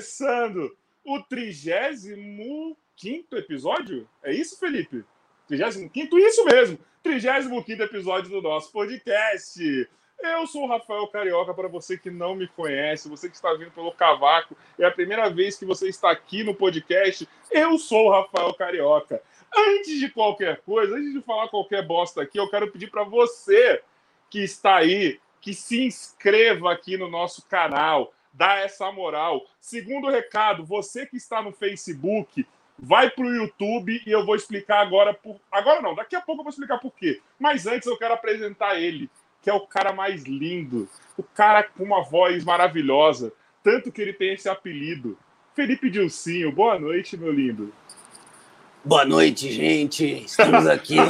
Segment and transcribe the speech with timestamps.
[0.00, 4.08] começando o 35 episódio?
[4.22, 5.04] É isso, Felipe?
[5.46, 6.18] 35?
[6.18, 6.78] Isso mesmo!
[7.02, 9.60] 35 episódio do nosso podcast.
[10.18, 13.72] Eu sou o Rafael Carioca, para você que não me conhece, você que está vindo
[13.72, 17.28] pelo Cavaco, é a primeira vez que você está aqui no podcast.
[17.50, 19.22] Eu sou o Rafael Carioca.
[19.54, 23.82] Antes de qualquer coisa, antes de falar qualquer bosta aqui, eu quero pedir para você
[24.30, 29.42] que está aí, que se inscreva aqui no nosso canal, dá essa moral.
[29.60, 32.46] Segundo recado, você que está no Facebook,
[32.78, 35.38] vai para o YouTube e eu vou explicar agora por.
[35.52, 37.20] Agora não, daqui a pouco eu vou explicar por quê.
[37.38, 39.10] Mas antes eu quero apresentar ele,
[39.42, 43.30] que é o cara mais lindo, o cara com uma voz maravilhosa,
[43.62, 45.18] tanto que ele tem esse apelido.
[45.54, 47.70] Felipe Dilcinho, boa noite, meu lindo.
[48.82, 50.24] Boa noite, gente.
[50.24, 50.96] Estamos aqui.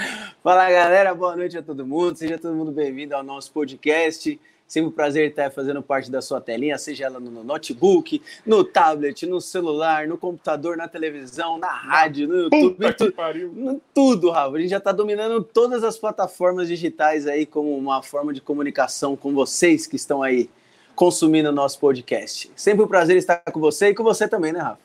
[0.42, 2.16] Fala galera, boa noite a todo mundo.
[2.16, 4.40] Seja todo mundo bem-vindo ao nosso podcast.
[4.70, 9.26] Sempre um prazer estar fazendo parte da sua telinha, seja ela no notebook, no tablet,
[9.26, 13.52] no celular, no computador, na televisão, na rádio, no YouTube, Puta que tu, pariu.
[13.52, 14.56] no tudo, Rafa.
[14.56, 19.16] A gente já está dominando todas as plataformas digitais aí como uma forma de comunicação
[19.16, 20.48] com vocês que estão aí
[20.94, 22.48] consumindo o nosso podcast.
[22.54, 24.82] Sempre um prazer estar com você e com você também, né, Rafa?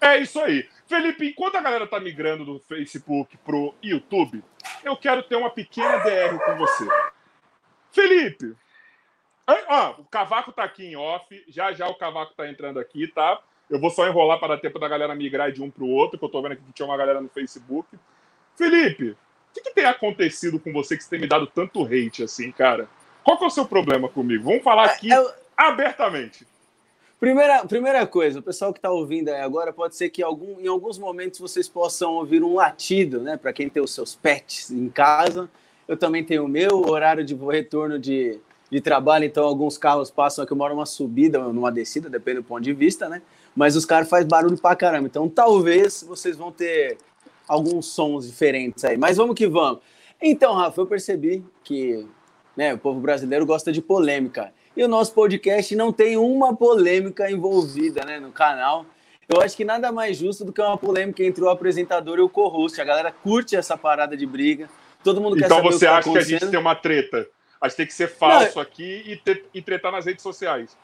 [0.00, 0.68] É isso aí.
[0.86, 4.40] Felipe, enquanto a galera tá migrando do Facebook pro YouTube,
[4.84, 6.86] eu quero ter uma pequena DR com você.
[7.90, 8.54] Felipe,
[9.46, 13.40] ah, o Cavaco tá aqui em off, já já o Cavaco tá entrando aqui, tá?
[13.68, 16.24] Eu vou só enrolar para dar tempo da galera migrar de um pro outro, que
[16.24, 17.88] eu tô vendo aqui que tinha uma galera no Facebook.
[18.56, 19.16] Felipe, o
[19.54, 22.88] que, que tem acontecido com você que você tem me dado tanto hate assim, cara?
[23.22, 24.44] Qual que é o seu problema comigo?
[24.44, 26.46] Vamos falar aqui É, eu- abertamente.
[27.18, 30.66] Primeira, primeira coisa, o pessoal que está ouvindo aí agora, pode ser que algum, em
[30.66, 33.36] alguns momentos vocês possam ouvir um latido, né?
[33.36, 35.48] Para quem tem os seus pets em casa.
[35.88, 38.38] Eu também tenho o meu horário de retorno de,
[38.74, 42.42] de trabalho, então alguns carros passam aqui, eu moro numa subida, numa descida, depende do
[42.42, 43.22] ponto de vista, né?
[43.54, 45.06] Mas os caras fazem barulho pra caramba.
[45.06, 46.98] Então talvez vocês vão ter
[47.46, 48.96] alguns sons diferentes aí.
[48.96, 49.78] Mas vamos que vamos.
[50.20, 52.04] Então, Rafa, eu percebi que
[52.56, 54.52] né, o povo brasileiro gosta de polêmica.
[54.76, 58.84] E o nosso podcast não tem uma polêmica envolvida né, no canal.
[59.28, 62.28] Eu acho que nada mais justo do que uma polêmica entre o apresentador e o
[62.28, 62.80] co-host.
[62.80, 64.68] A galera curte essa parada de briga.
[65.04, 66.74] Todo mundo quer Então saber o você que tá acha que a gente tem uma
[66.74, 67.28] treta?
[67.64, 70.76] A gente tem que ser falso aqui e, ter- e tretar nas redes sociais.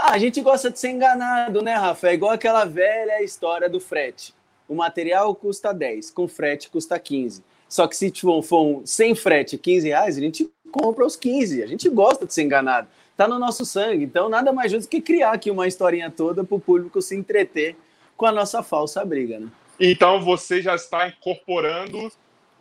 [0.00, 2.08] Ah, a gente gosta de ser enganado, né, Rafa?
[2.08, 4.34] É igual aquela velha história do frete.
[4.66, 7.44] O material custa 10, com frete custa 15.
[7.68, 11.62] Só que se tipo, for um, sem frete 15 reais, a gente compra os 15.
[11.62, 12.88] A gente gosta de ser enganado.
[13.14, 14.02] Tá no nosso sangue.
[14.04, 17.76] Então, nada mais justo que criar aqui uma historinha toda para o público se entreter
[18.16, 19.48] com a nossa falsa briga, né?
[19.78, 22.10] Então você já está incorporando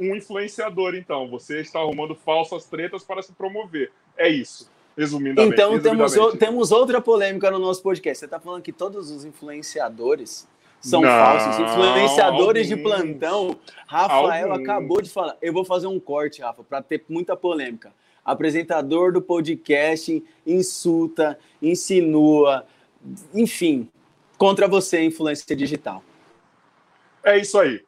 [0.01, 1.29] um influenciador, então.
[1.29, 3.91] Você está arrumando falsas tretas para se promover.
[4.17, 4.69] É isso.
[4.97, 5.53] Resumidamente.
[5.53, 8.19] Então, temos, o- temos outra polêmica no nosso podcast.
[8.19, 10.47] Você está falando que todos os influenciadores
[10.81, 11.59] são Não, falsos.
[11.59, 12.89] Influenciadores de alguns.
[12.91, 13.55] plantão.
[13.87, 14.63] Rafael Alguns.
[14.69, 15.37] acabou de falar.
[15.41, 17.93] Eu vou fazer um corte, Rafa, para ter muita polêmica.
[18.25, 22.65] Apresentador do podcast insulta, insinua,
[23.33, 23.87] enfim,
[24.37, 26.03] contra você, influência digital.
[27.23, 27.81] É isso aí.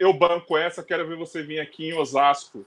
[0.00, 2.66] Eu banco essa, quero ver você vir aqui em Osasco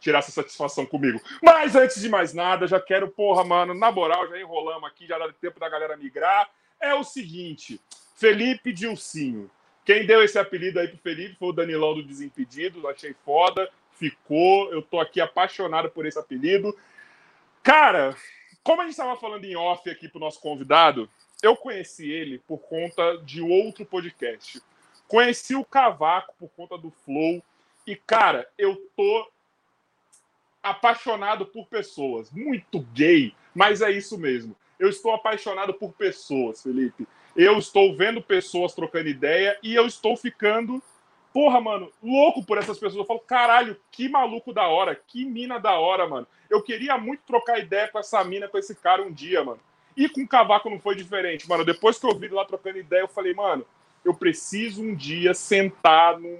[0.00, 1.20] tirar essa satisfação comigo.
[1.40, 5.16] Mas antes de mais nada, já quero, porra, mano, na moral, já enrolamos aqui, já
[5.16, 6.50] dá tempo da galera migrar.
[6.80, 7.80] É o seguinte,
[8.16, 9.48] Felipe Dilcinho.
[9.84, 14.72] Quem deu esse apelido aí pro Felipe foi o Danilão do Desimpedido, achei foda, ficou,
[14.72, 16.76] eu tô aqui apaixonado por esse apelido.
[17.62, 18.16] Cara,
[18.64, 21.08] como a gente estava falando em off aqui pro nosso convidado,
[21.40, 24.60] eu conheci ele por conta de outro podcast.
[25.12, 27.42] Conheci o Cavaco por conta do Flow.
[27.86, 29.30] E, cara, eu tô
[30.62, 32.30] apaixonado por pessoas.
[32.30, 34.56] Muito gay, mas é isso mesmo.
[34.78, 37.06] Eu estou apaixonado por pessoas, Felipe.
[37.36, 40.82] Eu estou vendo pessoas trocando ideia e eu estou ficando,
[41.30, 43.00] porra, mano, louco por essas pessoas.
[43.00, 46.26] Eu falo, caralho, que maluco da hora, que mina da hora, mano.
[46.48, 49.60] Eu queria muito trocar ideia com essa mina, com esse cara um dia, mano.
[49.94, 51.66] E com o Cavaco não foi diferente, mano.
[51.66, 53.66] Depois que eu vi ele lá trocando ideia, eu falei, mano,
[54.04, 56.38] eu preciso um dia sentar num,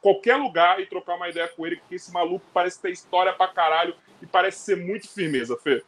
[0.00, 3.48] qualquer lugar e trocar uma ideia com ele, porque esse maluco parece ter história pra
[3.48, 5.82] caralho e parece ser muito firmeza, Fê.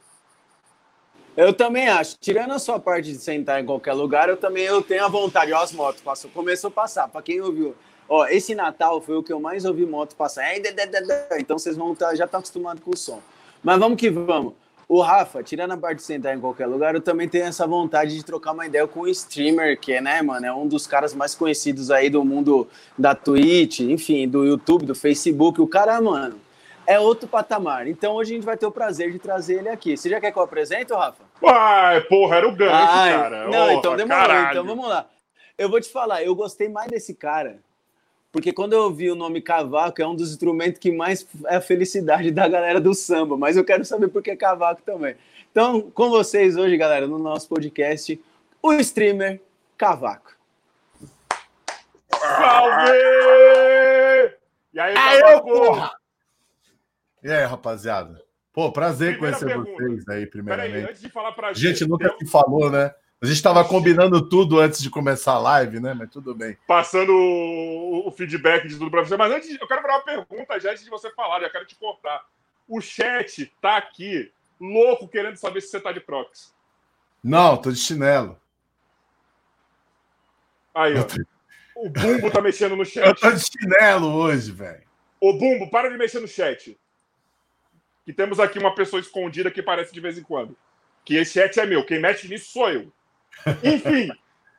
[1.36, 2.16] Eu também acho.
[2.18, 5.52] Tirando a sua parte de sentar em qualquer lugar, eu também eu tenho a vontade.
[5.52, 7.08] Ó, as motos passou, começou a passar.
[7.08, 7.76] Para quem ouviu,
[8.08, 10.44] ó, esse Natal foi o que eu mais ouvi moto passar.
[11.38, 13.22] Então vocês vão tá, já estão acostumados com o som.
[13.62, 14.54] Mas vamos que vamos.
[14.88, 18.16] O Rafa, tirando a parte de sentar em qualquer lugar, eu também tenho essa vontade
[18.16, 21.14] de trocar uma ideia com o streamer, que é, né, mano, é um dos caras
[21.14, 22.66] mais conhecidos aí do mundo
[22.96, 25.60] da Twitch, enfim, do YouTube, do Facebook.
[25.60, 26.40] O cara, mano,
[26.86, 27.86] é outro patamar.
[27.86, 29.94] Então hoje a gente vai ter o prazer de trazer ele aqui.
[29.94, 31.22] Você já quer que eu apresente, Rafa?
[31.44, 33.48] Ai, porra, era o gancho, Ai, cara.
[33.48, 34.22] Não, então demorou.
[34.22, 34.50] Caralho.
[34.52, 35.06] Então vamos lá.
[35.58, 37.58] Eu vou te falar, eu gostei mais desse cara
[38.38, 41.60] porque quando eu ouvi o nome cavaco, é um dos instrumentos que mais é a
[41.60, 45.16] felicidade da galera do samba, mas eu quero saber por que cavaco também.
[45.50, 48.20] Então, com vocês hoje, galera, no nosso podcast,
[48.62, 49.40] o streamer
[49.76, 50.36] Cavaco.
[52.16, 52.92] Salve!
[54.72, 55.48] E aí, Cavaco?
[55.48, 55.90] porra!
[57.24, 58.22] E aí, rapaziada?
[58.52, 59.82] Pô, prazer Primeira conhecer pergunta.
[59.82, 60.72] vocês aí, primeiramente.
[60.74, 61.60] Peraí, antes de falar pra gente...
[61.60, 62.94] Gente, nunca se falou, né?
[63.20, 65.92] A gente estava combinando tudo antes de começar a live, né?
[65.92, 66.56] Mas tudo bem.
[66.68, 69.16] Passando o, feedback de tudo para você.
[69.16, 71.74] Mas antes, eu quero fazer uma pergunta já antes de você falar, já quero te
[71.74, 72.24] cortar.
[72.68, 76.54] O chat tá aqui, louco, querendo saber se você tá de Crocs.
[77.22, 78.38] Não, tô de chinelo.
[80.72, 81.04] Aí, ó.
[81.74, 83.02] O Bumbo tá mexendo no chat.
[83.06, 84.82] Eu tô de chinelo hoje, velho.
[85.20, 86.78] Ô, Bumbo, para de mexer no chat.
[88.04, 90.56] Que temos aqui uma pessoa escondida que aparece de vez em quando.
[91.04, 91.84] Que esse chat é meu.
[91.84, 92.92] Quem mexe nisso sou eu.
[93.62, 94.10] Enfim,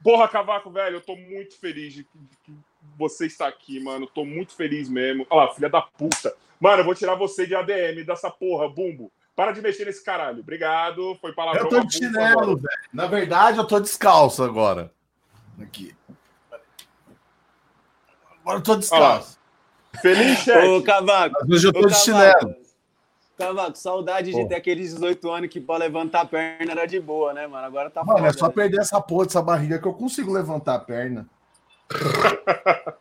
[0.03, 2.03] porra, Cavaco, velho, eu tô muito feliz de
[2.43, 2.53] que
[2.97, 4.07] você está aqui, mano.
[4.07, 5.25] Tô muito feliz mesmo.
[5.29, 6.35] Olha lá, filha da puta.
[6.59, 9.11] Mano, eu vou tirar você de ADM dessa porra, bumbo.
[9.35, 10.39] Para de mexer nesse caralho.
[10.39, 11.17] Obrigado.
[11.21, 11.63] Foi palavrão.
[11.63, 12.79] Eu tô de chinelo, velho.
[12.91, 14.91] Na verdade, eu tô descalço agora.
[15.61, 15.95] Aqui.
[18.41, 19.39] Agora eu tô descalço.
[20.01, 20.67] Feliz, chefe.
[20.67, 21.37] Ô, Cavaco.
[21.41, 22.55] Mas hoje eu tô Ô, de Cavaco.
[23.39, 23.55] Chinelo.
[23.55, 24.39] Cavaco, saudade Pô.
[24.39, 27.65] de ter aqueles 18 anos que para levantar a perna era de boa, né, mano?
[27.65, 28.53] Agora tá Mano, foda, é só né?
[28.53, 31.27] perder essa porra dessa barriga que eu consigo levantar a perna.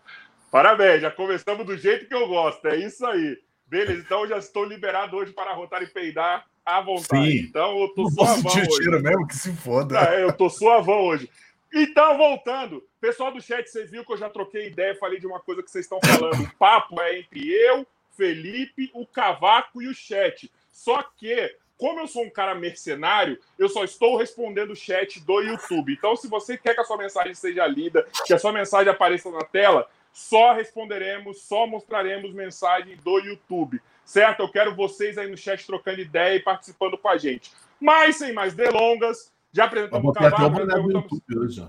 [0.50, 2.66] Parabéns, já começamos do jeito que eu gosto.
[2.66, 3.38] É isso aí.
[3.66, 7.30] Beleza, então eu já estou liberado hoje para rotar e peidar à vontade.
[7.30, 7.38] Sim.
[7.38, 8.68] Então eu tô suavão hoje.
[8.68, 9.98] Tiro mesmo que se foda.
[9.98, 11.28] É, eu tô suavão hoje.
[11.72, 15.38] Então, voltando, pessoal do chat, você viu que eu já troquei ideia, falei de uma
[15.38, 16.42] coisa que vocês estão falando.
[16.42, 17.86] O papo é entre eu,
[18.18, 20.50] Felipe, o Cavaco e o chat.
[20.72, 25.40] Só que, como eu sou um cara mercenário, eu só estou respondendo o chat do
[25.40, 25.92] YouTube.
[25.92, 29.30] Então, se você quer que a sua mensagem seja lida, que a sua mensagem apareça
[29.30, 33.80] na tela, só responderemos, só mostraremos mensagem do YouTube.
[34.04, 34.40] Certo?
[34.40, 37.52] Eu quero vocês aí no chat trocando ideia e participando com a gente.
[37.78, 40.42] Mas, sem mais delongas, já apresentamos o Cavaco.
[40.42, 41.68] Já apresentamos...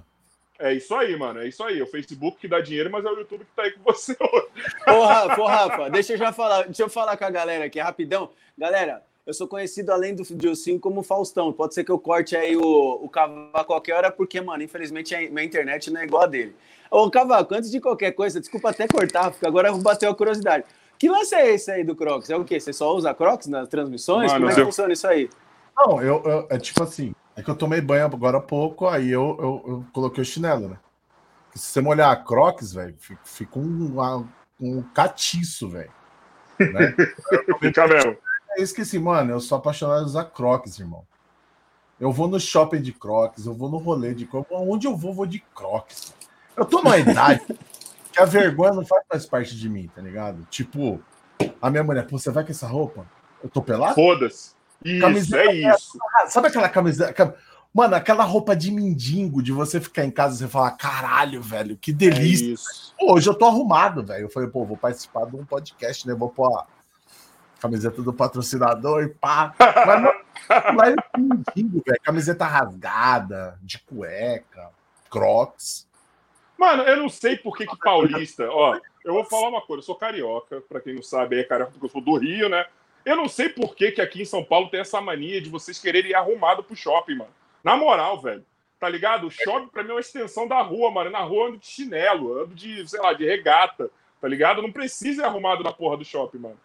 [0.60, 1.40] É isso aí, mano.
[1.40, 1.80] É isso aí.
[1.80, 4.16] É o Facebook que dá dinheiro, mas é o YouTube que tá aí com você
[4.20, 4.48] hoje.
[4.88, 6.64] Ô, Rafa, ô, Rafa, deixa eu já falar.
[6.64, 8.30] Deixa eu falar com a galera aqui rapidão.
[8.58, 11.54] Galera, eu sou conhecido além do Dilcinho como Faustão.
[11.54, 15.16] Pode ser que eu corte aí o, o Cavaco a qualquer hora, porque, mano, infelizmente
[15.16, 16.54] a minha internet não é igual a dele.
[16.92, 20.66] Ô, Cavaco, antes de qualquer coisa, desculpa até cortar, porque agora bateu a curiosidade.
[20.98, 22.30] Que lance é esse aí do Crocs?
[22.30, 22.60] É o quê?
[22.60, 24.32] Você só usa Crocs nas transmissões?
[24.32, 24.66] Mano, Como é que eu...
[24.66, 25.30] funciona isso aí?
[25.78, 29.10] Não, eu, eu, é tipo assim, é que eu tomei banho agora há pouco, aí
[29.10, 30.78] eu, eu, eu coloquei o chinelo, né?
[31.56, 34.28] se você molhar a Crocs, velho, fica um,
[34.60, 35.92] um catiço, velho.
[36.60, 36.96] Né?
[37.60, 38.18] Fica mesmo.
[38.58, 41.06] Eu esqueci, mano, eu sou apaixonado de usar Crocs, irmão.
[42.00, 44.52] Eu vou no shopping de Crocs, eu vou no rolê de Crocs.
[44.52, 46.14] Onde eu vou, vou de Crocs.
[46.56, 47.42] Eu tô numa idade
[48.12, 50.46] que a vergonha não faz mais parte de mim, tá ligado?
[50.50, 51.02] Tipo,
[51.62, 53.06] a minha mulher, Pô, você vai com essa roupa?
[53.42, 53.96] Eu tô pelado?
[53.96, 54.59] Foda-se.
[54.84, 55.98] Isso, camiseta, é isso.
[56.28, 57.36] Sabe aquela camiseta?
[57.74, 61.78] Mano, aquela roupa de mendigo, de você ficar em casa e você falar, caralho, velho,
[61.78, 62.54] que delícia.
[62.54, 64.26] É pô, hoje eu tô arrumado, velho.
[64.26, 66.16] Eu falei, pô, vou participar de um podcast, né?
[66.16, 66.66] Vou pôr a
[67.60, 69.54] camiseta do patrocinador e pá.
[69.60, 70.12] Mas não,
[70.84, 72.02] é mendigo, velho.
[72.02, 74.72] Camiseta rasgada, de cueca,
[75.10, 75.88] crocs.
[76.58, 78.50] Mano, eu não sei por que, que paulista.
[78.50, 81.72] Ó, eu vou falar uma coisa, eu sou carioca, pra quem não sabe, é carioca
[81.72, 82.66] porque eu sou do Rio, né?
[83.06, 85.80] Eu não sei por que, que aqui em São Paulo tem essa mania de vocês
[85.80, 87.32] quererem ir arrumado pro shopping, mano.
[87.64, 88.46] Na moral, velho.
[88.80, 89.28] Tá ligado?
[89.28, 91.10] O shopping pra mim é uma extensão da rua, mano.
[91.10, 93.90] Na rua eu ando de chinelo, ando de, sei lá, de regata.
[94.22, 94.62] Tá ligado?
[94.62, 96.60] Não precisa ir arrumado na porra do shopping, mano.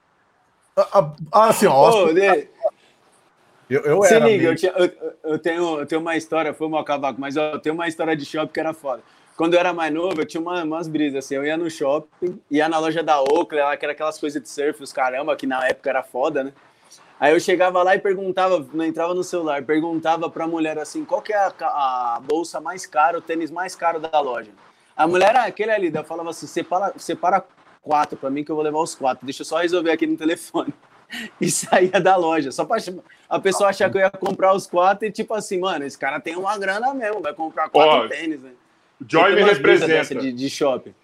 [0.77, 2.09] Ah, ah, ah assim, ó.
[2.09, 4.43] eu, eu Se liga, meio...
[4.49, 7.75] eu, tinha, eu, eu, tenho, eu tenho uma história, foi mal cavaco, mas eu tenho
[7.75, 9.03] uma história de shopping que era foda.
[9.37, 12.41] Quando eu era mais novo, eu tinha uma, umas brisas, assim, eu ia no shopping,
[12.49, 15.47] ia na loja da Oakley, lá, que era aquelas coisas de surf, os caramba, que
[15.47, 16.53] na época era foda, né?
[17.19, 21.21] Aí eu chegava lá e perguntava, não entrava no celular, perguntava pra mulher assim, qual
[21.21, 21.53] que é a,
[22.17, 24.51] a bolsa mais cara, o tênis mais caro da loja?
[24.97, 27.45] A mulher, ah, aquele ali, eu falava assim, separa, separa
[27.83, 30.17] quatro pra mim que eu vou levar os quatro, deixa eu só resolver aqui no
[30.17, 30.73] telefone.
[31.41, 32.79] E saía da loja, só pra
[33.29, 36.19] a pessoa achar que eu ia comprar os quatro e tipo assim, mano, esse cara
[36.19, 38.51] tem uma grana mesmo, vai comprar quatro tênis, né?
[39.07, 40.15] Joy me representa.
[40.15, 40.95] De, de shopping.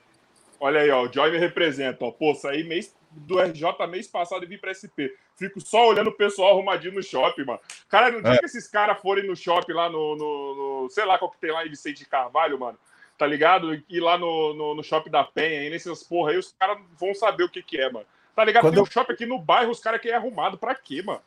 [0.58, 2.04] Olha aí, ó, o Joy me representa.
[2.04, 2.10] Ó.
[2.10, 5.10] Pô, saí mês do RJ mês passado e vim pra SP.
[5.36, 7.60] Fico só olhando o pessoal arrumadinho no shopping, mano.
[7.88, 8.38] Cara, não dia é.
[8.38, 11.50] que esses caras forem no shopping lá no, no, no, Sei lá qual que tem
[11.50, 12.78] lá em Vicente Carvalho, mano.
[13.16, 13.82] Tá ligado?
[13.88, 17.14] E lá no, no, no shopping da Penha, aí nessas porra aí, os caras vão
[17.14, 18.06] saber o que que é, mano.
[18.34, 18.62] Tá ligado?
[18.62, 18.90] Quando tem um eu...
[18.90, 20.56] shopping aqui no bairro, os caras querem arrumado.
[20.56, 21.20] Pra quê, mano?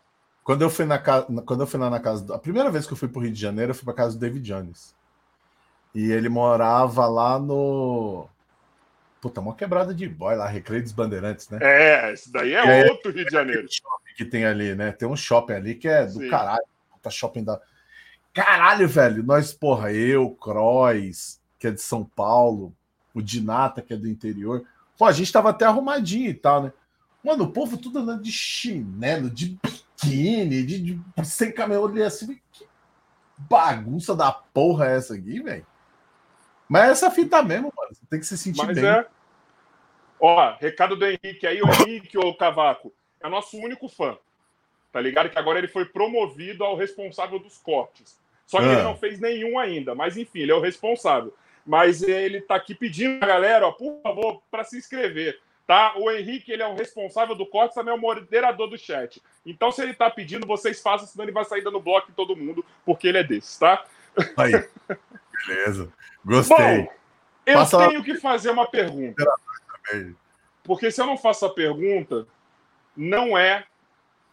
[0.44, 1.28] Quando eu fui na casa.
[1.46, 2.34] Quando eu fui lá na casa.
[2.36, 4.20] A primeira vez que eu fui pro Rio de Janeiro, eu fui pra casa do
[4.20, 4.96] David Jones.
[5.94, 8.28] E ele morava lá no.
[9.22, 11.60] Puta, uma quebrada de boy lá, Recreio dos Bandeirantes, né?
[11.62, 13.68] É, isso daí é, é outro Rio de Janeiro.
[14.18, 14.92] que tem ali, né?
[14.92, 16.30] Tem um shopping ali que é do Sim.
[16.30, 16.66] caralho.
[16.92, 17.62] Puta shopping da.
[18.34, 19.24] Caralho, velho.
[19.24, 22.76] Nós, porra, eu, Croix, que é de São Paulo,
[23.14, 24.66] o Dinata, que é do interior.
[24.98, 26.74] Pô, a gente tava até arrumadinho e tal, né?
[27.24, 32.40] Mano, o povo tudo andando de chinelo, de biquíni, de, de sem camelo ali assim.
[32.52, 32.68] Que
[33.38, 35.66] bagunça da porra é essa aqui, velho?
[36.68, 37.94] Mas é essa fita mesmo, mano.
[37.94, 38.86] Você tem que se sentir Mas bem.
[38.86, 39.06] É...
[40.20, 44.18] Ó, recado do Henrique aí, o Henrique, o Cavaco, é nosso único fã.
[44.92, 45.30] Tá ligado?
[45.30, 48.20] Que agora ele foi promovido ao responsável dos cortes.
[48.46, 48.74] Só que ah.
[48.74, 49.96] ele não fez nenhum ainda.
[49.96, 51.34] Mas enfim, ele é o responsável.
[51.66, 55.94] Mas ele tá aqui pedindo a galera, ó, por favor, para se inscrever tá?
[55.98, 59.22] O Henrique, ele é o responsável do corte, também é o moderador do chat.
[59.46, 62.36] Então, se ele tá pedindo, vocês façam, senão ele vai sair dando bloco em todo
[62.36, 63.84] mundo, porque ele é desses, tá?
[64.38, 64.54] Aí.
[65.46, 65.92] Beleza.
[66.24, 66.58] Gostei.
[66.58, 66.94] Bom,
[67.46, 69.24] eu Passa tenho que fazer uma pergunta.
[70.64, 72.26] Porque se eu não faço a pergunta,
[72.96, 73.66] não é,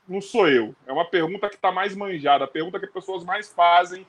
[0.09, 0.75] não sou eu.
[0.87, 4.07] É uma pergunta que está mais manjada, a pergunta que as pessoas mais fazem,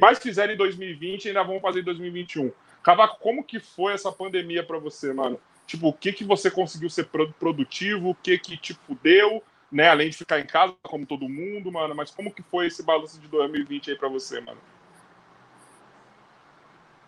[0.00, 2.52] mais fizeram em 2020 e ainda vão fazer em 2021.
[2.82, 5.40] Cavaco, como que foi essa pandemia para você, mano?
[5.66, 7.08] Tipo, o que que você conseguiu ser
[7.38, 9.88] produtivo, o que que, tipo, deu, né?
[9.88, 11.94] Além de ficar em casa, como todo mundo, mano.
[11.94, 14.60] Mas como que foi esse balanço de 2020 aí para você, mano?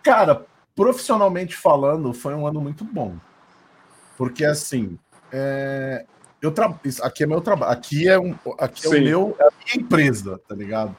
[0.09, 3.18] Cara, profissionalmente falando, foi um ano muito bom.
[4.16, 4.99] Porque, assim,
[5.31, 6.07] é...
[6.40, 6.75] eu tra...
[7.03, 8.35] aqui é meu trabalho, aqui é, um...
[8.59, 10.97] aqui é o meu, é a minha empresa, tá ligado?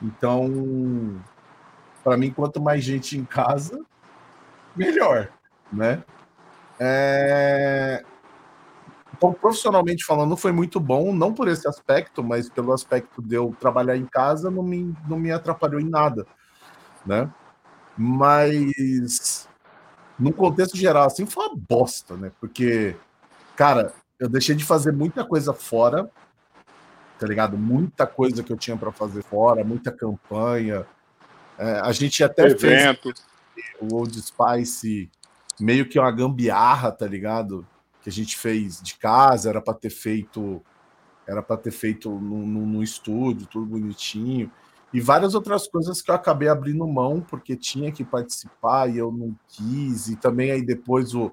[0.00, 1.20] Então,
[2.04, 3.84] para mim, quanto mais gente em casa,
[4.76, 5.32] melhor,
[5.72, 6.04] né?
[6.78, 8.04] É...
[9.16, 13.52] Então, profissionalmente falando, foi muito bom, não por esse aspecto, mas pelo aspecto de eu
[13.58, 16.24] trabalhar em casa, não me, não me atrapalhou em nada,
[17.04, 17.28] né?
[17.98, 19.48] Mas,
[20.16, 22.30] no contexto geral, assim, foi uma bosta, né?
[22.40, 22.94] Porque,
[23.56, 26.08] cara, eu deixei de fazer muita coisa fora,
[27.18, 27.58] tá ligado?
[27.58, 30.86] Muita coisa que eu tinha para fazer fora, muita campanha.
[31.58, 33.00] É, a gente até Evento.
[33.02, 33.26] fez
[33.80, 35.10] o Old Spice
[35.58, 37.66] meio que uma gambiarra, tá ligado?
[38.00, 40.62] Que a gente fez de casa, era para ter feito
[41.26, 44.50] era para ter feito no, no, no, estúdio, tudo bonitinho.
[44.92, 49.12] E várias outras coisas que eu acabei abrindo mão, porque tinha que participar e eu
[49.12, 50.08] não quis.
[50.08, 51.30] E também aí depois o,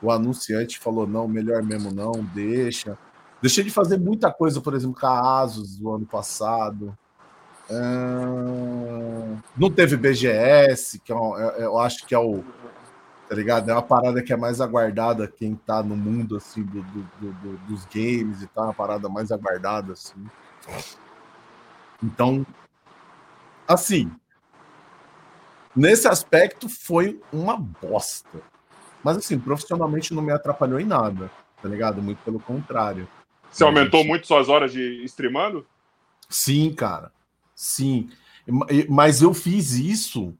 [0.00, 2.96] o anunciante falou: não, melhor mesmo não, deixa.
[3.40, 6.96] Deixei de fazer muita coisa, por exemplo, com a Asus do ano passado.
[9.56, 12.44] Não teve BGS, que é, é, eu acho que é o,
[13.28, 13.68] tá ligado?
[13.70, 17.56] É uma parada que é mais aguardada quem tá no mundo, assim, do, do, do,
[17.68, 20.24] dos games e tal, uma parada mais aguardada, assim.
[22.02, 22.44] Então,
[23.72, 24.10] assim,
[25.74, 28.42] nesse aspecto foi uma bosta.
[29.02, 31.30] Mas, assim, profissionalmente não me atrapalhou em nada,
[31.60, 32.00] tá ligado?
[32.00, 33.08] Muito pelo contrário.
[33.50, 34.08] Você aumentou gente...
[34.08, 35.66] muito suas horas de streamando?
[36.28, 37.12] Sim, cara.
[37.54, 38.08] Sim.
[38.88, 40.34] Mas eu fiz isso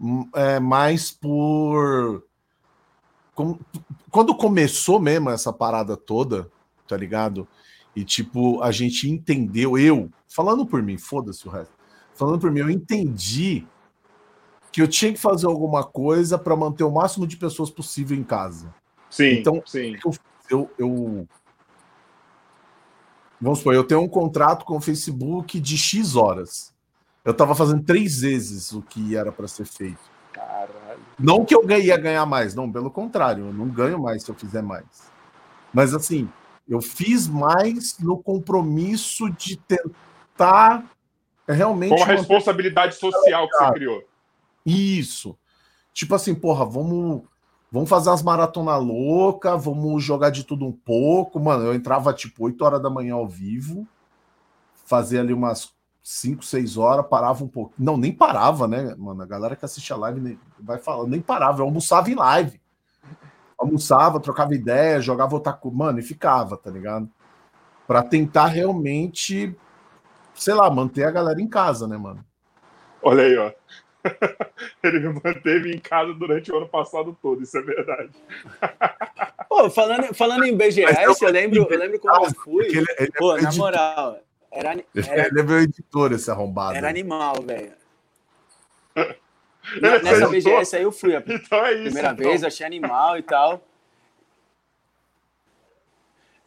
[0.00, 2.22] hum, é, mais por
[4.10, 6.50] quando começou mesmo essa parada toda,
[6.86, 7.48] tá ligado?
[7.96, 11.72] E tipo, a gente entendeu, eu, falando por mim, foda-se o resto.
[12.14, 13.66] Falando por mim, eu entendi
[14.70, 18.24] que eu tinha que fazer alguma coisa para manter o máximo de pessoas possível em
[18.24, 18.74] casa.
[19.10, 19.32] Sim.
[19.34, 19.96] Então, sim.
[20.02, 20.12] Eu,
[20.50, 21.28] eu, eu
[23.40, 26.72] vamos supor, eu tenho um contrato com o Facebook de X horas.
[27.24, 30.10] Eu estava fazendo três vezes o que era para ser feito.
[30.32, 31.00] Caralho.
[31.18, 34.34] Não que eu ia ganhar mais, não, pelo contrário, eu não ganho mais se eu
[34.34, 35.10] fizer mais.
[35.72, 36.28] Mas assim,
[36.68, 40.84] eu fiz mais no compromisso de tentar
[41.52, 41.96] realmente.
[41.96, 44.02] Com a responsabilidade social que você criou.
[44.64, 45.36] Isso.
[45.92, 47.22] Tipo assim, porra, vamos,
[47.70, 51.38] vamos fazer as maratonas loucas, vamos jogar de tudo um pouco.
[51.38, 53.86] Mano, eu entrava tipo 8 horas da manhã ao vivo,
[54.84, 57.74] fazia ali umas 5, 6 horas, parava um pouco.
[57.78, 59.22] Não, nem parava, né, mano?
[59.22, 62.60] A galera que assiste a live nem, vai falar, nem parava, eu almoçava em live.
[63.56, 67.08] Almoçava, trocava ideia, jogava otaku, mano, e ficava, tá ligado?
[67.86, 69.56] Pra tentar realmente,
[70.42, 72.24] sei lá, manter a galera em casa, né, mano?
[73.00, 73.52] Olha aí, ó.
[74.82, 78.10] Ele me manteve em casa durante o ano passado todo, isso é verdade.
[79.48, 82.66] Pô, falando, falando em BGS, eu, eu lembro, eu lembro quando eu fui.
[82.66, 84.18] Ele, ele é pô, é na moral,
[84.50, 86.76] era, era, Ele é meu editor, esse arrombado.
[86.76, 87.72] Era animal, velho.
[89.80, 92.28] Nessa BGS aí eu fui a então é isso, primeira então.
[92.28, 93.62] vez, achei animal e tal.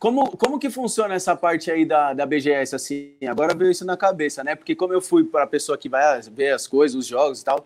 [0.06, 3.16] Como, como que funciona essa parte aí da, da BGS, assim?
[3.28, 4.54] Agora veio isso na cabeça, né?
[4.54, 7.44] Porque como eu fui para a pessoa que vai ver as coisas, os jogos e
[7.44, 7.66] tal,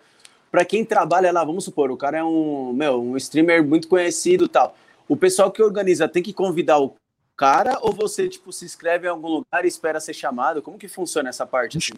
[0.49, 4.45] para quem trabalha lá, vamos supor, o cara é um, meu, um streamer muito conhecido
[4.45, 4.73] e tal.
[5.05, 6.95] O pessoal que organiza tem que convidar o
[7.35, 10.61] cara ou você, tipo, se inscreve em algum lugar e espera ser chamado?
[10.61, 11.77] Como que funciona essa parte?
[11.77, 11.91] Assim?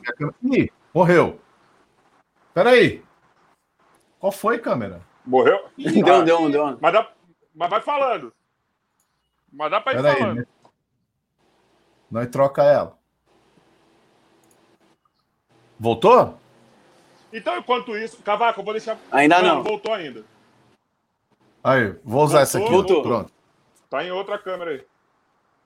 [0.51, 1.39] Ih, morreu.
[2.51, 3.04] Peraí.
[4.17, 5.04] Qual foi, câmera?
[5.23, 5.65] Morreu?
[5.77, 6.77] deu, ah, deu, deu.
[6.82, 7.12] Mas, dá,
[7.54, 8.34] mas vai falando.
[9.52, 10.30] Mas dá pra ir Pera falando.
[10.32, 10.46] Aí, né?
[12.10, 12.98] Nós troca ela.
[15.80, 16.38] Voltou?
[17.34, 18.98] Então, enquanto isso, Cavaco, eu vou deixar.
[19.12, 19.56] Ainda não.
[19.56, 19.64] não.
[19.64, 20.24] Voltou ainda.
[21.64, 22.70] Aí, vou usar voltou, essa aqui.
[22.70, 23.02] Voltou.
[23.02, 23.32] Pronto.
[23.90, 24.86] Tá em outra câmera aí.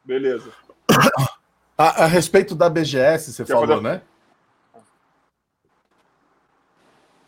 [0.03, 0.51] Beleza.
[1.77, 3.81] A, a respeito da BGS, você Quer falou, fazer...
[3.81, 4.01] né?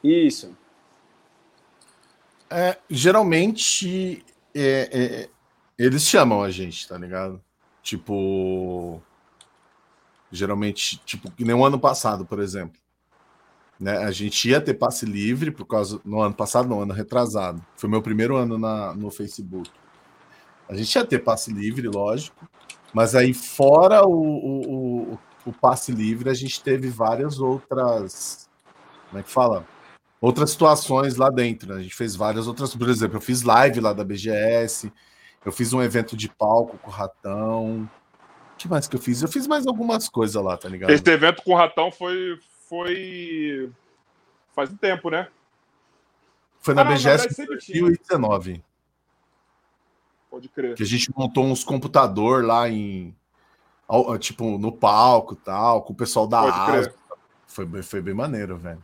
[0.01, 0.55] Isso.
[2.49, 4.23] É, geralmente
[4.55, 5.29] é, é,
[5.77, 7.41] eles chamam a gente, tá ligado?
[7.81, 9.01] Tipo.
[10.31, 12.77] Geralmente, tipo, que nem o ano passado, por exemplo.
[13.79, 13.97] Né?
[13.97, 16.01] A gente ia ter passe livre por causa.
[16.03, 17.63] No ano passado, no ano retrasado.
[17.75, 19.69] Foi meu primeiro ano na, no Facebook.
[20.67, 22.47] A gente ia ter passe livre, lógico.
[22.93, 28.49] Mas aí, fora o, o, o, o passe livre, a gente teve várias outras.
[29.09, 29.65] Como é que fala?
[30.19, 31.69] Outras situações lá dentro.
[31.73, 31.79] Né?
[31.79, 32.75] A gente fez várias outras.
[32.75, 34.91] Por exemplo, eu fiz live lá da BGS.
[35.47, 37.89] Eu fiz um evento de palco com o Ratão.
[38.53, 39.21] O que mais que eu fiz?
[39.21, 40.89] Eu fiz mais algumas coisas lá, tá ligado?
[40.89, 42.37] Esse evento com o Ratão foi.
[42.67, 43.71] foi...
[44.53, 45.29] Faz um tempo, né?
[46.59, 48.61] Foi na ah, BGS 2019.
[50.29, 50.75] Pode crer.
[50.75, 53.15] Que a gente montou uns computador lá em.
[54.19, 56.93] Tipo, no palco e tal, com o pessoal da ASA.
[57.47, 58.83] Foi, foi bem maneiro, velho.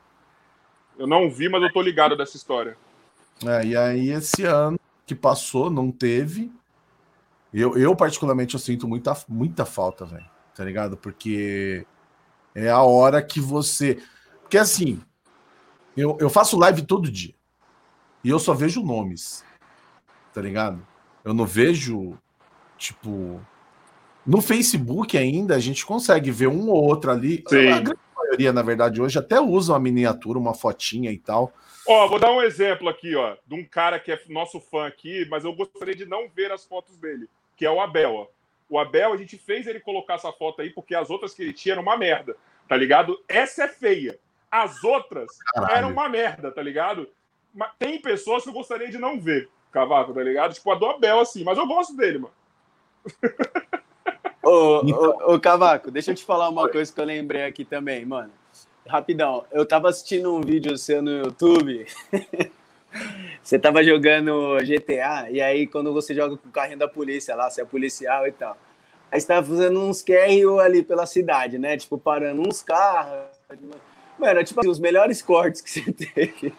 [0.97, 2.77] Eu não vi, mas eu tô ligado dessa história.
[3.45, 6.51] É, e aí esse ano que passou, não teve.
[7.53, 10.25] Eu, eu particularmente, eu sinto muita, muita falta, velho.
[10.55, 10.97] Tá ligado?
[10.97, 11.85] Porque
[12.55, 14.01] é a hora que você.
[14.41, 15.01] Porque assim,
[15.95, 17.33] eu, eu faço live todo dia.
[18.23, 19.43] E eu só vejo nomes.
[20.33, 20.85] Tá ligado?
[21.23, 22.17] Eu não vejo,
[22.77, 23.41] tipo.
[24.25, 27.43] No Facebook ainda a gente consegue ver um ou outro ali.
[27.47, 27.83] Sim.
[28.33, 31.53] Maioria, na verdade, hoje até usa uma miniatura, uma fotinha e tal.
[31.87, 35.27] Ó, vou dar um exemplo aqui, ó, de um cara que é nosso fã aqui,
[35.29, 38.27] mas eu gostaria de não ver as fotos dele, que é o Abel, ó.
[38.67, 41.53] O Abel, a gente fez ele colocar essa foto aí porque as outras que ele
[41.53, 42.35] tinha eram uma merda,
[42.67, 43.21] tá ligado?
[43.27, 44.17] Essa é feia.
[44.49, 45.75] As outras Caralho.
[45.75, 47.07] eram uma merda, tá ligado?
[47.53, 50.53] Mas tem pessoas que eu gostaria de não ver, Cavaco, tá ligado?
[50.55, 52.33] Tipo a do Abel, assim, mas eu gosto dele, mano.
[54.43, 58.05] Ô, ô, ô, Cavaco, deixa eu te falar uma coisa que eu lembrei aqui também,
[58.05, 58.29] mano.
[58.85, 61.85] Rapidão, eu tava assistindo um vídeo seu no YouTube.
[63.41, 67.49] você tava jogando GTA, e aí quando você joga com o carrinho da polícia lá,
[67.49, 68.57] você é policial e tal.
[69.09, 71.77] Aí você tava fazendo uns QRU ali pela cidade, né?
[71.77, 73.23] Tipo, parando uns carros.
[74.19, 76.53] Mano, tipo assim, os melhores cortes que você teve.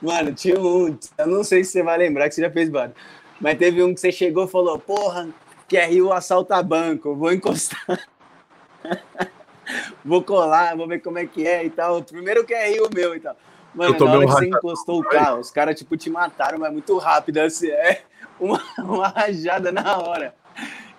[0.00, 0.96] Mano, tinha um.
[1.18, 2.96] Eu não sei se você vai lembrar que você já fez vários.
[3.38, 5.28] Mas teve um que você chegou e falou: Porra,
[5.72, 8.06] QRU assalta banco, vou encostar.
[10.04, 12.02] vou colar, vou ver como é que é e tal.
[12.02, 13.34] Primeiro que é o meu e tal.
[13.74, 16.96] Mano, na hora que você encostou o carro, os caras, tipo, te mataram, mas muito
[16.98, 18.02] rápido, assim, é
[18.38, 20.34] uma, uma rajada na hora.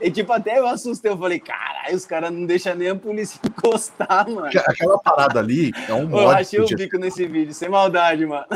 [0.02, 3.40] E, tipo, até eu assustei, eu falei, caralho, os caras não deixam nem a polícia
[3.46, 4.48] encostar, mano.
[4.48, 6.24] Aquela parada ali é um mod.
[6.24, 8.48] Eu achei o bico nesse vídeo, sem maldade, mano.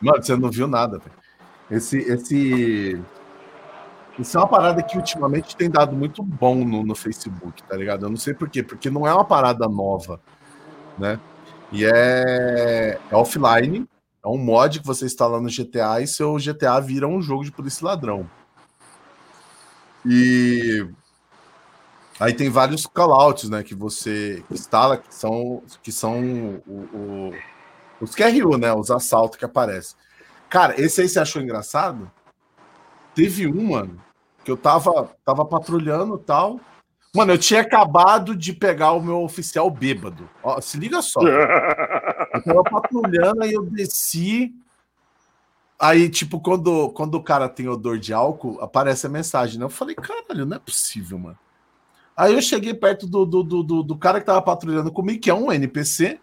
[0.00, 1.22] Mano, você não viu nada, velho.
[1.70, 3.00] Esse, esse,
[4.18, 8.06] isso é uma parada que ultimamente tem dado muito bom no, no Facebook, tá ligado?
[8.06, 10.20] Eu não sei por quê, porque não é uma parada nova,
[10.98, 11.18] né?
[11.72, 13.88] E é, é offline,
[14.22, 17.50] é um mod que você instala no GTA e seu GTA vira um jogo de
[17.50, 18.28] polícia ladrão.
[20.04, 20.86] E
[22.20, 27.34] aí tem vários callouts, né, que você instala que são que são o, o,
[28.00, 29.96] os QRU, né, os assaltos que aparecem.
[30.50, 32.10] Cara, esse aí você achou engraçado?
[33.14, 34.00] Teve um, mano,
[34.44, 36.60] que eu tava, tava patrulhando tal.
[37.14, 40.28] Mano, eu tinha acabado de pegar o meu oficial bêbado.
[40.42, 41.20] Ó, se liga só.
[41.20, 44.54] Eu tava patrulhando, aí eu desci.
[45.78, 49.64] Aí, tipo, quando, quando o cara tem odor de álcool, aparece a mensagem, né?
[49.64, 51.38] Eu falei, caralho, não é possível, mano.
[52.16, 55.34] Aí eu cheguei perto do, do, do, do cara que tava patrulhando comigo, que é
[55.34, 56.20] um NPC.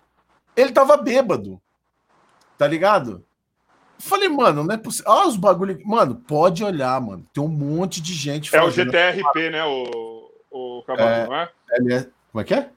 [0.56, 1.62] Ele tava bêbado.
[2.58, 3.24] Tá ligado?
[4.00, 5.12] Falei, mano, não é possível.
[5.12, 5.80] Olha os bagulho.
[5.86, 7.26] Mano, pode olhar, mano.
[7.34, 8.56] Tem um monte de gente.
[8.56, 9.64] É o GTRP, né?
[9.66, 11.98] O, o Camargo, é, não é?
[11.98, 12.10] é?
[12.32, 12.70] Como é que é?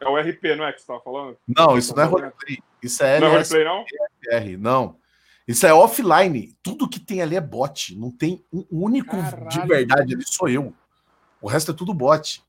[0.00, 1.36] É o RP, não é que você tava falando?
[1.48, 2.58] Não, isso não é roleplay.
[2.82, 3.84] Isso é Não é roleplay, não?
[4.58, 4.96] Não.
[5.46, 6.56] Isso é offline.
[6.62, 7.96] Tudo que tem ali é bot.
[7.96, 9.48] Não tem um único Caralho.
[9.48, 10.74] de verdade ali, sou eu.
[11.40, 12.42] O resto é tudo bot.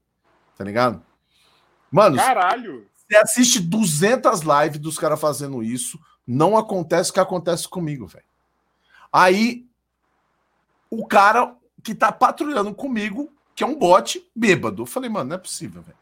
[0.57, 1.01] Tá ligado?
[1.91, 2.87] Mano, Caralho.
[2.95, 8.25] você assiste 200 lives dos caras fazendo isso, não acontece o que acontece comigo, velho.
[9.11, 9.65] Aí,
[10.89, 14.81] o cara que tá patrulhando comigo, que é um bot, bêbado.
[14.81, 15.97] Eu falei, mano, não é possível, velho.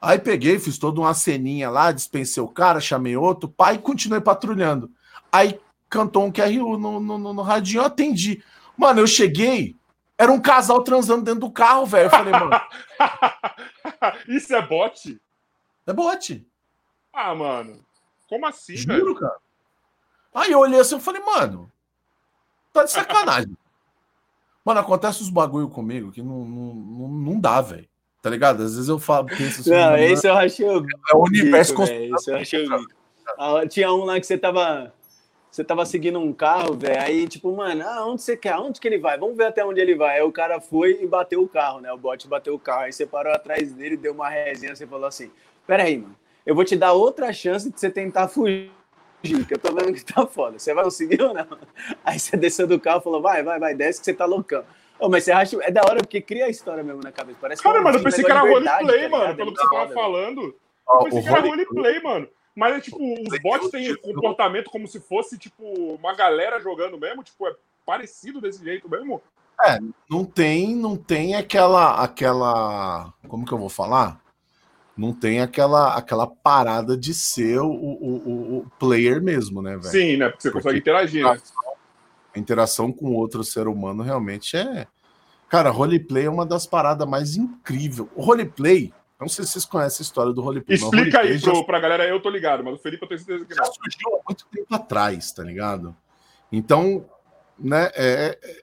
[0.00, 4.20] Aí peguei, fiz toda uma ceninha lá, dispensei o cara, chamei outro, pai, e continuei
[4.20, 4.90] patrulhando.
[5.30, 8.42] Aí cantou um QRU no, no, no, no radinho, eu atendi.
[8.76, 9.76] Mano, eu cheguei,
[10.16, 12.06] era um casal transando dentro do carro, velho.
[12.06, 12.50] Eu falei, mano.
[14.28, 15.20] Isso é bot?
[15.86, 16.46] É bot.
[17.12, 17.84] Ah, mano.
[18.30, 19.14] Como assim, Juro, velho?
[19.16, 19.36] cara.
[20.32, 21.70] Aí eu olhei assim e falei, mano,
[22.72, 23.56] tá de sacanagem.
[24.64, 27.88] mano, acontece uns bagulho comigo que não, não, não, não dá, velho.
[28.22, 28.62] Tá ligado?
[28.62, 29.70] Às vezes eu falo, penso assim.
[29.70, 30.66] Não, esse eu achei.
[30.66, 32.66] É o universo Esse eu achei.
[33.36, 34.94] Ah, tinha um lá que você tava.
[35.50, 37.00] Você tava seguindo um carro, velho.
[37.00, 38.56] Aí, tipo, mano, ah, onde você quer?
[38.56, 39.18] Onde que ele vai?
[39.18, 40.18] Vamos ver até onde ele vai.
[40.18, 41.92] Aí o cara foi e bateu o carro, né?
[41.92, 42.82] O bot bateu o carro.
[42.82, 45.30] Aí você parou atrás dele, deu uma resinha, você falou assim:
[45.66, 46.14] Pera aí, mano.
[46.50, 48.72] Eu vou te dar outra chance de você tentar fugir.
[49.22, 50.58] Que eu tô vendo que tá foda.
[50.58, 51.46] Você vai conseguir ou não?
[52.04, 54.64] Aí você desceu do carro e falou: vai, vai, vai, desce que você tá loucão.
[54.98, 55.56] Oh, mas você acha.
[55.62, 57.38] É da hora porque cria a história mesmo na cabeça.
[57.40, 59.36] Parece Cara, que é mas eu pensei que era roleplay, tá mano.
[59.36, 60.56] Pelo que você tava falando.
[60.88, 62.28] Eu pensei que era roleplay, mano.
[62.56, 65.62] Mas é tipo, os bots têm comportamento como se fosse, tipo,
[65.94, 67.54] uma galera jogando mesmo, tipo, é
[67.86, 69.22] parecido desse jeito mesmo.
[69.64, 69.78] É,
[70.10, 74.20] não tem, não tem aquela, aquela, como que eu vou falar?
[75.00, 79.84] Não tem aquela, aquela parada de ser o, o, o player mesmo, né, velho?
[79.84, 80.28] Sim, né?
[80.28, 81.40] Porque você consegue interagir, né?
[82.36, 84.86] A interação com outro ser humano realmente é.
[85.48, 88.06] Cara, roleplay é uma das paradas mais incríveis.
[88.14, 90.76] O roleplay, não sei se vocês conhecem a história do roleplay.
[90.76, 91.64] Explica roleplay aí pro, já...
[91.64, 93.72] pra galera, eu tô ligado, mas o Felipe eu tenho certeza que já não.
[93.72, 95.96] surgiu há muito tempo atrás, tá ligado?
[96.52, 97.06] Então,
[97.58, 98.60] né, é, é,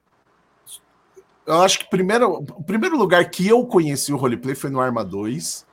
[1.47, 5.03] eu acho que primeiro, o primeiro lugar que eu conheci o roleplay foi no Arma
[5.03, 5.65] 2,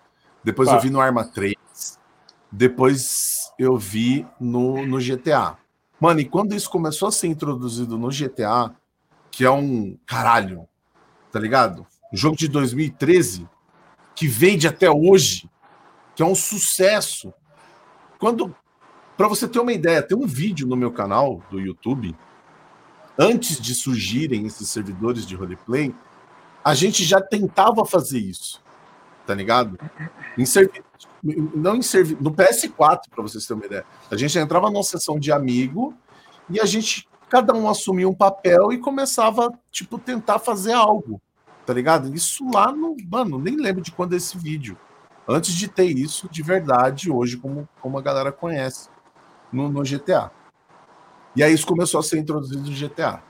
[0.45, 1.57] depois eu vi no Arma 3,
[2.53, 5.57] depois eu vi no, no GTA.
[5.99, 8.75] Mano, e quando isso começou a ser introduzido no GTA,
[9.31, 10.69] que é um caralho,
[11.33, 11.87] tá ligado?
[12.13, 13.49] Um jogo de 2013
[14.15, 15.49] que vende até hoje,
[16.15, 17.33] que é um sucesso.
[18.19, 18.55] Quando,
[19.17, 22.15] para você ter uma ideia, tem um vídeo no meu canal do YouTube,
[23.19, 25.95] antes de surgirem esses servidores de roleplay,
[26.65, 28.63] a gente já tentava fazer isso,
[29.27, 29.79] tá ligado?
[30.37, 30.45] Em
[31.55, 31.81] não em
[32.21, 33.85] no PS4, para vocês terem uma ideia.
[34.11, 35.95] A gente entrava numa sessão de amigo
[36.51, 41.21] e a gente, cada um assumia um papel e começava, tipo, tentar fazer algo,
[41.65, 42.15] tá ligado?
[42.15, 42.97] Isso lá no.
[43.11, 44.77] Mano, nem lembro de quando é esse vídeo.
[45.27, 48.91] Antes de ter isso de verdade, hoje, como, como a galera conhece
[49.51, 50.31] no, no GTA.
[51.35, 53.23] E aí isso começou a ser introduzido no GTA.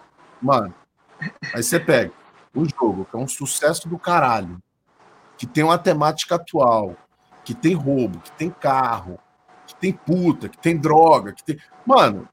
[0.43, 0.75] Mano,
[1.55, 2.13] aí você pega
[2.55, 4.59] um jogo que é um sucesso do caralho,
[5.45, 6.97] que tem uma temática atual,
[7.45, 9.21] que tem roubo, que tem carro,
[9.67, 11.59] que tem puta, que tem droga, que tem.
[11.85, 12.27] Mano,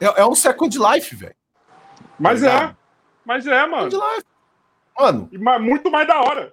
[0.00, 1.36] é, é um Second Life, velho.
[2.18, 2.76] Mas tá é.
[3.24, 3.88] Mas é, mano.
[3.88, 4.26] Second Life.
[4.98, 5.28] Mano.
[5.30, 6.52] E muito mais da hora.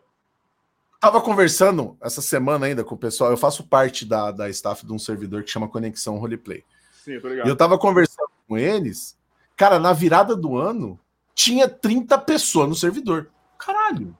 [0.99, 3.31] Tava conversando essa semana ainda com o pessoal.
[3.31, 6.63] Eu faço parte da, da staff de um servidor que chama Conexão Roleplay.
[7.03, 7.47] Sim, tô ligado.
[7.47, 9.17] E eu tava conversando com eles.
[9.55, 10.99] Cara, na virada do ano,
[11.33, 13.31] tinha 30 pessoas no servidor.
[13.57, 14.15] Caralho.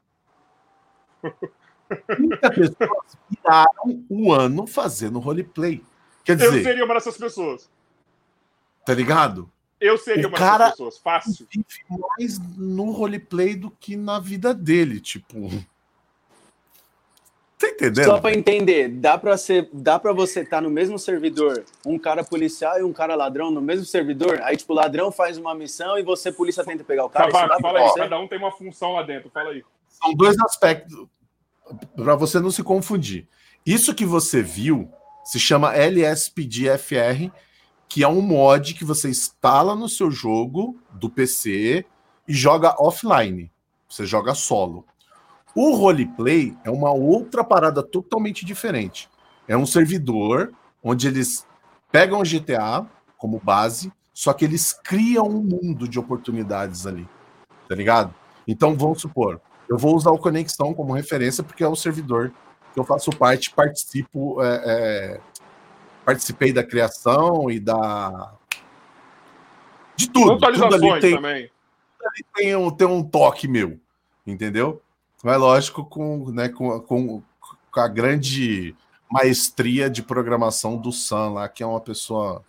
[2.16, 5.82] 30 pessoas viraram o ano fazendo roleplay.
[6.24, 7.70] Quer dizer, eu seria uma dessas pessoas.
[8.86, 9.50] Tá ligado?
[9.80, 11.48] Eu seria o uma cara dessas pessoas, fácil.
[11.52, 15.50] Vive mais no roleplay do que na vida dele, tipo.
[17.64, 18.06] Tá entendendo?
[18.06, 21.98] Só para entender, dá para ser, dá para você estar tá no mesmo servidor, um
[21.98, 24.42] cara policial e um cara ladrão no mesmo servidor.
[24.44, 27.32] Aí tipo, o ladrão faz uma missão e você polícia tenta pegar o cara.
[27.32, 29.30] Tá, fala aí, cada um tem uma função lá dentro.
[29.30, 29.64] Fala aí.
[30.02, 31.08] São dois aspectos
[31.96, 33.28] para você não se confundir.
[33.66, 34.92] Isso que você viu
[35.24, 37.32] se chama LSPDFR
[37.94, 41.86] que é um mod que você instala no seu jogo do PC
[42.28, 43.52] e joga offline.
[43.88, 44.84] Você joga solo.
[45.54, 49.08] O roleplay é uma outra parada totalmente diferente.
[49.48, 50.52] É um servidor
[50.84, 51.46] onde eles
[51.92, 52.84] pegam o GTA
[53.16, 57.08] como base, só que eles criam um mundo de oportunidades ali.
[57.70, 58.12] Tá ligado?
[58.48, 62.32] Então vamos supor, eu vou usar o Conexão como referência porque é o servidor
[62.74, 65.22] que eu faço parte, participo é, é,
[66.04, 68.34] participei da criação e da
[69.96, 70.34] De tudo.
[70.34, 71.52] Atualizações tudo ali tem, também.
[72.02, 73.80] Ali tem, um, tem um toque meu,
[74.26, 74.82] entendeu?
[75.24, 77.24] Mas lógico, com, né, com, com,
[77.72, 78.76] com a grande
[79.10, 82.44] maestria de programação do Sam lá, que é uma pessoa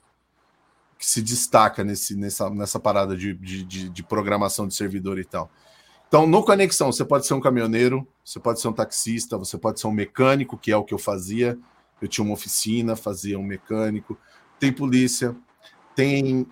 [0.99, 5.51] que se destaca nesse, nessa, nessa parada de, de, de, programação de servidor e tal.
[6.15, 9.81] Então, no Conexão, você pode ser um caminhoneiro, você pode ser um taxista, você pode
[9.81, 11.59] ser um mecânico, que é o que eu fazia.
[12.01, 14.17] Eu tinha uma oficina, fazia um mecânico.
[14.61, 15.35] Tem polícia,
[15.93, 16.47] tem,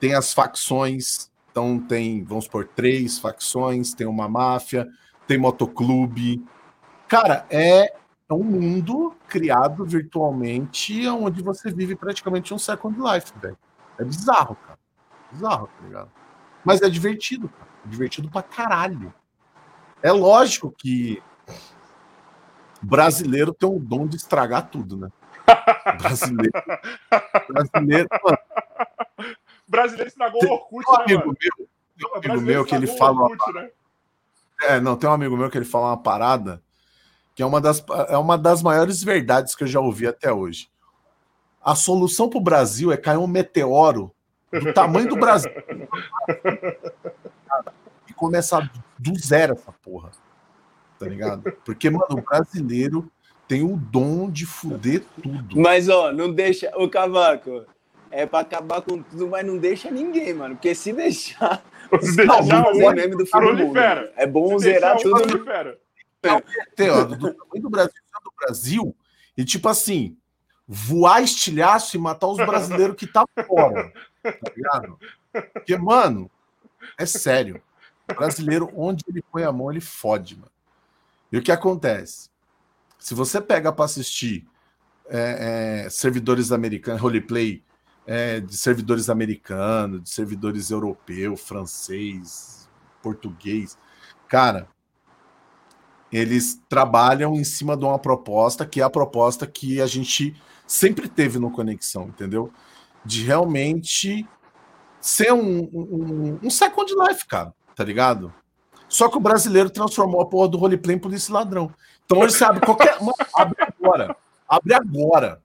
[0.00, 1.30] tem as facções.
[1.50, 4.88] Então, tem, vamos por três facções, tem uma máfia,
[5.26, 6.42] tem motoclube.
[7.06, 7.92] Cara, é
[8.30, 13.58] é um mundo criado virtualmente onde você vive praticamente um Second Life, velho.
[13.98, 14.78] É bizarro, cara.
[15.30, 16.10] Bizarro, tá ligado?
[16.64, 17.71] Mas é divertido, cara.
[17.84, 19.12] Divertido pra caralho.
[20.02, 21.22] É lógico que
[22.80, 25.08] brasileiro tem o dom de estragar tudo, né?
[25.98, 26.52] Brasileiro.
[27.48, 28.08] brasileiro.
[28.24, 28.38] Mano,
[29.68, 31.36] brasileiro estragou o Orkut, um né, amigo mano?
[31.96, 33.22] meu, tem um amigo meu que ele fala.
[33.22, 33.70] Orkut, né?
[34.62, 36.62] É, não, tem um amigo meu que ele fala uma parada
[37.34, 40.70] que é uma das, é uma das maiores verdades que eu já ouvi até hoje.
[41.62, 44.12] A solução para o Brasil é cair um meteoro
[44.52, 45.50] do tamanho do Brasil
[48.08, 50.10] e começar do zero essa porra.
[50.98, 51.52] Tá ligado?
[51.64, 53.10] Porque, mano, o brasileiro
[53.48, 55.58] tem o dom de fuder tudo.
[55.58, 56.70] Mas, ó, não deixa.
[56.76, 57.66] O Cavaco,
[58.10, 60.54] é para acabar com tudo, mas não deixa ninguém, mano.
[60.54, 61.62] Porque se deixar.
[62.00, 63.70] Se deixar, não, o meme do filme.
[64.16, 65.20] É bom se zerar tudo.
[65.22, 65.78] Prolifera
[66.90, 68.96] ó, do, do tamanho do Brasil, do Brasil,
[69.36, 70.16] e tipo assim,
[70.66, 73.92] voar estilhaço e matar os brasileiros que tá fora.
[74.22, 74.98] Tá ligado?
[75.52, 76.30] Porque, mano,
[76.98, 77.62] é sério.
[78.10, 80.50] O brasileiro, onde ele põe a mão, ele fode, mano.
[81.30, 82.28] E o que acontece?
[82.98, 84.46] Se você pega para assistir
[85.06, 87.62] é, é, servidores americanos, roleplay
[88.06, 92.68] é, de servidores americanos, de servidores europeu, francês,
[93.02, 93.78] português,
[94.28, 94.68] cara,
[96.12, 101.08] eles trabalham em cima de uma proposta que é a proposta que a gente sempre
[101.08, 102.52] teve no Conexão, entendeu?
[103.04, 104.28] De realmente
[105.02, 108.32] ser um, um, um second life, cara, tá ligado?
[108.88, 111.74] Só que o brasileiro transformou a porra do roleplay em polícia ladrão.
[112.04, 113.00] Então ele sabe qualquer.
[113.00, 114.16] Mano, abre agora.
[114.48, 115.42] Abre agora.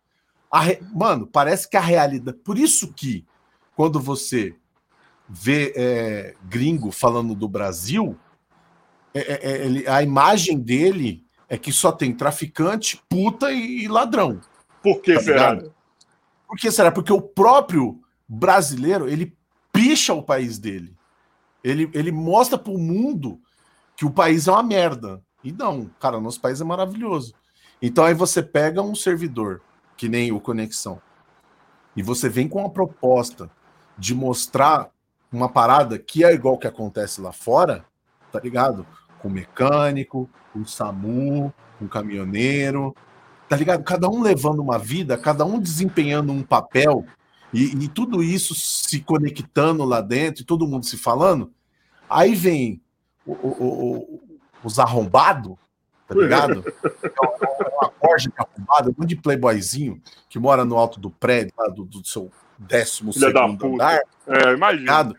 [0.54, 0.80] Re...
[0.94, 2.38] Mano, parece que a realidade.
[2.38, 3.26] Por isso que
[3.76, 4.56] quando você
[5.28, 8.18] vê é, gringo falando do Brasil,
[9.14, 13.88] é, é, é, ele, a imagem dele é que só tem traficante, puta e, e
[13.88, 14.40] ladrão.
[14.84, 15.54] Por que tá será?
[15.54, 15.74] Ligado?
[16.48, 16.92] Por que será?
[16.92, 19.38] Porque o próprio brasileiro, ele
[19.78, 20.96] picha o país dele.
[21.64, 23.40] Ele, ele mostra para o mundo
[23.96, 25.22] que o país é uma merda.
[25.44, 27.34] E não, cara, nosso país é maravilhoso.
[27.82, 29.62] Então aí você pega um servidor,
[29.96, 31.00] que nem o Conexão,
[31.96, 33.50] e você vem com uma proposta
[33.98, 34.90] de mostrar
[35.32, 37.86] uma parada que é igual que acontece lá fora,
[38.32, 38.86] tá ligado?
[39.20, 42.96] com mecânico, com SAMU, com caminhoneiro,
[43.50, 43.84] tá ligado?
[43.84, 47.06] Cada um levando uma vida, cada um desempenhando um papel,
[47.58, 51.52] e, e tudo isso se conectando lá dentro, e todo mundo se falando.
[52.10, 52.82] Aí vem
[53.26, 54.22] o, o, o,
[54.64, 55.56] os arrombados,
[56.08, 56.64] tá ligado?
[57.04, 61.54] É uma corja de arrombado, um monte de playboyzinho que mora no alto do prédio,
[61.58, 64.02] lá do, do seu décimo Filha segundo andar.
[64.28, 65.16] É, imagina.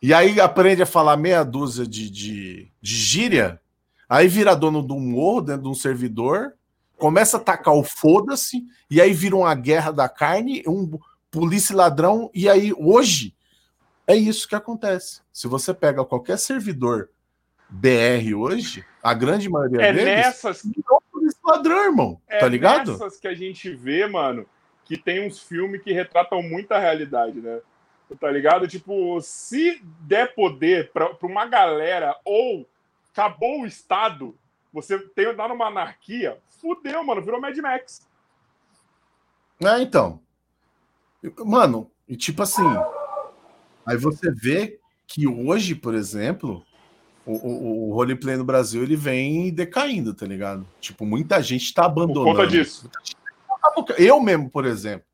[0.00, 3.60] E aí aprende a falar meia dúzia de, de, de gíria,
[4.08, 6.52] aí vira dono de um morro dentro de um servidor,
[6.96, 10.98] começa a tacar o foda-se, e aí vira uma guerra da carne, um
[11.30, 13.34] polícia ladrão, e aí hoje
[14.06, 15.20] é isso que acontece.
[15.32, 17.10] Se você pega qualquer servidor
[17.68, 20.64] BR hoje, a grande maioria é deles nessas...
[20.64, 20.70] é
[21.12, 22.20] polícia ladrão, irmão.
[22.26, 22.92] É tá ligado?
[22.92, 24.46] nessas que a gente vê, mano,
[24.84, 27.60] que tem uns filmes que retratam muita realidade, né?
[28.16, 28.66] tá ligado?
[28.66, 32.66] Tipo, se der poder para uma galera ou
[33.12, 34.34] acabou o Estado,
[34.72, 38.06] você tem dar numa anarquia, fudeu, mano, virou Mad Max.
[39.62, 40.20] É, então.
[41.44, 42.66] Mano, e tipo assim,
[43.84, 46.64] aí você vê que hoje, por exemplo,
[47.26, 50.66] o, o, o roleplay no Brasil ele vem decaindo, tá ligado?
[50.80, 52.36] Tipo, muita gente tá abandonando.
[52.36, 52.90] Por conta disso.
[53.96, 55.06] Eu mesmo, por exemplo.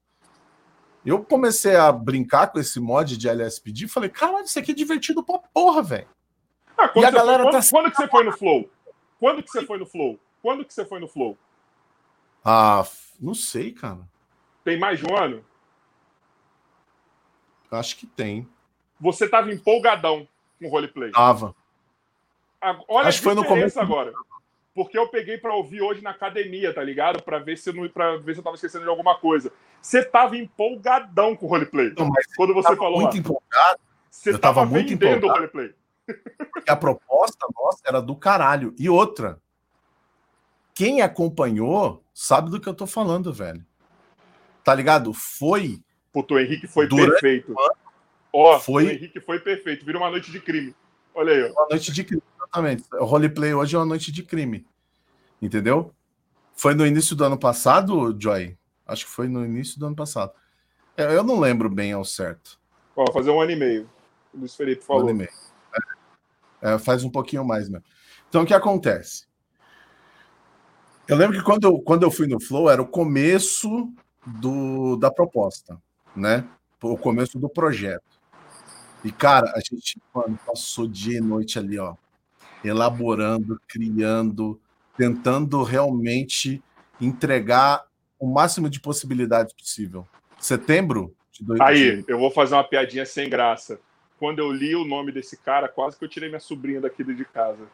[1.04, 4.74] Eu comecei a brincar com esse mod de LSPD e falei, caralho, isso aqui é
[4.74, 6.08] divertido pra porra, velho.
[6.78, 7.70] Ah, e a galera foi, quando, tá...
[7.70, 8.70] quando que você foi no Flow?
[9.20, 10.20] Quando que você foi no Flow?
[10.42, 11.38] Quando que você foi no Flow?
[12.44, 12.86] Ah,
[13.20, 14.00] não sei, cara.
[14.64, 15.44] Tem mais de um ano?
[17.70, 18.48] Acho que tem.
[19.00, 20.26] Você tava empolgadão
[20.58, 21.10] com o roleplay.
[21.10, 21.54] Tava.
[22.88, 24.12] Olha Acho a foi no começo agora.
[24.74, 27.22] Porque eu peguei para ouvir hoje na academia, tá ligado?
[27.22, 29.52] Para ver se eu não, para ver se eu tava esquecendo de alguma coisa.
[29.80, 31.92] Você tava empolgadão com o roleplay.
[31.96, 33.18] Não, quando você falou muito lá.
[33.18, 33.80] empolgado.
[34.10, 35.26] Você eu tava, tava muito empolgado.
[35.26, 35.74] o roleplay.
[36.52, 38.74] Porque a proposta nossa era do caralho.
[38.78, 39.40] E outra,
[40.74, 43.64] quem acompanhou sabe do que eu tô falando, velho.
[44.64, 45.12] Tá ligado?
[45.12, 45.80] Foi.
[46.14, 47.52] Puto, o Henrique foi perfeito.
[48.32, 48.84] Ó, oh, foi...
[48.84, 49.84] o Henrique foi perfeito.
[49.84, 50.72] Vira uma noite de crime.
[51.12, 51.52] Olha aí, ó.
[51.52, 52.84] Uma noite de crime, exatamente.
[52.92, 54.64] O roleplay hoje é uma noite de crime.
[55.42, 55.92] Entendeu?
[56.54, 58.56] Foi no início do ano passado, Joy?
[58.86, 60.32] Acho que foi no início do ano passado.
[60.96, 62.60] É, eu não lembro bem ao certo.
[62.94, 63.90] Ó, fazer um ano e meio.
[64.32, 65.02] O Luiz Felipe falou.
[65.02, 65.30] Um ano e meio.
[66.62, 67.82] É, faz um pouquinho mais, né?
[68.28, 69.26] Então, o que acontece?
[71.08, 73.92] Eu lembro que quando eu, quando eu fui no Flow, era o começo
[74.24, 75.76] do, da proposta,
[76.14, 76.44] né?
[76.82, 78.02] O começo do projeto.
[79.04, 81.94] E, cara, a gente mano, passou dia e noite ali, ó,
[82.64, 84.58] elaborando, criando,
[84.96, 86.62] tentando realmente
[87.00, 87.84] entregar
[88.18, 90.06] o máximo de possibilidades possível.
[90.38, 93.78] Setembro de dois Aí, eu vou fazer uma piadinha sem graça.
[94.18, 97.24] Quando eu li o nome desse cara, quase que eu tirei minha sobrinha daqui de
[97.24, 97.66] casa.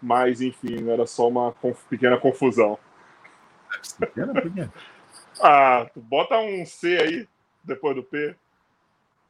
[0.00, 1.52] Mas, enfim, era só uma
[1.90, 2.78] pequena confusão.
[3.98, 4.72] Pequena, pequena.
[5.42, 7.28] ah, bota um C aí,
[7.68, 8.34] depois do P.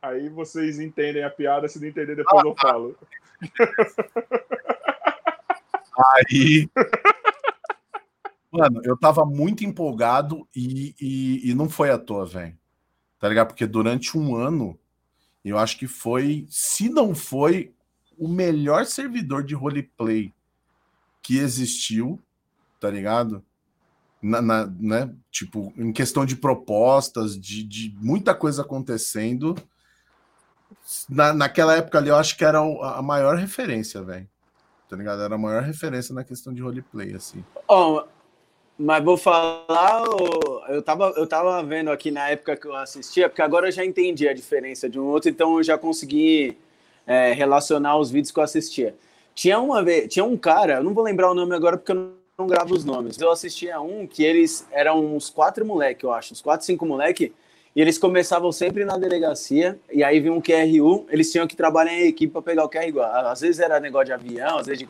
[0.01, 2.97] Aí vocês entendem a piada, se não entender, depois ah, eu falo.
[5.99, 6.71] Aí.
[8.51, 12.57] Mano, eu tava muito empolgado e, e, e não foi à toa, velho.
[13.19, 13.49] Tá ligado?
[13.49, 14.79] Porque durante um ano,
[15.45, 17.73] eu acho que foi, se não foi,
[18.17, 20.33] o melhor servidor de roleplay
[21.23, 22.21] que existiu,
[22.81, 23.45] tá ligado?
[24.21, 25.15] Na, na, né?
[25.31, 29.55] Tipo, em questão de propostas, de, de muita coisa acontecendo.
[31.09, 34.29] Na, naquela época ali, eu acho que era a maior referência, velho.
[34.89, 35.23] Tá ligado?
[35.23, 37.45] Era a maior referência na questão de roleplay, assim.
[37.69, 38.03] Oh,
[38.79, 40.05] mas vou falar,
[40.69, 43.85] eu tava, eu tava vendo aqui na época que eu assistia, porque agora eu já
[43.85, 46.57] entendi a diferença de um outro, então eu já consegui
[47.05, 48.95] é, relacionar os vídeos que eu assistia.
[49.35, 52.13] Tinha uma vez, tinha um cara, eu não vou lembrar o nome agora porque eu
[52.39, 53.19] não gravo os nomes.
[53.19, 57.33] Eu assistia um que eles eram uns quatro moleque, eu acho, uns quatro, cinco moleque,
[57.75, 61.93] e eles começavam sempre na delegacia, e aí vinha um QRU, eles tinham que trabalhar
[61.93, 63.03] em equipe para pegar o QRU.
[63.03, 64.89] Às vezes era negócio de avião, às vezes de...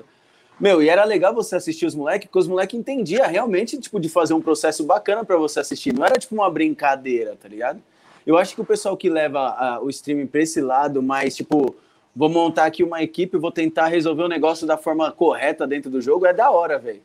[0.60, 4.10] Meu, e era legal você assistir os moleques, porque os moleques entendiam realmente, tipo, de
[4.10, 5.94] fazer um processo bacana para você assistir.
[5.94, 7.80] Não era, tipo, uma brincadeira, tá ligado?
[8.26, 11.74] Eu acho que o pessoal que leva o streaming pra esse lado mais, tipo,
[12.14, 16.02] vou montar aqui uma equipe, vou tentar resolver o negócio da forma correta dentro do
[16.02, 17.00] jogo, é da hora, velho.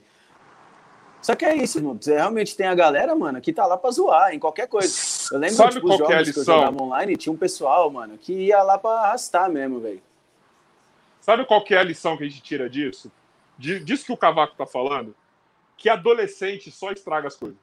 [1.23, 1.97] Só que é isso, mano.
[1.99, 4.93] Você realmente tem a galera, mano, que tá lá pra zoar em qualquer coisa.
[5.31, 8.17] Eu lembro Sabe tipo, os jogos é que eu jogava online, tinha um pessoal, mano,
[8.17, 10.03] que ia lá pra arrastar mesmo, velho.
[11.21, 13.09] Sabe qual que é a lição que a gente tira disso?
[13.57, 15.15] Disso que o Cavaco tá falando?
[15.77, 17.57] Que adolescente só estraga as coisas.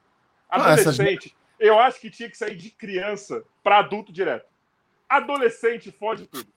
[0.49, 4.49] Adolescente, ah, eu acho que tinha que sair de criança para adulto direto.
[5.07, 6.47] Adolescente fode tudo.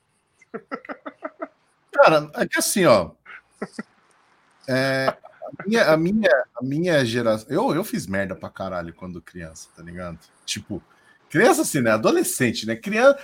[1.93, 3.11] Cara, é que assim, ó.
[4.67, 5.15] É,
[5.67, 7.47] minha, a, minha, a minha geração.
[7.51, 10.19] Eu, eu fiz merda pra caralho quando criança, tá ligado?
[10.45, 10.83] Tipo,
[11.29, 11.93] criança assim, né?
[11.93, 12.77] Adolescente, né?
[12.77, 13.19] Criança,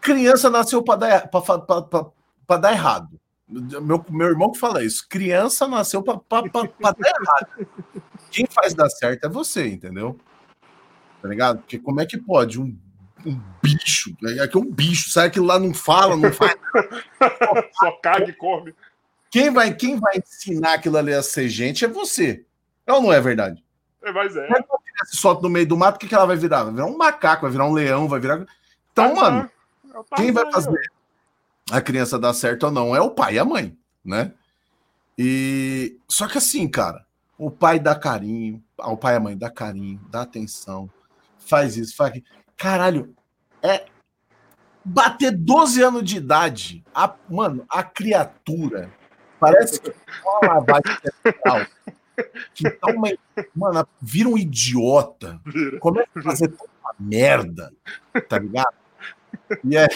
[0.00, 2.06] criança nasceu pra dar, pra, pra, pra,
[2.46, 3.20] pra dar errado.
[3.48, 5.06] Meu, meu irmão que fala isso.
[5.08, 7.68] Criança nasceu pra, pra, pra, pra dar errado.
[8.30, 10.18] Quem faz dar certo é você, entendeu?
[11.20, 11.58] Tá ligado?
[11.58, 12.76] Porque como é que pode um
[13.24, 14.14] um bicho.
[14.42, 16.56] Aqui é um bicho, sabe que lá não fala, não faz.
[17.78, 18.74] Só caga e come.
[19.32, 22.44] Quem vai, quem vai ensinar aquilo ali a ser gente é você.
[22.86, 23.64] Ou não é verdade?
[24.02, 24.46] É, mas é.
[24.46, 24.66] Quando
[25.00, 26.64] a se solta no meio do mato, o que, que ela vai virar?
[26.64, 28.44] Vai virar um macaco, vai virar um leão, vai virar.
[28.92, 29.50] Então, ah, mano,
[29.94, 30.78] é quem vai fazer
[31.70, 33.74] a criança dar certo ou não é o pai e a mãe,
[34.04, 34.32] né?
[35.16, 37.06] E só que assim, cara,
[37.38, 40.90] o pai dá carinho, o pai e a mãe dá carinho, dá atenção,
[41.38, 42.26] faz isso, faz aquilo.
[42.54, 43.16] Caralho,
[43.62, 43.86] é
[44.84, 46.84] bater 12 anos de idade.
[46.94, 48.92] A, mano, a criatura
[49.42, 51.66] parece que é uma lavagem cerebral.
[52.54, 53.08] Que tá uma,
[53.54, 55.40] mano, vira um idiota.
[55.80, 57.72] Começa a fazer uma merda,
[58.28, 58.74] tá ligado?
[59.64, 59.88] E é.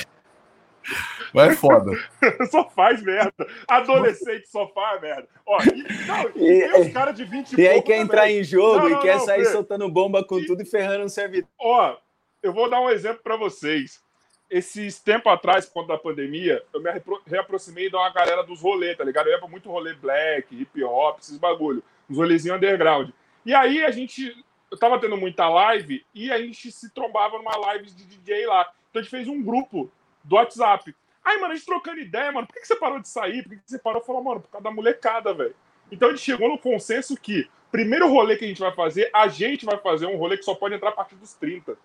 [1.33, 1.93] Mas é foda.
[2.51, 3.47] só faz merda.
[3.69, 5.29] Adolescente só faz merda.
[5.47, 8.43] Ó, e, não, e, e os caras de 20 e, e aí quer entrar em
[8.43, 11.49] jogo não, não, e quer sair soltando bomba com e, tudo e ferrando o servidor.
[11.61, 11.97] Ó,
[12.43, 14.01] eu vou dar um exemplo para vocês.
[14.49, 16.91] Esses tempo atrás, quando da pandemia, eu me
[17.27, 19.27] reaproximei de uma galera dos rolês, tá ligado?
[19.27, 23.11] Eu ia pra muito rolê black, hip hop, esses bagulho, uns rolezinhos underground.
[23.45, 24.37] E aí a gente,
[24.71, 28.73] eu tava tendo muita live e a gente se trombava numa live de DJ lá.
[28.91, 29.91] Então a gente fez um grupo
[30.23, 30.95] do WhatsApp.
[31.25, 33.43] Aí, mano, a gente trocando ideia, mano, por que, você parou de sair?
[33.43, 34.01] Por que, você parou?
[34.01, 35.57] Falou, mano, por causa da molecada, velho.
[35.91, 39.27] Então a gente chegou no consenso que, primeiro rolê que a gente vai fazer, a
[39.27, 41.77] gente vai fazer um rolê que só pode entrar a partir dos 30.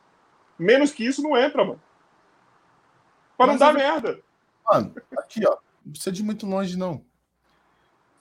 [0.59, 1.81] Menos que isso não entra, mano.
[3.41, 3.73] Pra não Mas dar eu...
[3.73, 4.19] merda.
[4.69, 5.57] Mano, aqui, ó.
[5.83, 7.03] Não precisa de muito longe, não.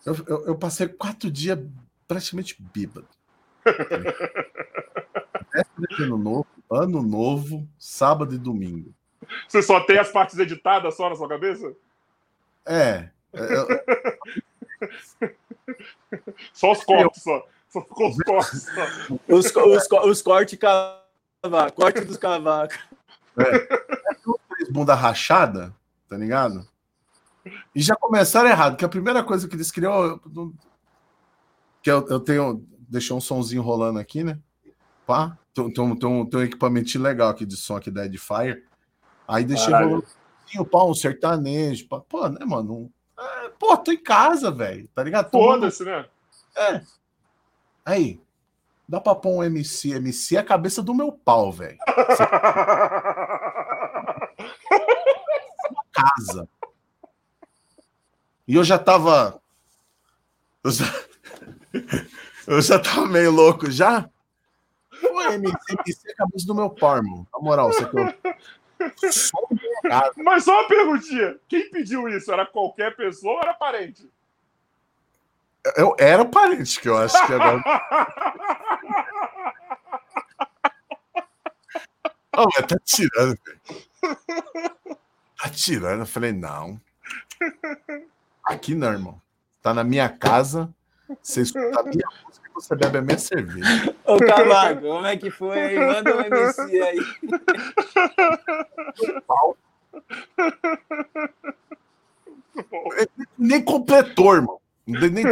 [0.06, 1.58] Eu, eu, eu passei quatro dias
[2.08, 3.06] praticamente bêbado.
[6.00, 8.94] ano novo, ano novo, sábado e domingo.
[9.46, 11.70] Você só tem as partes editadas só na sua cabeça?
[12.64, 13.10] É.
[13.34, 13.66] Eu...
[16.54, 17.46] só os cortes, só.
[17.68, 18.62] Só ficou os cortes.
[18.62, 18.86] Só.
[19.28, 22.78] Os, os, os cortes cavaco, corte dos cavacos.
[23.36, 24.00] É.
[24.70, 25.74] Bunda rachada,
[26.08, 26.66] tá ligado?
[27.74, 30.20] E já começaram errado, que a primeira coisa que eles criou.
[31.82, 32.64] Que eu, eu tenho.
[32.88, 34.38] Deixei um sonzinho rolando aqui, né?
[35.06, 35.38] Pá.
[35.54, 38.64] Tem, tem, tem, um, tem um equipamento legal aqui de som aqui da Edifier.
[39.26, 40.04] Aí deixei rolando
[40.70, 41.88] pá, um sertanejo.
[41.88, 42.00] Pá.
[42.00, 42.90] Pô, né, mano?
[43.18, 44.88] É, pô, tô em casa, velho.
[44.94, 45.30] Tá ligado?
[45.30, 46.06] Foda-se, né?
[46.56, 46.82] É.
[47.84, 48.20] Aí.
[48.88, 49.92] Dá pra pôr um MC.
[49.92, 51.78] MC é a cabeça do meu pau, velho.
[56.03, 56.48] casa.
[58.46, 59.40] E eu já tava.
[60.62, 60.84] Eu já,
[62.46, 64.09] eu já tava meio louco já.
[65.01, 67.26] Pô, MC, MC é a cabeça do meu pau, irmão.
[67.32, 68.14] Na moral, você que eu...
[70.24, 72.32] Mas só uma perguntinha: quem pediu isso?
[72.32, 74.11] Era qualquer pessoa ou era parente?
[75.76, 77.62] Eu era parente, que eu acho que agora.
[82.34, 83.61] mas tá tirando, velho.
[85.41, 86.01] Tá tirando.
[86.01, 86.80] Eu falei, não.
[88.45, 89.20] Aqui não, irmão.
[89.62, 90.72] Tá na minha casa,
[91.22, 93.95] você escuta a minha música e você bebe a minha cerveja.
[94.05, 95.78] Ô, Cavaco, como é que foi aí?
[95.78, 96.99] Manda um MC aí.
[103.38, 104.61] Nem completou, irmão.
[104.86, 105.24] Nem,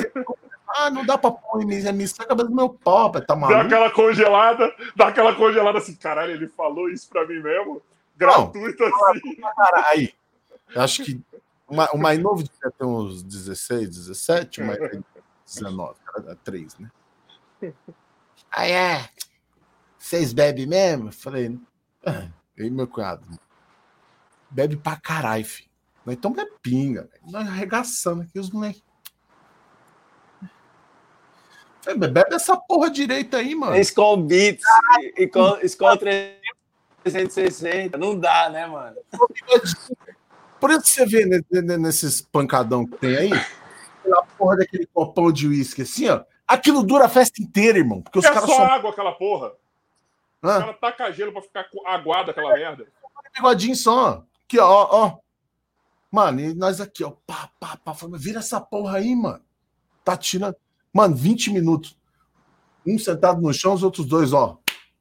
[0.77, 3.59] ah, não dá pra pôr MC na cabeça do meu pau, tá maluco?
[3.59, 7.83] Dá aquela congelada, dá aquela congelada assim, caralho, ele falou isso pra mim mesmo?
[8.19, 9.37] Gratuito não, assim.
[9.87, 10.13] Aí,
[10.77, 11.21] acho que
[11.69, 14.79] o mais novo devia ter uns 16, 17, o mais
[15.47, 16.91] 19, cara, 3, né?
[18.51, 19.09] Aí é.
[19.97, 21.13] Vocês bebem mesmo?
[21.13, 21.59] Falei,
[22.05, 23.25] ah, eu e meu cunhado.
[24.51, 25.69] Bebe pra caralho, filho.
[26.07, 28.83] Então bebe pinga, nós arregaçando aqui os moleques.
[31.97, 33.77] Bebe essa porra direita aí, mano.
[33.77, 34.65] Skull Beats,
[35.63, 35.99] Skull
[37.13, 37.97] 360.
[37.99, 38.97] Não dá, né, mano?
[40.61, 41.25] Por isso que você vê
[41.79, 46.25] nesses pancadão que tem aí, a porra daquele copão de uísque assim, ó.
[46.47, 48.01] Aquilo dura a festa inteira, irmão.
[48.01, 49.53] Porque os é caras só água aquela porra.
[50.43, 50.53] Hã?
[50.53, 52.87] Os caras tacam gelo pra ficar aguado aquela merda.
[53.35, 54.25] Bigodinho só.
[54.47, 55.19] Aqui, ó, ó.
[56.11, 57.13] Mano, e nós aqui, ó.
[57.27, 57.95] Pá, pá, pá.
[58.15, 59.43] Vira essa porra aí, mano.
[60.03, 60.57] Tá tirando.
[60.91, 61.99] Mano, 20 minutos.
[62.87, 64.59] Um sentado no chão, os outros dois, ó.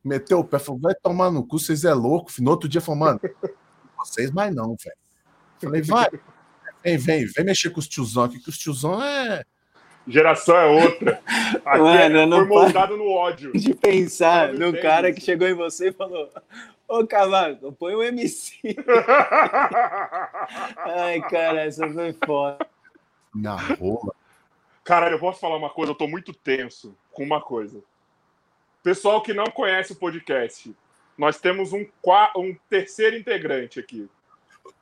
[0.08, 2.32] Meteu o pé, falou, vai tomar no cu, vocês é louco.
[2.40, 3.20] No outro dia falou, mano,
[3.98, 4.98] vocês mais não, velho.
[5.62, 6.10] Falei, vai.
[6.84, 9.44] Vem, vem, vem mexer com os tiozão aqui, que os tiozão é.
[10.08, 11.22] Geração é outra.
[11.66, 13.52] Aqui Mano, é, não foi moldado no ódio.
[13.52, 16.30] De pensar no cara que chegou em você e falou:
[16.88, 18.54] Ô Cavaco, põe o um MC.
[20.78, 22.66] Ai, cara, essa foi foda.
[23.36, 24.14] Na rola.
[24.86, 27.84] Cara, eu posso falar uma coisa, eu tô muito tenso com uma coisa.
[28.88, 30.74] Pessoal que não conhece o podcast,
[31.18, 31.86] nós temos um,
[32.38, 34.10] um terceiro integrante aqui.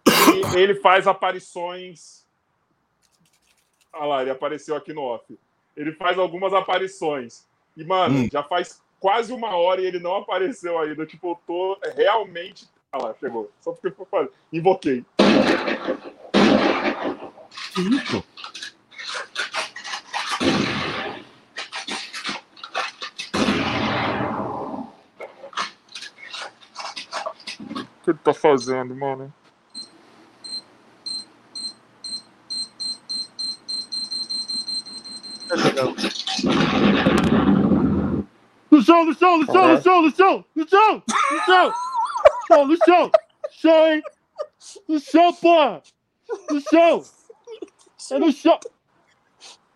[0.06, 2.24] E ele faz aparições.
[3.92, 5.26] Olha lá, ele apareceu aqui no off.
[5.76, 7.48] Ele faz algumas aparições.
[7.76, 8.30] E, mano, hum.
[8.32, 11.04] já faz quase uma hora e ele não apareceu ainda.
[11.08, 12.70] Tipo, eu tô realmente.
[12.92, 13.52] Olha lá, chegou.
[13.60, 14.30] Só porque eu falei.
[14.54, 15.04] Invoquei.
[17.74, 18.24] Que isso?
[28.26, 29.32] Tá fazendo, mano?
[38.72, 41.74] No chão, no chão, no chão, no chão, no chão, no chão, no chão,
[42.48, 43.12] chão, no chão,
[43.52, 44.04] chão, hein?
[44.88, 45.84] No chão, porra!
[46.50, 47.04] No chão!
[48.12, 48.60] É no chão!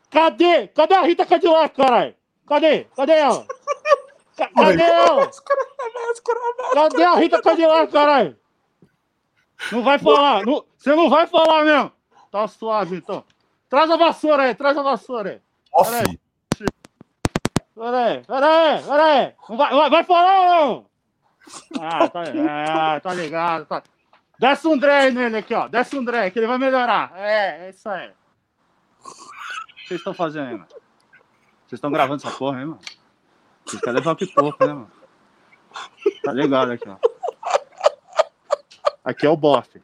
[0.09, 0.67] Cadê?
[0.69, 2.15] Cadê a Rita Cadillac, caralho?
[2.47, 2.85] Cadê?
[2.95, 3.45] Cadê ela?
[4.47, 5.29] Cadê ela?
[6.73, 8.37] Cadê a Rita Cadillac, caralho?
[9.71, 10.45] Não vai falar.
[10.45, 11.91] Não, você não vai falar mesmo.
[12.31, 13.23] Tá suave, então.
[13.67, 15.41] Traz a vassoura aí, traz a vassoura aí.
[15.83, 16.19] Peraí.
[17.75, 19.33] Peraí, peraí, peraí.
[19.47, 20.89] Não vai, vai, vai falar ou não?
[21.81, 23.65] Ah, tá, é, tá ligado.
[23.65, 23.81] Tá.
[24.37, 25.67] Desce um Dre nele aqui, ó.
[25.67, 27.11] Desce um Dre, que ele vai melhorar.
[27.15, 28.09] É, é isso aí.
[28.09, 29.03] O
[29.75, 30.67] que vocês estão fazendo aí, mano?
[30.67, 32.79] Vocês estão gravando essa porra aí, mano?
[33.69, 34.91] Vocês querem levar o pipoco, né, mano?
[36.23, 36.97] Tá ligado aqui, ó.
[39.03, 39.81] Aqui é o bofe.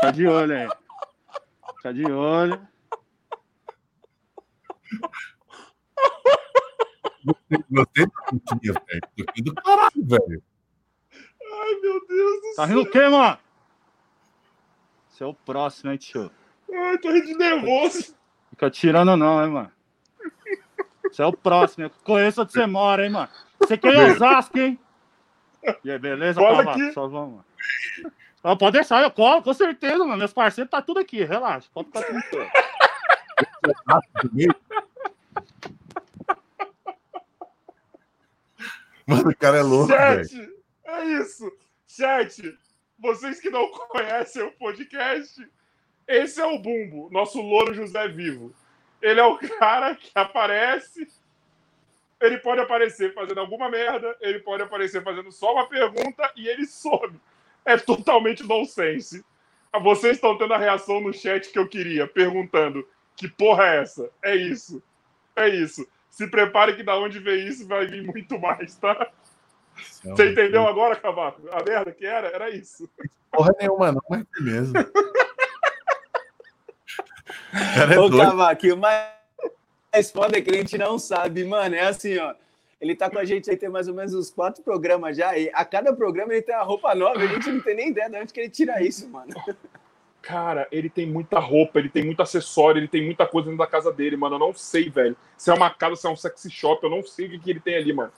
[0.00, 0.68] Tá de olho aí.
[1.82, 2.60] Tá de olho.
[7.70, 9.00] Gostei da continha, velho.
[9.16, 10.42] Gostei do caralho, velho.
[11.12, 12.66] Ai, meu Deus do Tá céu.
[12.66, 13.38] rindo o quê, mano?
[15.08, 16.30] Você é o próximo, hein, tio?
[16.72, 18.16] Ai, tô rindo de nervoso.
[18.50, 19.72] Fica tirando não, hein, mano?
[21.14, 21.84] Você é o próximo.
[21.84, 23.28] Eu conheço onde você mora, hein, mano?
[23.60, 24.76] Você quer em Osasco, hein?
[25.84, 26.92] E aí, beleza, Cola aqui.
[26.92, 27.44] Só vamos.
[28.42, 30.16] Não, pode deixar, eu colo, com certeza, mano.
[30.16, 31.68] Meus parceiros tá tudo aqui, relaxa.
[31.72, 32.50] Pode ficar tranquilo.
[39.06, 40.28] Mano, o cara é louco, velho.
[40.28, 40.52] Chat,
[40.84, 41.52] é isso.
[41.86, 42.58] Chat,
[42.98, 45.48] vocês que não conhecem o podcast,
[46.08, 48.52] esse é o Bumbo, nosso louro José Vivo.
[49.04, 51.06] Ele é o cara que aparece.
[52.18, 56.64] Ele pode aparecer fazendo alguma merda, ele pode aparecer fazendo só uma pergunta e ele
[56.64, 57.20] some.
[57.66, 59.22] É totalmente nonsense.
[59.82, 64.10] Vocês estão tendo a reação no chat que eu queria, perguntando: que porra é essa?
[64.22, 64.82] É isso.
[65.36, 65.86] É isso.
[66.08, 69.10] Se prepare que da onde vem isso vai vir muito mais, tá?
[70.02, 71.42] Você entendeu agora, Cavaco?
[71.50, 72.28] A merda que era?
[72.28, 72.88] Era isso.
[73.30, 74.72] Porra nenhuma, não, mas é mesmo.
[77.74, 78.30] cara é Ô, doido.
[78.30, 81.74] Cavaquinho, mas foda é que a gente não sabe, mano.
[81.74, 82.34] É assim, ó.
[82.80, 85.38] Ele tá com a gente aí tem mais ou menos uns quatro programas já.
[85.38, 87.18] E a cada programa ele tem uma roupa nova.
[87.18, 89.32] A gente não tem nem ideia de onde que ele tira isso, mano.
[90.20, 93.70] Cara, ele tem muita roupa, ele tem muito acessório, ele tem muita coisa dentro da
[93.70, 94.36] casa dele, mano.
[94.36, 95.16] Eu não sei, velho.
[95.36, 97.50] Se é uma casa, se é um sexy shop, eu não sei o que, que
[97.50, 98.12] ele tem ali, mano.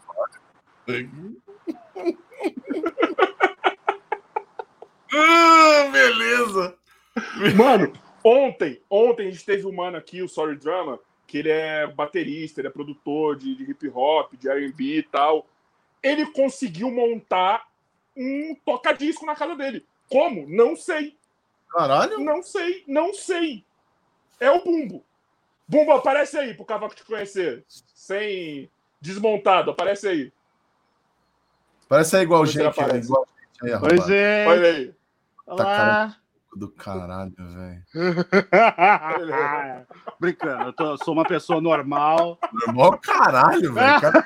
[5.12, 6.74] Ah, beleza.
[7.57, 7.92] Mano,
[8.26, 12.60] ontem, ontem a gente teve um mano aqui, o Sorry Drama, que ele é baterista,
[12.60, 15.46] ele é produtor de, de hip hop, de R&B e tal.
[16.02, 17.68] Ele conseguiu montar
[18.16, 19.84] um toca-disco na casa dele.
[20.08, 20.48] Como?
[20.48, 21.16] Não sei.
[21.70, 22.18] Caralho.
[22.20, 23.64] Não sei, não sei.
[24.40, 25.04] É o Bumbo.
[25.68, 27.64] Bumbo, aparece aí pro Cavaco te conhecer.
[27.68, 28.70] Sem
[29.00, 30.32] desmontado, aparece aí.
[31.88, 32.62] Parece aí igual Você gente.
[32.62, 32.68] né?
[32.68, 33.08] aparece.
[33.08, 33.26] Igual
[33.62, 34.46] gente aí, Pois é.
[34.48, 34.94] Olha aí.
[35.46, 36.16] Olá.
[36.57, 37.82] Do caralho, velho.
[40.18, 42.38] Brincando, eu, tô- sou uma pessoa normal.
[42.66, 44.00] Normal caralho, velho.
[44.00, 44.24] Cara,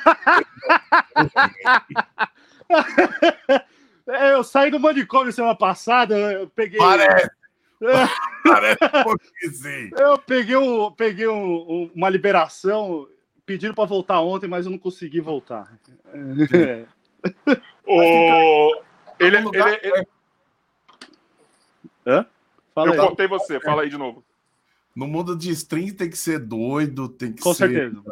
[4.06, 6.78] É, Eu saí do manicômio semana passada, eu peguei.
[6.78, 7.30] parece.
[8.44, 9.90] Parece um pouquinho sim.
[9.96, 11.34] Eu peguei, um, peguei um-
[11.68, 13.08] um- uma liberação
[13.46, 15.72] pedindo para voltar ontem, mas eu não consegui voltar.
[16.52, 16.84] É.
[17.86, 18.82] O...
[19.18, 20.06] Ele, No lugar- ele-
[22.18, 22.26] ele-
[22.74, 22.98] Fala Eu aí.
[22.98, 24.24] cortei você, fala aí de novo.
[24.94, 28.02] No mundo de stream tem que ser doido, tem que Com ser certeza.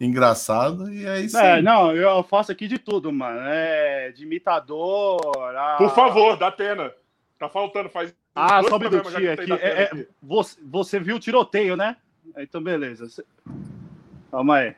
[0.00, 1.62] engraçado, e é isso É, aí.
[1.62, 3.40] não, eu faço aqui de tudo, mano.
[3.44, 5.20] É, de imitador.
[5.56, 6.92] a- Por favor, dá pena.
[7.38, 8.14] Tá faltando, faz.
[8.34, 9.52] Ah, um já minutinho que aqui.
[9.52, 11.96] É, é, você, você viu o tiroteio, né?
[12.38, 13.06] Então, beleza.
[14.30, 14.74] Calma aí.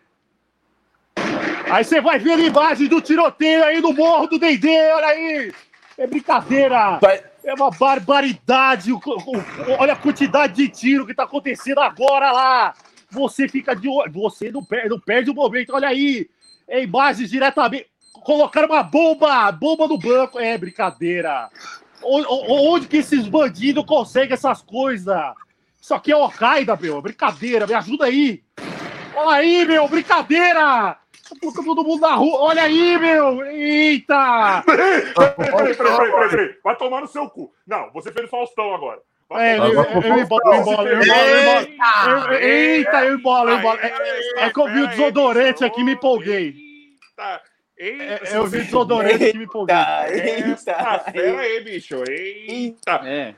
[1.71, 5.53] Aí você vai ver a imagem do tiroteio aí no morro do Dendê, olha aí!
[5.99, 6.99] É brincadeira!
[6.99, 8.93] Vai- É uma barbaridade!
[9.79, 12.75] Olha a quantidade de tiro que tá acontecendo agora lá!
[13.11, 16.29] Você fica de olho, você não perde, não perde o momento, olha aí!
[16.69, 17.87] É imagens diretamente.
[18.13, 19.51] Colocaram uma bomba!
[19.51, 20.39] Bomba no banco!
[20.39, 21.49] É brincadeira!
[22.03, 25.19] Onde que esses bandidos conseguem essas coisas?
[25.81, 27.01] Isso aqui é Al-Qaeda, meu.
[27.01, 28.43] Brincadeira, me ajuda aí.
[29.17, 30.99] Olha aí, meu, brincadeira.
[31.41, 32.41] Puta, todo mundo na rua.
[32.41, 33.45] Olha aí, meu.
[33.47, 34.63] Eita.
[34.65, 36.55] Peraí, peraí, peraí, peraí, peraí.
[36.65, 37.53] Vai tomar no seu cu.
[37.67, 39.01] Não, você fez o Faustão agora.
[39.33, 43.79] É, eu, eu, eu, eu embolo, eu embolo, eu embolo, Eita, eu embolo, eu embolo.
[43.81, 46.55] É, é que eu vi o desodorante aqui e me empolguei.
[47.19, 47.43] Eita,
[47.77, 49.77] eita, É, eu vi o desodorante aqui e me empolguei.
[49.77, 52.03] Eita, fera aí, bicho.
[52.09, 53.03] Eita.
[53.05, 53.35] É.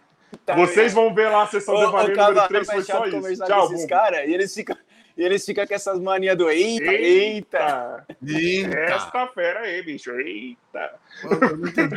[0.55, 3.16] Vocês vão ver lá a sessão de Cavaco, número 3, é foi só isso.
[3.16, 3.88] conversar Tchau, com esses Bumbo.
[3.88, 4.76] caras e eles ficam,
[5.21, 7.59] e eles ficam com essas manias do eita, eita.
[7.59, 8.07] Eita.
[8.27, 8.79] Eita.
[8.79, 10.11] Esta fera aí, bicho.
[10.12, 10.95] Eita.
[11.25, 11.97] Mano, Eu não entendi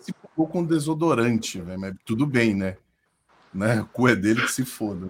[0.00, 1.78] se com desodorante, velho.
[1.78, 2.76] Mas tudo bem, né?
[3.54, 3.80] né?
[3.82, 5.06] O cu é dele que se foda.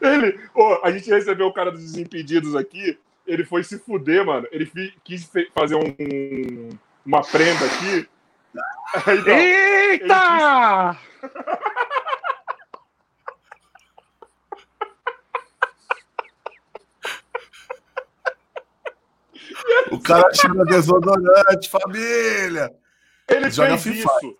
[0.00, 2.96] Ele, ô, a gente recebeu o cara dos Desimpedidos aqui.
[3.26, 4.46] Ele foi se fuder, mano.
[4.52, 6.68] Ele fi- quis fe- fazer um,
[7.04, 8.08] uma prenda aqui.
[9.04, 10.98] Aí, não, Eita!
[20.06, 22.72] cara chama desodorante, família.
[23.28, 24.10] ele Joga fez FIFA.
[24.22, 24.38] isso.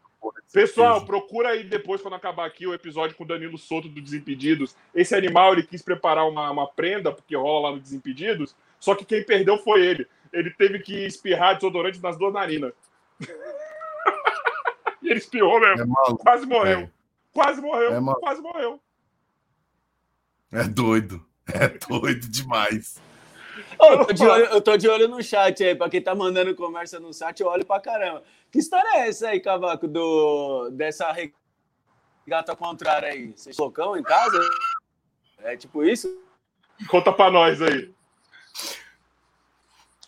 [0.53, 4.75] Pessoal, procura aí depois, quando acabar aqui, o episódio com o Danilo Souto do Desimpedidos.
[4.95, 9.05] Esse animal, ele quis preparar uma, uma prenda, porque rola lá no Desimpedidos, só que
[9.05, 10.09] quem perdeu foi ele.
[10.33, 12.73] Ele teve que espirrar desodorante nas duas narinas.
[15.03, 15.95] E ele espirrou mesmo.
[16.09, 16.81] É quase morreu.
[16.81, 16.91] É.
[17.33, 17.95] Quase morreu.
[17.95, 18.81] É quase morreu.
[20.51, 21.25] É doido.
[21.47, 23.01] É doido demais.
[23.79, 25.75] Oh, eu, tô de olho, eu tô de olho no chat aí.
[25.75, 28.23] Pra quem tá mandando conversa no chat, eu olho pra caramba.
[28.51, 33.33] Que história é essa aí, Cavaco, do, dessa regata contrária aí?
[33.37, 34.39] Vocês colocam em casa?
[35.43, 36.09] É tipo isso?
[36.89, 37.91] Conta pra nós aí.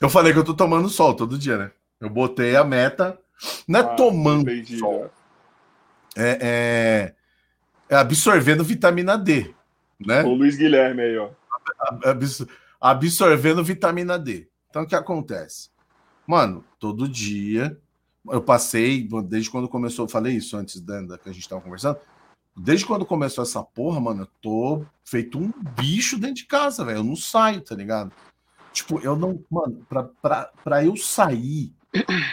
[0.01, 1.71] Eu falei que eu tô tomando sol todo dia, né?
[2.01, 3.19] Eu botei a meta.
[3.67, 5.11] Não é ah, tomando entendi, sol.
[6.17, 7.15] É, é,
[7.89, 9.55] é, absorvendo vitamina D.
[9.99, 10.23] Né?
[10.23, 11.31] O Luiz Guilherme aí, ó.
[12.81, 14.49] Absorvendo vitamina D.
[14.71, 15.71] Então o que acontece?
[16.27, 17.79] Mano, todo dia
[18.31, 21.63] eu passei, desde quando começou, eu falei isso antes da, da que a gente tava
[21.63, 21.99] conversando.
[22.57, 26.99] Desde quando começou essa porra, mano, eu tô feito um bicho dentro de casa, velho.
[26.99, 28.13] Eu não saio, tá ligado?
[28.73, 29.43] Tipo, eu não.
[29.49, 31.73] Mano, pra, pra, pra eu sair,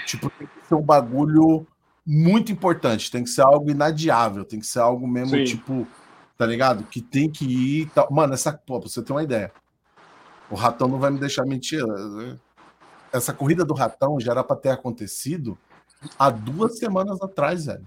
[0.06, 1.68] tipo, tem que ser um bagulho
[2.06, 3.12] muito importante.
[3.12, 4.44] Tem que ser algo inadiável.
[4.44, 5.44] Tem que ser algo mesmo, Sim.
[5.44, 5.88] tipo,
[6.36, 6.84] tá ligado?
[6.86, 7.90] Que tem que ir.
[7.92, 8.12] Tal.
[8.12, 8.52] Mano, essa.
[8.52, 9.54] Pô, pra você ter uma ideia.
[10.50, 11.84] O ratão não vai me deixar mentir.
[13.12, 15.58] Essa corrida do ratão já era pra ter acontecido
[16.18, 17.86] há duas semanas atrás, velho.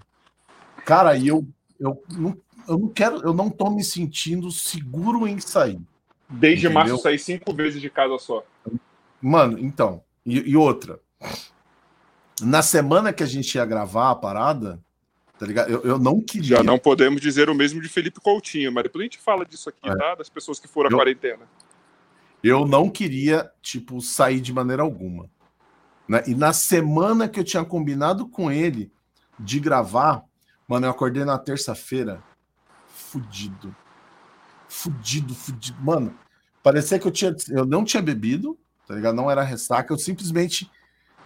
[0.85, 1.47] Cara, e eu,
[1.79, 2.37] eu, não,
[2.69, 5.81] eu não quero, eu não tô me sentindo seguro em sair.
[6.29, 6.75] Desde entendeu?
[6.85, 8.45] março saí cinco vezes de casa só.
[9.21, 10.03] Mano, então.
[10.25, 11.01] E, e, outra.
[12.41, 14.79] Na semana que a gente ia gravar a parada,
[15.39, 15.71] tá ligado?
[15.71, 16.59] Eu, eu não queria.
[16.59, 19.71] Já não podemos dizer o mesmo de Felipe Coutinho, mas depois a gente fala disso
[19.71, 19.97] aqui, é.
[19.97, 20.15] tá?
[20.15, 21.47] Das pessoas que foram à quarentena.
[22.43, 25.29] Eu não queria, tipo, sair de maneira alguma.
[26.09, 26.23] Né?
[26.27, 28.91] E na semana que eu tinha combinado com ele
[29.39, 30.25] de gravar,
[30.67, 32.23] mano, eu acordei na terça-feira
[32.87, 33.75] fudido.
[34.69, 35.79] Fudido, fudido.
[35.81, 36.15] Mano,
[36.63, 39.15] parecia que eu tinha eu não tinha bebido, tá ligado?
[39.15, 40.71] Não era ressaca, eu simplesmente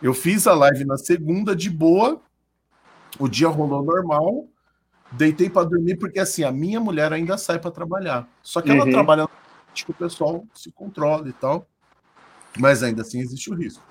[0.03, 2.21] eu fiz a live na segunda de boa.
[3.19, 4.49] O dia rolou normal.
[5.13, 8.29] Deitei para dormir porque assim, a minha mulher ainda sai para trabalhar.
[8.43, 8.91] Só que ela uhum.
[8.91, 9.29] trabalha
[9.73, 11.67] que o pessoal se controla e tal.
[12.59, 13.83] Mas ainda assim existe o risco.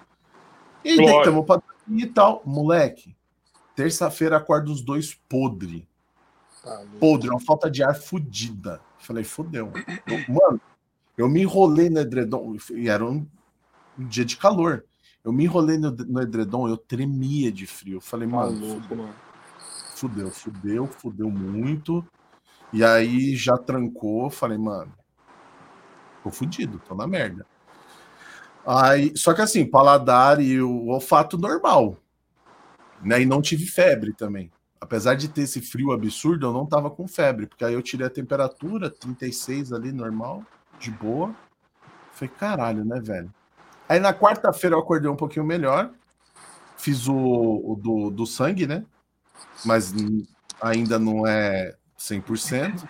[0.83, 2.41] E deitamos pra e tal.
[2.45, 3.15] Moleque,
[3.75, 5.87] terça-feira acorda os dois podre.
[6.63, 8.81] Tá, podre, uma falta de ar fodida.
[8.99, 9.71] Falei, fodeu.
[10.29, 10.61] Mano,
[11.17, 13.25] eu me enrolei no edredom, e era um,
[13.97, 14.85] um dia de calor.
[15.23, 17.99] Eu me enrolei no, no edredom, eu tremia de frio.
[17.99, 19.09] Falei, tá mano, fudeu,
[19.95, 22.05] fudeu, fudeu, fudeu muito.
[22.71, 24.29] E aí já trancou.
[24.29, 24.93] Falei, mano,
[26.23, 27.45] tô fudido, tô na merda.
[28.65, 31.97] Aí, só que assim, paladar e o olfato normal.
[33.01, 33.21] Né?
[33.21, 34.51] E não tive febre também.
[34.79, 38.07] Apesar de ter esse frio absurdo, eu não tava com febre, porque aí eu tirei
[38.07, 40.43] a temperatura, 36 ali, normal,
[40.79, 41.35] de boa.
[42.11, 43.33] Falei, caralho, né, velho?
[43.87, 45.91] Aí na quarta-feira eu acordei um pouquinho melhor.
[46.77, 48.85] Fiz o, o do, do sangue, né?
[49.65, 49.93] Mas
[50.61, 52.87] ainda não é 100%.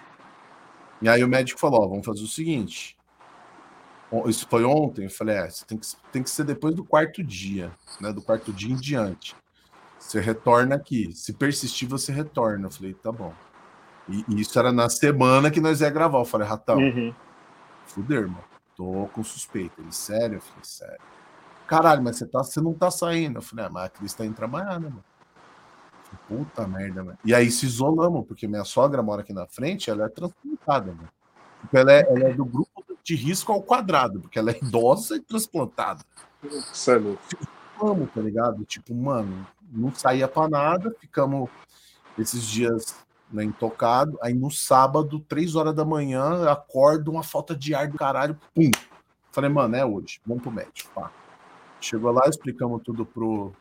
[1.02, 2.96] E aí o médico falou: ó, vamos fazer o seguinte:
[4.28, 7.72] isso foi ontem, eu falei, é, tem que, tem que ser depois do quarto dia,
[8.00, 8.12] né?
[8.12, 9.36] Do quarto dia em diante.
[9.98, 11.14] Você retorna aqui.
[11.14, 12.68] Se persistir, você retorna.
[12.68, 13.34] Eu falei, tá bom.
[14.10, 16.20] E, e isso era na semana que nós ia gravar.
[16.20, 17.14] Eu falei, Ratão, uhum.
[17.86, 18.44] fudeu, irmão.
[18.76, 19.80] Tô com suspeita.
[19.80, 20.38] Ele, sério?
[20.38, 21.02] Eu falei, sério.
[21.68, 23.38] Caralho, mas você, tá, você não tá saindo.
[23.38, 25.04] Eu falei, ah, mas a Cris tá indo trabalhar, né, mano?
[26.28, 27.18] Puta merda, mano.
[27.24, 31.10] E aí se isolamos, porque minha sogra mora aqui na frente, ela é transplantada, mano.
[31.62, 32.71] Tipo, ela é, ela é do grupo
[33.04, 36.04] de risco ao quadrado, porque ela é idosa e transplantada.
[36.44, 37.22] Isso é louco.
[37.28, 38.64] Ficamos, tá ligado?
[38.66, 41.50] Tipo, mano, não saía pra nada, ficamos
[42.18, 42.96] esses dias
[43.32, 44.18] né, intocado.
[44.22, 48.70] Aí no sábado, três horas da manhã, acordo, uma falta de ar do caralho, pum.
[49.32, 50.92] Falei, mano, é hoje, vamos pro médico.
[50.94, 51.12] Pá.
[51.80, 53.54] Chegou lá, explicamos tudo pro,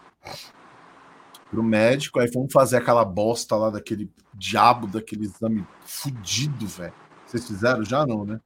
[1.49, 6.93] pro médico, aí fomos fazer aquela bosta lá daquele diabo, daquele exame fudido, velho.
[7.27, 8.41] Vocês fizeram já não, né?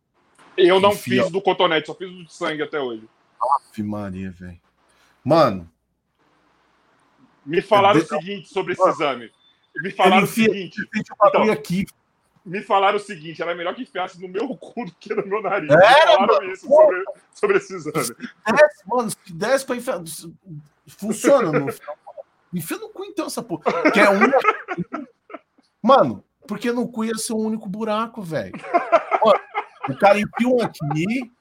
[0.57, 1.23] Eu não Enfia...
[1.23, 3.09] fiz do cotonete, só fiz do de sangue até hoje.
[3.41, 4.61] Ave Maria, velho.
[5.25, 5.71] Mano.
[7.45, 9.31] Me falaram o seguinte sobre esse exame.
[9.77, 10.81] Me falaram o seguinte.
[10.95, 11.87] Então, aqui.
[12.45, 15.43] Me falaram o seguinte: era melhor que enfiasse no meu cu do que no meu
[15.43, 15.71] nariz.
[15.71, 17.95] É, me falaram mano, isso sobre, sobre, esse exame.
[18.47, 20.03] Desce, mano, se desce pra enfiar.
[20.87, 21.97] Funciona no final.
[22.53, 23.91] Enfia no cu então essa porra.
[23.91, 24.33] Que é uma.
[25.83, 28.55] Mano, porque no cu ia ser um único buraco, velho.
[29.89, 31.33] O cara enfia um aqui.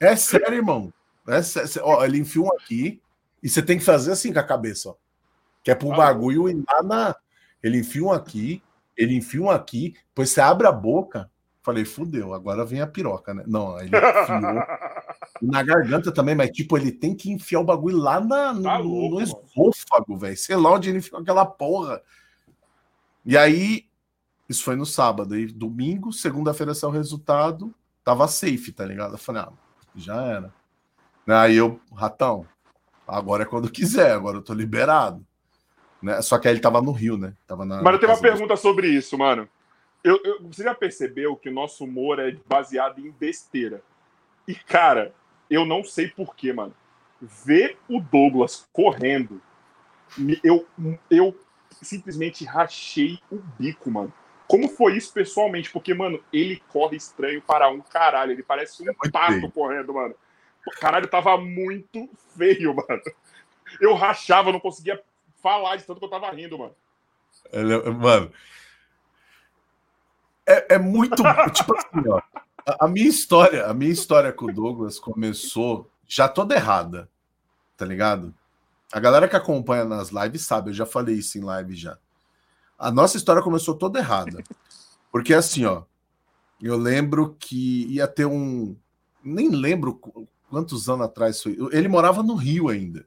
[0.00, 0.92] É sério, irmão.
[1.26, 1.70] É sério.
[1.82, 3.00] Ó, ele enfia um aqui
[3.42, 4.94] e você tem que fazer assim com a cabeça, ó.
[5.62, 7.16] Que é pro ah, bagulho ir lá na.
[7.62, 8.62] Ele enfia um aqui,
[8.96, 11.30] ele enfia um aqui, depois você abre a boca.
[11.62, 13.42] Falei, fudeu, agora vem a piroca, né?
[13.44, 14.40] Não, ele enfiou
[15.42, 18.78] na garganta também, mas tipo, ele tem que enfiar o bagulho lá na, no, tá
[18.78, 20.36] louco, no esôfago, velho.
[20.36, 22.00] Sei lá onde ele enfiou aquela porra.
[23.24, 23.86] E aí,
[24.48, 25.36] isso foi no sábado.
[25.36, 27.74] E domingo, segunda-feira saiu o resultado,
[28.06, 29.14] tava safe, tá ligado?
[29.14, 29.52] Eu falei, ah,
[29.96, 30.54] já era.
[31.26, 32.46] Aí eu, ratão,
[33.04, 35.26] agora é quando quiser, agora eu tô liberado.
[36.00, 36.22] Né?
[36.22, 37.34] Só que aí ele tava no Rio, né?
[37.48, 38.60] Tava na, Mas eu tenho uma pergunta do...
[38.60, 39.48] sobre isso, mano.
[40.04, 43.82] Eu, eu, você já percebeu que o nosso humor é baseado em besteira?
[44.46, 45.12] E, cara,
[45.50, 46.74] eu não sei porquê, mano.
[47.20, 49.42] Ver o Douglas correndo,
[50.44, 50.64] eu,
[51.10, 51.36] eu
[51.82, 54.12] simplesmente rachei o bico, mano.
[54.48, 55.70] Como foi isso pessoalmente?
[55.70, 58.32] Porque, mano, ele corre estranho para um caralho.
[58.32, 59.50] Ele parece um é pato feio.
[59.50, 60.14] correndo, mano.
[60.80, 63.02] Caralho, tava muito feio, mano.
[63.80, 65.02] Eu rachava, não conseguia
[65.42, 66.74] falar de tanto que eu tava rindo, mano.
[67.52, 68.32] É, mano.
[70.46, 71.22] É, é muito.
[71.52, 72.20] tipo assim, ó.
[72.64, 77.08] A, a, minha história, a minha história com o Douglas começou já toda errada.
[77.76, 78.34] Tá ligado?
[78.92, 81.98] A galera que acompanha nas lives sabe, eu já falei isso em live já.
[82.78, 84.42] A nossa história começou toda errada.
[85.10, 85.82] Porque assim, ó,
[86.60, 88.76] eu lembro que ia ter um.
[89.22, 90.00] Nem lembro
[90.50, 91.56] quantos anos atrás foi.
[91.72, 93.06] Ele morava no Rio ainda,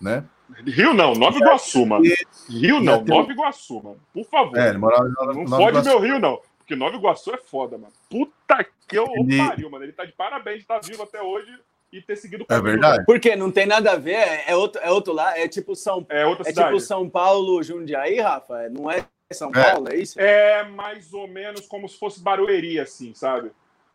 [0.00, 0.24] né?
[0.66, 2.04] Rio não, Nova Iguaçu, mano.
[2.48, 4.00] Rio não, Nova Iguaçu, mano.
[4.12, 4.58] Por favor.
[4.58, 6.40] É, ele morava Não Nova fode meu Rio, não.
[6.58, 7.92] Porque Nova Iguaçu é foda, mano.
[8.08, 9.38] Puta que eu ele...
[9.38, 9.84] pariu, mano.
[9.84, 11.56] Ele tá de parabéns tá vivo até hoje
[11.92, 13.04] e ter seguido o É verdade.
[13.04, 16.06] Porque não tem nada a ver, é, é outro, é outro lá, é tipo São
[16.08, 19.72] É, outra é tipo São Paulo, Jundiaí, Rafa, não é São é.
[19.72, 20.20] Paulo, é isso?
[20.20, 23.50] É mais ou menos como se fosse Barueri, assim, sabe?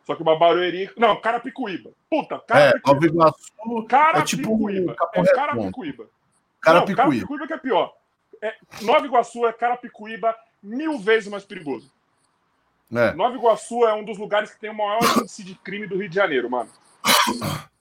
[0.06, 0.88] Só que uma Barueri.
[0.96, 1.90] Não, Carapicuíba.
[2.08, 3.28] Puta, Carapicuíba.
[3.28, 4.20] É, Carapicuíba.
[4.20, 6.06] É, tipo é Carapicuíba.
[6.60, 6.94] Carapicuíba.
[6.94, 7.94] Não, Carapicuíba que é pior.
[8.40, 11.90] É, Nova Iguaçu é Carapicuíba mil vezes mais perigoso.
[12.94, 13.12] É.
[13.14, 16.08] Nova Iguaçu é um dos lugares que tem o maior índice de crime do Rio
[16.08, 16.70] de Janeiro, mano.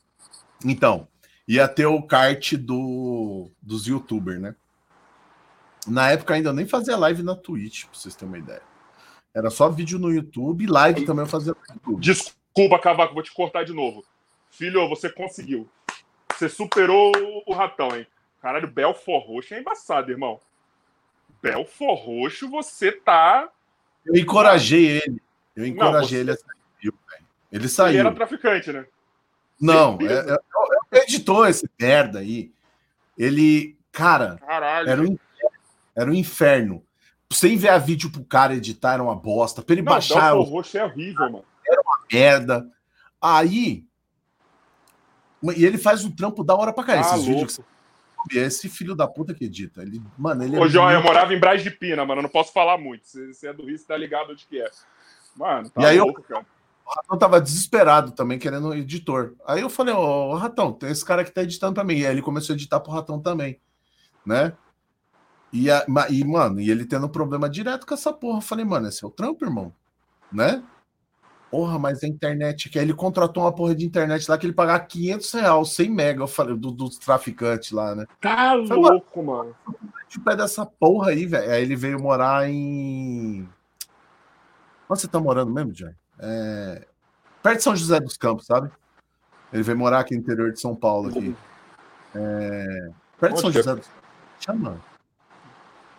[0.66, 1.08] Então,
[1.48, 4.56] ia ter o kart do, dos youtubers, né?
[5.88, 8.64] Na época ainda eu nem fazia live na Twitch, pra vocês terem uma ideia.
[9.34, 12.02] Era só vídeo no YouTube, live também eu fazia no YouTube.
[12.02, 14.04] Desculpa, Cavaco, vou te cortar de novo.
[14.50, 15.70] Filho, você conseguiu.
[16.34, 17.12] Você superou
[17.46, 18.08] o ratão, hein?
[18.42, 20.40] Caralho, Belfor Roxo é embaçado, irmão.
[21.42, 23.50] Belfor Roxo, você tá.
[24.06, 25.22] Eu encorajei ele.
[25.56, 26.16] Eu encorajei Não, você...
[26.18, 26.94] ele a sair.
[27.52, 27.90] Ele saiu.
[27.90, 28.86] Ele era traficante, né?
[29.60, 32.52] Não, é, é, é, editor esse merda aí.
[33.18, 34.90] Ele, cara, Caralho.
[34.90, 35.18] era um,
[35.96, 36.84] era um inferno.
[37.32, 39.62] Sem ver a vídeo pro cara editar era uma bosta.
[39.62, 40.36] Pra ele não, baixar.
[40.36, 41.46] O roxo é horrível, mano.
[41.68, 42.70] Era uma merda.
[43.22, 43.86] Aí.
[45.56, 47.06] E ele faz um trampo da hora pra caralho.
[47.06, 47.40] Ah, esses louco.
[47.40, 47.62] vídeos
[48.30, 49.82] que esse filho da puta que edita.
[49.82, 52.20] Ele, mano, ele é Ô, João, eu morava em Braz de Pina, mano.
[52.20, 53.08] Eu não posso falar muito.
[53.08, 54.70] Você é do Rio, você tá ligado onde que é.
[55.36, 56.46] Mano, tá e aí louco, eu, cara.
[56.86, 59.34] O Ratão tava desesperado também, querendo um editor.
[59.48, 61.96] Aí eu falei, ô, oh, Ratão, tem esse cara que tá editando mim.
[61.96, 63.60] E aí ele começou a editar pro Ratão também,
[64.24, 64.54] né?
[65.52, 68.38] E, a, e, mano, e ele tendo problema direto com essa porra.
[68.38, 69.74] Eu falei, mano, esse é o trampo, irmão,
[70.32, 70.64] né?
[71.50, 74.84] Porra, mas a internet, que ele contratou uma porra de internet lá que ele pagava
[74.86, 78.06] 500 reais, 100 mega, eu falei, do, dos traficantes lá, né?
[78.22, 79.56] Tá falei, louco, mano.
[80.08, 81.52] Tipo, é dessa porra aí, velho.
[81.52, 83.48] Aí ele veio morar em.
[84.88, 85.96] Onde você tá morando mesmo, Jay?
[86.20, 86.86] É,
[87.44, 88.72] perto de São José dos Campos, sabe?
[89.52, 91.36] Ele veio morar aqui no interior de São Paulo, aqui.
[92.16, 92.90] É,
[93.20, 94.06] perto de São José dos Campos.
[94.40, 94.82] Chama.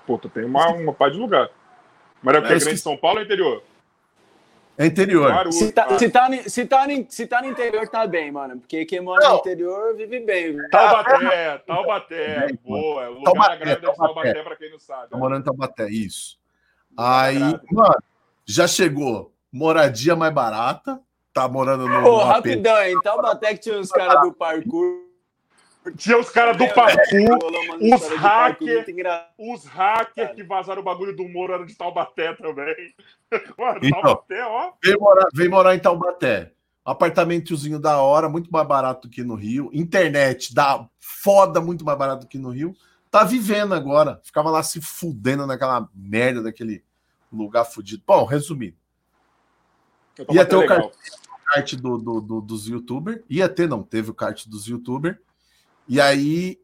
[0.06, 1.50] Puta, tem uma, uma pá de lugar.
[2.22, 3.62] Mas é o que é grande São Paulo ou interior?
[4.78, 5.30] É interior.
[5.30, 8.58] Claro, se, tá, se, tá, se, tá, se tá no interior, tá bem, mano.
[8.58, 9.34] Porque quem mora Não.
[9.34, 10.52] no interior vive bem.
[10.54, 10.68] Viu?
[10.68, 12.52] Taubaté, Taubaté.
[12.62, 13.08] Boa.
[13.08, 13.96] Lugar Taubaté, Taubaté.
[13.96, 15.08] Taubaté, pra quem não sabe.
[15.08, 16.38] Tá morando em Taubaté, isso.
[16.96, 17.38] Aí,
[17.72, 18.02] mano,
[18.44, 21.00] já chegou moradia mais barata,
[21.32, 22.02] tá morando no.
[22.02, 22.94] Pô, rapidão, hein?
[23.02, 25.06] Taubaté que tinha uns caras do parkour.
[25.96, 27.38] Tinha os caras do parkour,
[27.80, 28.86] os hackers,
[29.38, 32.74] os hackers que vazaram o bagulho do Moro era de Taubaté também.
[33.56, 34.72] Mano, então, Taubaté, ó.
[34.84, 36.52] Vem morar, vem morar em Taubaté.
[36.84, 39.70] Apartamentozinho da hora, muito mais barato que no Rio.
[39.72, 42.74] Internet da foda, muito mais barato que no Rio.
[43.10, 44.20] Tá vivendo agora.
[44.24, 46.84] Ficava lá se fudendo naquela merda daquele
[47.32, 48.02] lugar fudido.
[48.06, 48.76] Bom, resumindo.
[50.30, 50.92] Ia ter o kart,
[51.44, 53.22] kart do, do, do, dos youtubers.
[53.28, 55.16] Ia ter, não, teve o kart dos youtubers.
[55.88, 56.58] E aí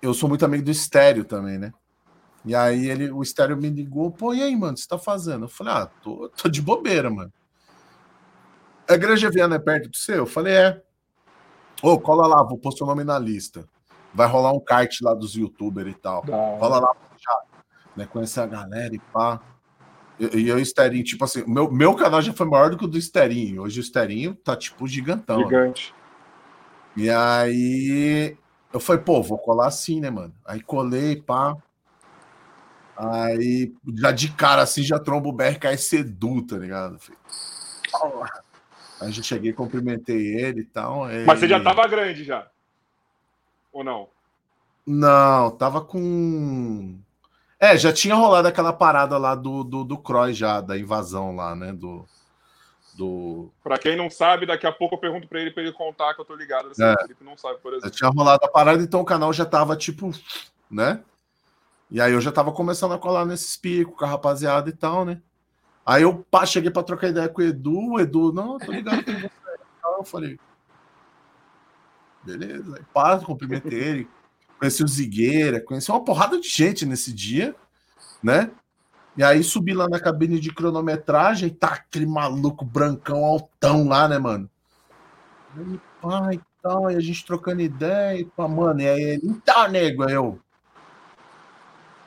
[0.00, 1.72] eu sou muito amigo do Estéreo também, né?
[2.44, 4.98] E aí ele, o Estéreo me ligou, pô, e aí, mano, o que você tá
[4.98, 5.46] fazendo?
[5.46, 7.32] Eu falei, ah, tô, tô de bobeira, mano.
[8.88, 10.18] A Igreja Viana é perto do seu?
[10.18, 10.82] Eu falei, é.
[11.82, 13.66] Ô, oh, cola lá, vou pôr seu nome na lista.
[14.14, 16.22] Vai rolar um kart lá dos youtubers e tal.
[16.22, 17.42] Cola lá, já,
[17.96, 18.06] né?
[18.06, 19.40] Conhecer a galera e pá.
[20.18, 22.96] E eu, Esterinho, tipo assim, meu, meu canal já foi maior do que o do
[22.96, 23.62] Esterinho.
[23.62, 25.42] Hoje o Esterinho tá tipo gigantão.
[25.42, 25.94] Gigante.
[26.96, 27.04] Né?
[27.04, 28.36] E aí
[28.72, 30.34] eu falei, pô, vou colar assim, né, mano?
[30.44, 31.54] Aí colei, pá.
[32.96, 36.98] Aí, já de cara assim, já trombo o BRK Sedu, tá ligado?
[39.00, 41.04] Aí já cheguei, cumprimentei ele e tal.
[41.04, 41.26] Aí...
[41.26, 42.48] Mas você já tava grande já?
[43.70, 44.08] Ou não?
[44.86, 46.98] Não, tava com.
[47.58, 51.54] É, já tinha rolado aquela parada lá do, do, do Croy já, da invasão lá,
[51.54, 51.72] né?
[51.72, 52.04] Do.
[52.94, 53.50] do...
[53.62, 56.20] Pra quem não sabe, daqui a pouco eu pergunto pra ele pra ele contar que
[56.20, 56.68] eu tô ligado.
[56.68, 56.94] Assim, É.
[57.00, 57.88] Felipe não sabe, por exemplo.
[57.88, 60.10] Já tinha rolado a parada, então o canal já tava tipo,
[60.70, 61.02] né?
[61.90, 65.04] E aí eu já tava começando a colar nesses picos com a rapaziada e tal,
[65.04, 65.22] né?
[65.84, 69.04] Aí eu pá, cheguei pra trocar ideia com o Edu, o Edu, não, tô ligado
[69.04, 69.30] com você.
[69.98, 70.38] Eu falei,
[72.22, 72.76] beleza.
[72.76, 74.08] Aí pá, cumprimentei ele,
[74.58, 77.54] conheci o Zigueira, conheci uma porrada de gente nesse dia,
[78.22, 78.50] né?
[79.16, 84.18] E aí subi lá na cabine de cronometragem, tá aquele maluco brancão altão lá, né,
[84.18, 84.50] mano?
[85.56, 89.22] Aí, pá, e tal, e a gente trocando ideia, e pá, mano, e aí ele,
[89.24, 90.38] então, nego, aí eu.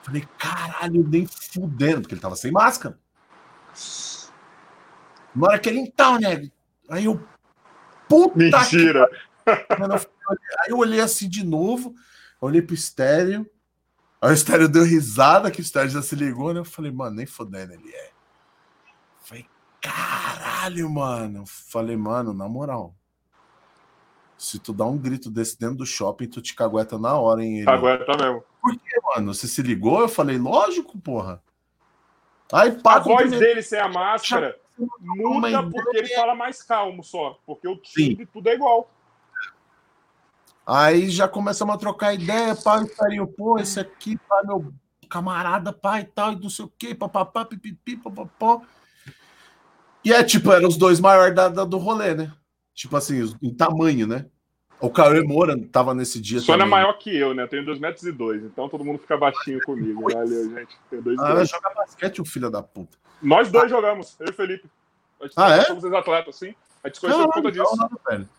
[0.03, 2.97] Falei, caralho, nem fudendo, porque ele tava sem máscara.
[5.35, 6.51] Na hora que ele, então, nego.
[6.89, 7.19] Aí eu,
[8.07, 9.07] puta Mentira!
[9.09, 9.19] que
[9.49, 11.95] Aí eu olhei assim de novo,
[12.41, 13.49] olhei pro estéreo.
[14.21, 16.59] Aí o estéreo deu risada, que o estéreo já se ligou, né?
[16.59, 18.11] Eu falei, mano, nem fodendo ele é.
[19.21, 19.45] Falei,
[19.81, 21.43] caralho, mano.
[21.45, 22.93] Falei, mano, na moral.
[24.37, 27.59] Se tu dá um grito desse dentro do shopping, tu te cagueta na hora, hein?
[27.59, 28.43] Ele, Aguenta mesmo.
[28.61, 29.33] Por que, mano?
[29.33, 30.01] Você se ligou?
[30.01, 31.41] Eu falei, lógico, porra.
[32.51, 34.57] Aí, A pá, voz cumprimentei- dele sem a máscara
[34.99, 37.37] muda porque ele fala mais calmo só.
[37.45, 38.89] Porque o timbre tudo é igual.
[40.71, 44.71] Aí já começamos a trocar ideia, pai, carinho, pô, esse aqui, pá, meu
[45.09, 48.61] camarada, pai tal, e não sei o quê, papapá, pipipi, papapó.
[50.05, 52.31] E é tipo, eram os dois maiores da, da- do rolê, né?
[52.75, 54.27] Tipo assim, em tamanho, né?
[54.79, 57.43] O Cauê Moura tava nesse dia Sônia é maior que eu, né?
[57.43, 60.03] Eu tenho 2 metros e dois, então todo mundo fica baixinho comigo.
[60.13, 60.77] Valeu, gente.
[60.89, 61.49] Tenho dois Ah, dois.
[61.49, 62.95] joga basquete, o filho da puta.
[63.21, 64.69] Nós dois jogamos, eu e o Felipe.
[65.19, 65.63] A gente Ah, é?
[65.63, 66.53] somos ex-atletas, sim.
[66.83, 67.65] A gente se conheceu por conta disso.
[67.67, 68.29] hora, velho.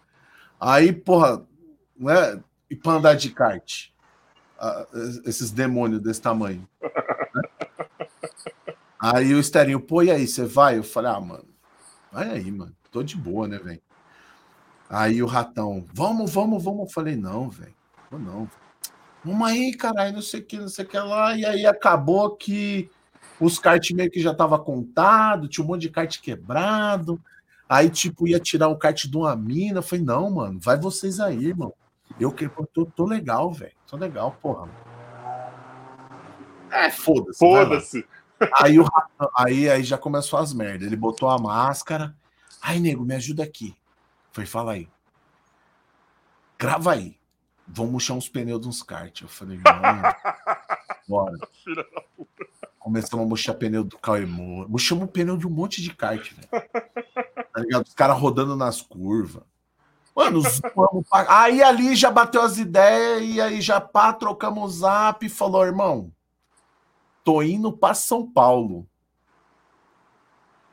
[0.59, 1.45] Aí, porra,
[2.01, 2.41] né?
[2.69, 3.91] E pra andar de kart?
[4.59, 4.87] Ah,
[5.25, 6.67] esses demônios desse tamanho.
[6.83, 7.43] né?
[8.99, 10.79] aí o Esterinho, pô, e aí, você vai?
[10.79, 11.49] Eu falei, ah, mano,
[12.11, 12.75] vai aí, mano.
[12.91, 13.81] Tô de boa, né, velho?
[14.89, 16.81] Aí o ratão, vamos, vamos, vamos.
[16.89, 17.75] Eu falei, não, velho.
[18.11, 18.51] Não.
[19.25, 21.37] Vamos aí, caralho, não sei o que, não sei o que lá.
[21.37, 22.91] E aí acabou que
[23.39, 27.21] os kart meio que já tava contado, tinha um monte de kart quebrado.
[27.69, 29.79] Aí, tipo, ia tirar o kart de uma mina.
[29.79, 31.73] Eu falei, não, mano, vai vocês aí, irmão.
[32.21, 33.73] Eu que tô, tô legal, velho.
[33.87, 34.69] Tô legal, porra.
[36.71, 37.39] É, foda-se.
[37.39, 38.09] Foda-se.
[38.61, 38.85] Aí, o
[39.37, 40.87] aí, aí já começou as merdas.
[40.87, 42.15] Ele botou a máscara.
[42.61, 43.75] Aí, nego, me ajuda aqui.
[44.33, 44.87] Foi, fala aí.
[46.59, 47.19] Grava aí.
[47.67, 49.23] Vamos murchar uns pneus de uns kart.
[49.23, 50.03] Eu falei, mano,
[51.09, 51.39] bora.
[52.79, 54.69] Começamos a murchar pneu do Moura.
[54.69, 56.49] Murchamos o pneu de um monte de kart, velho.
[56.51, 57.87] Tá ligado?
[57.87, 59.43] Os caras rodando nas curvas.
[60.15, 65.25] Mano, zoamos aí ali já bateu as ideias e aí já pá, trocamos o zap
[65.25, 66.13] e falou, irmão,
[67.25, 68.87] tô indo pra São Paulo.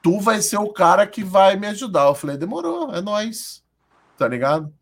[0.02, 2.08] Tu vai ser o cara que vai me ajudar.
[2.08, 3.64] Eu falei, demorou, é nóis.
[4.18, 4.74] Tá ligado?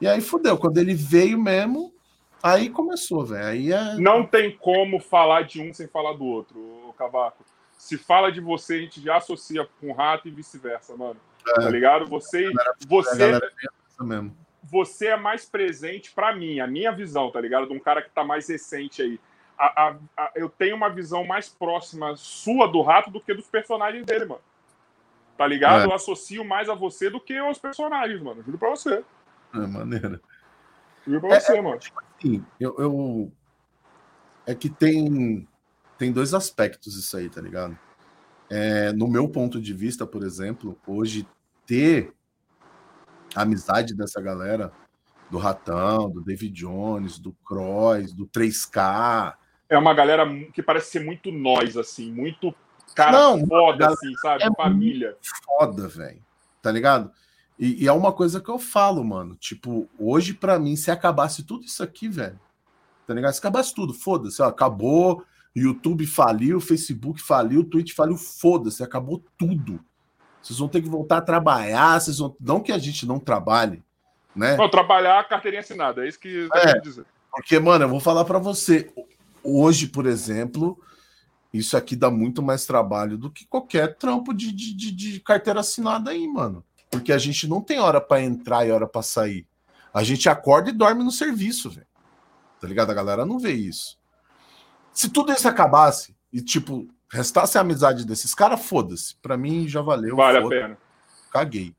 [0.00, 0.58] E aí fudeu.
[0.58, 1.94] Quando ele veio mesmo,
[2.42, 3.46] aí começou, velho.
[3.46, 3.94] Aí é.
[3.96, 7.44] Não tem como falar de um sem falar do outro, Cavaco.
[7.78, 11.20] Se fala de você, a gente já associa com o rato e vice-versa, mano.
[11.44, 12.06] Tá ligado?
[12.06, 13.52] Você, A você, galera
[14.02, 14.36] mesmo.
[14.64, 17.66] você é mais presente pra mim, a minha visão, tá ligado?
[17.66, 19.20] De um cara que tá mais recente aí.
[19.58, 23.48] A- a- a- eu tenho uma visão mais próxima sua do rato do que dos
[23.48, 24.40] personagens dele, mano.
[25.36, 25.82] Tá ligado?
[25.82, 25.86] É.
[25.86, 28.42] Eu associo mais a você do que aos personagens, mano.
[28.42, 29.04] Juro pra você.
[29.52, 30.20] É maneira.
[31.06, 31.80] Juro pra É, você, mano.
[32.20, 33.32] Sim, eu, eu-
[34.46, 35.46] É que tem,
[35.98, 37.76] tem dois aspectos isso aí, tá ligado?
[38.50, 41.26] É, no meu ponto de vista, por exemplo, hoje
[41.66, 42.12] ter
[43.34, 44.72] a amizade dessa galera,
[45.30, 49.34] do Ratão, do David Jones, do Cross, do 3K.
[49.68, 52.54] É uma galera que parece ser muito nós, assim, muito
[52.94, 54.44] cara Não, foda, assim, sabe?
[54.44, 55.16] é Família.
[55.46, 56.22] foda, velho.
[56.60, 57.10] Tá ligado?
[57.58, 59.34] E, e é uma coisa que eu falo, mano.
[59.36, 62.38] Tipo, hoje, pra mim, se acabasse tudo isso aqui, velho.
[63.06, 63.32] Tá ligado?
[63.32, 65.24] Se acabasse tudo, foda-se, acabou.
[65.54, 69.80] YouTube faliu, Facebook faliu, Twitch faliu, foda-se, acabou tudo.
[70.42, 72.34] Vocês vão ter que voltar a trabalhar, vocês vão.
[72.40, 73.82] Não que a gente não trabalhe,
[74.34, 74.56] né?
[74.56, 76.80] Não, trabalhar carteirinha assinada, é isso que eu É.
[76.80, 77.04] dizer.
[77.30, 78.92] Porque, mano, eu vou falar pra você.
[79.42, 80.78] Hoje, por exemplo,
[81.52, 85.60] isso aqui dá muito mais trabalho do que qualquer trampo de, de, de- de carteira
[85.60, 86.64] assinada aí, mano.
[86.90, 89.46] Porque a gente não tem hora pra entrar e hora pra sair.
[89.94, 91.86] A gente acorda e dorme no serviço, velho.
[92.60, 92.90] Tá ligado?
[92.90, 93.98] A galera não vê isso.
[94.92, 99.14] Se tudo isso acabasse, e, tipo, restasse a amizade desses caras, foda-se.
[99.16, 100.16] Pra mim já valeu.
[100.16, 100.78] Vale a pena.
[101.30, 101.76] Caguei.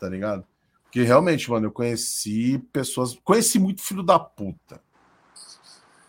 [0.00, 0.44] Tá ligado?
[0.84, 3.18] Porque realmente, mano, eu conheci pessoas.
[3.24, 4.80] Conheci muito filho da puta.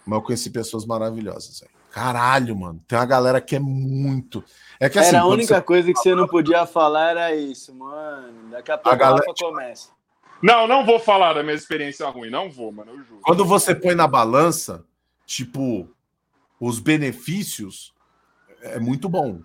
[0.06, 1.72] Mas eu conheci pessoas maravilhosas, velho.
[1.92, 2.84] Caralho, mano.
[2.88, 4.44] Tem uma galera que é muito.
[4.80, 5.62] É que, assim, era a única você...
[5.62, 8.50] coisa que você não podia falar, era isso, mano.
[8.50, 9.90] Daqui a pouco a galera começa.
[10.44, 13.22] Não, não vou falar da minha experiência ruim, não vou, mano, eu juro.
[13.22, 14.86] Quando você põe na balança,
[15.26, 15.90] tipo,
[16.60, 17.95] os benefícios,
[18.66, 19.42] é muito bom.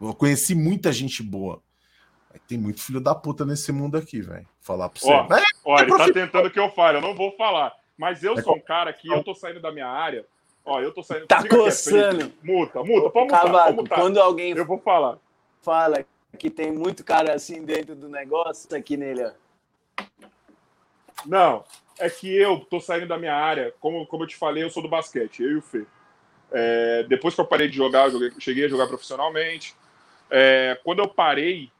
[0.00, 1.62] Eu conheci muita gente boa.
[2.46, 4.46] Tem muito filho da puta nesse mundo aqui, velho.
[4.60, 5.10] Falar pra você.
[5.10, 7.72] Ó, é, ó é ele tá tentando que eu fale, eu não vou falar.
[7.96, 10.26] Mas eu é sou um cara que eu tô saindo da minha área.
[10.64, 11.26] Ó, eu tô saindo.
[11.26, 12.26] Tá coçando.
[12.26, 13.98] Aqui, muta, muta, pode mutar, Cavaco, pode mutar.
[13.98, 14.52] Quando alguém.
[14.54, 15.18] Eu vou falar.
[15.62, 16.04] Fala
[16.38, 19.32] que tem muito cara assim dentro do negócio, tá aqui nele, ó.
[21.24, 21.64] Não,
[21.98, 24.82] é que eu tô saindo da minha área, como, como eu te falei, eu sou
[24.82, 25.86] do basquete, eu e o Fê.
[26.52, 29.74] É, depois que eu parei de jogar, eu joguei, cheguei a jogar profissionalmente.
[30.30, 31.70] É, quando eu parei,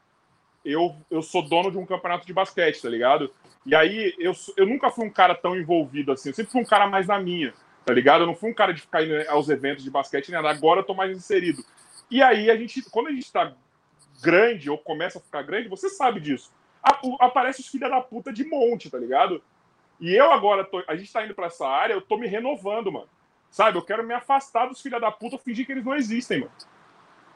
[0.63, 3.31] eu, eu sou dono de um campeonato de basquete, tá ligado?
[3.65, 6.65] E aí eu, eu nunca fui um cara tão envolvido assim, eu sempre fui um
[6.65, 7.53] cara mais na minha,
[7.85, 8.21] tá ligado?
[8.21, 10.85] Eu não fui um cara de ficar indo aos eventos de basquete nada, agora eu
[10.85, 11.63] tô mais inserido.
[12.09, 13.53] E aí a gente, quando a gente tá
[14.21, 16.51] grande ou começa a ficar grande, você sabe disso.
[17.19, 19.41] Aparece os filha da puta de monte, tá ligado?
[19.99, 22.91] E eu agora, tô, a gente tá indo pra essa área, eu tô me renovando,
[22.91, 23.09] mano.
[23.49, 23.77] Sabe?
[23.77, 26.51] Eu quero me afastar dos filha da puta, fingir que eles não existem, mano.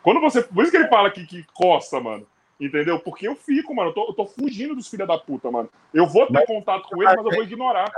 [0.03, 0.43] Quando você.
[0.43, 2.27] Por isso que ele fala que, que coça, mano.
[2.59, 2.99] Entendeu?
[2.99, 3.89] Porque eu fico, mano.
[3.89, 5.69] Eu tô, eu tô fugindo dos filha da puta, mano.
[5.93, 7.91] Eu vou ter mas, contato com eles, mas eu vou ignorar.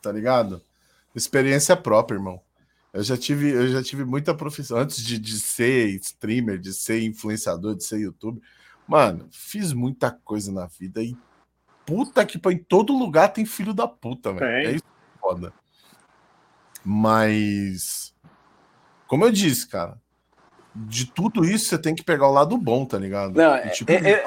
[0.00, 0.62] Tá ligado?
[1.14, 2.40] Experiência própria, irmão.
[2.92, 7.02] Eu já tive, eu já tive muita profissão antes de, de ser streamer, de ser
[7.02, 8.40] influenciador, de ser youtuber.
[8.86, 11.16] Mano, fiz muita coisa na vida e
[11.84, 14.44] puta que em todo lugar tem filho da puta, velho.
[14.44, 15.52] É isso que é foda.
[16.84, 18.14] Mas
[19.06, 19.96] como eu disse, cara,
[20.74, 23.36] de tudo isso você tem que pegar o lado bom, tá ligado?
[23.36, 24.24] Não, e, tipo, é, é...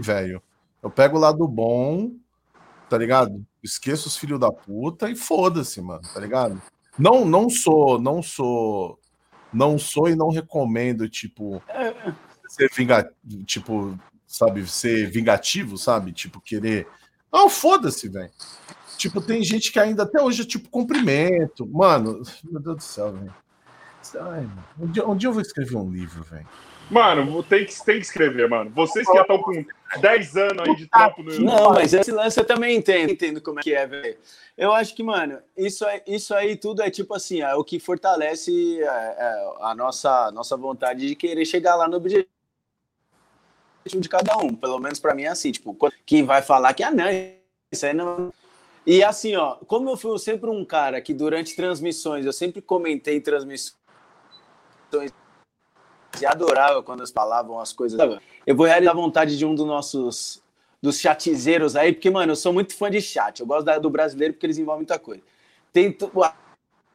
[0.00, 0.42] Velho.
[0.82, 2.12] Eu pego o lado bom,
[2.88, 3.44] tá ligado?
[3.62, 6.60] Esqueço os filhos da puta e foda-se, mano, tá ligado?
[6.98, 8.98] Não, não sou, não sou,
[9.52, 11.62] não sou e não recomendo, tipo,
[12.48, 16.12] ser vingativo, tipo, sabe, ser vingativo, sabe?
[16.12, 16.86] Tipo, querer.
[17.32, 18.30] Não, foda-se, velho.
[18.96, 21.66] Tipo, tem gente que ainda até hoje, tipo, cumprimento.
[21.66, 23.34] Mano, meu Deus do céu, velho.
[24.78, 26.46] Um dia, um dia eu vou escrever um livro, velho.
[26.90, 28.70] Mano, tem que, tem que escrever, mano.
[28.70, 29.64] Vocês que já estão com
[30.00, 33.60] 10 anos aí de trampo no Não, mas esse lance eu também entendo, entendo como
[33.60, 34.16] é que é, velho.
[34.56, 37.80] Eu acho que, mano, isso, é, isso aí tudo é tipo assim, é o que
[37.80, 42.28] fortalece é, é, a nossa, nossa vontade de querer chegar lá no objetivo
[43.86, 44.54] de cada um.
[44.54, 47.06] Pelo menos para mim é assim, tipo, quem vai falar que, ah, não,
[47.72, 48.32] isso aí não.
[48.86, 53.20] E assim, ó, como eu fui sempre um cara que durante transmissões, eu sempre comentei
[53.20, 53.74] transmissões
[56.20, 57.98] e adorava quando eles falavam as coisas.
[58.46, 60.42] Eu vou realizar a vontade de um dos nossos
[60.82, 63.40] dos chatizeiros aí, porque, mano, eu sou muito fã de chat.
[63.40, 65.22] Eu gosto da, do brasileiro porque eles envolvem muita coisa.
[65.72, 65.96] Tem,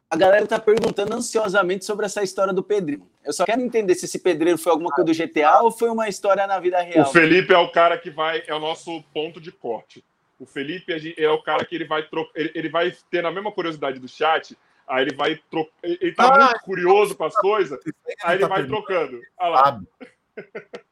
[0.08, 3.02] a galera tá perguntando ansiosamente sobre essa história do pedreiro.
[3.24, 6.08] Eu só quero entender se esse pedreiro foi alguma coisa do GTA ou foi uma
[6.08, 7.08] história na vida real.
[7.08, 10.04] O Felipe é o cara que vai, é o nosso ponto de corte.
[10.40, 14.00] O Felipe é o cara que ele vai, ele, ele vai ter a mesma curiosidade
[14.00, 14.56] do chat
[14.90, 15.72] Aí ele vai trocando.
[15.84, 17.78] Ele tá ah, muito curioso com as coisas,
[18.24, 19.22] aí ele tá vai trocando.
[19.38, 19.80] Olha lá.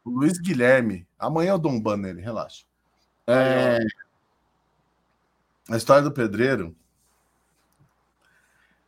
[0.04, 1.04] O Luiz Guilherme.
[1.18, 2.64] Amanhã eu dou um ban nele, relaxa.
[3.26, 3.78] É...
[5.68, 6.76] A história do pedreiro.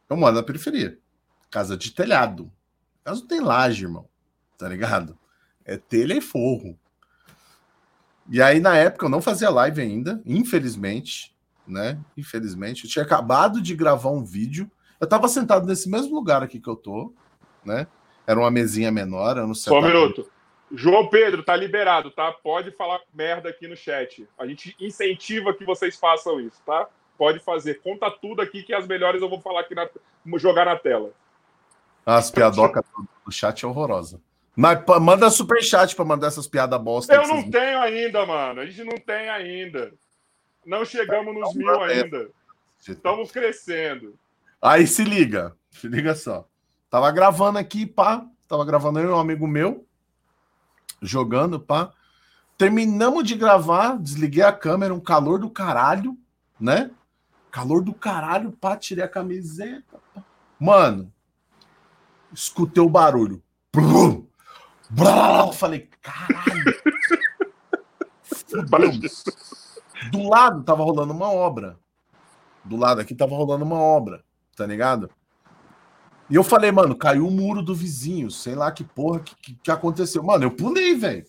[0.08, 0.96] Eu moro na periferia.
[1.50, 2.50] Casa de telhado.
[3.02, 4.08] Casa tem laje, irmão.
[4.56, 5.18] Tá ligado?
[5.64, 6.78] É telha e forro.
[8.30, 11.34] E aí, na época, eu não fazia live ainda, infelizmente,
[11.66, 11.98] né?
[12.16, 12.84] Infelizmente.
[12.84, 14.70] Eu tinha acabado de gravar um vídeo
[15.00, 17.14] eu estava sentado nesse mesmo lugar aqui que eu tô,
[17.64, 17.86] né?
[18.26, 19.72] Era uma mesinha menor, eu não sei.
[19.72, 20.30] Só um minuto.
[20.70, 22.30] João Pedro, tá liberado, tá?
[22.30, 24.28] Pode falar merda aqui no chat.
[24.38, 26.86] A gente incentiva que vocês façam isso, tá?
[27.16, 27.80] Pode fazer.
[27.80, 29.88] Conta tudo aqui que as melhores eu vou falar aqui na
[30.38, 31.12] jogar na tela.
[32.04, 32.84] As piadocas
[33.24, 34.20] do chat é horrorosa.
[34.56, 37.14] Mas manda super chat para mandar essas piadas bosta.
[37.14, 38.60] Eu não tenho ainda, mano.
[38.60, 39.92] A gente não tem ainda.
[40.66, 42.28] Não chegamos nos mil ainda.
[42.86, 44.18] Estamos crescendo.
[44.60, 46.46] Aí se liga, se liga só.
[46.90, 48.26] Tava gravando aqui, pá.
[48.48, 49.86] Tava gravando aí um amigo meu,
[51.00, 51.92] jogando, pá.
[52.58, 56.18] Terminamos de gravar, desliguei a câmera, um calor do caralho,
[56.60, 56.90] né?
[57.50, 59.98] Calor do caralho, pá, tirei a camiseta.
[60.12, 60.22] Pá.
[60.58, 61.12] Mano,
[62.32, 63.42] escutei o barulho.
[64.90, 66.80] Brum, falei, caralho.
[70.10, 71.78] Do lado tava rolando uma obra.
[72.64, 74.24] Do lado aqui tava rolando uma obra
[74.60, 75.10] tá ligado?
[76.28, 79.54] E eu falei, mano, caiu o muro do vizinho, sei lá que porra que, que,
[79.54, 80.22] que aconteceu.
[80.22, 81.24] Mano, eu pulei, velho.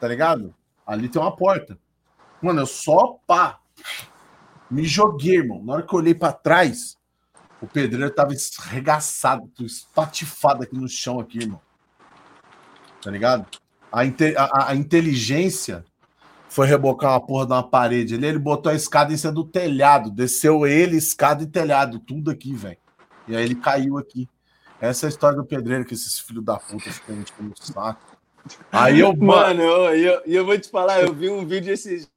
[0.00, 0.54] Tá ligado?
[0.86, 1.76] Ali tem uma porta.
[2.40, 3.58] Mano, eu só pá.
[4.70, 5.64] Me joguei, irmão.
[5.64, 6.96] Na hora que eu olhei pra trás,
[7.60, 11.60] o pedreiro tava esregaçado, espatifado aqui no chão, aqui, irmão.
[13.06, 13.46] Tá ligado?
[13.92, 15.84] A, a, a inteligência
[16.48, 19.44] foi rebocar uma porra de uma parede ali, ele botou a escada em cima do
[19.44, 22.78] telhado, desceu ele, escada e telhado, tudo aqui, velho.
[23.28, 24.28] E aí ele caiu aqui.
[24.80, 28.18] Essa é a história do pedreiro que esses filhos da puta ficam no saco.
[28.72, 29.14] Aí eu.
[29.14, 29.62] Mano,
[29.94, 32.10] e eu, eu, vou te falar, eu vi um vídeo esses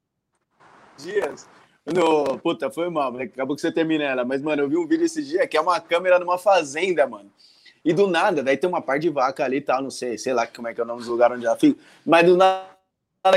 [0.98, 1.48] dias.
[1.86, 4.26] No, puta, foi mal, acabou que você termina ela.
[4.26, 7.32] Mas, mano, eu vi um vídeo esses dias que é uma câmera numa fazenda, mano.
[7.84, 10.34] E do nada, daí tem uma par de vaca ali e tal, não sei, sei
[10.34, 11.80] lá como é que é o nome do lugar onde ela fica.
[12.06, 12.65] Mas do nada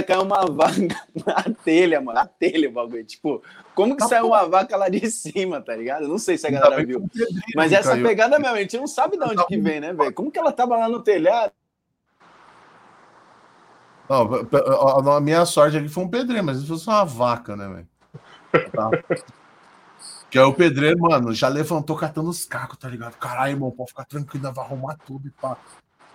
[0.07, 0.81] caiu uma vaca
[1.27, 2.19] na telha, mano.
[2.19, 3.05] Na telha o bagulho.
[3.05, 3.43] Tipo,
[3.75, 6.09] como que tá saiu uma vaca lá de cima, tá ligado?
[6.09, 7.09] Não sei se a galera viu.
[7.55, 8.07] Mas essa caiu.
[8.07, 10.13] pegada mesmo, a gente não sabe de onde que vem, né, velho?
[10.13, 11.53] Como que ela tava lá no telhado?
[14.09, 17.89] Não, a minha sorte aqui foi um pedreiro, mas se fosse uma vaca, né, velho?
[18.73, 18.91] Tá.
[20.33, 23.19] Que é o pedreiro, mano, já levantou catando os cacos, tá ligado?
[23.19, 25.59] Caralho, irmão, pode ficar tranquilo, vai arrumar tudo e pá.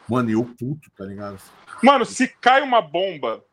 [0.10, 1.40] Mano, eu puto, tá ligado?
[1.84, 3.46] Mano, se cai uma bomba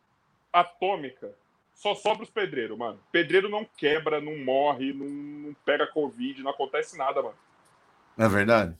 [0.51, 1.29] atômica,
[1.75, 2.99] só sobra os pedreiros, mano.
[3.11, 7.35] Pedreiro não quebra, não morre, não, não pega Covid, não acontece nada, mano.
[8.17, 8.75] É verdade.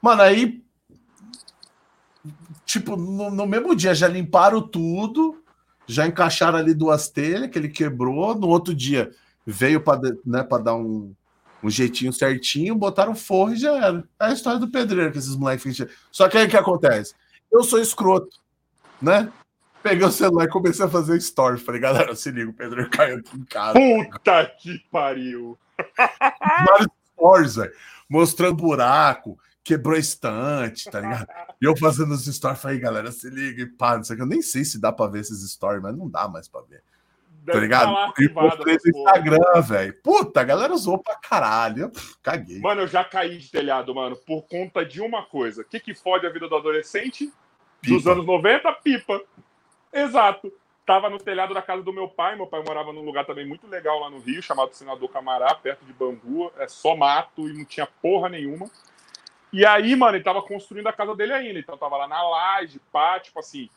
[0.00, 0.62] Mano, aí.
[2.64, 5.42] Tipo, no, no mesmo dia já limparam tudo,
[5.84, 8.36] já encaixaram ali duas telhas que ele quebrou.
[8.36, 9.10] No outro dia
[9.44, 11.12] veio para né, dar um,
[11.64, 14.04] um jeitinho certinho, botaram forro e já era.
[14.20, 15.78] É a história do pedreiro que esses moleques.
[16.12, 17.14] Só que aí o que acontece?
[17.50, 18.38] Eu sou escroto,
[19.00, 19.32] né?
[19.82, 21.62] Peguei o celular e comecei a fazer stories.
[21.62, 23.78] Falei, galera, se liga, o Pedro caiu aqui em casa.
[23.78, 25.58] Puta que pariu!
[26.66, 27.72] Vários stories, velho.
[28.08, 31.26] Mostrando buraco, quebrou estante, tá ligado?
[31.60, 34.22] E eu fazendo os stories, falei, galera, se liga e pá, não sei que.
[34.22, 36.82] Eu nem sei se dá pra ver esses stories, mas não dá mais pra ver.
[37.44, 38.14] Deve tá ligado?
[38.18, 39.94] E postei no Instagram, velho.
[40.02, 41.90] Puta, a galera usou pra caralho.
[41.90, 42.58] Pff, caguei.
[42.58, 45.60] Mano, eu já caí de telhado, mano, por conta de uma coisa.
[45.60, 47.30] O que, que fode a vida do adolescente?
[47.82, 47.94] Pipa.
[47.94, 49.20] Dos anos 90, pipa.
[49.92, 50.50] Exato.
[50.86, 52.34] Tava no telhado da casa do meu pai.
[52.34, 55.84] Meu pai morava num lugar também muito legal lá no Rio, chamado Senador Camará, perto
[55.84, 56.50] de Bangu.
[56.56, 58.70] É só mato e não tinha porra nenhuma.
[59.52, 61.58] E aí, mano, ele tava construindo a casa dele ainda.
[61.58, 63.68] Então tava lá na laje, pá, tipo assim.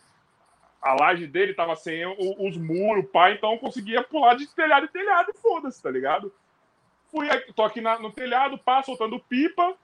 [0.82, 4.90] A laje dele tava sem os muros, pá, então eu conseguia pular de telhado em
[4.90, 6.32] telhado foda-se, tá ligado?
[7.10, 9.76] Fui, tô aqui na, no telhado, pá, soltando pipa.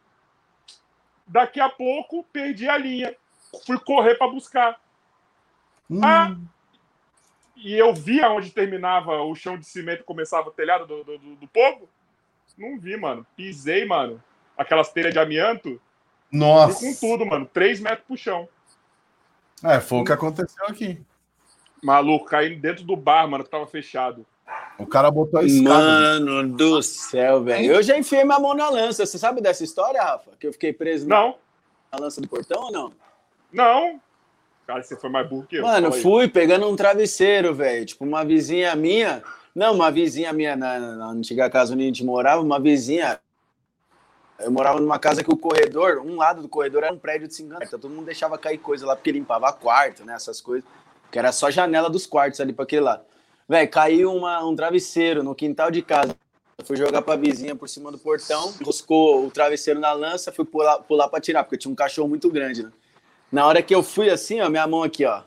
[1.25, 3.15] Daqui a pouco, perdi a linha.
[3.65, 4.79] Fui correr para buscar.
[5.89, 6.01] Hum.
[6.03, 6.35] Ah,
[7.55, 11.17] e eu via onde terminava o chão de cimento e começava o telhado do, do,
[11.35, 11.87] do, povo?
[12.57, 13.25] Não vi, mano.
[13.35, 14.21] Pisei, mano.
[14.57, 15.81] Aquelas telhas de amianto.
[16.31, 16.79] Nossa.
[16.79, 17.45] Fui com tudo, mano.
[17.45, 18.49] Três metros pro chão.
[19.63, 21.01] É, foi o que aconteceu aqui.
[21.81, 24.25] Maluco, caí dentro do bar, mano, que tava fechado.
[24.77, 26.19] O cara botou a escada.
[26.19, 27.73] Mano do céu, velho.
[27.73, 29.05] Eu já enfiei minha mão na lança.
[29.05, 30.31] Você sabe dessa história, Rafa?
[30.39, 31.35] Que eu fiquei preso não.
[31.91, 32.93] na lança do portão ou não?
[33.51, 34.01] Não.
[34.65, 35.63] Cara, você foi mais burro que eu.
[35.63, 37.85] Mano, fui pegando um travesseiro, velho.
[37.85, 39.23] Tipo, uma vizinha minha.
[39.53, 43.19] Não, uma vizinha minha na, na antiga casa onde a gente morava, uma vizinha.
[44.43, 47.35] Eu morava numa casa que o corredor, um lado do corredor era um prédio de
[47.35, 47.65] 50.
[47.65, 50.13] Então todo mundo deixava cair coisa lá porque limpava quarto, né?
[50.13, 50.67] Essas coisas.
[51.11, 53.03] Que era só janela dos quartos ali para aquele lado.
[53.47, 56.15] Velho, caiu uma, um travesseiro no quintal de casa.
[56.57, 60.45] Eu fui jogar pra vizinha por cima do portão, roscou o travesseiro na lança, fui
[60.45, 62.71] pular, pular pra tirar, porque tinha um cachorro muito grande, né?
[63.31, 65.23] Na hora que eu fui assim, ó, minha mão aqui, ó,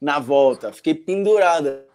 [0.00, 1.86] na volta, fiquei pendurada.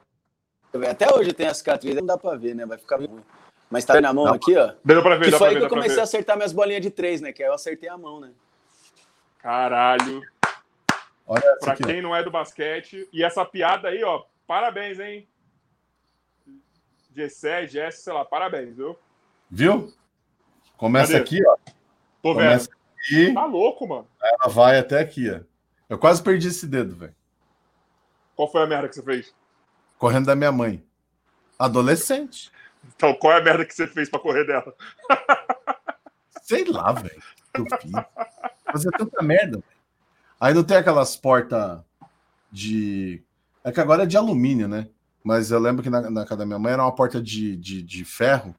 [0.89, 2.65] Até hoje tem a cicatriz, não dá pra ver, né?
[2.65, 3.21] Vai ficar ruim.
[3.69, 4.73] Mas tá na mão não, aqui, ó.
[4.83, 6.89] Deu pra ver, que dá foi aí que eu comecei a acertar minhas bolinhas de
[6.89, 7.31] três, né?
[7.31, 8.31] Que aí eu acertei a mão, né?
[9.37, 10.21] Caralho.
[11.27, 12.01] Olha pra aqui, quem ó.
[12.01, 13.07] não é do basquete.
[13.13, 15.27] E essa piada aí, ó, parabéns, hein?
[17.15, 18.97] Gessé, Jess, sei lá, parabéns, viu?
[19.49, 19.93] Viu?
[20.75, 21.23] Começa Cadê?
[21.23, 21.55] aqui, ó.
[22.21, 22.79] Tô Começa vendo.
[22.99, 24.07] Aqui, tá louco, mano.
[24.21, 25.41] Ela vai até aqui, ó.
[25.87, 27.15] Eu quase perdi esse dedo, velho.
[28.35, 29.35] Qual foi a merda que você fez?
[29.97, 30.83] Correndo da minha mãe.
[31.57, 32.51] Adolescente.
[32.95, 34.73] Então, qual é a merda que você fez para correr dela?
[36.43, 37.21] Sei lá, velho.
[37.53, 37.91] Eu fiz.
[38.71, 39.59] Fazer tanta merda.
[39.59, 39.63] Véio.
[40.39, 41.79] Aí não tem aquelas portas
[42.51, 43.21] de.
[43.63, 44.87] É que agora é de alumínio, né?
[45.23, 47.81] Mas eu lembro que na, na casa da minha mãe era uma porta de, de,
[47.83, 48.55] de ferro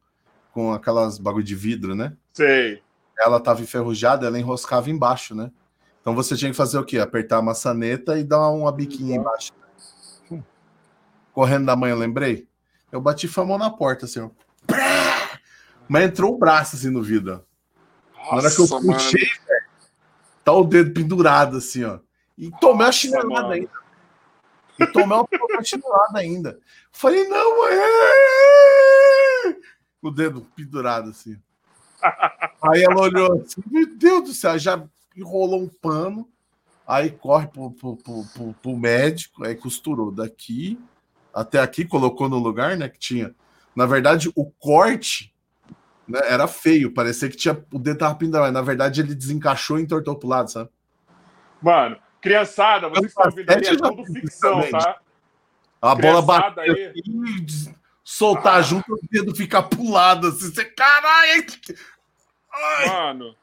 [0.53, 2.17] com aquelas bagulho de vidro, né?
[2.33, 2.83] Sei.
[3.19, 5.51] Ela tava enferrujada, ela enroscava embaixo, né?
[6.01, 6.99] Então você tinha que fazer o quê?
[6.99, 9.53] Apertar a maçaneta e dar uma biquinha embaixo.
[11.33, 12.47] Correndo da mãe, eu lembrei.
[12.91, 14.31] Eu bati a mão na porta, assim, ó.
[15.89, 17.45] Mas entrou o braço assim no vidro.
[18.15, 19.71] Na hora que eu puxei, velho,
[20.45, 21.99] Tá o dedo pendurado assim, ó.
[22.37, 23.71] E tomei a chinelada ainda.
[24.79, 26.59] E tomei uma chinelada ainda.
[26.91, 29.57] Falei, não, é!
[30.03, 31.37] O dedo pendurado assim.
[32.63, 34.83] Aí ela olhou assim, meu Deus do céu, já
[35.15, 36.27] enrolou um pano,
[36.87, 40.81] aí corre pro, pro, pro, pro médico, aí costurou daqui
[41.35, 42.89] até aqui, colocou no lugar, né?
[42.89, 43.35] Que tinha.
[43.75, 45.33] Na verdade, o corte
[46.11, 49.83] né, era feio, parecia que tinha o dedo tava pendurado, na verdade ele desencaixou e
[49.83, 50.69] entortou pro lado, sabe?
[51.63, 55.01] Mano, criançada, vocês estão ouvindo aí, é tudo ficção, tá?
[55.81, 56.93] A bola bateu aí.
[56.97, 57.47] e
[58.03, 58.63] soltar ah.
[58.63, 61.47] junto, o dedo ficar pulado assim, você, caralho!
[62.89, 63.37] Mano,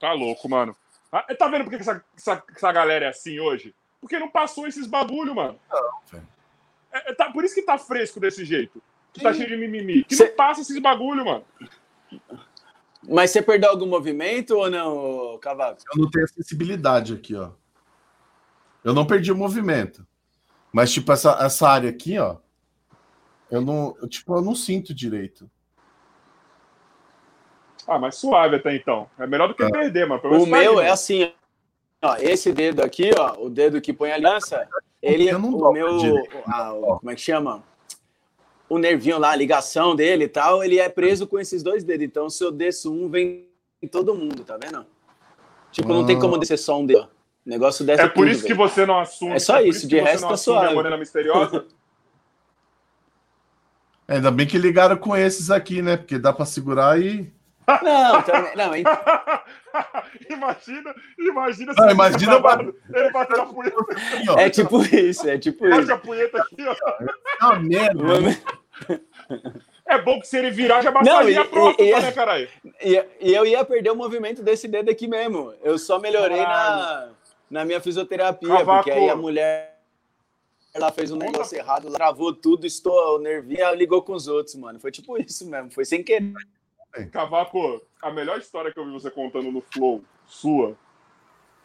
[0.00, 0.76] tá louco, mano.
[1.12, 3.72] Ah, tá vendo por que essa, essa, essa galera é assim hoje?
[4.00, 5.58] Porque não passou esses bagulho, mano.
[5.70, 6.33] Não, velho.
[6.94, 8.80] É, é, tá, por isso que tá fresco desse jeito.
[9.12, 10.04] Que tá cheio de mimimi.
[10.04, 10.28] Que Cê...
[10.28, 11.44] não passa esses bagulho, mano.
[13.08, 15.82] Mas você perdeu algum movimento ou não, Cavaco?
[15.94, 17.50] Eu não tenho sensibilidade aqui, ó.
[18.84, 20.06] Eu não perdi o movimento.
[20.72, 22.36] Mas, tipo, essa, essa área aqui, ó.
[23.50, 25.50] Eu não, eu, tipo, eu não sinto direito.
[27.86, 29.08] Ah, mas suave até então.
[29.18, 29.70] É melhor do que é.
[29.70, 30.22] perder, mano.
[30.24, 31.32] O meu é assim,
[32.02, 32.16] ó.
[32.16, 33.44] Esse dedo aqui, ó.
[33.44, 34.66] O dedo que põe a aliança,
[35.04, 37.62] ele, é o meu, ah, como é que chama?
[38.68, 42.04] O nervinho lá, a ligação dele e tal, ele é preso com esses dois dedos.
[42.04, 43.48] Então, se eu desço um, vem
[43.90, 44.86] todo mundo, tá vendo?
[45.70, 45.96] Tipo, ah.
[45.96, 47.08] não tem como descer só um dedo.
[47.44, 48.02] O negócio dessa.
[48.04, 49.32] É por tudo, isso que você não assume.
[49.32, 50.68] É só é isso, de resto tá suave.
[50.68, 51.66] A morena misteriosa.
[54.08, 55.96] Ainda bem que ligaram com esses aqui, né?
[55.96, 57.32] Porque dá para segurar e.
[57.82, 58.92] Não, também, não, então...
[60.30, 64.38] imagina, imagina não, imagina ele, ele batendo a punheta aqui, ó.
[64.38, 65.92] É tipo isso, é tipo Bate isso.
[65.92, 66.74] a punheta aqui, ó.
[66.74, 68.02] É uma merda.
[69.86, 72.48] É bom que se ele virar, já massageia a próxima, e, né, caralho?
[72.82, 75.52] E, e, eu ia perder o movimento desse dedo aqui mesmo.
[75.62, 77.10] Eu só melhorei na,
[77.50, 78.84] na minha fisioterapia, Cavaco.
[78.84, 79.74] porque aí a mulher
[80.72, 84.80] ela fez um negócio errado, travou tudo, estou nervinha, ligou com os outros, mano.
[84.80, 86.32] Foi tipo isso mesmo, foi sem querer.
[87.10, 90.76] Cavaco, a melhor história que eu vi você contando no Flow, sua,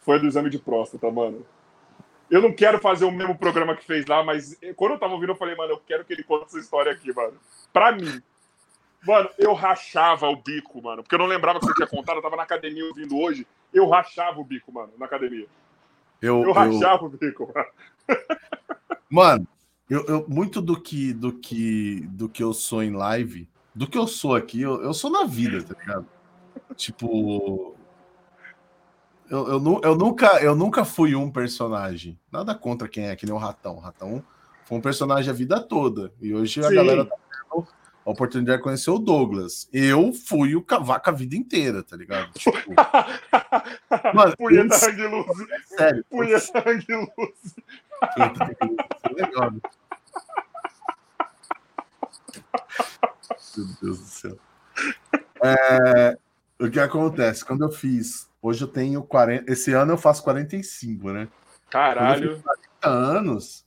[0.00, 1.46] foi do exame de próstata, mano.
[2.30, 5.32] Eu não quero fazer o mesmo programa que fez lá, mas quando eu tava ouvindo,
[5.32, 7.34] eu falei, mano, eu quero que ele conte essa história aqui, mano.
[7.72, 8.22] Pra mim.
[9.04, 11.02] Mano, eu rachava o bico, mano.
[11.02, 13.46] Porque eu não lembrava que você tinha contado, eu tava na academia ouvindo hoje.
[13.72, 15.46] Eu rachava o bico, mano, na academia.
[16.22, 17.06] Eu, eu rachava eu...
[17.06, 17.68] o bico, mano.
[19.08, 19.48] Mano,
[19.88, 23.96] eu, eu, muito do que, do que do que eu sou em live, do que
[23.96, 26.06] eu sou aqui, eu, eu sou na vida, tá ligado?
[26.76, 27.76] Tipo,
[29.30, 32.18] eu, eu, eu, nunca, eu nunca fui um personagem.
[32.32, 33.76] Nada contra quem é, que nem o Ratão.
[33.76, 34.24] O Ratão
[34.64, 36.12] foi um personagem a vida toda.
[36.20, 36.68] E hoje Sim.
[36.68, 37.66] a galera tá tendo
[38.04, 39.68] a oportunidade de conhecer o Douglas.
[39.72, 42.32] Eu fui o cavaco a vida inteira, tá ligado?
[42.38, 42.74] Tipo,
[44.14, 45.26] mano, Punheta sangue luz.
[45.50, 46.04] É sério.
[46.10, 47.54] Punheta sangue luz.
[49.14, 49.52] Legal.
[53.56, 54.38] Meu Deus do céu.
[55.42, 56.18] É,
[56.58, 57.44] o que acontece?
[57.44, 58.28] Quando eu fiz.
[58.42, 59.50] Hoje eu tenho 40.
[59.50, 61.28] Esse ano eu faço 45, né?
[61.68, 62.42] Caralho.
[62.42, 63.66] 40 anos.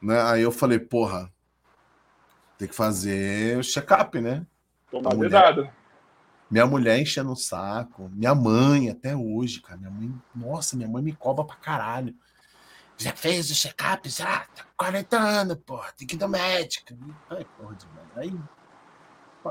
[0.00, 0.20] Né?
[0.22, 1.32] Aí eu falei, porra,
[2.56, 4.46] tem que fazer o check-up, né?
[4.90, 5.70] Tomar cuidado.
[6.50, 8.08] Minha mulher enchendo o saco.
[8.12, 9.78] Minha mãe, até hoje, cara.
[9.78, 12.14] Minha mãe, nossa, minha mãe me cobra pra caralho.
[12.96, 14.08] Já fez o check-up?
[14.08, 14.40] Já?
[14.54, 15.92] Tá 40 anos, porra.
[15.96, 16.94] Tem que ir no médico.
[17.30, 17.86] Ai, porra de
[18.16, 18.34] Aí.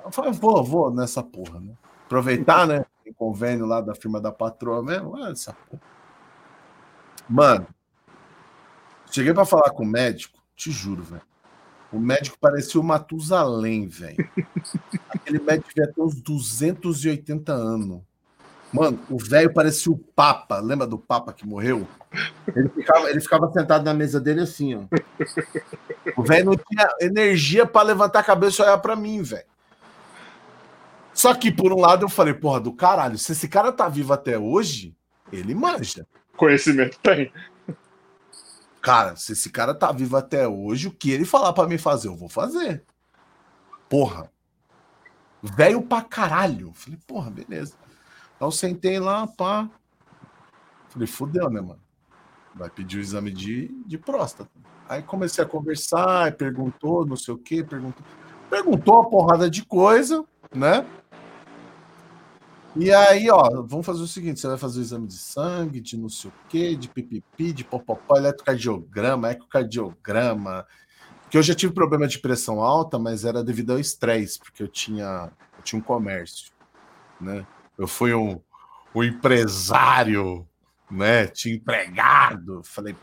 [0.04, 1.74] Eu falei, vou, vou nessa porra, né?
[2.06, 2.86] Aproveitar, né?
[3.04, 5.14] Tem convênio lá da firma da patroa mesmo.
[5.14, 5.82] Olha essa porra.
[7.30, 7.68] Mano,
[9.12, 11.22] cheguei pra falar com o médico, te juro, velho.
[11.92, 14.30] O médico parecia o Matusalém, velho.
[15.10, 18.02] Aquele médico devia ter uns 280 anos.
[18.72, 20.60] Mano, o velho parecia o Papa.
[20.60, 21.88] Lembra do Papa que morreu?
[22.54, 24.82] Ele ficava, ele ficava sentado na mesa dele assim, ó.
[26.18, 29.46] O velho não tinha energia para levantar a cabeça e olhar para mim, velho.
[31.18, 34.14] Só que, por um lado, eu falei, porra, do caralho, se esse cara tá vivo
[34.14, 34.96] até hoje,
[35.32, 36.06] ele manja.
[36.38, 37.34] Conhecimento tem.
[38.80, 42.08] Cara, se esse cara tá vivo até hoje, o que ele falar para mim fazer,
[42.08, 42.84] eu vou fazer.
[43.90, 44.32] Porra.
[45.42, 46.72] Velho pra caralho.
[46.76, 47.74] Falei, porra, beleza.
[48.36, 49.68] Então sentei lá, pá.
[50.90, 51.82] Falei, fudeu, né, mano?
[52.54, 54.52] Vai pedir o exame de, de próstata.
[54.88, 58.06] Aí comecei a conversar, perguntou, não sei o que, perguntou.
[58.52, 60.24] Perguntou uma porrada de coisa,
[60.54, 60.86] né?
[62.80, 65.98] E aí, ó, vamos fazer o seguinte: você vai fazer o exame de sangue, de
[65.98, 70.66] não sei o quê, de pipipi, de popopó, eletrocardiograma, ecocardiograma.
[71.24, 74.68] Porque eu já tive problema de pressão alta, mas era devido ao estresse, porque eu
[74.68, 76.52] tinha, eu tinha um comércio,
[77.20, 77.46] né?
[77.78, 78.40] Eu fui um,
[78.94, 80.48] o empresário,
[80.90, 81.28] né?
[81.28, 82.62] Tinha empregado.
[82.64, 82.96] Falei,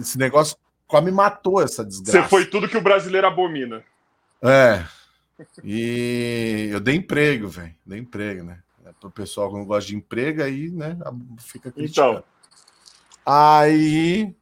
[0.00, 0.56] esse negócio
[0.86, 2.22] quase me matou essa desgraça.
[2.22, 3.84] Você foi tudo que o brasileiro abomina.
[4.42, 4.84] É.
[5.62, 7.74] E eu dei emprego, velho.
[7.86, 8.58] Dei emprego, né?
[8.98, 10.96] Para o pessoal que não gosta de emprego, aí, né?
[11.38, 12.18] Fica criticando.
[12.18, 12.24] Então.
[13.24, 14.34] Aí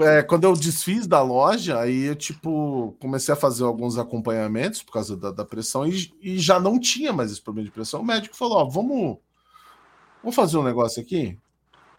[0.00, 4.92] é, quando eu desfiz da loja, aí eu, tipo, comecei a fazer alguns acompanhamentos por
[4.92, 8.00] causa da, da pressão e, e, já não tinha mais esse problema de pressão.
[8.00, 9.18] O médico falou: Ó, vamos,
[10.22, 11.38] vamos fazer um negócio aqui.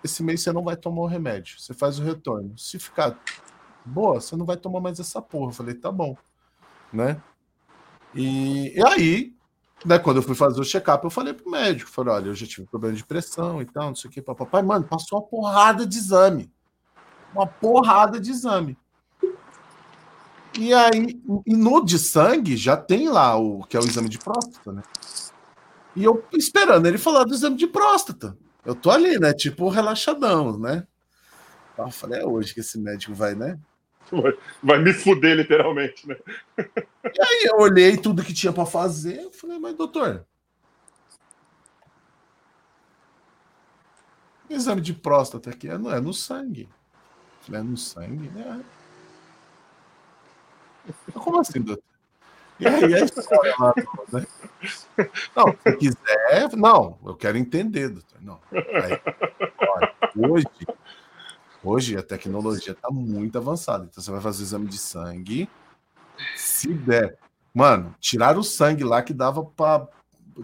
[0.03, 2.57] Esse mês você não vai tomar o remédio, você faz o retorno.
[2.57, 3.19] Se ficar
[3.85, 5.51] boa, você não vai tomar mais essa porra.
[5.51, 6.17] Eu falei: tá bom,
[6.91, 7.21] né?
[8.15, 9.35] E, e aí,
[9.85, 12.45] né, quando eu fui fazer o check-up, eu falei pro médico: falei, olha, eu já
[12.45, 14.61] tive problema de pressão e tal, não sei o que, papai.
[14.61, 16.51] Mano, passou uma porrada de exame
[17.33, 18.77] uma porrada de exame.
[20.57, 24.19] E aí, e no de sangue já tem lá o que é o exame de
[24.19, 24.83] próstata, né?
[25.95, 28.37] E eu esperando ele falar do exame de próstata.
[28.65, 29.33] Eu tô ali, né?
[29.33, 30.85] Tipo, relaxadão, né?
[31.77, 33.57] Eu falei, é hoje que esse médico vai, né?
[34.61, 36.17] Vai, me fuder, literalmente, né?
[36.57, 39.21] E aí eu olhei tudo que tinha para fazer.
[39.21, 40.25] Eu falei, mas doutor,
[44.49, 46.67] exame de próstata aqui é no, é no sangue.
[47.51, 48.29] É no sangue?
[48.29, 48.63] Né?
[51.13, 51.83] Como assim, doutor?
[52.59, 53.73] E aí a história lá,
[54.13, 54.25] né?
[55.35, 58.21] Não, se quiser, não, eu quero entender, doutor.
[58.21, 58.39] Não.
[58.51, 59.01] Aí,
[59.67, 60.45] olha, hoje,
[61.63, 63.87] hoje a tecnologia está muito avançada.
[63.89, 65.49] Então você vai fazer o exame de sangue.
[66.35, 67.17] Se der,
[67.53, 69.87] mano, tirar o sangue lá que dava para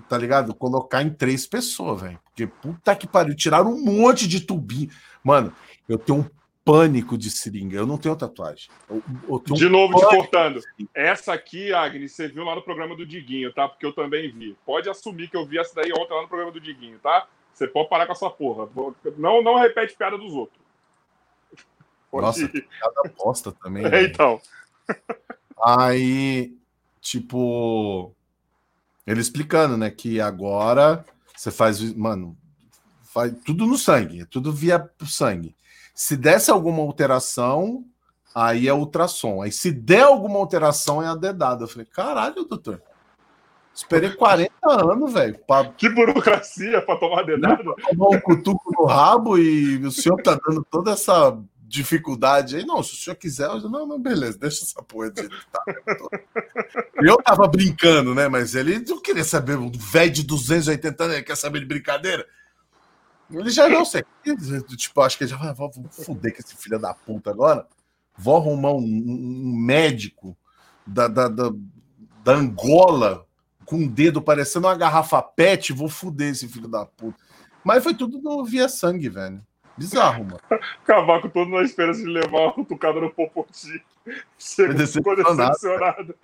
[0.07, 0.53] tá ligado?
[0.53, 2.19] Colocar em três pessoas, velho.
[2.25, 4.89] Porque puta que pariu, tiraram um monte de tubinho.
[5.23, 5.53] Mano,
[5.87, 6.25] eu tenho um
[6.63, 7.77] pânico de seringa.
[7.77, 8.69] Eu não tenho tatuagem.
[8.89, 10.61] Eu, eu tenho de novo, te cortando.
[10.93, 13.67] Essa aqui, Agnes, você viu lá no programa do Diguinho, tá?
[13.67, 14.55] Porque eu também vi.
[14.65, 17.25] Pode assumir que eu vi essa daí ontem lá no programa do Diguinho, tá?
[17.53, 18.69] Você pode parar com essa porra.
[19.17, 20.66] Não, não repete piada dos outros.
[22.21, 22.67] Pode Nossa, ir.
[22.67, 23.85] piada bosta também.
[23.93, 24.41] É, então.
[25.63, 26.55] Aí,
[26.99, 28.11] tipo,
[29.05, 32.37] ele explicando, né, que agora você faz, mano,
[33.03, 35.55] faz tudo no sangue, tudo via sangue.
[35.93, 37.85] Se desse alguma alteração,
[38.33, 39.41] aí é ultrassom.
[39.41, 41.63] Aí se der alguma alteração, é a dedada.
[41.63, 42.81] Eu falei, caralho, doutor.
[43.73, 45.39] Esperei 40 anos, velho.
[45.47, 45.65] Pra...
[45.65, 47.63] Que burocracia para tomar dedada.
[47.63, 51.37] Tomar um cutuco no rabo e o senhor tá dando toda essa
[51.67, 52.65] dificuldade aí.
[52.65, 53.69] Não, se o senhor quiser, eu...
[53.69, 55.63] não, não, beleza, deixa essa porra de tá.
[56.95, 58.27] Eu tava brincando, né?
[58.27, 62.25] Mas ele não queria saber, um velho de 280 anos, ele quer saber de brincadeira.
[63.29, 64.03] Ele já não sei.
[64.77, 67.67] Tipo, acho que ele já vai, vou fuder com esse filho da puta agora.
[68.17, 70.35] Vou arrumar um, um médico
[70.85, 71.51] da, da, da,
[72.23, 73.27] da, Angola
[73.65, 75.73] com um dedo parecendo uma garrafa pet.
[75.73, 77.17] Vou fuder esse filho da puta.
[77.63, 79.45] Mas foi tudo via sangue, velho.
[79.77, 80.39] Bizarro, mano.
[80.83, 83.83] Cavaco todo na esperança de levar uma cutucada no Popoti.
[84.37, 86.15] Chega, ficou decepcionado.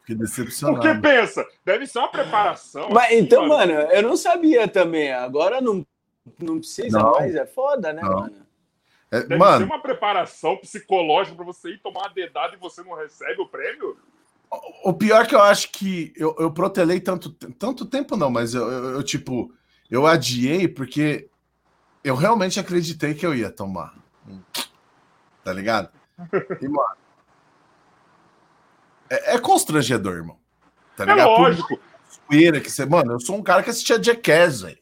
[0.00, 0.80] Fiquei decepcionado.
[0.80, 2.88] Porque pensa, deve ser uma preparação.
[2.90, 3.74] Mas assim, então, mano.
[3.74, 5.12] mano, eu não sabia também.
[5.12, 5.86] Agora não,
[6.38, 7.12] não precisa não.
[7.12, 7.34] mais.
[7.34, 8.20] É foda, né, não.
[8.20, 8.46] mano?
[9.10, 12.82] É, deve mano, ser uma preparação psicológica para você ir tomar uma dedada e você
[12.82, 13.96] não recebe o prêmio?
[14.84, 18.54] O pior é que eu acho que eu, eu protelei tanto, tanto tempo, não, mas
[18.54, 19.52] eu, eu, eu, tipo,
[19.90, 21.28] eu adiei porque
[22.06, 23.92] eu realmente acreditei que eu ia tomar.
[25.42, 25.90] Tá ligado?
[26.62, 26.96] E, mano,
[29.10, 30.38] é, é constrangedor, irmão.
[30.96, 31.28] Tá é ligado?
[31.28, 31.80] É lógico.
[32.28, 34.78] Que você, mano, eu sou um cara que assistia Jackass, velho.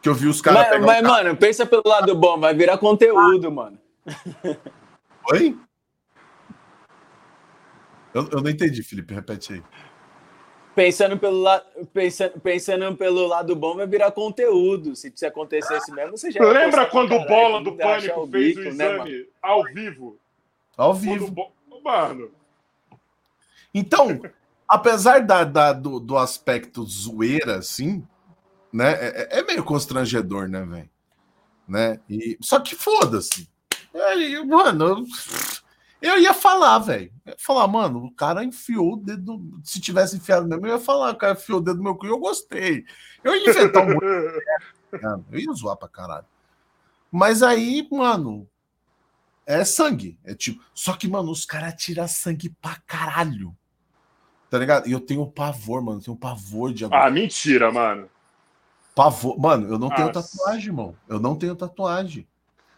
[0.00, 0.70] Que eu vi os caras.
[0.70, 3.50] Mas, mas um mano, pensa pelo lado bom, vai virar conteúdo, ah.
[3.50, 3.78] mano.
[5.30, 5.58] Oi?
[8.14, 9.62] Eu, eu não entendi, Felipe, repete aí.
[10.74, 11.62] Pensando pelo, la...
[11.92, 14.96] pensando, pensando pelo lado bom, vai virar conteúdo.
[14.96, 16.42] Se, se acontecesse mesmo, você já.
[16.42, 20.18] Lembra quando o Bola do Pânico fez bico, o né, exame né, ao vivo?
[20.76, 21.30] Ao vivo.
[21.30, 21.52] Bo...
[21.84, 22.30] Mano,
[23.74, 24.20] então,
[24.68, 28.06] apesar da, da do, do, aspecto zoeira, assim,
[28.72, 28.92] né?
[28.92, 30.90] É, é, é meio constrangedor, né, velho?
[31.66, 32.00] Né?
[32.08, 33.48] E, só que foda-se.
[34.46, 35.04] Mano, eu,
[36.02, 37.12] eu ia falar, velho.
[37.38, 39.40] Falar, mano, o cara enfiou o dedo.
[39.62, 42.06] Se tivesse enfiado mesmo, eu ia falar, o cara enfiou o dedo no meu cu
[42.06, 42.84] e eu gostei.
[43.22, 43.92] Eu ia inventar um.
[45.30, 46.26] eu ia zoar pra caralho.
[47.10, 48.48] Mas aí, mano,
[49.46, 50.18] é sangue.
[50.24, 50.62] É tipo.
[50.74, 53.56] Só que, mano, os caras tiram sangue pra caralho.
[54.50, 54.88] Tá ligado?
[54.88, 55.98] E eu tenho pavor, mano.
[56.00, 58.08] Eu tenho pavor de Ah, mentira, mano.
[58.94, 59.38] Pavor.
[59.38, 59.96] Mano, eu não Nossa.
[59.96, 60.94] tenho tatuagem, irmão.
[61.08, 62.26] Eu não tenho tatuagem.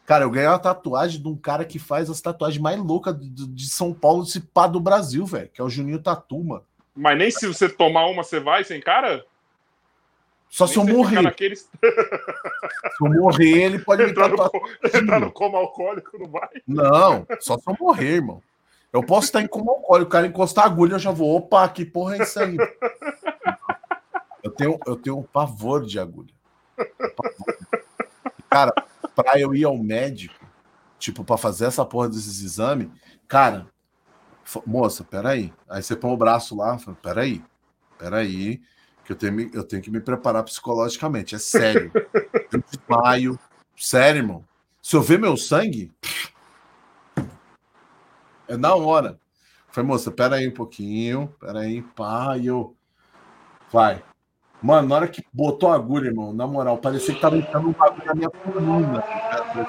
[0.07, 3.67] Cara, eu ganhei uma tatuagem de um cara que faz as tatuagens mais loucas de,
[3.69, 5.49] São Paulo, se pá do Brasil, velho.
[5.49, 6.65] Que é o Juninho Tatu, mano.
[6.95, 9.25] Mas nem se você tomar uma, você vai sem cara?
[10.51, 11.23] Só se eu morrer.
[11.23, 11.57] Naquele...
[11.57, 11.67] se
[13.01, 14.51] eu morrer, ele pode entrar me tatuar.
[14.53, 16.49] No, entrar no coma alcoólico, não vai?
[16.69, 18.43] Não, só se eu morrer, irmão.
[18.93, 21.69] Eu posso estar em coma alcoólico, o cara encostar a agulha, eu já vou, opa,
[21.69, 22.57] que porra é isso aí?
[24.45, 26.33] Eu tenho, eu tenho um pavor de agulha.
[28.49, 28.73] Cara,
[29.15, 30.47] pra eu ir ao médico,
[30.99, 32.89] tipo, pra fazer essa porra desses exames,
[33.29, 33.67] cara,
[34.67, 35.53] moça, peraí.
[35.69, 37.43] Aí você põe o braço lá, fala, peraí,
[37.99, 38.61] peraí,
[39.05, 41.93] que eu tenho, eu tenho que me preparar psicologicamente, é sério.
[42.53, 43.39] Eu desmaio,
[43.77, 44.45] sério, irmão.
[44.81, 45.91] Se eu ver meu sangue,
[48.47, 49.19] é na hora.
[49.69, 52.77] Foi, moça, peraí um pouquinho, peraí, pá, e eu.
[53.73, 54.05] Vai.
[54.63, 57.73] Mano, na hora que botou a agulha, irmão, na moral, parecia que tava entrando um
[57.73, 59.03] bagulho na minha coluna.
[59.03, 59.65] Tá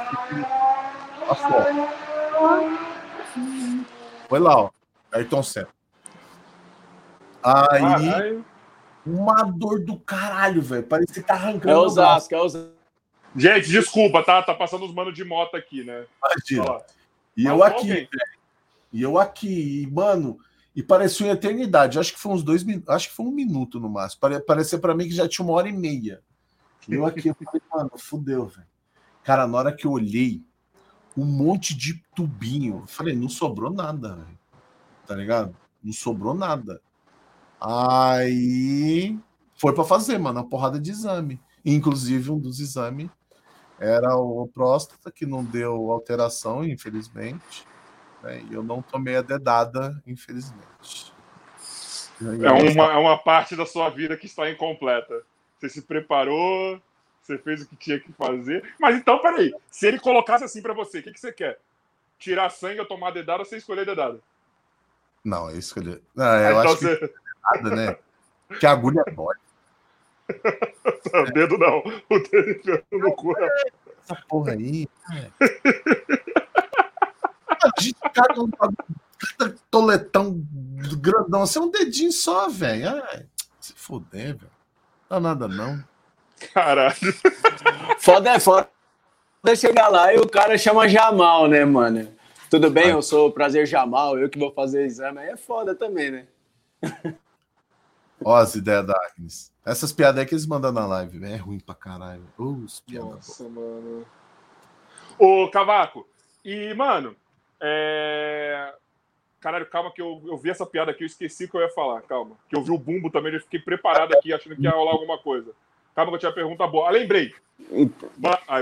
[4.29, 4.69] Foi lá, ó.
[5.11, 5.67] Ayrton Senna.
[7.43, 8.41] Aí,
[9.05, 10.83] uma dor do caralho, velho.
[10.83, 11.69] Parecia que tá arrancando.
[11.69, 12.71] É Osasco, é Osasco.
[13.35, 14.41] Gente, desculpa, tá?
[14.41, 16.05] Tá passando os manos de moto aqui, né?
[16.23, 16.81] Imagina.
[17.35, 18.09] E eu aqui, velho.
[18.93, 20.39] E eu aqui, mano,
[20.75, 21.97] e pareceu uma eternidade.
[21.97, 24.21] Acho que foi uns dois minutos, acho que foi um minuto no máximo.
[24.45, 26.21] Parecia para mim que já tinha uma hora e meia.
[26.87, 28.67] Eu aqui, eu falei, mano, fudeu, velho.
[29.23, 30.43] Cara, na hora que eu olhei,
[31.17, 32.81] um monte de tubinho.
[32.81, 34.27] Eu falei, não sobrou nada.
[35.07, 35.55] Tá ligado?
[35.83, 36.81] Não sobrou nada.
[37.59, 39.17] Aí
[39.55, 41.39] foi para fazer, mano, uma porrada de exame.
[41.63, 43.09] Inclusive, um dos exames
[43.79, 47.65] era o próstata, que não deu alteração, infelizmente.
[48.25, 48.43] Né?
[48.49, 51.13] E eu não tomei a dedada, infelizmente.
[52.19, 55.21] É uma, é uma parte da sua vida que está incompleta.
[55.59, 56.81] Você se preparou,
[57.21, 58.73] você fez o que tinha que fazer.
[58.79, 59.53] Mas então, peraí.
[59.69, 61.59] Se ele colocasse assim para você, o que, que você quer?
[62.17, 64.19] Tirar sangue ou tomar dedada ou você escolher dedada?
[65.23, 66.01] Não, eu escolhi.
[66.15, 66.97] Não, eu então acho você...
[66.97, 67.13] que
[67.53, 67.97] dedada, né?
[68.59, 69.39] Que agulha é mole.
[70.29, 71.79] o dedo não.
[72.09, 73.35] O dedo no cu.
[73.37, 74.87] Essa porra aí.
[77.77, 80.43] a gente caga um cada toletão
[80.99, 83.03] grandão assim, um dedinho só, velho.
[83.59, 84.51] Se fuder, velho.
[85.09, 85.83] Não dá nada, não.
[86.53, 86.95] Caralho.
[87.99, 88.69] Foda é foda
[89.55, 92.11] chegar lá e o cara chama Jamal, né, mano?
[92.49, 95.19] Tudo bem, eu sou o Prazer Jamal, eu que vou fazer exame.
[95.19, 96.27] Aí é foda também, né?
[98.23, 99.51] Ó, as ideias da Agnes.
[99.65, 102.23] Essas piadas aí que eles mandam na live, é ruim pra caralho.
[102.37, 104.05] Os Nossa, mano.
[105.19, 106.07] Ô, Cavaco,
[106.43, 107.15] e, mano,
[107.65, 108.73] é...
[109.39, 111.69] Caralho, calma que eu, eu vi essa piada aqui, eu esqueci o que eu ia
[111.69, 112.01] falar.
[112.01, 112.35] Calma.
[112.49, 115.17] Que eu vi o bumbo também, eu fiquei preparado aqui, achando que ia rolar alguma
[115.19, 115.51] coisa.
[115.95, 116.87] Calma que eu tinha pergunta boa.
[116.87, 117.33] Ah, lembrei.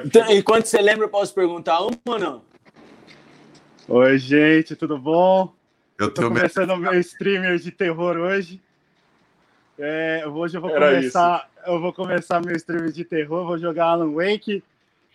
[0.05, 2.41] Então, enquanto você lembra, eu posso perguntar uma ou não?
[3.87, 5.53] Oi, gente, tudo bom?
[5.97, 8.61] Eu tô começando o meu streamer de terror hoje.
[9.79, 11.71] É, hoje eu vou Era começar, isso.
[11.71, 14.63] eu vou começar meu streamer de terror, vou jogar Alan Wake.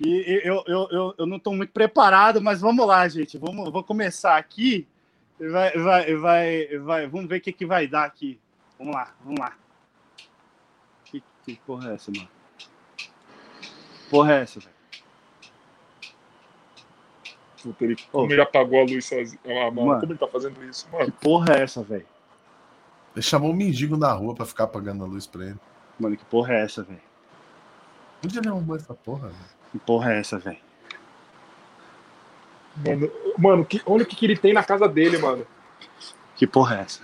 [0.01, 3.37] E eu, eu, eu, eu não estou muito preparado, mas vamos lá, gente.
[3.37, 4.87] Vamos, vou começar aqui.
[5.39, 7.07] Vai, vai, vai, vai.
[7.09, 8.41] Vamos ver o que, que vai dar aqui.
[8.79, 9.57] Vamos lá, vamos lá.
[11.05, 12.29] Que, que porra é essa, mano?
[14.09, 14.79] Porra é essa, velho?
[17.81, 19.41] Ele, como ele apagou a luz sozinho.
[19.45, 21.07] Ah, mano, mano, como ele tá fazendo isso, mano?
[21.07, 22.07] Que porra é essa, velho?
[23.15, 25.59] Ele chamou um mendigo na rua pra ficar apagando a luz pra ele.
[25.99, 27.03] Mano, que porra é essa, velho?
[28.25, 29.58] Onde ele arrumou essa porra, velho?
[29.73, 30.59] Que porra é essa, velho?
[32.77, 35.47] Mano, mano que, olha o que, que ele tem na casa dele, mano.
[36.37, 37.03] Que porra é essa?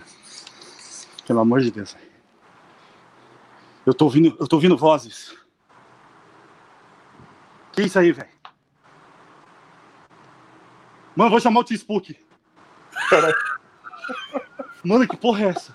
[1.27, 2.05] Pelo amor de Deus, velho.
[3.85, 5.37] Eu tô ouvindo, eu tô ouvindo vozes.
[7.73, 8.29] Que isso aí, velho?
[11.17, 12.19] Mano, vou chamar o T-Spook.
[14.83, 15.75] Mano, que porra é essa?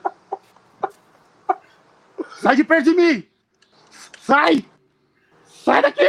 [2.42, 3.28] Sai de perto de mim!
[4.22, 4.66] Sai!
[5.70, 6.04] Sai daqui!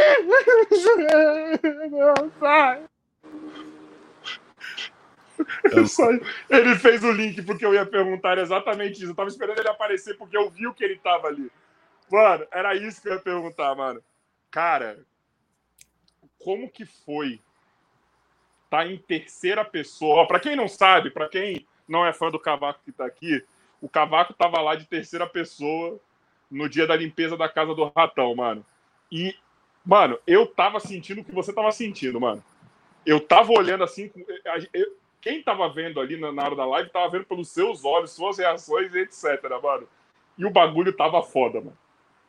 [1.93, 2.82] Não, sai!
[6.49, 9.11] Ele fez o link porque eu ia perguntar exatamente isso.
[9.11, 11.51] Eu tava esperando ele aparecer porque eu vi o que ele tava ali.
[12.11, 14.03] Mano, era isso que eu ia perguntar, mano.
[14.51, 14.99] Cara,
[16.39, 17.39] como que foi
[18.70, 20.27] tá em terceira pessoa?
[20.27, 23.45] Para quem não sabe, para quem não é fã do Cavaco que tá aqui,
[23.78, 26.01] o Cavaco tava lá de terceira pessoa
[26.51, 28.65] no dia da limpeza da casa do ratão, mano.
[29.12, 29.35] E
[29.85, 32.43] Mano, eu tava sentindo o que você tava sentindo, mano.
[33.05, 34.11] Eu tava olhando assim.
[34.73, 38.12] Eu, quem tava vendo ali na, na hora da live tava vendo pelos seus olhos,
[38.12, 39.86] suas reações, etc, mano.
[40.39, 41.77] E o bagulho tava foda, mano.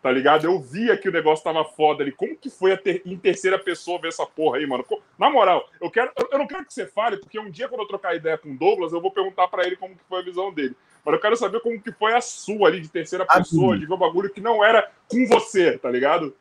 [0.01, 0.45] Tá ligado?
[0.45, 2.11] Eu via que o negócio tava foda ali.
[2.11, 4.83] Como que foi ter, em terceira pessoa ver essa porra aí, mano?
[5.17, 6.11] Na moral, eu quero.
[6.31, 8.57] Eu não quero que você fale, porque um dia, quando eu trocar ideia com o
[8.57, 10.75] Douglas, eu vou perguntar para ele como que foi a visão dele.
[11.05, 13.93] Mas eu quero saber como que foi a sua ali de terceira pessoa, de ver
[13.93, 16.35] um bagulho que não era com você, tá ligado?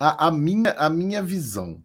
[0.00, 1.80] A, a, minha, a minha visão.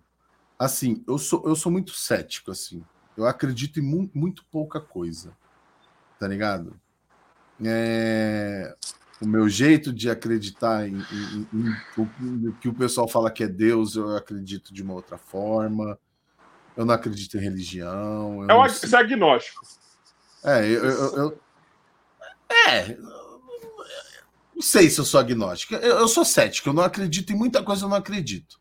[0.58, 2.84] Assim, eu sou, eu sou muito cético, assim.
[3.16, 5.36] Eu acredito em mu muito pouca coisa.
[6.18, 6.80] Tá ligado?
[7.64, 8.74] É
[9.22, 11.76] o meu jeito de acreditar em, em, em,
[12.22, 15.98] em, que o pessoal fala que é Deus, eu acredito de uma outra forma.
[16.76, 18.46] Eu não acredito em religião.
[18.50, 19.66] É um, você é agnóstico.
[20.44, 21.40] É, eu, eu, eu,
[22.68, 22.98] É.
[24.56, 25.76] Não sei se eu sou agnóstico.
[25.76, 26.70] Eu, eu, sou cético.
[26.70, 28.60] Eu não acredito em muita coisa, eu não acredito.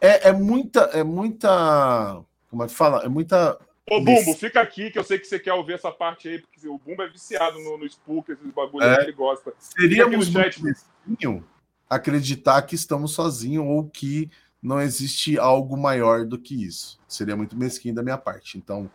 [0.00, 0.80] É, é muita.
[0.92, 2.20] É muita.
[2.50, 3.04] Como é que fala?
[3.04, 3.58] É muita
[3.90, 6.66] Ô, Bumbo, fica aqui que eu sei que você quer ouvir essa parte aí, porque
[6.68, 9.52] o Bumbo é viciado no, no Spook, esses bagulhos é, que ele gosta.
[9.58, 11.44] Seríamos muito
[11.90, 14.30] acreditar que estamos sozinhos ou que
[14.62, 16.98] não existe algo maior do que isso.
[17.08, 18.56] Seria muito mesquinho da minha parte.
[18.56, 18.88] Então,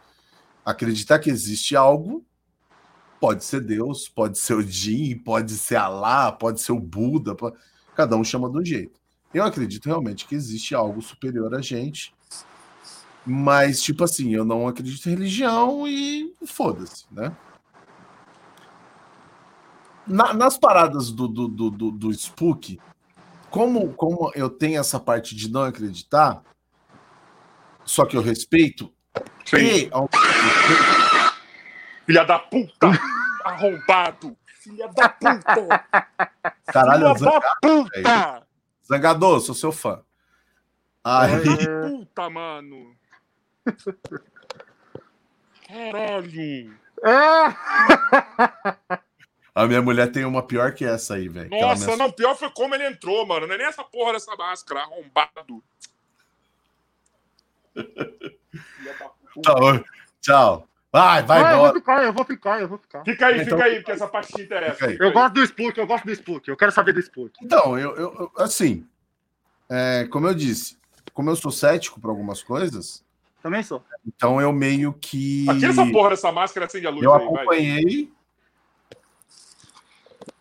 [0.65, 2.26] acreditar que existe algo
[3.19, 7.56] pode ser Deus, pode ser o Jin, pode ser Alá, pode ser o Buda, pode...
[7.95, 8.99] cada um chama de um jeito.
[9.34, 12.14] Eu acredito realmente que existe algo superior a gente
[13.27, 17.35] mas, tipo assim, eu não acredito em religião e foda-se, né?
[20.07, 22.80] Na, nas paradas do, do, do, do, do Spook,
[23.49, 26.41] como, como eu tenho essa parte de não acreditar,
[27.84, 28.89] só que eu respeito,
[29.45, 29.57] Sim.
[29.57, 30.10] e ao...
[32.08, 32.88] Filha da puta!
[33.44, 34.38] Arrombado!
[34.46, 35.86] Filha da puta!
[36.66, 38.48] Caralho, Filha zangado, da puta!
[38.88, 40.02] Zangador, sou seu fã.
[41.04, 41.68] Aí...
[41.68, 42.96] Puta, mano!
[45.68, 46.80] Caralho!
[47.04, 47.54] É.
[49.54, 51.50] A minha mulher tem uma pior que essa aí, velho.
[51.50, 53.48] Nossa, não, pior foi como ele entrou, mano.
[53.48, 55.62] Não é nem essa porra dessa máscara, arrombado.
[59.44, 59.84] tchau.
[60.22, 60.68] Tchau.
[60.91, 63.03] Vai, vai, ah, eu vou ficar, eu vou ficar, eu vou ficar.
[63.03, 64.85] Fica aí, então, fica aí, porque essa parte te interessa.
[64.91, 66.47] Eu gosto do Spook, eu gosto do Spook.
[66.47, 67.34] Eu quero saber do Spook.
[67.43, 68.88] Então, eu, eu assim,
[69.69, 70.77] é, como eu disse,
[71.14, 73.05] como eu sou cético para algumas coisas,
[73.41, 73.84] também sou.
[74.05, 75.49] Então eu meio que.
[75.49, 77.03] Aqui essa porra dessa máscara acende a luz.
[77.03, 77.84] Eu aí, acompanhei.
[77.84, 78.18] Vai.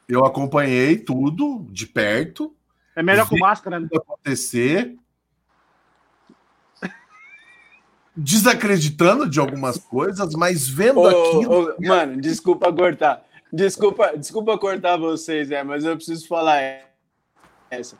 [0.08, 2.54] Eu acompanhei tudo de perto.
[2.94, 3.88] É melhor com máscara, né?
[3.94, 4.96] acontecer.
[8.16, 11.70] Desacreditando de algumas coisas, mas vendo ô, aquilo.
[11.70, 13.24] Ô, mano, desculpa cortar.
[13.52, 16.60] Desculpa, desculpa cortar vocês, é, mas eu preciso falar
[17.70, 17.96] essa.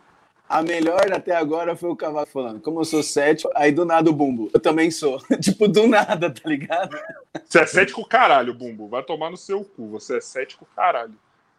[0.48, 2.60] A melhor até agora foi o Cavaco falando.
[2.60, 4.48] Como eu sou cético, aí do nada o Bumbo.
[4.54, 5.20] Eu também sou.
[5.42, 6.96] tipo, do nada, tá ligado?
[7.44, 8.88] Você é cético caralho, Bumbo.
[8.88, 9.88] Vai tomar no seu cu.
[9.90, 11.14] Você é cético caralho.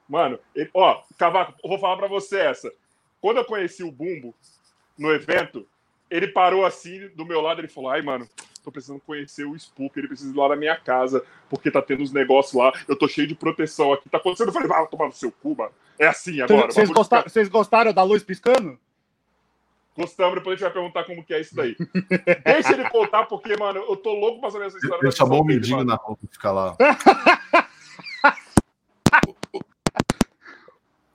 [0.07, 2.71] Mano, ele, ó, Cavaco, eu vou falar pra você essa.
[3.19, 4.33] Quando eu conheci o Bumbo
[4.97, 5.67] no evento,
[6.09, 8.27] ele parou assim do meu lado e falou: Ai, mano,
[8.63, 12.03] tô precisando conhecer o Spook, ele precisa ir lá na minha casa, porque tá tendo
[12.03, 14.49] uns negócios lá, eu tô cheio de proteção aqui, tá acontecendo.
[14.49, 15.71] Eu falei, vai tomar no seu cu, mano.
[15.97, 16.71] É assim agora.
[16.71, 18.77] Vocês gostaram, vocês gostaram da luz piscando?
[19.97, 21.75] Gostamos, depois a gente vai perguntar como que é isso daí.
[22.45, 25.01] Deixa ele contar, porque, mano, eu tô louco pra saber essa história.
[25.01, 26.77] Ele chamou o mendigo na roupa ficar lá.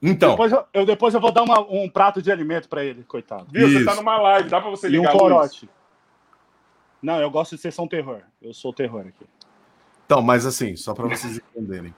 [0.03, 0.31] Então.
[0.31, 3.47] Depois eu, eu, depois eu vou dar uma, um prato de alimento para ele, coitado.
[3.51, 3.69] Viu?
[3.69, 3.79] Isso.
[3.79, 5.71] Você tá numa live, dá para você ligar e um corote.
[7.01, 8.23] Não, eu gosto de sessão terror.
[8.41, 9.27] Eu sou terror aqui.
[10.05, 11.95] Então, mas assim, só para vocês entenderem.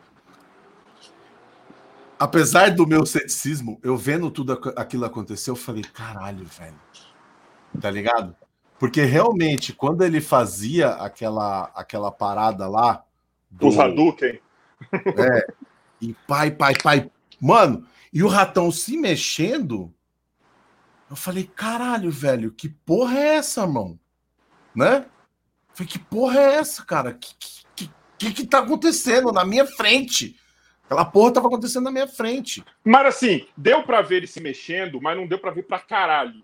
[2.19, 6.79] Apesar do meu ceticismo, eu vendo tudo aquilo acontecer, eu falei, caralho, velho.
[7.81, 8.37] Tá ligado?
[8.79, 13.03] Porque realmente, quando ele fazia aquela, aquela parada lá.
[13.51, 14.41] Do Hadouken.
[14.93, 15.47] É.
[16.01, 17.11] E pai, pai, pai.
[17.41, 19.93] Mano, e o ratão se mexendo.
[21.11, 23.99] Eu falei, caralho, velho, que porra é essa, mão?
[24.75, 25.07] né?
[25.73, 27.13] Falei, que porra é essa, cara?
[27.13, 27.35] Que,
[27.75, 30.37] que, que, que tá acontecendo na minha frente?
[30.85, 32.65] Aquela porra tava acontecendo na minha frente.
[32.85, 36.43] Mas assim, deu para ver ele se mexendo, mas não deu para ver pra caralho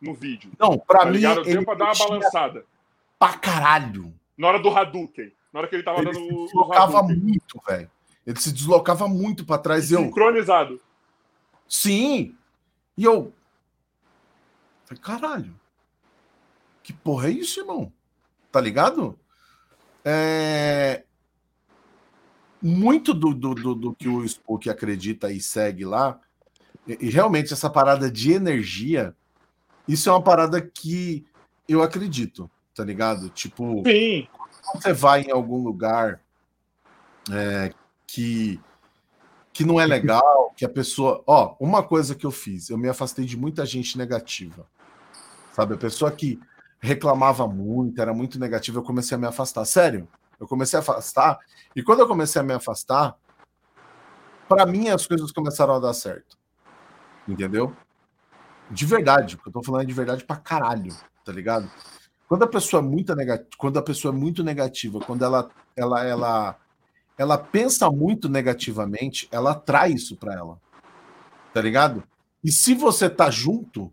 [0.00, 0.50] no vídeo.
[0.58, 1.12] Não, pra tá mim.
[1.12, 1.42] Ligado?
[1.42, 2.64] Deu pra dar uma balançada.
[3.18, 4.12] Pra caralho.
[4.36, 5.32] Na hora do Hadouken.
[5.52, 7.90] Na hora que ele tava ele dando se deslocava muito, velho.
[8.26, 9.90] Ele se deslocava muito para trás.
[9.92, 10.00] Eu...
[10.00, 10.80] Sincronizado.
[11.68, 12.36] Sim.
[12.96, 13.32] E eu.
[14.84, 15.60] Falei, caralho.
[16.82, 17.92] Que porra é isso, irmão?
[18.52, 19.18] Tá ligado?
[20.04, 21.02] É...
[22.62, 26.20] Muito do, do, do, do que o Spook acredita e segue lá,
[26.86, 29.14] e, e realmente essa parada de energia,
[29.86, 31.26] isso é uma parada que
[31.68, 33.28] eu acredito, tá ligado?
[33.30, 34.28] Tipo, Sim.
[34.62, 36.20] quando você vai em algum lugar
[37.30, 37.72] é,
[38.06, 38.60] que,
[39.56, 41.22] que não é legal, que a pessoa.
[41.26, 44.66] Ó, uma coisa que eu fiz, eu me afastei de muita gente negativa.
[45.52, 45.74] Sabe?
[45.74, 46.38] A pessoa que
[46.78, 49.64] reclamava muito, era muito negativa, eu comecei a me afastar.
[49.64, 50.06] Sério,
[50.38, 51.38] eu comecei a afastar.
[51.74, 53.16] E quando eu comecei a me afastar,
[54.46, 56.36] para mim as coisas começaram a dar certo.
[57.26, 57.74] Entendeu?
[58.70, 61.70] De verdade, o que eu tô falando é de verdade pra caralho, tá ligado?
[62.28, 66.04] Quando a pessoa é muito negativa, quando a pessoa é muito negativa, quando ela ela
[66.04, 66.56] ela
[67.18, 70.60] ela pensa muito negativamente, ela atrai isso para ela.
[71.52, 72.04] Tá ligado?
[72.44, 73.92] E se você tá junto,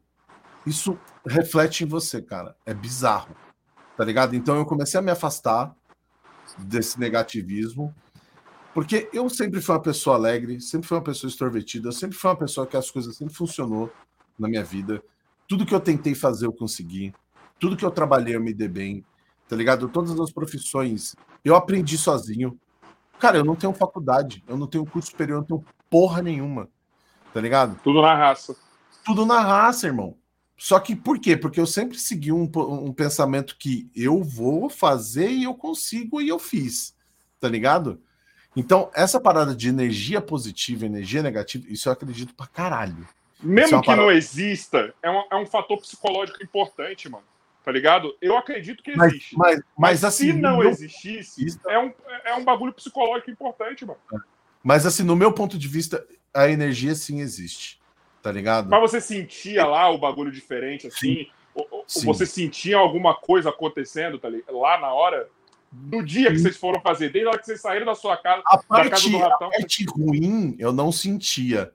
[0.66, 2.56] isso reflete em você, cara.
[2.66, 3.36] É bizarro.
[3.96, 4.36] Tá ligado?
[4.36, 5.76] Então eu comecei a me afastar
[6.58, 7.94] desse negativismo,
[8.74, 12.38] porque eu sempre fui uma pessoa alegre, sempre fui uma pessoa extrovertida, sempre fui uma
[12.38, 13.92] pessoa que as coisas sempre funcionou
[14.38, 15.02] na minha vida.
[15.48, 17.14] Tudo que eu tentei fazer eu consegui.
[17.60, 19.06] Tudo que eu trabalhei eu me dei bem.
[19.48, 19.88] Tá ligado?
[19.88, 22.60] Todas as profissões eu aprendi sozinho.
[23.20, 26.68] Cara, eu não tenho faculdade, eu não tenho curso superior, eu não tenho porra nenhuma.
[27.34, 27.80] Tá ligado?
[27.84, 28.56] Tudo na raça.
[29.06, 30.16] Tudo na raça, irmão.
[30.58, 31.36] Só que por quê?
[31.36, 36.30] Porque eu sempre segui um, um pensamento que eu vou fazer e eu consigo e
[36.30, 36.96] eu fiz.
[37.40, 38.02] Tá ligado?
[38.56, 43.08] Então, essa parada de energia positiva, energia negativa, isso eu acredito pra caralho.
[43.42, 44.04] Mesmo é que parada...
[44.04, 47.26] não exista, é um, é um fator psicológico importante, mano.
[47.64, 48.16] Tá ligado?
[48.22, 49.38] Eu acredito que existe.
[49.38, 51.94] Mas, mas, mas assim, se não existisse, é um,
[52.26, 54.00] é um bagulho psicológico importante, mano.
[54.62, 57.82] Mas assim, no meu ponto de vista, a energia sim existe.
[58.22, 58.70] Tá ligado?
[58.70, 61.16] Mas você sentia lá o bagulho diferente, assim?
[61.16, 61.28] Sim.
[61.56, 62.06] Ou, sim.
[62.06, 65.30] você sentia alguma coisa acontecendo tá lá na hora?
[65.72, 68.44] No dia que vocês foram fazer, desde a hora que vocês saíram da sua casa,
[68.46, 69.48] a parte, casa do ratão.
[69.48, 71.72] A parte ruim eu não sentia.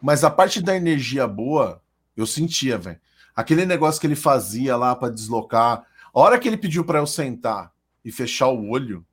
[0.00, 1.80] Mas a parte da energia boa,
[2.16, 3.00] eu sentia, velho.
[3.34, 5.86] Aquele negócio que ele fazia lá para deslocar.
[6.14, 7.72] A hora que ele pediu para eu sentar
[8.04, 9.04] e fechar o olho,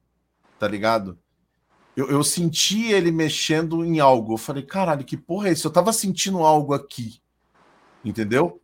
[0.57, 1.17] tá ligado?
[1.95, 4.33] Eu, eu senti ele mexendo em algo.
[4.33, 5.67] Eu falei, caralho, que porra é isso?
[5.67, 7.21] Eu tava sentindo algo aqui.
[8.03, 8.61] Entendeu?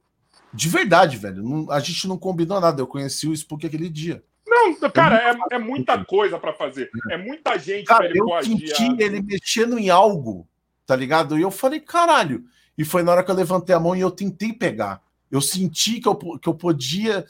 [0.54, 1.44] De verdade, velho.
[1.44, 2.82] Não, a gente não combinou nada.
[2.82, 4.24] Eu conheci o Spook aquele dia.
[4.48, 5.18] Não, cara,
[5.52, 6.90] é, é muita coisa para fazer.
[7.12, 10.48] É muita gente cara, ele eu senti ele mexendo em algo,
[10.86, 11.38] tá ligado?
[11.38, 12.46] E eu falei, caralho.
[12.78, 15.02] E foi na hora que eu levantei a mão e eu tentei pegar.
[15.36, 17.26] Eu senti que eu, que eu podia.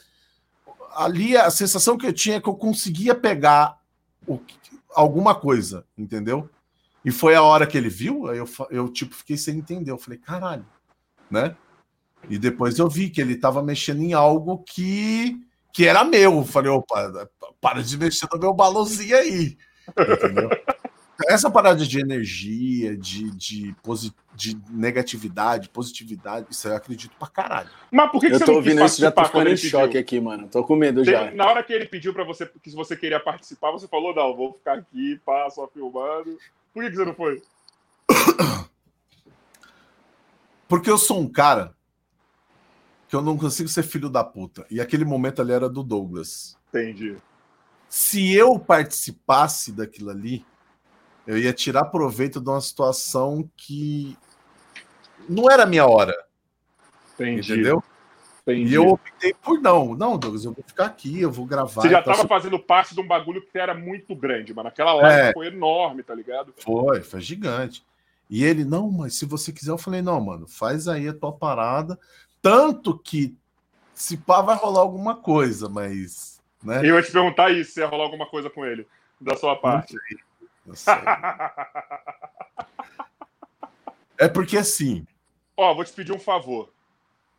[0.94, 3.78] Ali a sensação que eu tinha é que eu conseguia pegar
[4.26, 4.40] o,
[4.94, 6.48] alguma coisa, entendeu?
[7.04, 9.90] E foi a hora que ele viu, eu, eu tipo fiquei sem entender.
[9.90, 10.66] Eu falei, caralho,
[11.30, 11.56] né?
[12.28, 15.36] E depois eu vi que ele estava mexendo em algo que,
[15.72, 16.38] que era meu.
[16.38, 17.28] Eu falei, opa,
[17.60, 19.56] para de mexer no meu balãozinho aí.
[19.88, 20.48] Entendeu?
[21.24, 27.70] Essa parada de energia, de, de, posi de negatividade, positividade, isso eu acredito pra caralho.
[27.90, 29.96] Mas por que, que eu você tô não ouvindo isso já tô ficando em choque
[29.96, 30.46] aqui, mano.
[30.48, 31.30] Tô com medo já.
[31.30, 34.36] Na hora que ele pediu pra você que se você queria participar, você falou: não,
[34.36, 36.36] vou ficar aqui, pá, só filmando.
[36.74, 37.42] Por que, que você não foi?
[40.68, 41.74] Porque eu sou um cara
[43.08, 44.66] que eu não consigo ser filho da puta.
[44.70, 46.58] E aquele momento ali era do Douglas.
[46.68, 47.16] Entendi.
[47.88, 50.44] Se eu participasse daquilo ali,
[51.26, 54.16] eu ia tirar proveito de uma situação que
[55.28, 56.14] não era a minha hora.
[57.14, 57.52] Entendi.
[57.52, 57.82] Entendeu?
[58.42, 58.70] Entendi.
[58.70, 59.94] E eu optei por não.
[59.96, 61.82] Não, Douglas, eu vou ficar aqui, eu vou gravar.
[61.82, 64.68] Você já estava então, fazendo parte de um bagulho que era muito grande, mano.
[64.68, 66.54] Aquela live é, foi enorme, tá ligado?
[66.58, 67.84] Foi, foi gigante.
[68.30, 71.32] E ele, não, mas se você quiser, eu falei, não, mano, faz aí a tua
[71.32, 71.98] parada.
[72.40, 73.36] Tanto que
[73.94, 76.40] se pá, vai rolar alguma coisa, mas.
[76.62, 76.80] Né?
[76.80, 78.86] Eu ia te perguntar isso, se ia rolar alguma coisa com ele,
[79.20, 79.94] da sua parte.
[79.94, 80.25] Não sei.
[84.18, 85.06] é porque assim.
[85.56, 86.70] Ó, vou te pedir um favor.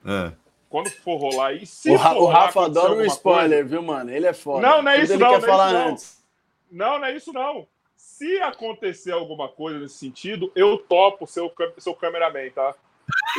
[0.05, 0.31] É.
[0.69, 3.69] Quando for rolar aí, se o, o Rafa adora um spoiler, coisa...
[3.69, 4.11] viu, mano?
[4.11, 4.67] Ele é foda.
[4.67, 5.31] Não, não é isso, não.
[5.31, 6.17] Não, falar é isso
[6.69, 6.87] não.
[6.87, 7.67] não, não é isso, não.
[7.95, 12.75] Se acontecer alguma coisa nesse sentido, eu topo seu, seu cameraman, tá?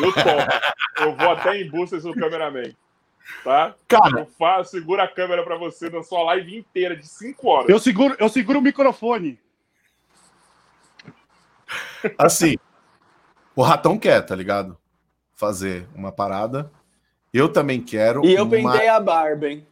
[0.03, 0.53] Eu topo.
[1.01, 2.75] eu vou até em busca do seu cameraman.
[3.45, 3.75] Tá?
[3.87, 7.69] Cara, eu faço, segura a câmera para você na sua live inteira de 5 horas.
[7.69, 9.39] Eu seguro, eu seguro o microfone.
[12.19, 12.57] Assim,
[13.55, 14.79] o ratão quer, tá ligado?
[15.35, 16.71] Fazer uma parada.
[17.33, 18.25] Eu também quero.
[18.25, 18.77] E eu uma...
[18.77, 19.67] a barba, hein?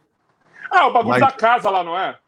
[0.69, 1.21] Ah, o bagulho Mas...
[1.21, 2.19] da casa lá, não é?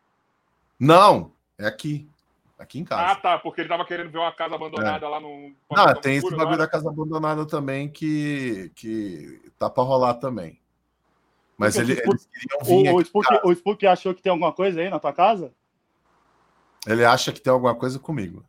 [0.79, 2.09] Não, é aqui.
[2.57, 3.11] Aqui em casa.
[3.11, 5.09] Ah, tá, porque ele tava querendo ver uma casa abandonada é.
[5.09, 5.53] lá no.
[5.71, 10.59] Não, tem esse bagulho da casa abandonada também que, que tá pra rolar também.
[11.57, 12.91] Mas ele, Spook, eles queriam vir.
[12.91, 15.53] O, o, Spook, o Spook achou que tem alguma coisa aí na tua casa?
[16.85, 18.43] Ele acha que tem alguma coisa comigo.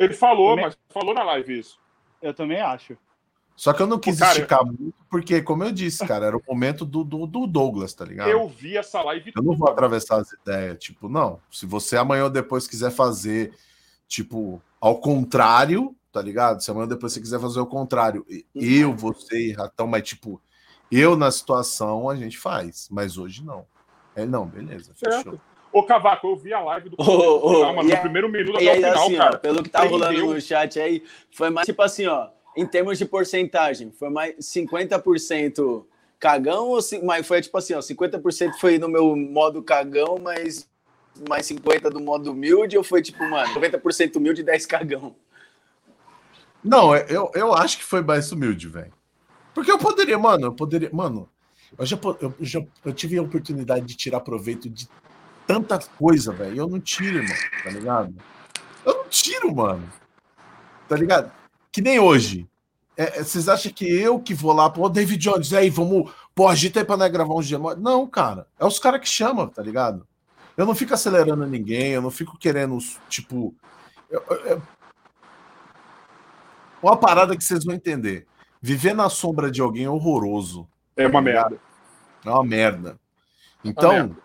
[0.00, 0.64] Ele falou, também...
[0.64, 1.78] mas falou na live isso.
[2.22, 2.96] Eu também acho.
[3.54, 6.42] Só que eu não quis cara, esticar muito, porque, como eu disse, cara, era o
[6.48, 8.30] momento do, do, do, Douglas, tá ligado?
[8.30, 9.32] Eu vi essa live.
[9.36, 11.38] Eu não vou atravessar as ideias, tipo, não.
[11.50, 13.54] Se você amanhã ou depois quiser fazer,
[14.08, 16.62] tipo, ao contrário, tá ligado?
[16.62, 18.24] Se amanhã depois você quiser fazer o contrário,
[18.54, 20.40] eu, você e Ratão, mas tipo,
[20.90, 23.66] eu na situação a gente faz, mas hoje não.
[24.16, 25.38] É não, beleza, fechou.
[25.72, 29.04] Ô, Cavaco, eu vi a live do oh, oh, no primeiro minuto até o final,
[29.04, 29.36] assim, cara.
[29.36, 32.98] Ó, pelo que tá rolando no chat aí, foi mais tipo assim, ó, em termos
[32.98, 35.84] de porcentagem, foi mais 50%
[36.18, 40.68] cagão ou mas foi tipo assim, ó, 50% foi no meu modo cagão, mas
[41.28, 45.14] mais 50 do modo humilde ou foi tipo, mano, 90% humilde e 10 cagão?
[46.62, 48.92] Não, é, eu, eu acho que foi mais humilde, velho.
[49.54, 51.28] Porque eu poderia, mano, eu poderia, mano,
[51.78, 54.88] eu já, eu, já eu tive a oportunidade de tirar proveito de
[55.46, 56.56] tanta coisa, velho.
[56.56, 58.14] Eu não tiro, irmão, tá ligado?
[58.84, 59.88] Eu não tiro, mano.
[60.88, 61.32] Tá ligado?
[61.72, 62.48] Que nem hoje.
[62.96, 66.48] É, é, vocês acham que eu que vou lá, pô, David Jones, aí, vamos, pô,
[66.48, 67.58] agita aí pra nós gravar um dia.
[67.78, 68.46] Não, cara.
[68.58, 70.06] É os caras que chamam, tá ligado?
[70.56, 72.76] Eu não fico acelerando ninguém, eu não fico querendo,
[73.08, 73.54] tipo.
[74.10, 74.62] Eu, eu,
[76.82, 78.26] uma parada que vocês vão entender.
[78.60, 80.68] Viver na sombra de alguém é horroroso.
[80.96, 81.60] É uma tá merda.
[82.24, 83.00] É uma merda.
[83.64, 84.16] Então, uma merda.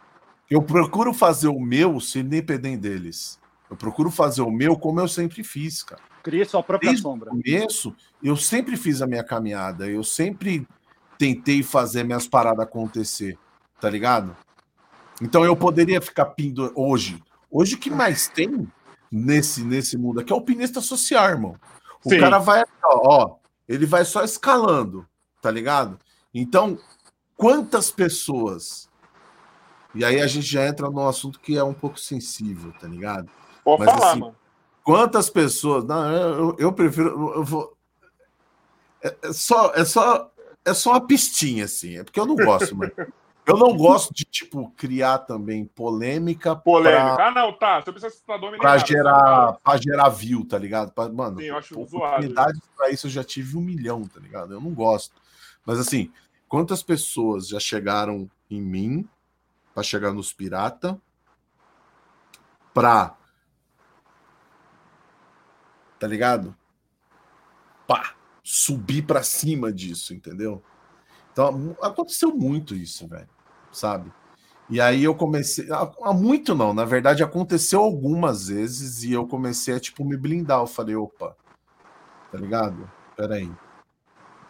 [0.49, 3.39] Eu procuro fazer o meu sem depender deles.
[3.69, 6.01] Eu procuro fazer o meu como eu sempre fiz, cara.
[6.23, 7.31] Cria sua própria Desde sombra.
[7.31, 9.87] No começo, eu sempre fiz a minha caminhada.
[9.87, 10.67] Eu sempre
[11.17, 13.37] tentei fazer minhas paradas acontecer.
[13.79, 14.35] Tá ligado?
[15.21, 17.21] Então eu poderia ficar pindo hoje.
[17.49, 18.67] Hoje o que mais tem
[19.11, 21.55] nesse, nesse mundo aqui é alpinista social, irmão.
[22.03, 22.19] O Sim.
[22.19, 23.35] cara vai, ó,
[23.67, 25.07] ele vai só escalando,
[25.41, 25.99] tá ligado?
[26.33, 26.77] Então,
[27.35, 28.89] quantas pessoas.
[29.95, 33.29] E aí a gente já entra num assunto que é um pouco sensível, tá ligado?
[33.63, 34.35] Pode Mas, falar, assim, mano.
[34.83, 35.83] Quantas pessoas.
[35.85, 37.33] Não, eu, eu prefiro.
[37.33, 37.75] Eu vou.
[39.01, 40.29] É, é, só, é, só,
[40.63, 41.97] é só uma pistinha, assim.
[41.97, 42.91] É porque eu não gosto, mano.
[43.47, 46.55] Eu não gosto de, tipo, criar também polêmica.
[46.55, 47.15] Polêmica.
[47.15, 47.79] Pra, ah, não, tá.
[47.79, 48.61] Você precisa estar dominado.
[48.61, 50.91] Pra gerar, pra gerar view, tá ligado?
[50.91, 54.53] Pra, mano, Sim, eu acho oportunidade pra isso eu já tive um milhão, tá ligado?
[54.53, 55.13] Eu não gosto.
[55.63, 56.11] Mas assim,
[56.47, 59.07] quantas pessoas já chegaram em mim
[59.75, 60.99] para chegar nos pirata
[62.73, 63.15] pra.
[65.99, 66.57] Tá ligado?
[67.85, 68.15] Pá!
[68.41, 70.63] Subir para cima disso, entendeu?
[71.31, 73.35] Então, aconteceu muito isso, velho
[73.75, 74.11] sabe?
[74.67, 75.67] E aí eu comecei.
[75.71, 80.61] Há muito não, na verdade aconteceu algumas vezes e eu comecei a tipo me blindar.
[80.61, 81.35] Eu falei, opa,
[82.31, 82.89] tá ligado?
[83.15, 83.51] Peraí.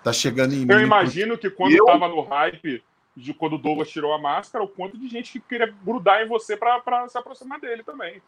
[0.01, 0.73] Tá chegando em eu mim.
[0.73, 1.85] Eu imagino que quando eu...
[1.85, 2.81] tava no hype,
[3.15, 6.27] de quando o Douglas tirou a máscara, o quanto de gente que queria grudar em
[6.27, 8.21] você para se aproximar dele também.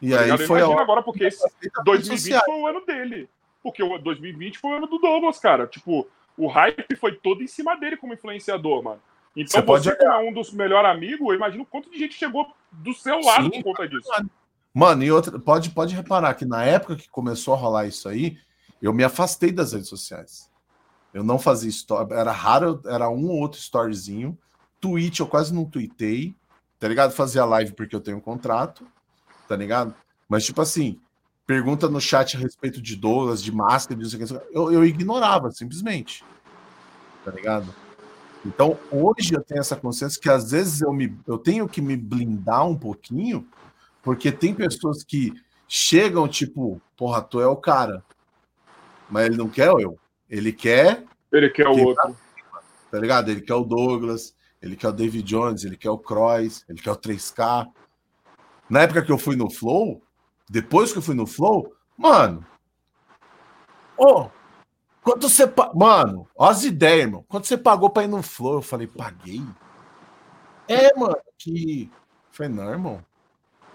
[0.00, 1.44] E tá aí eu foi imagino agora, porque esse
[1.84, 3.28] 2020 foi o ano dele.
[3.62, 5.66] Porque o 2020 foi o ano do Douglas, cara.
[5.66, 6.06] Tipo,
[6.36, 9.00] o hype foi todo em cima dele como influenciador, mano.
[9.36, 12.46] Então, você, você como é um dos melhores amigos, eu imagino quanto de gente chegou
[12.70, 14.08] do seu lado Sim, por conta disso.
[14.72, 18.38] Mano, e outra, pode, pode reparar que na época que começou a rolar isso aí,
[18.80, 20.50] eu me afastei das redes sociais.
[21.14, 24.36] Eu não fazia story, era raro, era um ou outro storyzinho.
[24.80, 26.34] Twitch eu quase não tweetei,
[26.80, 27.12] tá ligado?
[27.12, 28.84] Fazia live porque eu tenho um contrato,
[29.48, 29.94] tá ligado?
[30.28, 31.00] Mas, tipo assim,
[31.46, 36.24] pergunta no chat a respeito de Douglas, de máscara, de eu, eu ignorava, simplesmente.
[37.24, 37.72] Tá ligado?
[38.44, 41.96] Então, hoje eu tenho essa consciência que às vezes eu, me, eu tenho que me
[41.96, 43.46] blindar um pouquinho,
[44.02, 45.32] porque tem pessoas que
[45.68, 48.04] chegam tipo, porra, tu é o cara.
[49.08, 49.96] Mas ele não quer eu.
[50.34, 51.04] Ele quer.
[51.32, 52.16] Ele quer o outro.
[52.90, 53.30] Tá ligado?
[53.30, 56.90] Ele quer o Douglas, ele quer o David Jones, ele quer o Croix, ele quer
[56.90, 57.70] o 3K.
[58.68, 60.02] Na época que eu fui no Flow,
[60.50, 62.44] depois que eu fui no Flow, mano.
[63.96, 64.30] Ô, oh,
[65.04, 65.44] Quanto você.
[65.74, 67.24] Mano, ó as ideias, irmão.
[67.28, 68.54] Quanto você pagou pra ir no Flow?
[68.54, 69.42] Eu falei, paguei?
[70.66, 71.90] É, mano, que.
[71.92, 71.98] Eu
[72.32, 73.04] falei, não, irmão.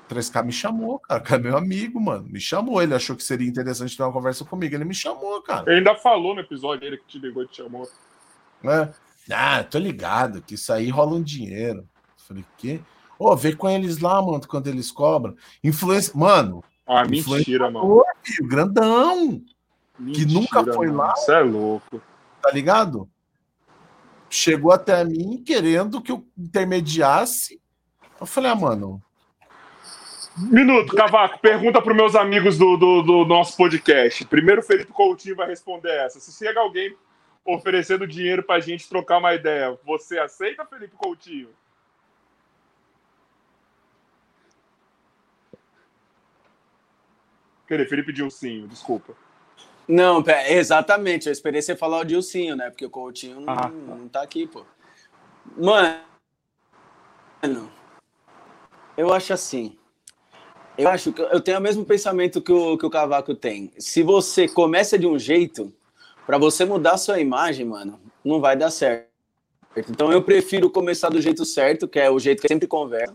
[0.10, 2.27] 3K me chamou, cara, que é meu amigo, mano.
[2.27, 2.81] Me chamou.
[2.81, 4.76] Ele achou que seria interessante ter uma conversa comigo.
[4.76, 5.69] Ele me chamou, cara.
[5.69, 7.88] Ele ainda falou no episódio dele que te ligou e te chamou.
[8.64, 8.90] É.
[9.31, 11.88] Ah, tô ligado, que isso aí rola um dinheiro.
[12.18, 12.81] Falei, quê?
[13.18, 15.36] Ô, oh, vê com eles lá, mano, quando eles cobram.
[15.64, 16.11] Influência.
[16.15, 16.64] Mano.
[16.88, 18.03] Ah, mentira, mano.
[18.23, 19.41] Filho, grandão.
[19.99, 20.99] Mentira, que nunca foi mano.
[20.99, 21.14] lá.
[21.15, 22.02] Isso é louco.
[22.41, 23.07] Tá ligado?
[24.30, 27.61] Chegou até mim querendo que eu intermediasse.
[28.19, 29.02] Eu falei, ah, mano.
[30.48, 34.26] Minuto, Cavaco, pergunta para meus amigos do, do, do, nosso podcast.
[34.26, 36.20] Primeiro, o Felipe Coutinho vai responder essa.
[36.20, 36.95] Se chega alguém
[37.44, 41.49] oferecendo dinheiro para a gente trocar uma ideia, você aceita, Felipe Coutinho?
[47.68, 49.14] Querer, Felipe Dilcinho, desculpa.
[49.88, 51.28] Não, exatamente.
[51.28, 52.70] Eu esperei você falar o Dilcinho, né?
[52.70, 54.66] Porque o Coutinho não, ah, não tá aqui, pô.
[55.57, 55.99] Mano,
[58.95, 59.78] eu acho assim.
[60.80, 63.69] Eu acho que eu tenho o mesmo pensamento que o, que o Cavaco tem.
[63.77, 65.73] Se você começa de um jeito,
[66.26, 69.10] para você mudar a sua imagem, mano, não vai dar certo.
[69.89, 73.14] Então eu prefiro começar do jeito certo, que é o jeito que sempre converso,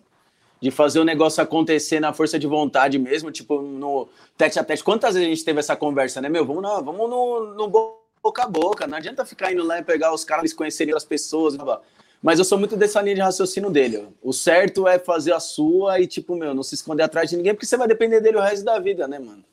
[0.61, 4.85] de fazer o negócio acontecer na força de vontade mesmo, tipo no tete a tete.
[4.85, 6.45] Quantas vezes a gente teve essa conversa, né, meu?
[6.45, 10.13] Vamos, não, vamos no, no boca a boca, não adianta ficar indo lá e pegar
[10.13, 11.81] os caras, conhecerem as pessoas, blá, blá.
[12.25, 14.09] Mas eu sou muito dessa linha de raciocínio dele.
[14.23, 17.53] O certo é fazer a sua e, tipo, meu, não se esconder atrás de ninguém,
[17.53, 19.45] porque você vai depender dele o resto da vida, né, mano?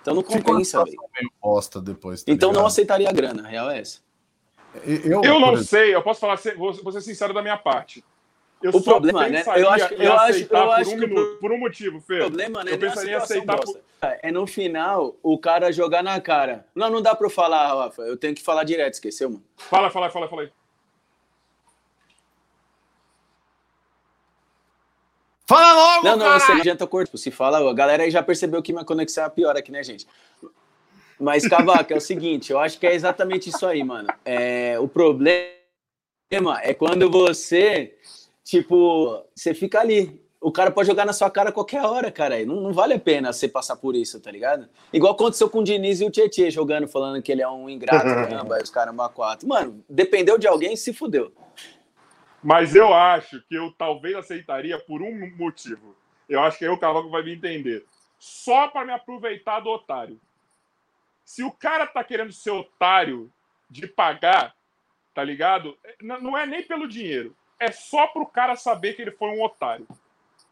[0.00, 0.96] Então não compensa, velho.
[1.42, 2.22] Bosta depois.
[2.22, 2.62] Tá então ligado?
[2.62, 3.98] não aceitaria a grana, a real é essa.
[4.84, 8.04] Eu, eu não sei, eu posso falar, vou, vou ser sincero da minha parte.
[8.62, 9.42] Eu o problema, né?
[9.56, 12.18] Eu acho, eu acho, eu acho um que minuto, por um motivo, Fê.
[12.18, 12.74] O problema, né?
[12.74, 13.58] Eu pensaria em aceitar.
[13.58, 13.80] Por...
[14.00, 16.66] É no final o cara jogar na cara.
[16.72, 18.02] Não, não dá para falar, Rafa.
[18.02, 19.42] Eu tenho que falar direto, esqueceu, mano?
[19.56, 20.52] Fala, fala, fala, fala aí.
[25.48, 27.16] Fala logo, Não, não, você adianta corpo.
[27.16, 30.06] Se fala, a galera aí já percebeu que minha conexão é pior aqui, né, gente?
[31.20, 34.08] Mas, Cavaco, é o seguinte, eu acho que é exatamente isso aí, mano.
[34.24, 35.48] É, o problema
[36.62, 37.94] é quando você,
[38.44, 40.20] tipo, você fica ali.
[40.40, 42.44] O cara pode jogar na sua cara a qualquer hora, cara.
[42.44, 44.68] Não, não vale a pena você passar por isso, tá ligado?
[44.92, 48.04] Igual aconteceu com o Diniz e o Tietchan jogando, falando que ele é um ingrato,
[48.04, 49.48] caramba, os caramba quatro.
[49.48, 51.32] Mano, dependeu de alguém, se fudeu.
[52.42, 55.96] Mas eu acho que eu talvez aceitaria por um motivo.
[56.28, 57.84] Eu acho que aí o Cavaco vai me entender.
[58.18, 60.20] Só para me aproveitar do otário.
[61.24, 63.32] Se o cara tá querendo ser otário
[63.68, 64.54] de pagar,
[65.12, 65.76] tá ligado?
[66.00, 67.34] Não é nem pelo dinheiro.
[67.58, 69.86] É só pro cara saber que ele foi um otário.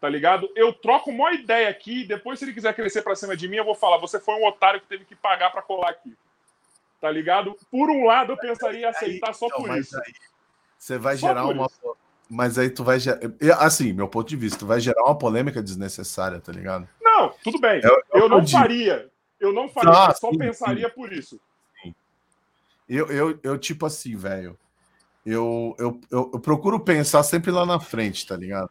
[0.01, 0.51] Tá ligado?
[0.55, 3.65] Eu troco uma ideia aqui, depois se ele quiser crescer para cima de mim, eu
[3.65, 6.15] vou falar, você foi um otário que teve que pagar para colar aqui.
[7.01, 7.57] Tá ligado?
[7.71, 9.97] Por um lado, eu pensaria em aceitar só então, por isso.
[9.97, 10.13] Aí
[10.85, 11.65] você vai Só gerar uma.
[11.65, 11.97] Isso.
[12.29, 13.19] Mas aí tu vai gerar.
[13.59, 16.87] Assim, meu ponto de vista, tu vai gerar uma polêmica desnecessária, tá ligado?
[17.03, 17.81] Não, tudo bem.
[17.83, 19.11] Eu, eu, eu não faria.
[19.41, 20.95] Eu não faria, ah, só sim, pensaria sim.
[20.95, 21.41] por isso.
[21.83, 21.95] Sim.
[22.87, 24.59] Eu, eu, eu, tipo assim, velho.
[25.25, 28.71] Eu, eu, eu, eu procuro pensar sempre lá na frente, tá ligado?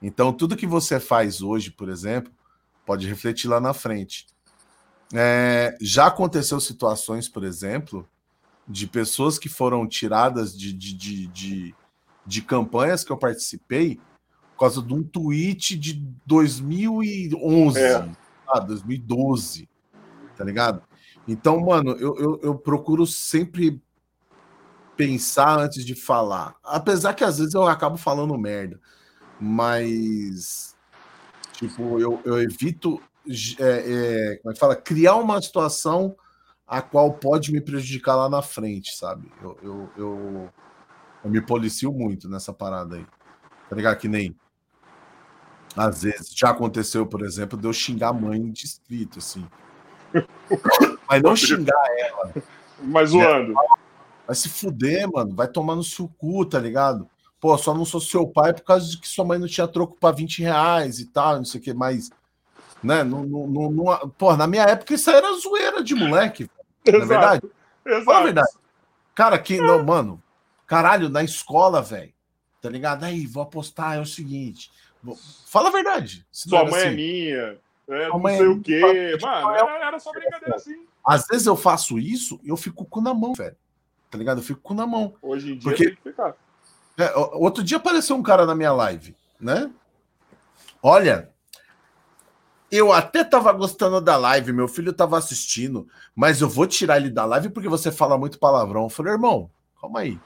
[0.00, 2.32] Então, tudo que você faz hoje, por exemplo,
[2.84, 4.28] pode refletir lá na frente.
[5.12, 8.08] É, já aconteceu situações, por exemplo,
[8.68, 11.74] de pessoas que foram tiradas de, de, de, de,
[12.26, 14.00] de campanhas que eu participei
[14.56, 18.10] por causa de um tweet de 2011, é.
[18.48, 19.68] ah, 2012,
[20.36, 20.82] tá ligado?
[21.28, 23.82] Então, mano, eu, eu, eu, procuro sempre
[24.96, 26.54] pensar antes de falar.
[26.64, 28.80] Apesar que às vezes eu acabo falando merda,
[29.38, 30.74] mas,
[31.52, 33.00] tipo, eu, eu evito,
[33.58, 34.76] é, é, como é que fala?
[34.76, 36.16] Criar uma situação
[36.66, 39.30] a qual pode me prejudicar lá na frente, sabe?
[39.40, 40.48] Eu, eu, eu,
[41.24, 43.06] eu me policio muito nessa parada aí.
[43.68, 43.96] Tá ligado?
[43.96, 44.34] Que nem.
[45.76, 49.46] Às vezes, já aconteceu, por exemplo, de eu xingar a mãe de distrito, assim.
[51.08, 52.32] Mas não xingar ela.
[52.80, 53.52] Mas zoando.
[53.52, 53.60] Né?
[54.26, 55.34] Vai se fuder, mano.
[55.34, 57.08] Vai tomar no seu cu, tá ligado?
[57.38, 59.96] Pô, só não sou seu pai por causa de que sua mãe não tinha troco
[60.00, 62.10] para 20 reais e tal, não sei o que, mas.
[62.82, 63.04] Né?
[63.04, 66.48] Não, não, não, não, pô, na minha época isso era zoeira de moleque.
[66.90, 67.04] Exato.
[67.04, 67.46] é verdade?
[67.84, 68.04] Exato.
[68.04, 68.52] Fala a verdade.
[69.14, 70.22] Cara, que não, mano,
[70.66, 72.12] caralho, na escola, velho.
[72.60, 73.04] Tá ligado?
[73.04, 74.70] Aí, vou apostar, é o seguinte.
[75.46, 76.26] Fala a verdade.
[76.32, 76.86] Sua mãe é assim.
[76.86, 77.58] é minha.
[77.88, 79.18] É, não sei é o quê.
[79.22, 80.86] Mano, era, era só brincadeira assim.
[81.06, 83.56] Às vezes eu faço isso e eu fico com na mão, velho.
[84.10, 84.38] Tá ligado?
[84.38, 85.14] Eu fico com na mão.
[85.22, 85.84] Hoje em dia porque...
[85.84, 86.34] tem que ficar.
[86.98, 89.70] É, outro dia apareceu um cara na minha live, né?
[90.82, 91.30] Olha,
[92.70, 97.10] eu até tava gostando da live, meu filho tava assistindo, mas eu vou tirar ele
[97.10, 98.84] da live porque você fala muito palavrão.
[98.84, 100.18] Eu falei, irmão, calma aí.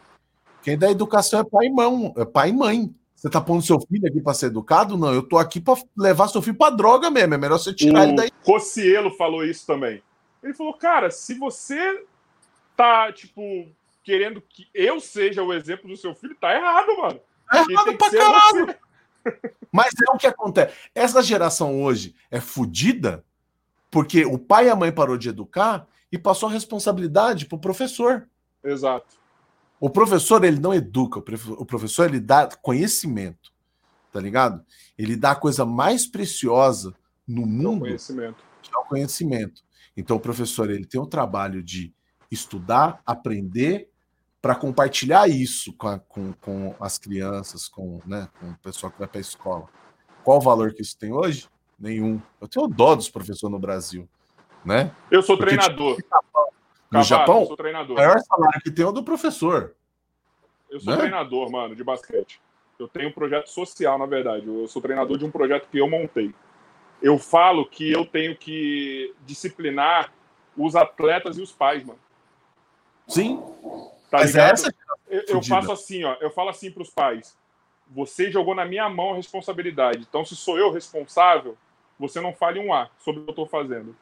[0.62, 2.94] Quem dá educação é pai e mãe, é pai e mãe.
[3.14, 4.96] Você tá pondo seu filho aqui para ser educado?
[4.96, 7.34] Não, eu tô aqui para levar seu filho para droga mesmo.
[7.34, 8.30] É melhor você tirar o ele daí.
[8.42, 10.02] Cocielo falou isso também.
[10.42, 12.02] Ele falou, cara, se você
[12.74, 13.68] tá, tipo,
[14.02, 17.20] querendo que eu seja o exemplo do seu filho, tá errado, mano.
[17.52, 18.66] É errado pra caralho.
[18.66, 18.89] Você.
[19.72, 20.74] Mas é o que acontece.
[20.94, 23.24] Essa geração hoje é fodida
[23.90, 27.60] porque o pai e a mãe parou de educar e passou a responsabilidade para o
[27.60, 28.28] professor.
[28.62, 29.18] Exato.
[29.78, 33.52] O professor ele não educa, o professor ele dá conhecimento,
[34.12, 34.64] tá ligado?
[34.98, 36.94] Ele dá a coisa mais preciosa
[37.26, 38.44] no mundo, é o conhecimento.
[38.62, 39.62] Que é o conhecimento.
[39.96, 41.94] Então o professor ele tem o trabalho de
[42.30, 43.89] estudar, aprender
[44.40, 48.98] para compartilhar isso com, a, com, com, as crianças, com, né, com o pessoal que
[48.98, 49.68] vai para a escola.
[50.24, 51.48] Qual o valor que isso tem hoje?
[51.78, 52.20] Nenhum.
[52.40, 54.08] Eu tenho dó dos professores no Brasil,
[54.64, 54.94] né?
[55.10, 55.96] Eu sou Porque, treinador.
[55.96, 56.08] Tipo,
[56.90, 59.74] no Japão, o maior salário que tem é o do professor.
[60.70, 60.98] Eu sou né?
[60.98, 62.40] treinador, mano, de basquete.
[62.78, 64.46] Eu tenho um projeto social, na verdade.
[64.46, 66.34] Eu sou treinador de um projeto que eu montei.
[67.02, 70.12] Eu falo que eu tenho que disciplinar
[70.56, 71.98] os atletas e os pais, mano.
[73.06, 73.42] Sim.
[74.10, 74.52] Tá Mas ligado?
[74.52, 74.74] essa
[75.08, 76.16] eu, eu faço assim, ó.
[76.20, 77.36] Eu falo assim para os pais:
[77.88, 80.06] você jogou na minha mão a responsabilidade.
[80.08, 81.56] Então, se sou eu responsável,
[81.98, 83.96] você não fale um A sobre o que eu estou fazendo.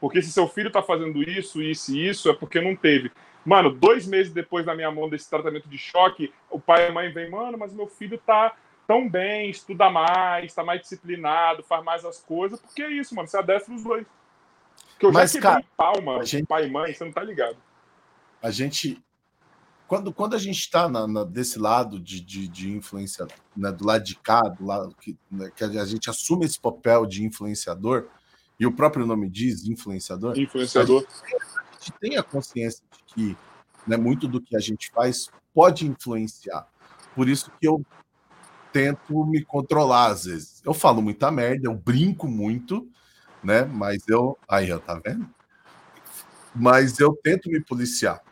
[0.00, 3.10] Porque se seu filho está fazendo isso, isso e isso, é porque não teve.
[3.44, 6.92] Mano, dois meses depois da minha mão desse tratamento de choque, o pai e a
[6.92, 8.54] mãe vêm, mano, mas meu filho tá
[8.86, 12.60] tão bem, estuda mais, tá mais disciplinado, faz mais as coisas.
[12.60, 14.06] Porque é isso, mano, você adestra os dois.
[14.90, 16.46] Porque eu mas, já quebrei cara, pau, mano, gente...
[16.46, 17.56] pai e mãe, você não tá ligado.
[18.44, 19.02] A gente,
[19.88, 20.86] quando, quando a gente está
[21.24, 23.26] desse lado de, de, de influência,
[23.56, 27.06] né, do lado de cá, do lado que, né, que a gente assume esse papel
[27.06, 28.06] de influenciador,
[28.60, 30.38] e o próprio nome diz influenciador.
[30.38, 31.06] Influenciador.
[31.08, 33.36] A gente, a gente tem a consciência de que
[33.86, 36.68] né, muito do que a gente faz pode influenciar.
[37.14, 37.82] Por isso que eu
[38.74, 40.60] tento me controlar às vezes.
[40.62, 42.86] Eu falo muita merda, eu brinco muito,
[43.42, 43.64] né?
[43.64, 44.36] Mas eu.
[44.46, 45.26] Aí, ó, tá vendo?
[46.54, 48.22] Mas eu tento me policiar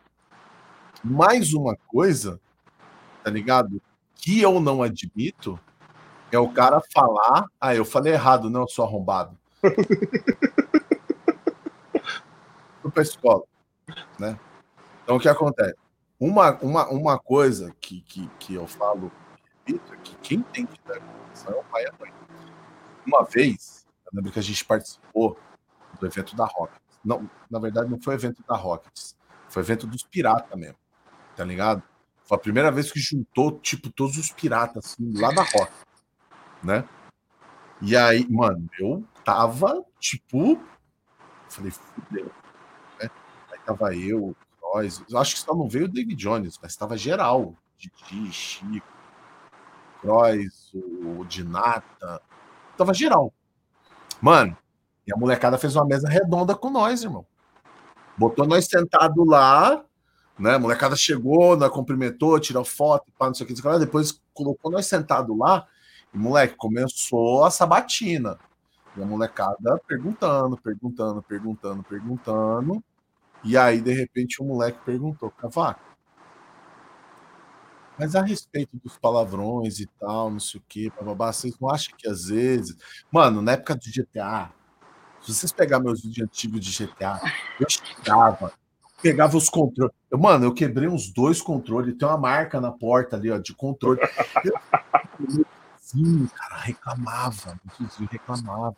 [1.03, 2.41] mais uma coisa,
[3.25, 3.83] tá ligado?
[4.15, 5.59] Que eu não admito
[6.31, 9.37] é o cara falar, ah, eu falei errado, não, eu sou arrombado.
[12.81, 13.43] Fui pra escola,
[14.19, 14.39] né?
[15.03, 15.77] Então o que acontece?
[16.19, 19.13] Uma, uma, uma coisa que, que, que eu falo
[19.69, 19.73] é
[20.03, 22.13] que quem tem que dar atenção é o pai e a mãe.
[23.07, 25.37] Uma vez, eu lembro que a gente participou
[26.01, 26.81] do evento da Rockets.
[27.05, 29.17] Não, na verdade, não foi evento da Rockets,
[29.49, 30.82] foi evento dos piratas mesmo
[31.37, 31.83] tá ligado?
[32.25, 35.73] Foi a primeira vez que juntou, tipo, todos os piratas, assim, lá da roca,
[36.63, 36.89] né?
[37.81, 40.59] E aí, mano, eu tava, tipo,
[41.49, 42.31] falei, fudeu,
[43.01, 43.11] né?
[43.51, 47.55] Aí tava eu, nós, acho que só não veio o David Jones, mas tava geral,
[47.77, 48.87] Didi, Chico,
[50.01, 52.23] Crois, o Dinata,
[52.77, 53.33] tava geral.
[54.21, 54.57] Mano,
[55.07, 57.27] e a molecada fez uma mesa redonda com nós, irmão.
[58.17, 59.85] Botou nós sentado lá,
[60.39, 60.55] né?
[60.55, 64.87] A molecada chegou, nós cumprimentou, tirou foto, pá, não sei o que, depois colocou nós
[64.87, 65.67] sentado lá
[66.13, 68.39] e, moleque, começou a sabatina.
[68.97, 72.85] E a molecada perguntando, perguntando, perguntando, perguntando.
[73.45, 75.81] E aí, de repente, o moleque perguntou, Cavaco,
[77.99, 81.95] mas a respeito dos palavrões e tal, não sei o que, bababá, vocês não acham
[81.97, 82.77] que às vezes.
[83.11, 84.51] Mano, na época do GTA,
[85.21, 87.21] se vocês pegarem meus vídeos antigos de GTA,
[87.61, 88.53] eu chegava,
[89.03, 89.95] pegava os controles.
[90.11, 94.01] Mano, eu quebrei uns dois controles, tem uma marca na porta ali, ó, de controle.
[95.77, 97.61] Sim, cara, reclamava,
[98.11, 98.77] reclamava.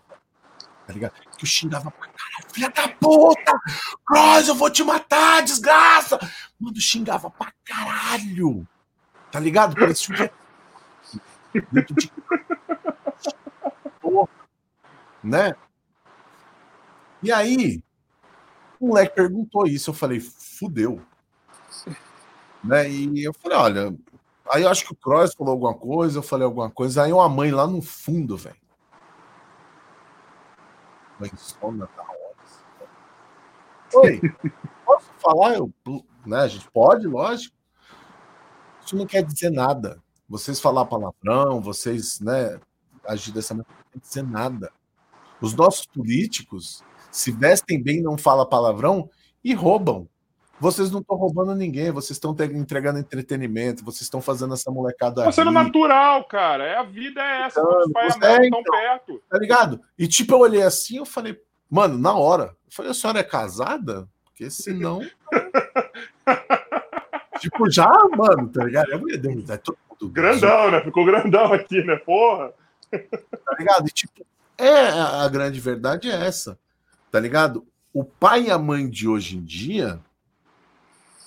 [0.86, 1.12] Tá ligado?
[1.38, 3.58] Que eu xingava pra caralho, filha da puta!
[4.06, 6.18] Cross, eu vou te matar, desgraça!
[6.58, 8.66] Mano, xingava pra caralho.
[9.30, 9.74] Tá ligado?
[9.74, 11.60] Parecia um.
[11.72, 12.12] Dentro de.
[15.24, 15.54] Né?
[17.22, 17.82] E aí,
[18.84, 21.00] o moleque perguntou isso, eu falei, fudeu.
[22.62, 22.90] Né?
[22.90, 23.96] E eu falei, olha,
[24.50, 27.28] aí eu acho que o Cross falou alguma coisa, eu falei alguma coisa, aí uma
[27.28, 28.56] mãe lá no fundo, velho.
[31.18, 32.24] Mãe sona da hora.
[33.94, 34.20] Oi,
[34.84, 35.54] posso falar?
[35.54, 35.72] Eu,
[36.26, 37.54] né, a gente pode, lógico.
[38.84, 40.02] Isso não quer dizer nada.
[40.28, 42.58] Vocês falar palavrão, vocês né,
[43.06, 44.72] agir dessa maneira, não quer dizer nada.
[45.40, 46.82] Os nossos políticos,
[47.14, 49.08] se vestem bem, não fala palavrão
[49.42, 50.08] e roubam.
[50.58, 55.22] Vocês não estão roubando ninguém, vocês estão entregando entretenimento, vocês estão fazendo essa molecada.
[55.22, 56.64] Tá sendo natural, cara.
[56.64, 59.22] É a vida é essa, então, os pais é, então, perto.
[59.30, 59.80] Tá ligado?
[59.96, 62.56] E tipo, eu olhei assim, eu falei, mano, na hora.
[62.66, 64.08] Eu falei, a senhora é casada?
[64.24, 65.00] Porque senão.
[67.38, 68.90] tipo, já, mano, tá ligado?
[68.90, 70.12] Eu ia é todo mundo.
[70.12, 70.80] Grandão, né?
[70.80, 71.94] Ficou grandão aqui, né?
[71.96, 72.52] Porra.
[72.90, 73.86] Tá ligado?
[73.86, 74.26] E tipo,
[74.58, 76.58] é a grande verdade é essa
[77.14, 77.64] tá ligado?
[77.92, 80.00] O pai e a mãe de hoje em dia,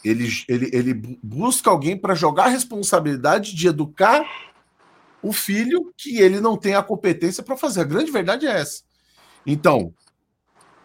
[0.03, 0.93] ele, ele, ele
[1.23, 4.25] busca alguém para jogar a responsabilidade de educar
[5.21, 7.79] o filho que ele não tem a competência para fazer.
[7.79, 8.83] A grande verdade é essa.
[9.45, 9.93] Então,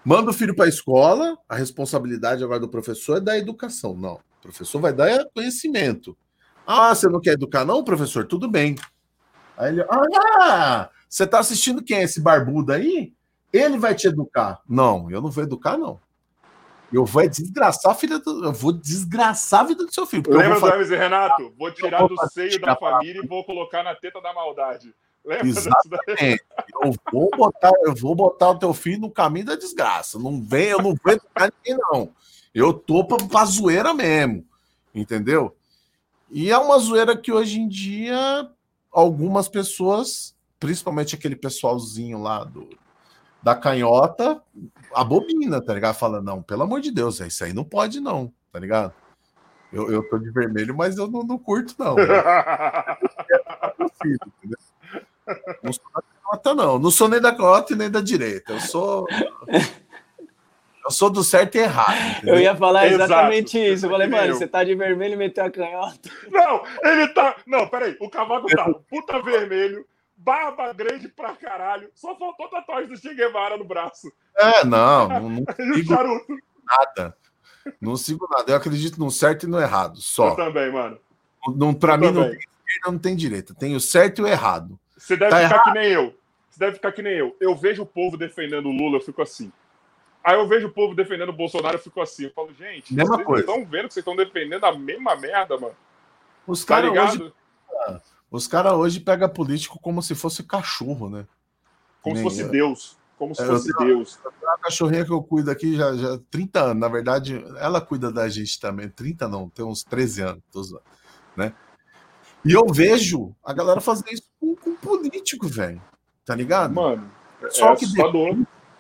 [0.04, 3.96] manda o filho para a escola, a responsabilidade agora do professor é da educação.
[3.96, 6.16] Não, o professor vai dar conhecimento.
[6.64, 8.24] Ah, você não quer educar, não, professor?
[8.24, 8.76] Tudo bem.
[9.56, 12.02] Aí ele, ah, você está assistindo quem?
[12.02, 13.12] Esse barbudo aí?
[13.52, 14.60] Ele vai te educar.
[14.68, 16.00] Não, eu não vou educar, não.
[16.92, 18.44] Eu vou desgraçar a filha do.
[18.44, 20.24] Eu vou desgraçar a vida do seu filho.
[20.28, 21.54] Lembra do Hermes e Renato?
[21.58, 24.94] Vou tirar do seio da família e vou colocar na teta da maldade.
[25.24, 26.44] Lembra Exatamente.
[26.82, 30.18] Eu vou botar, eu vou botar o teu filho no caminho da desgraça.
[30.18, 32.10] Não vem, eu não vou educar ninguém, não.
[32.54, 34.44] Eu tô pra, pra zoeira mesmo.
[34.94, 35.56] Entendeu?
[36.30, 38.50] E é uma zoeira que hoje em dia
[38.90, 42.68] algumas pessoas principalmente aquele pessoalzinho lá do,
[43.42, 44.42] da canhota,
[44.94, 45.94] abomina, tá ligado?
[45.94, 48.92] Fala, não, pelo amor de Deus, isso aí não pode, não, tá ligado?
[49.72, 51.96] Eu, eu tô de vermelho, mas eu não, não curto, não.
[55.62, 56.78] não sou da canhota, não.
[56.78, 58.52] Não sou nem da canhota e nem da direita.
[58.52, 59.06] Eu sou.
[60.84, 61.96] Eu sou do certo e errado.
[62.18, 62.34] Entendeu?
[62.34, 63.74] Eu ia falar exatamente Exato.
[63.74, 63.86] isso.
[63.86, 66.10] Eu falei, mano, você tá de vermelho e meteu a canhota.
[66.28, 67.36] Não, ele tá.
[67.46, 67.96] Não, peraí.
[67.98, 69.86] O cavaco tá puta vermelho,
[70.22, 71.90] barba grande pra caralho.
[71.94, 74.10] Só faltou tatuagem do Che Guevara no braço.
[74.36, 75.08] É, não.
[75.08, 75.44] Não, não
[75.74, 75.94] sigo
[76.64, 77.16] nada.
[77.80, 78.50] Não sigo nada.
[78.52, 79.98] Eu acredito no certo e no errado.
[80.00, 80.30] Só.
[80.30, 80.98] Eu também, mano.
[81.56, 82.22] Não, pra Eu mim também.
[82.22, 83.54] não tem esquerda, não tem direita.
[83.54, 84.78] Tem o certo e o errado.
[84.96, 85.64] Você deve tá ficar errado.
[85.64, 86.14] que nem eu.
[86.48, 87.36] Você deve ficar que nem eu.
[87.40, 89.52] Eu vejo o povo defendendo o Lula, eu fico assim.
[90.22, 92.24] Aí eu vejo o povo defendendo o Bolsonaro, eu fico assim.
[92.24, 93.40] Eu falo, gente, mesma vocês coisa.
[93.42, 95.74] estão vendo que vocês estão defendendo a mesma merda, mano.
[96.46, 97.32] Os tá caras hoje,
[98.32, 101.26] os caras hoje pegam político como se fosse cachorro, né?
[102.00, 102.50] Como Nem se fosse eu.
[102.50, 102.96] Deus.
[103.18, 104.18] Como se é, fosse tenho, Deus.
[104.44, 106.80] A cachorrinha que eu cuido aqui já, já 30 anos.
[106.80, 108.88] Na verdade, ela cuida da gente também.
[108.88, 110.42] 30 não, tem uns 13 anos,
[111.36, 111.52] né?
[112.44, 115.80] E eu vejo a galera fazer isso com, com político, velho.
[116.24, 116.74] Tá ligado?
[116.74, 117.10] Mano,
[117.50, 117.86] Só é que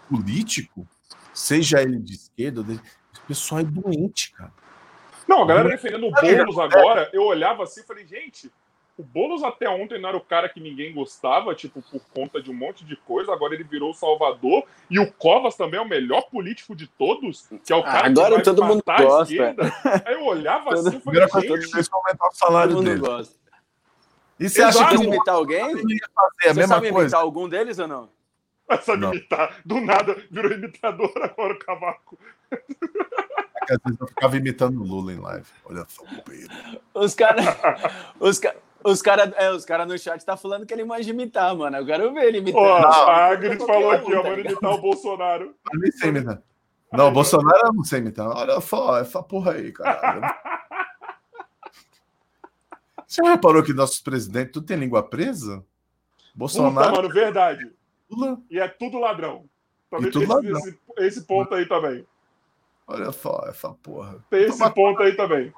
[0.08, 0.88] político
[1.34, 4.52] seja ele de esquerda, o pessoal é doente, cara.
[5.28, 8.50] Não, a galera defendendo o Boulos agora, eu olhava assim e falei, gente,
[8.96, 12.50] o Boulos até ontem não era o cara que ninguém gostava, tipo, por conta de
[12.50, 15.88] um monte de coisa, agora ele virou o salvador, e o Covas também é o
[15.88, 19.56] melhor político de todos, que é o cara agora que vai todo mundo gosta.
[20.04, 21.88] Aí eu olhava todo, assim e falei, gente...
[21.92, 22.96] aumentar o salário todo dele.
[22.96, 23.42] mundo gosta.
[24.38, 25.60] E você acha que imitar alguém?
[25.60, 27.04] Fazer a você mesma sabe coisa?
[27.04, 28.08] imitar algum deles ou não?
[28.68, 29.60] Essa de imitar.
[29.64, 32.18] Do nada, virou imitador agora o cavaco.
[32.50, 32.56] É
[33.66, 35.46] que às vezes eu ficava imitando o Lula em live.
[35.64, 36.80] Olha só, Pedro.
[36.94, 37.44] Os caras.
[38.18, 38.71] Os caras.
[38.84, 41.76] Os caras é, os cara no chat tá falando que ele manja imitar, mano.
[41.76, 42.60] Eu quero ver ele imitar.
[42.60, 45.54] Ó, a Agnes falou aqui, ó, manda imitar o Bolsonaro.
[45.72, 46.42] Eu nem sei imitar.
[46.92, 48.28] Não, o Bolsonaro eu não sei imitar.
[48.28, 50.40] Olha só, essa porra aí, cara.
[53.06, 55.64] Você reparou que nossos presidentes tudo tem língua presa?
[56.34, 56.88] Bolsonaro.
[56.88, 57.70] Puta, mano, verdade.
[58.10, 58.38] Lula.
[58.50, 59.44] E é tudo ladrão.
[59.90, 60.58] Também tudo esse, ladrão.
[60.58, 62.06] Esse, esse, ponto aí também.
[62.86, 64.22] Olha só, essa porra.
[64.30, 65.52] Tem esse ponto aí também.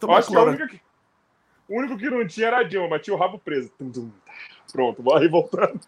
[0.00, 0.80] Eu acho que a única que,
[1.70, 3.70] o único que não tinha era a Dilma, mas tinha o rabo preso.
[4.72, 5.80] Pronto, aí voltando.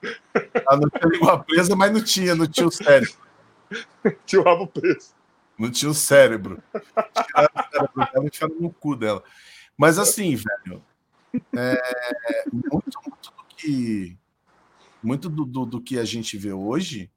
[0.66, 3.12] Ah, não tinha língua presa, mas não tinha, não tinha o cérebro.
[4.24, 5.12] tinha o rabo preso.
[5.58, 6.62] Não tinha o cérebro.
[7.26, 9.24] Tiraram o cérebro dela e tiraram no cu dela.
[9.76, 10.82] Mas assim, velho,
[11.56, 14.16] é, muito, muito do que
[15.02, 17.10] muito do, do, do que a gente vê hoje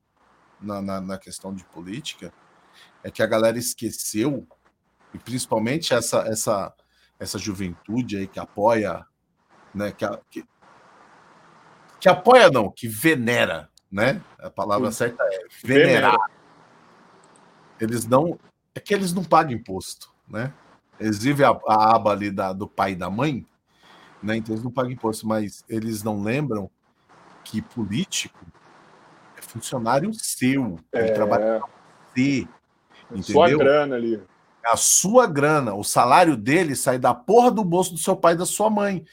[0.59, 2.33] na, na, na, questão de política
[3.03, 4.47] é que a galera esqueceu,
[5.13, 6.73] e principalmente essa, essa,
[7.19, 9.05] essa juventude aí que apoia,
[9.73, 10.45] né, que, que,
[11.99, 14.21] que apoia não, que venera, né?
[14.39, 16.17] A palavra certa é venerar.
[17.79, 18.39] Eles não,
[18.73, 20.53] é que eles não pagam imposto, né?
[20.99, 23.45] Eles vivem a, a aba ali da, do pai e da mãe,
[24.21, 24.37] né?
[24.37, 26.69] Então eles não pagam imposto, mas eles não lembram
[27.43, 28.45] que político
[29.37, 31.13] é funcionário seu, ele é.
[31.13, 31.69] trabalha para
[32.13, 32.47] você.
[33.09, 33.23] Entendeu?
[33.23, 34.21] Sua grana ali.
[34.65, 38.33] É a sua grana, o salário dele sai da porra do bolso do seu pai
[38.33, 39.05] e da sua mãe.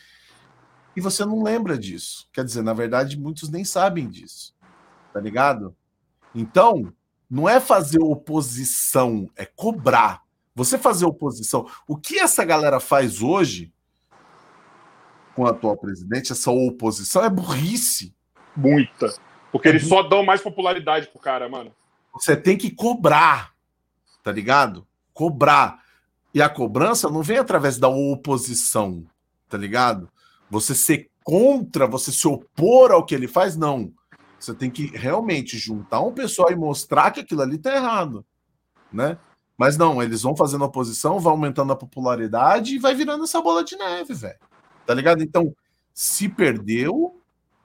[0.96, 2.26] E você não lembra disso.
[2.32, 4.54] Quer dizer, na verdade, muitos nem sabem disso.
[5.12, 5.76] Tá ligado?
[6.34, 6.92] Então,
[7.28, 10.22] não é fazer oposição, é cobrar.
[10.54, 11.66] Você fazer oposição.
[11.86, 13.72] O que essa galera faz hoje
[15.34, 18.14] com o atual presidente, essa oposição, é burrice.
[18.54, 19.14] Muita.
[19.50, 21.74] Porque eles só dão mais popularidade pro cara, mano.
[22.14, 23.54] Você tem que cobrar,
[24.22, 24.86] tá ligado?
[25.12, 25.82] Cobrar.
[26.34, 29.04] E a cobrança não vem através da oposição,
[29.48, 30.08] tá ligado?
[30.50, 33.92] Você ser contra, você se opor ao que ele faz, não.
[34.38, 38.24] Você tem que realmente juntar um pessoal e mostrar que aquilo ali tá errado,
[38.92, 39.18] né?
[39.56, 43.62] Mas não, eles vão fazendo oposição, vão aumentando a popularidade e vai virando essa bola
[43.62, 44.38] de neve, velho.
[44.84, 45.22] Tá ligado?
[45.22, 45.54] Então,
[45.94, 47.20] se perdeu,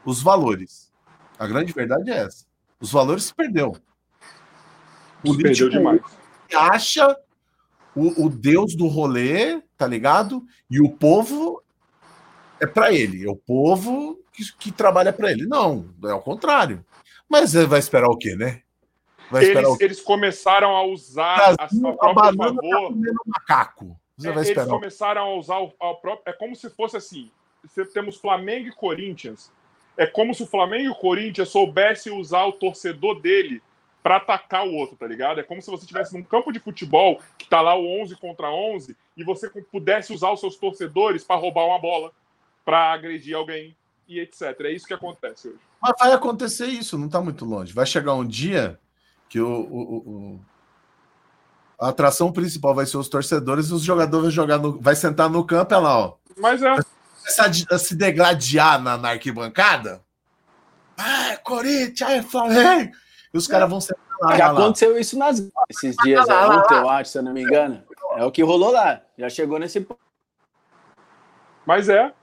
[0.06, 0.92] os valores.
[1.40, 2.46] A grande verdade é essa.
[2.80, 3.76] Os valores se perdeu.
[5.26, 6.02] O perdeu demais.
[6.56, 7.18] acha
[7.98, 10.46] o, o Deus do rolê, tá ligado?
[10.70, 11.64] E o povo
[12.60, 13.26] é para ele.
[13.26, 15.48] É o povo que, que trabalha para ele.
[15.48, 16.86] Não, é o contrário.
[17.28, 18.62] Mas ele vai esperar o quê, né?
[19.34, 22.94] Eles, eles, começaram a usar Brasil, a, própria a favor.
[22.94, 24.00] Tá macaco.
[24.16, 24.62] Você é, vai esperar.
[24.62, 26.32] Eles começaram a usar o, a própria.
[26.32, 27.30] É como se fosse assim:
[27.94, 29.52] temos Flamengo e Corinthians.
[29.98, 33.62] É como se o Flamengo e o Corinthians soubessem usar o torcedor dele
[34.08, 35.42] para atacar o outro, tá ligado?
[35.42, 38.50] É como se você estivesse num campo de futebol que tá lá o 11 contra
[38.50, 42.14] 11 e você pudesse usar os seus torcedores para roubar uma bola,
[42.64, 43.76] para agredir alguém
[44.08, 44.62] e etc.
[44.62, 45.60] É isso que acontece hoje.
[45.82, 47.74] Mas vai acontecer isso, não está muito longe.
[47.74, 48.80] Vai chegar um dia
[49.28, 50.40] que o, o, o,
[51.78, 55.30] a atração principal vai ser os torcedores e os jogadores vão jogar no, vai sentar
[55.30, 56.16] no campo, é lá, ó.
[56.38, 56.76] Mas é.
[57.70, 60.02] A, se degladiar na, na arquibancada.
[60.98, 62.94] Ah, Corinthians, é Flamengo.
[63.34, 64.38] E os caras vão sentar lá.
[64.38, 65.00] Já lá, aconteceu lá.
[65.00, 67.84] isso nas, esses dias, lá, ontem, eu acho, se eu não me engano.
[68.16, 69.02] É o que rolou lá.
[69.18, 70.00] Já chegou nesse ponto.
[71.66, 72.14] Mas é.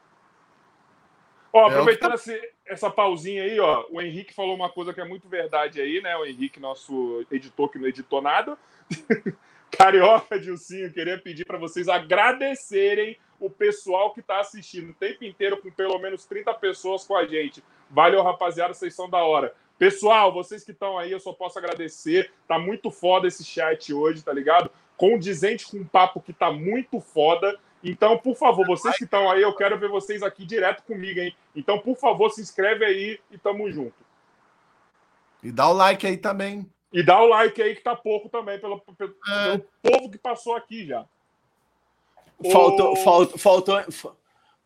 [1.52, 5.04] Ó, aproveitando é esse, essa pausinha aí, ó, o Henrique falou uma coisa que é
[5.04, 6.16] muito verdade aí, né?
[6.16, 8.58] O Henrique, nosso editor que não editou nada.
[9.70, 15.60] Carioca Dilcinho, queria pedir para vocês agradecerem o pessoal que está assistindo o tempo inteiro
[15.60, 17.62] com pelo menos 30 pessoas com a gente.
[17.90, 19.54] Valeu, rapaziada, vocês são da hora.
[19.78, 22.32] Pessoal, vocês que estão aí, eu só posso agradecer.
[22.46, 24.70] Tá muito foda esse chat hoje, tá ligado?
[24.96, 27.58] Condizente com um papo que tá muito foda.
[27.82, 31.36] Então, por favor, vocês que estão aí, eu quero ver vocês aqui direto comigo, hein?
[31.54, 33.96] Então, por favor, se inscreve aí e tamo junto.
[35.42, 36.66] E dá o like aí também.
[36.92, 39.58] E dá o like aí que tá pouco também, pelo, pelo, é.
[39.58, 41.04] pelo povo que passou aqui já.
[42.50, 42.96] Faltou, o...
[42.96, 43.82] faltou, faltou,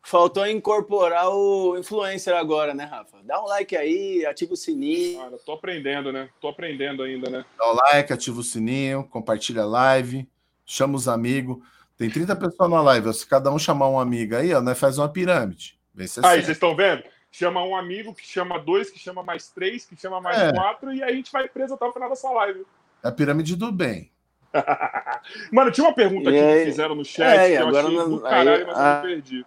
[0.02, 3.18] faltou incorporar o influencer agora, né, Rafa?
[3.22, 5.18] Dá um like aí, ativa o sininho.
[5.18, 6.28] Cara, tô aprendendo, né?
[6.40, 7.44] Tô aprendendo ainda, né?
[7.56, 10.28] Dá o like, ativa o sininho, compartilha a live,
[10.64, 11.58] chama os amigos.
[11.96, 13.12] Tem 30 pessoas na live.
[13.12, 15.78] Se cada um chamar um amigo aí, ó, nós faz uma pirâmide.
[15.92, 17.02] Vê se é aí, vocês estão vendo?
[17.30, 20.52] Chama um amigo, que chama dois, que chama mais três, que chama mais é.
[20.52, 22.64] quatro, e aí a gente vai preso até o final dessa live.
[23.02, 24.10] É a pirâmide do bem.
[25.52, 27.98] Mano, tinha uma pergunta aqui aí, que fizeram no chat é, que eu agora achei
[27.98, 29.46] não, do caralho, aí, mas a, eu perdi.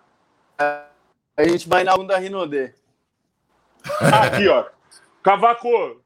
[1.37, 2.73] A gente vai na onda Rinodê.
[3.99, 4.69] Aqui, ó.
[5.23, 6.01] Cavaco,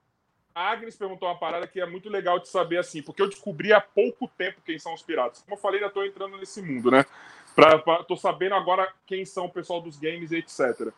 [0.54, 3.74] a Agnes perguntou uma parada que é muito legal de saber, assim, porque eu descobri
[3.74, 5.42] há pouco tempo quem são os piratas.
[5.42, 7.06] Como eu falei, ainda tô entrando nesse mundo, né?
[7.54, 10.94] Pra, pra, tô sabendo agora quem são o pessoal dos games e etc.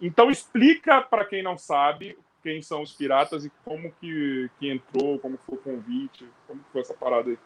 [0.00, 5.18] Então explica para quem não sabe quem são os piratas e como que, que entrou,
[5.18, 7.38] como foi o convite, como foi essa parada aí.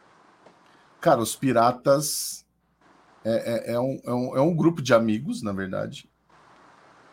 [0.99, 2.45] Cara, os piratas
[3.23, 6.09] é, é, é, um, é, um, é um grupo de amigos, na verdade,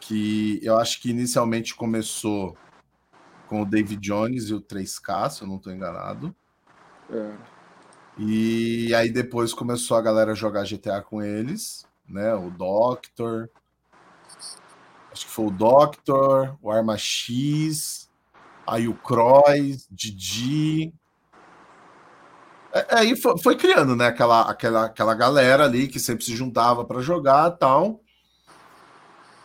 [0.00, 2.56] que eu acho que inicialmente começou
[3.46, 6.34] com o David Jones e o 3K, se eu não estou enganado.
[7.10, 7.34] É.
[8.18, 12.34] E aí depois começou a galera a jogar GTA com eles, né?
[12.34, 13.48] O Doctor.
[15.12, 18.10] Acho que foi o Doctor, o Arma X,
[18.66, 20.92] aí o Croix, Didi.
[22.72, 24.06] É, aí foi, foi, criando, né?
[24.06, 28.00] Aquela, aquela, aquela galera ali que sempre se juntava para jogar tal.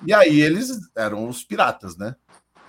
[0.05, 2.15] E aí eles eram os piratas, né?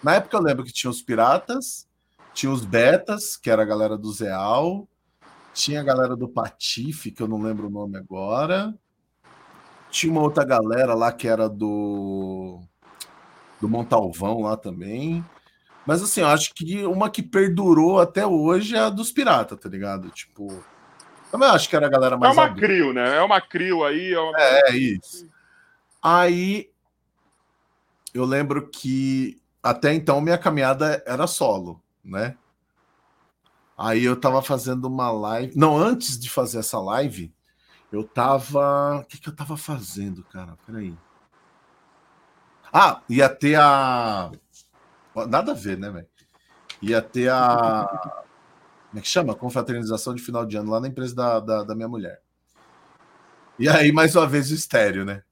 [0.02, 1.88] Na época eu lembro que tinha os piratas,
[2.32, 4.86] tinha os betas, que era a galera do Zeal,
[5.52, 8.74] tinha a galera do Patife, que eu não lembro o nome agora.
[9.90, 12.60] Tinha uma outra galera lá que era do
[13.60, 15.24] do Montalvão lá também.
[15.86, 19.68] Mas assim, eu acho que uma que perdurou até hoje é a dos piratas, tá
[19.68, 20.10] ligado?
[20.10, 20.64] Tipo,
[21.30, 22.30] também acho que era a galera mais.
[22.30, 22.66] É uma adulta.
[22.66, 23.16] crio, né?
[23.16, 24.12] É uma crio aí.
[24.12, 24.40] É, uma...
[24.40, 25.28] é, é isso.
[26.02, 26.70] Aí
[28.14, 32.36] eu lembro que até então minha caminhada era solo, né?
[33.76, 35.52] Aí eu tava fazendo uma live.
[35.56, 37.32] Não, antes de fazer essa live,
[37.90, 39.00] eu tava.
[39.00, 40.56] O que, que eu tava fazendo, cara?
[40.64, 40.96] Peraí.
[42.72, 44.30] Ah, ia ter a.
[45.28, 46.08] Nada a ver, né, velho?
[46.82, 47.86] Ia ter a.
[48.88, 49.34] Como é que chama?
[49.34, 52.20] Confraternização de final de ano lá na empresa da, da, da minha mulher.
[53.58, 55.22] E aí, mais uma vez, o estéreo, né?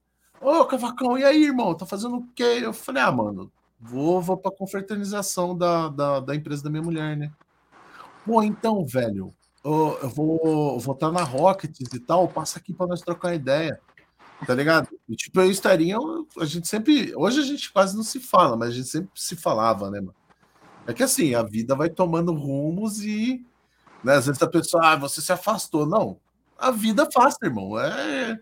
[0.40, 1.74] Ô, Cavacão, e aí, irmão?
[1.74, 2.60] Tá fazendo o quê?
[2.62, 3.50] Eu falei, ah, mano,
[3.82, 7.32] Vou, vou pra confraternização da, da, da empresa da minha mulher, né?
[8.24, 9.34] Pô, então, velho,
[9.64, 13.80] eu, vou estar tá na Rockets e tal, passa aqui para nós trocar ideia.
[14.47, 14.89] Tá ligado?
[15.09, 15.97] E, tipo, eu estaria.
[16.39, 17.14] A gente sempre.
[17.14, 20.14] Hoje a gente quase não se fala, mas a gente sempre se falava, né, mano?
[20.86, 23.44] É que assim, a vida vai tomando rumos e.
[24.02, 25.86] Né, às vezes a pessoa, ah, você se afastou.
[25.86, 26.19] Não.
[26.59, 27.78] A vida faz, irmão.
[27.78, 28.39] É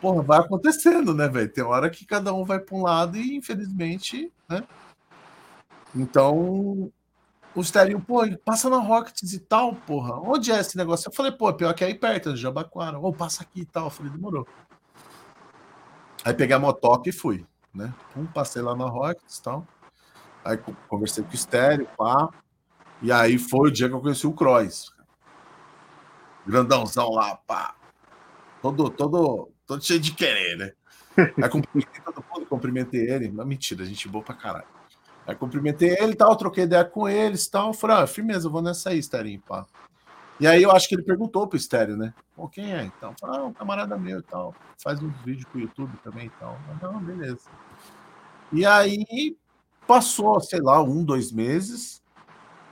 [0.00, 1.52] porra, vai acontecendo, né, velho?
[1.52, 4.62] Tem hora que cada um vai para um lado e, infelizmente, né?
[5.94, 6.92] Então,
[7.54, 10.14] o Stereo, pô, passa na Rockets e tal, porra.
[10.20, 11.08] Onde é esse negócio?
[11.08, 12.98] Eu falei, pô, pior que é aí perto, Jabaquara.
[12.98, 13.84] Ou passa aqui e tal.
[13.86, 14.46] Eu falei, demorou.
[16.24, 17.92] Aí peguei a motoca e fui, né?
[18.16, 19.66] Um, passei lá na Rockets e tal.
[20.44, 20.58] Aí
[20.88, 22.28] conversei com o Stereo, pá.
[23.00, 24.90] E aí foi o dia que eu conheci o Croix.
[26.46, 27.74] Grandãozão lá, pá.
[28.62, 30.72] Todo, todo, todo cheio de querer, né?
[31.42, 33.28] Aí cumprimentei todo mundo, cumprimentei ele.
[33.28, 34.66] Não, mentira, gente boa pra caralho.
[35.26, 37.74] Aí cumprimentei ele e tal, troquei ideia com eles e tal.
[37.74, 39.66] Falei, ah, firmeza, eu vou nessa aí, Esterinho, pá.
[40.40, 42.14] E aí eu acho que ele perguntou pro Estéreo, né?
[42.34, 42.84] Pô, quem é?
[42.84, 44.54] Então, ah, um camarada meu e tal.
[44.82, 46.58] Faz uns vídeos pro YouTube também e tal.
[46.80, 47.48] Não, beleza.
[48.52, 49.36] E aí
[49.88, 52.02] Passou, sei lá, um, dois meses.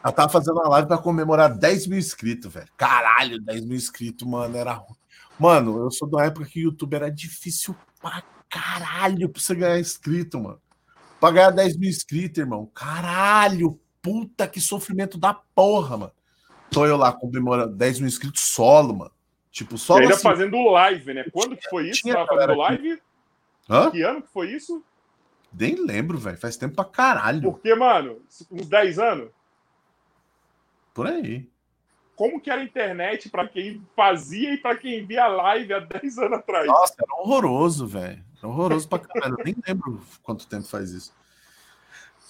[0.05, 2.69] Ela tava fazendo uma live para comemorar 10 mil inscritos, velho.
[2.77, 4.55] Caralho, 10 mil inscritos, mano.
[4.55, 4.85] Era.
[5.39, 9.81] Mano, eu sou da época que o YouTube era difícil pra caralho pra você ganhar
[9.81, 10.61] inscrito, mano.
[11.19, 12.67] Pra ganhar 10 mil inscritos, irmão.
[12.75, 16.13] Caralho, puta que sofrimento da porra, mano.
[16.71, 19.13] Tô eu lá comemorando 10 mil inscritos solo, mano.
[19.51, 19.97] Tipo, só.
[19.97, 21.25] Ainda assim, fazendo live, né?
[21.33, 22.03] Quando que foi isso?
[22.03, 23.03] Tinha tava fazendo live?
[23.69, 23.91] Hã?
[23.91, 24.85] Que ano que foi isso?
[25.53, 26.37] Nem lembro, velho.
[26.37, 27.41] Faz tempo pra caralho.
[27.41, 28.21] Porque, mano,
[28.51, 29.31] uns 10 anos?
[30.93, 31.49] Por aí.
[32.15, 36.19] Como que era a internet para quem fazia e para quem via live há 10
[36.19, 36.67] anos atrás?
[36.67, 38.25] Nossa, era horroroso, velho.
[38.43, 39.37] Horroroso pra caralho.
[39.39, 41.15] Eu nem lembro quanto tempo faz isso.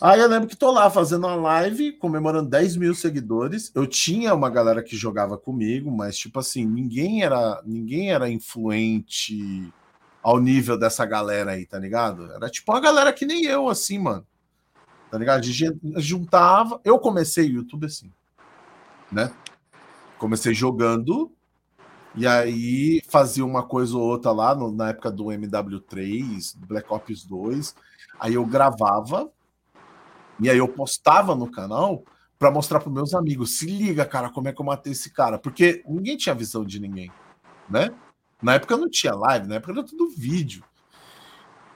[0.01, 3.73] Aí eu lembro que tô lá fazendo uma live, comemorando 10 mil seguidores.
[3.75, 9.73] Eu tinha uma galera que jogava comigo, mas tipo assim, ninguém era, ninguém era influente
[10.23, 12.31] ao nível dessa galera aí, tá ligado?
[12.33, 14.27] Era tipo uma galera que nem eu, assim, mano.
[15.11, 15.47] Tá ligado?
[15.97, 16.79] Juntava.
[16.85, 18.13] Eu comecei YouTube assim,
[19.11, 19.33] né?
[20.19, 21.33] Comecei jogando
[22.15, 27.25] e aí fazia uma coisa ou outra lá no, na época do MW3, Black Ops
[27.25, 27.75] 2.
[28.19, 29.31] Aí eu gravava
[30.41, 32.05] e aí eu postava no canal
[32.39, 33.59] para mostrar para meus amigos.
[33.59, 35.39] Se liga, cara, como é que eu matei esse cara?
[35.39, 37.11] Porque ninguém tinha visão de ninguém,
[37.69, 37.91] né?
[38.43, 40.63] Na época não tinha live, na época era tudo vídeo.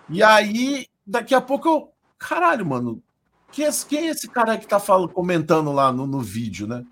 [0.08, 1.92] E aí, daqui a pouco eu.
[2.18, 3.02] Caralho, mano.
[3.50, 6.84] Quem é, quem é esse cara que tá falando, comentando lá no, no vídeo, né?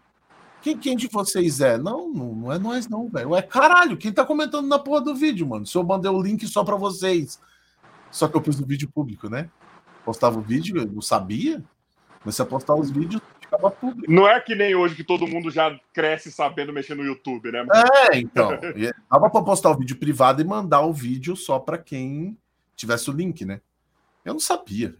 [0.60, 1.78] Quem, quem de vocês é?
[1.78, 3.36] Não, não, não é nós, não, velho.
[3.36, 5.66] É caralho, quem tá comentando na porra do vídeo, mano?
[5.66, 7.38] Se eu mandei o link só para vocês.
[8.10, 9.50] Só que eu pus o vídeo público, né?
[10.08, 11.62] Postava o vídeo, eu não sabia.
[12.22, 14.10] Comecei a postar os vídeos, ficava público.
[14.10, 17.66] Não é que nem hoje que todo mundo já cresce sabendo mexer no YouTube, né?
[18.10, 18.58] É, então.
[19.10, 22.38] Dava para postar o vídeo privado e mandar o vídeo só para quem
[22.74, 23.60] tivesse o link, né?
[24.24, 24.94] Eu não sabia.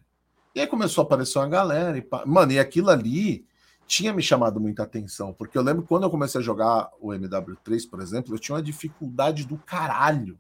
[0.54, 1.96] E aí começou a aparecer uma galera.
[1.96, 3.46] E Mano, e aquilo ali
[3.86, 7.88] tinha me chamado muita atenção, porque eu lembro quando eu comecei a jogar o MW3,
[7.88, 10.38] por exemplo, eu tinha uma dificuldade do caralho.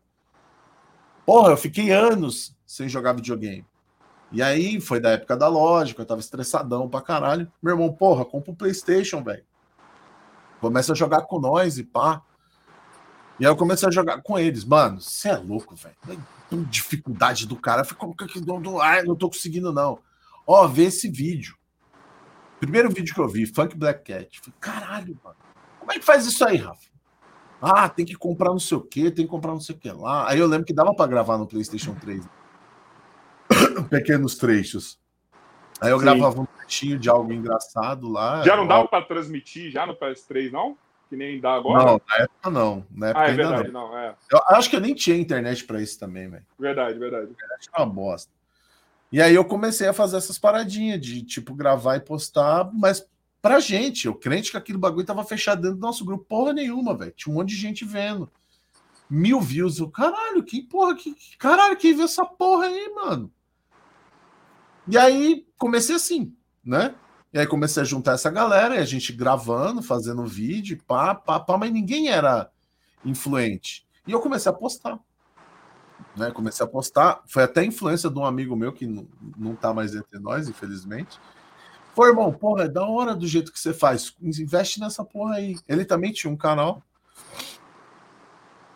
[1.24, 3.64] Porra, eu fiquei anos sem jogar videogame.
[4.30, 7.50] E aí foi da época da lógica, eu tava estressadão pra caralho.
[7.62, 9.44] Meu irmão, porra, compra o um PlayStation, velho.
[10.60, 12.22] Começa a jogar com nós e pá.
[13.40, 14.64] E aí eu comecei a jogar com eles.
[14.64, 15.96] Mano, você é louco, velho.
[16.68, 17.84] Dificuldade do cara.
[17.84, 18.14] Fico,
[18.82, 19.98] ah, não tô conseguindo, não.
[20.46, 21.56] Ó, vê esse vídeo.
[22.58, 24.40] Primeiro vídeo que eu vi, Funk Black Cat.
[24.40, 25.36] Falei, caralho, mano.
[25.78, 26.88] Como é que faz isso aí, Rafa?
[27.62, 29.90] Ah, tem que comprar não sei o que, tem que comprar não sei o que
[29.90, 30.28] lá.
[30.28, 32.24] Aí eu lembro que dava para gravar no PlayStation 3
[33.90, 34.98] pequenos trechos.
[35.80, 36.04] Aí eu Sim.
[36.04, 38.42] gravava um trechinho de algo engraçado lá.
[38.42, 40.76] Já não dava para transmitir já no PS3, não?
[41.08, 41.84] Que nem dá agora?
[41.84, 42.86] Não, na época não.
[42.90, 43.88] Na época ah, é verdade, não.
[43.88, 44.14] não é.
[44.30, 46.44] Eu acho que eu nem tinha internet para isso também, velho.
[46.58, 47.26] Verdade, verdade.
[47.28, 48.30] A internet é uma bosta.
[49.10, 53.06] E aí eu comecei a fazer essas paradinhas de tipo gravar e postar, mas
[53.40, 56.94] pra gente, eu crente que aquele bagulho tava fechado dentro do nosso grupo, porra nenhuma,
[56.94, 57.12] velho.
[57.12, 58.30] Tinha um monte de gente vendo.
[59.08, 63.32] Mil views, eu, caralho, que porra, que caralho, quem viu essa porra aí, mano?
[64.88, 66.34] E aí comecei assim,
[66.64, 66.94] né?
[67.30, 71.38] E aí comecei a juntar essa galera e a gente gravando, fazendo vídeo, pá, pá,
[71.38, 72.50] pá, mas ninguém era
[73.04, 73.86] influente.
[74.06, 74.98] E eu comecei a postar.
[76.16, 76.30] Né?
[76.30, 77.22] Comecei a postar.
[77.26, 79.06] Foi até influência de um amigo meu que não,
[79.36, 81.20] não tá mais entre nós, infelizmente.
[81.94, 84.14] Foi, irmão, porra, é da hora do jeito que você faz.
[84.22, 85.58] Investe nessa porra aí.
[85.68, 86.82] Ele também tinha um canal.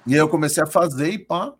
[0.06, 1.54] E aí eu comecei a fazer e pá.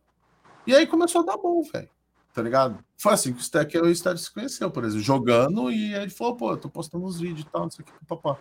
[0.66, 1.88] E aí começou a dar bom, velho
[2.32, 2.82] tá ligado?
[2.96, 6.02] Foi assim que o Stack e o Stack se conheceu, por exemplo, jogando, e aí
[6.02, 8.38] ele falou, pô, eu tô postando uns vídeos e tal, não sei o que, papá.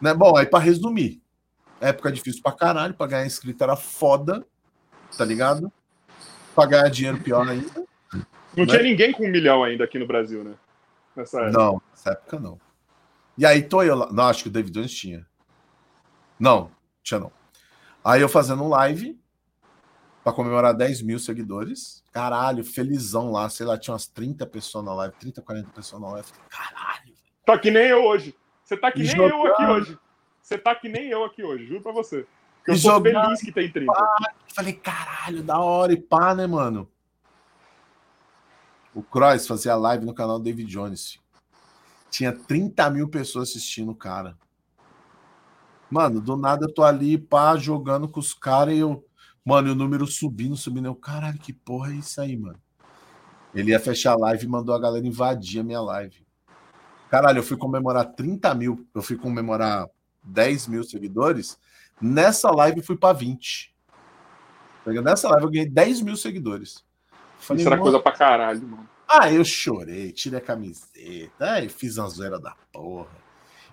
[0.00, 0.14] Né?
[0.14, 1.22] Bom, aí para resumir,
[1.80, 4.46] época difícil pra caralho, pra ganhar inscrito era foda,
[5.16, 5.70] tá ligado?
[6.54, 7.84] Pra ganhar dinheiro pior ainda.
[8.56, 8.66] Não né?
[8.66, 10.54] tinha ninguém com um milhão ainda aqui no Brasil, né?
[11.14, 11.58] Nessa época.
[11.58, 12.58] Não, nessa época não.
[13.36, 14.12] E aí tô eu lá.
[14.12, 15.26] Não, acho que o David Jones tinha.
[16.38, 16.70] Não,
[17.02, 17.32] tinha não.
[18.04, 19.19] Aí eu fazendo um live
[20.22, 22.02] para comemorar 10 mil seguidores.
[22.12, 26.08] Caralho, felizão lá, sei lá, tinha umas 30 pessoas na live, 30, 40 pessoas na
[26.12, 26.28] live.
[26.48, 27.14] Caralho.
[27.44, 28.34] Tá que nem eu hoje.
[28.64, 29.32] Você tá que e nem jogando.
[29.32, 29.98] eu aqui hoje.
[30.42, 32.26] Você tá que nem eu aqui hoje, juro pra você.
[32.66, 33.92] Eu sou jogando, feliz que tem 30.
[33.92, 36.88] Pá, falei, caralho, da hora e pá, né, mano?
[38.94, 41.18] O Cross fazia live no canal do David Jones.
[42.10, 44.36] Tinha 30 mil pessoas assistindo o cara.
[45.90, 49.04] Mano, do nada eu tô ali, pá, jogando com os caras e eu
[49.50, 50.86] Mano, e o número subindo, subindo.
[50.86, 52.60] Eu, caralho, que porra é isso aí, mano?
[53.52, 56.24] Ele ia fechar a live e mandou a galera invadir a minha live.
[57.10, 59.88] Caralho, eu fui comemorar 30 mil, eu fui comemorar
[60.22, 61.58] 10 mil seguidores.
[62.00, 63.74] Nessa live fui para 20.
[65.02, 66.84] Nessa live eu ganhei 10 mil seguidores.
[67.40, 68.88] Falei, Isso era coisa pra caralho, mano.
[69.08, 73.18] Ah, eu chorei, tirei a camiseta, aí fiz uma zoeira da porra.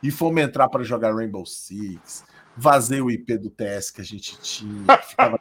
[0.01, 2.25] E fomos entrar para jogar Rainbow Six.
[2.57, 5.39] Vazei o IP do TS que a gente tinha, que ficava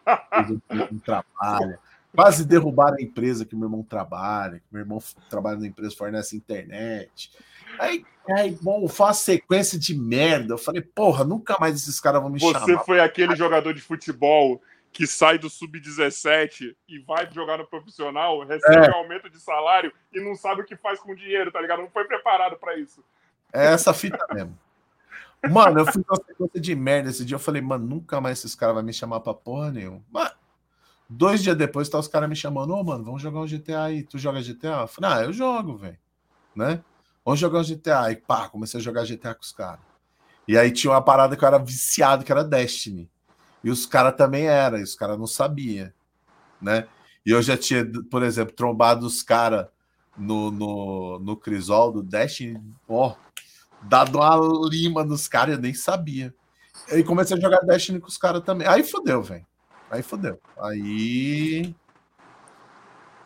[0.90, 1.78] no trabalho.
[2.14, 6.36] Quase derrubaram a empresa que meu irmão trabalha, que meu irmão trabalha na empresa, fornece
[6.36, 7.30] internet.
[7.78, 10.54] Aí, aí bom, foi uma sequência de merda.
[10.54, 12.66] Eu falei, porra, nunca mais esses caras vão me Você chamar.
[12.66, 14.62] Você foi aquele jogador de futebol
[14.96, 18.90] que sai do sub-17 e vai jogar no profissional, recebe é.
[18.90, 21.82] um aumento de salário e não sabe o que faz com o dinheiro, tá ligado?
[21.82, 23.04] Não foi preparado para isso.
[23.52, 24.58] É essa fita mesmo.
[25.50, 27.34] Mano, eu fui uma sequência de merda esse dia.
[27.34, 30.02] Eu falei, mano, nunca mais esses caras vão me chamar pra porra nenhuma.
[30.10, 30.32] Mas,
[31.08, 33.84] dois dias depois, tá os caras me chamando, ô, oh, mano, vamos jogar um GTA
[33.84, 34.02] aí.
[34.02, 34.82] Tu joga GTA?
[34.82, 35.98] Eu falei, ah, eu jogo, velho.
[36.54, 36.82] Né?
[37.24, 38.12] Vamos jogar um GTA.
[38.12, 39.80] E pá, comecei a jogar GTA com os caras.
[40.48, 43.10] E aí tinha uma parada que eu era viciado, que era Destiny.
[43.64, 45.90] E os caras também eram, e os caras não sabiam,
[46.62, 46.86] né?
[47.24, 49.66] E eu já tinha, por exemplo, trombado os caras
[50.16, 53.16] no, no, no Crisol do Destiny, ó,
[53.82, 56.34] dado uma lima nos caras, eu nem sabia.
[56.90, 58.66] Aí comecei a jogar Destiny com os caras também.
[58.66, 59.46] Aí fodeu, velho.
[59.90, 60.40] Aí fodeu.
[60.60, 61.74] Aí.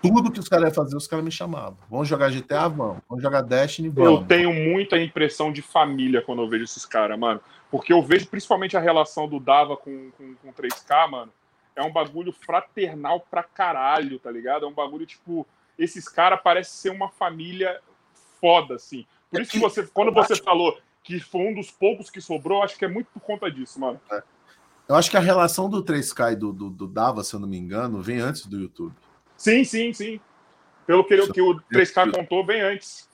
[0.03, 1.77] Tudo que os caras iam fazer, os caras me chamavam.
[1.91, 2.69] Vamos jogar GTA?
[2.69, 3.03] Vamos.
[3.09, 3.91] Vamos jogar Destiny?
[3.91, 4.21] Vamos.
[4.21, 7.41] Eu tenho muita impressão de família quando eu vejo esses caras, mano.
[7.71, 11.33] Porque eu vejo principalmente a relação do Dava com, com, com 3K, mano.
[11.77, 14.65] É um bagulho fraternal pra caralho, tá ligado?
[14.65, 15.47] É um bagulho, tipo,
[15.79, 17.81] esses caras parecem ser uma família
[18.41, 19.07] foda, assim.
[19.31, 22.62] Por é isso que você, quando você falou que foi um dos poucos que sobrou,
[22.62, 24.01] acho que é muito por conta disso, mano.
[24.11, 24.23] É.
[24.89, 27.48] Eu acho que a relação do 3K e do, do, do, Dava, se eu não
[27.48, 28.94] me engano, vem antes do YouTube.
[29.36, 30.20] Sim, sim, sim.
[30.86, 33.09] Pelo que, que o 3K contou, vem antes.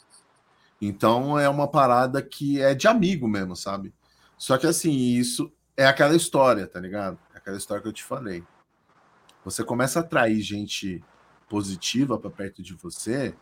[0.80, 3.93] Então é uma parada que é de amigo mesmo, sabe?
[4.36, 7.18] Só que assim, isso é aquela história, tá ligado?
[7.34, 8.43] É aquela história que eu te falei.
[9.44, 11.05] Você começa a atrair gente
[11.48, 13.34] positiva para perto de você,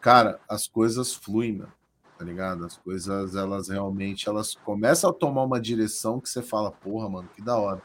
[0.00, 1.72] cara, as coisas fluem, mano,
[2.18, 2.64] tá ligado?
[2.64, 7.28] As coisas, elas realmente, elas começam a tomar uma direção que você fala, porra, mano,
[7.34, 7.82] que da hora.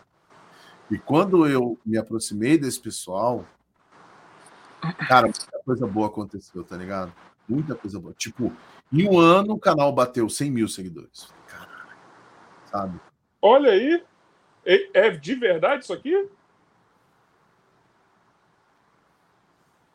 [0.90, 3.46] E quando eu me aproximei desse pessoal,
[5.08, 7.14] cara, muita coisa boa aconteceu, tá ligado?
[7.48, 8.14] Muita coisa boa.
[8.14, 8.54] Tipo,
[8.92, 11.30] em um ano o canal bateu 100 mil seguidores
[12.68, 13.00] sabe?
[13.42, 14.04] Olha aí.
[14.66, 16.30] É, é de verdade isso aqui?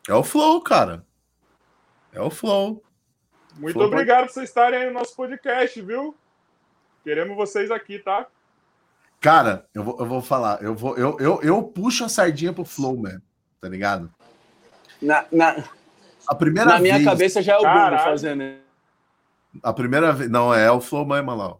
[0.07, 1.05] É o Flow, cara.
[2.11, 2.83] É o Flow.
[3.55, 4.27] Muito obrigado pode...
[4.27, 6.15] por vocês estarem aí no nosso podcast, viu?
[7.03, 8.27] Queremos vocês aqui, tá?
[9.19, 10.61] Cara, eu vou, eu vou falar.
[10.61, 13.21] Eu, vou, eu, eu, eu puxo a sardinha pro Flow, man.
[13.61, 14.13] Tá ligado?
[15.01, 15.63] Na, na,
[16.27, 18.43] a primeira na minha cabeça já é o Bruno fazendo.
[19.61, 20.29] A primeira vez.
[20.29, 21.55] Não, é o Flow mesmo, lá.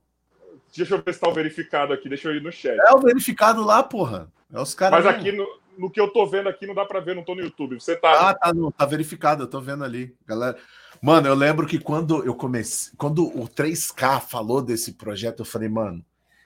[0.75, 2.79] Deixa eu ver se tá o verificado aqui, deixa eu ir no chat.
[2.79, 4.27] É o verificado lá, porra.
[4.51, 5.03] É os caras.
[5.03, 5.47] Mas aqui no,
[5.77, 7.79] no, que eu tô vendo aqui não dá para ver, não tô no YouTube.
[7.79, 8.29] Você tá.
[8.29, 10.15] Ah, tá, não, tá verificado, eu tô vendo ali.
[10.25, 10.57] Galera.
[11.03, 15.67] Mano, eu lembro que quando eu comecei, quando o 3K falou desse projeto, eu falei,
[15.67, 16.01] mano,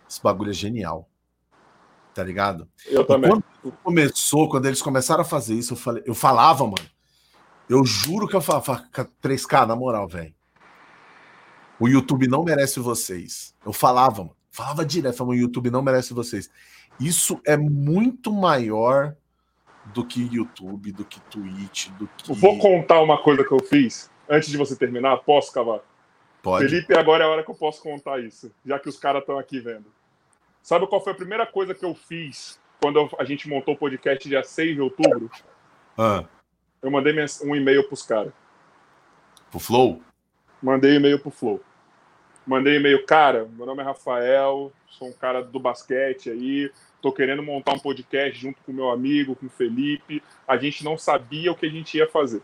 [0.09, 1.07] esse bagulho é genial.
[2.11, 2.67] Tá ligado?
[2.88, 3.29] Eu e também.
[3.29, 3.43] Quando
[3.84, 6.89] começou, quando eles começaram a fazer isso, eu falei, eu falava, mano.
[7.69, 8.84] Eu juro que eu falava,
[9.21, 10.34] 3K, na moral, velho.
[11.79, 13.53] O YouTube não merece vocês.
[13.63, 16.49] Eu falava, mano, falava direto, falava, o YouTube não merece vocês.
[16.99, 19.15] Isso é muito maior
[19.93, 22.34] do que YouTube, do que Twitch, do que.
[22.34, 25.18] Vou contar uma coisa que eu fiz antes de você terminar.
[25.18, 25.84] Posso, Cavalo?
[26.41, 26.68] Pode.
[26.68, 29.38] Felipe, agora é a hora que eu posso contar isso, já que os caras estão
[29.38, 29.86] aqui vendo.
[30.62, 34.28] Sabe qual foi a primeira coisa que eu fiz quando a gente montou o podcast
[34.28, 35.30] dia 6 de outubro?
[35.98, 36.26] Ah.
[36.82, 37.14] Eu mandei
[37.44, 38.32] um e-mail pros caras.
[39.49, 40.02] Pro Flow?
[40.62, 41.62] Mandei e-mail pro Flow.
[42.45, 46.72] Mandei e-mail, cara, meu nome é Rafael, sou um cara do basquete aí,
[47.02, 50.23] tô querendo montar um podcast junto com meu amigo, com o Felipe.
[50.47, 52.41] A gente não sabia o que a gente ia fazer.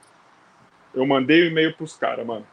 [0.93, 2.45] Eu mandei o um e-mail pros caras, mano.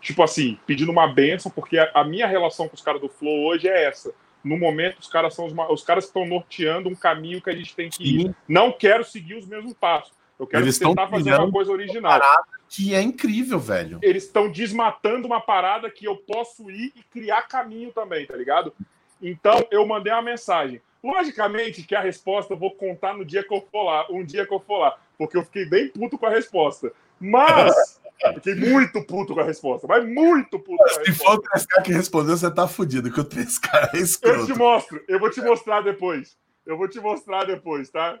[0.00, 3.44] Tipo assim, pedindo uma benção, porque a, a minha relação com os caras do Flow
[3.46, 4.12] hoje é essa.
[4.44, 7.56] No momento, os caras são os, os caras que estão norteando um caminho que a
[7.56, 8.34] gente tem que ir.
[8.46, 10.12] Não quero seguir os mesmos passos.
[10.38, 12.18] Eu quero Eles tentar fazer uma coisa original.
[12.18, 13.98] Uma que é incrível, velho.
[14.02, 18.72] Eles estão desmatando uma parada que eu posso ir e criar caminho também, tá ligado?
[19.20, 20.80] Então eu mandei uma mensagem.
[21.02, 24.46] Logicamente que a resposta eu vou contar no dia que eu for lá, um dia
[24.46, 26.92] que eu for lá, porque eu fiquei bem puto com a resposta.
[27.20, 28.00] Mas
[28.34, 30.82] fiquei muito puto com a resposta, mas muito puto.
[30.82, 34.40] Mas, se for o 3K que respondeu, você tá fudido, que o 3K é escroto.
[34.40, 36.36] Eu te mostro, eu vou te mostrar depois.
[36.64, 38.18] Eu vou te mostrar depois, tá?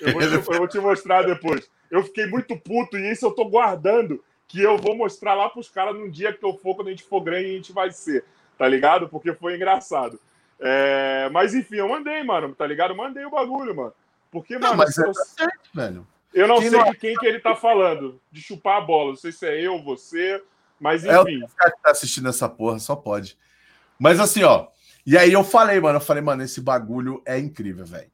[0.00, 1.68] Eu vou, te, eu vou te mostrar depois.
[1.90, 4.22] Eu fiquei muito puto e isso eu tô guardando.
[4.46, 7.04] Que eu vou mostrar lá pros caras num dia que eu for, quando a gente
[7.04, 8.24] for grande, a gente vai ser.
[8.58, 9.08] Tá ligado?
[9.08, 10.18] Porque foi engraçado.
[10.58, 11.28] É...
[11.32, 12.90] Mas enfim, eu mandei, mano, tá ligado?
[12.90, 13.92] Eu mandei o bagulho, mano.
[14.30, 14.68] Porque, mano.
[14.70, 15.14] Não, mas é eu...
[15.14, 16.06] certo, velho.
[16.32, 16.90] Eu não sei não...
[16.90, 19.10] de quem que ele tá falando, de chupar a bola.
[19.10, 20.42] Não sei se é eu, você,
[20.78, 21.12] mas enfim.
[21.12, 23.36] É o cara que tá assistindo essa porra, só pode.
[23.98, 24.68] Mas assim, ó.
[25.04, 28.10] E aí eu falei, mano, eu falei, mano, esse bagulho é incrível, velho.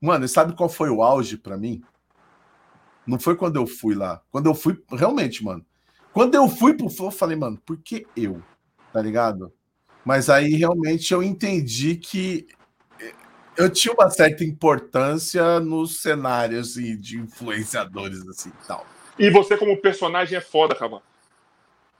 [0.00, 1.82] Mano, sabe qual foi o auge para mim?
[3.06, 4.22] Não foi quando eu fui lá.
[4.30, 5.64] Quando eu fui, realmente, mano.
[6.12, 8.40] Quando eu fui pro Flow, eu falei, mano, por que eu?
[8.92, 9.52] Tá ligado?
[10.04, 12.46] Mas aí realmente eu entendi que
[13.56, 18.86] eu tinha uma certa importância nos cenários e de influenciadores assim tal.
[19.18, 21.00] E você como personagem é foda, Cavan.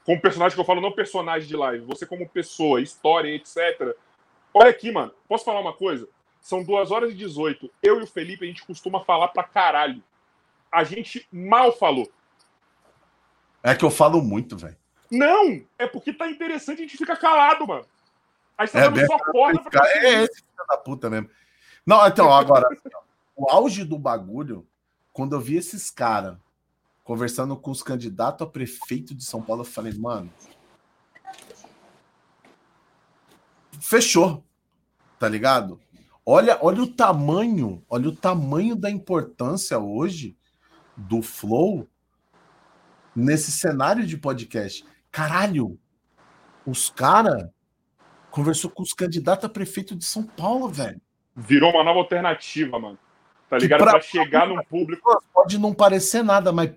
[0.05, 3.97] Como personagem que eu falo, não personagem de live, você como pessoa, história, etc.
[4.53, 5.13] Olha aqui, mano.
[5.27, 6.09] Posso falar uma coisa?
[6.41, 7.71] São 2 horas e 18.
[7.83, 10.03] Eu e o Felipe, a gente costuma falar pra caralho.
[10.71, 12.11] A gente mal falou.
[13.63, 14.77] É que eu falo muito, velho.
[15.11, 15.65] Não!
[15.79, 17.87] É porque tá interessante a gente fica calado, mano.
[18.59, 21.31] Aí você é, dando só porta pra É esse filho da puta mesmo.
[21.87, 22.67] Não, então, agora,
[23.37, 24.67] o auge do bagulho,
[25.13, 26.37] quando eu vi esses caras
[27.03, 30.33] conversando com os candidatos a prefeito de São Paulo, eu falei, mano.
[33.81, 34.43] Fechou.
[35.19, 35.79] Tá ligado?
[36.25, 40.37] Olha, olha o tamanho, olha o tamanho da importância hoje
[40.97, 41.87] do Flow
[43.15, 44.87] nesse cenário de podcast.
[45.11, 45.79] Caralho,
[46.67, 47.49] os caras
[48.31, 51.01] conversou com os candidatos a prefeito de São Paulo, velho.
[51.37, 52.99] Virou uma nova alternativa, mano.
[53.49, 53.81] Tá ligado?
[53.81, 55.23] Pra, pra chegar num público.
[55.33, 56.71] Pode não parecer nada, mas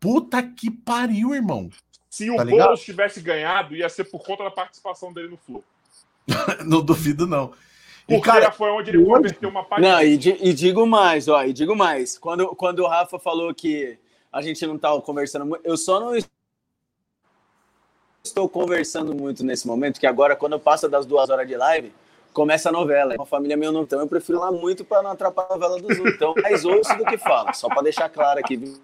[0.00, 1.70] puta que pariu, irmão.
[2.08, 5.64] Se tá o Boulos tivesse ganhado, ia ser por conta da participação dele no Flow.
[6.64, 7.52] não duvido, não.
[8.06, 9.82] Porque e, cara, foi onde ele converteu uma parte.
[9.82, 12.18] Não, e, e, digo mais, ó, e digo mais.
[12.18, 13.98] Quando, quando o Rafa falou que
[14.32, 16.12] a gente não estava conversando muito, eu só não
[18.22, 21.92] estou conversando muito nesse momento, que agora, quando passa das duas horas de live,
[22.34, 23.14] começa a novela.
[23.14, 25.80] É uma família meio não, então eu prefiro lá muito para não atrapalhar a novela
[25.80, 26.14] dos outros.
[26.14, 28.76] Então, mais ouço do que falo, só para deixar claro aqui.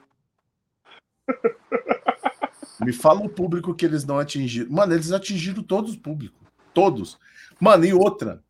[2.80, 4.70] Me fala o público que eles não atingiram.
[4.70, 6.38] Mano, eles atingiram todos os públicos.
[6.72, 7.18] Todos.
[7.60, 8.42] Mano, e outra.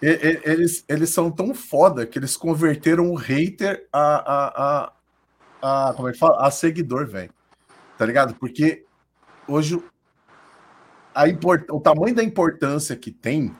[0.00, 4.92] Eles, eles são tão foda que eles converteram o hater a, a,
[5.62, 6.46] a, a como é que fala?
[6.46, 7.32] A seguidor, velho.
[7.96, 8.34] Tá ligado?
[8.34, 8.84] Porque
[9.48, 9.82] hoje
[11.14, 11.64] a import...
[11.70, 13.54] o tamanho da importância que tem,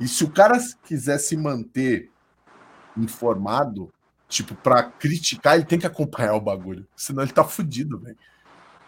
[0.00, 2.10] e se o cara quiser se manter
[2.96, 3.92] informado,
[4.28, 6.86] tipo, para criticar, ele tem que acompanhar o bagulho.
[6.96, 8.16] Senão ele tá fudido, velho.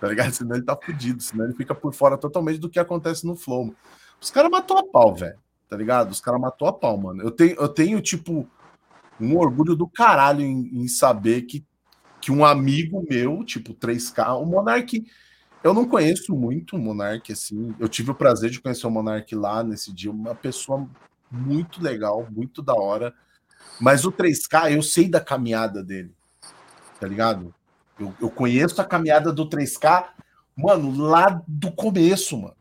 [0.01, 0.33] Tá ligado?
[0.33, 3.75] Senão ele tá fudido, senão ele fica por fora totalmente do que acontece no flow.
[4.21, 5.39] Os caras matou a pau, velho.
[5.69, 6.11] Tá ligado?
[6.11, 7.23] Os caras matou a pau, mano.
[7.23, 8.49] Eu tenho, eu tenho, tipo,
[9.21, 11.65] um orgulho do caralho em, em saber que,
[12.21, 15.05] que um amigo meu, tipo, 3K, o Monark
[15.67, 17.75] eu não conheço muito o Monark, assim.
[17.81, 20.89] Eu tive o prazer de conhecer o Monark lá nesse dia, uma pessoa
[21.29, 23.13] muito legal, muito da hora.
[23.81, 26.15] Mas o 3K, eu sei da caminhada dele,
[27.01, 27.53] tá ligado?
[27.99, 30.11] Eu, eu conheço a caminhada do 3K,
[30.55, 32.55] mano, lá do começo, mano.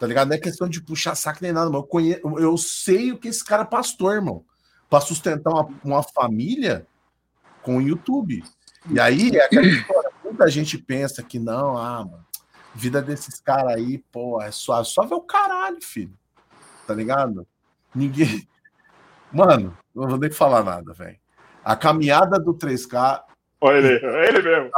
[0.00, 0.26] Tá ligado?
[0.26, 1.84] Não é questão de puxar saco nem nada, mano.
[1.84, 4.44] Eu, conheço, eu sei o que esse cara pastor, irmão.
[4.90, 6.84] Pra sustentar uma, uma família
[7.62, 8.42] com o YouTube.
[8.90, 10.10] E aí é aquela história.
[10.24, 12.27] Muita gente pensa que não, ah, mano
[12.74, 16.12] Vida desses caras aí, pô, é só, só ver o caralho, filho.
[16.86, 17.46] Tá ligado?
[17.94, 18.46] Ninguém.
[19.32, 21.18] Mano, não vou nem falar nada, velho.
[21.64, 23.22] A caminhada do 3K.
[23.60, 24.70] Olha ele, é ele mesmo.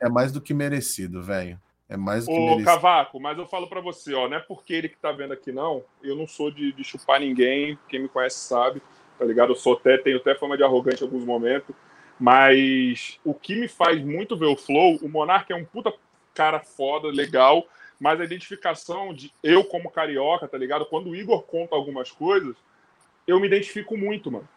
[0.00, 1.60] É mais do que merecido, velho.
[1.88, 2.64] É mais do que Ô, merecido.
[2.64, 5.52] Cavaco, mas eu falo para você, ó, não é porque ele que tá vendo aqui,
[5.52, 5.84] não.
[6.02, 7.78] Eu não sou de, de chupar ninguém.
[7.88, 8.80] Quem me conhece sabe,
[9.18, 9.50] tá ligado?
[9.50, 11.74] Eu sou até, tenho até fama de arrogante em alguns momentos.
[12.18, 15.92] Mas o que me faz muito ver o Flow, o Monark é um puta
[16.34, 17.66] cara foda, legal,
[17.98, 20.86] mas a identificação de eu como carioca, tá ligado?
[20.86, 22.56] Quando o Igor conta algumas coisas,
[23.26, 24.48] eu me identifico muito, mano.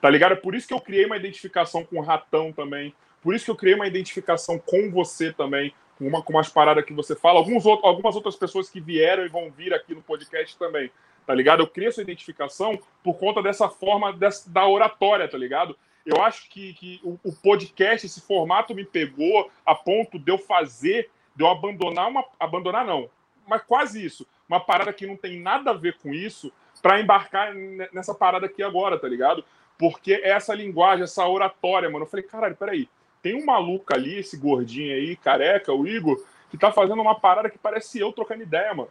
[0.00, 0.32] Tá ligado?
[0.32, 2.94] É por isso que eu criei uma identificação com o Ratão também.
[3.22, 6.84] Por isso que eu criei uma identificação com você também, com, uma, com umas paradas
[6.84, 7.38] que você fala.
[7.38, 10.90] Alguns outros, algumas outras pessoas que vieram e vão vir aqui no podcast também,
[11.26, 11.62] tá ligado?
[11.62, 15.76] Eu criei essa identificação por conta dessa forma dessa, da oratória, tá ligado?
[16.04, 20.36] Eu acho que, que o, o, podcast, esse formato me pegou a ponto de eu
[20.36, 22.24] fazer, de eu abandonar uma.
[22.38, 23.08] Abandonar não,
[23.46, 24.26] mas quase isso.
[24.46, 26.52] Uma parada que não tem nada a ver com isso,
[26.82, 27.54] para embarcar
[27.92, 29.42] nessa parada aqui agora, tá ligado?
[29.78, 32.04] Porque é essa linguagem, essa oratória, mano.
[32.04, 32.88] Eu falei, caralho, peraí.
[33.22, 37.48] Tem um maluco ali, esse gordinho aí, careca, o Igor, que tá fazendo uma parada
[37.48, 38.90] que parece eu trocando ideia, mano.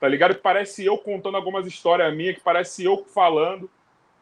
[0.00, 0.34] Tá ligado?
[0.34, 3.70] Que parece eu contando algumas histórias minhas, que parece eu falando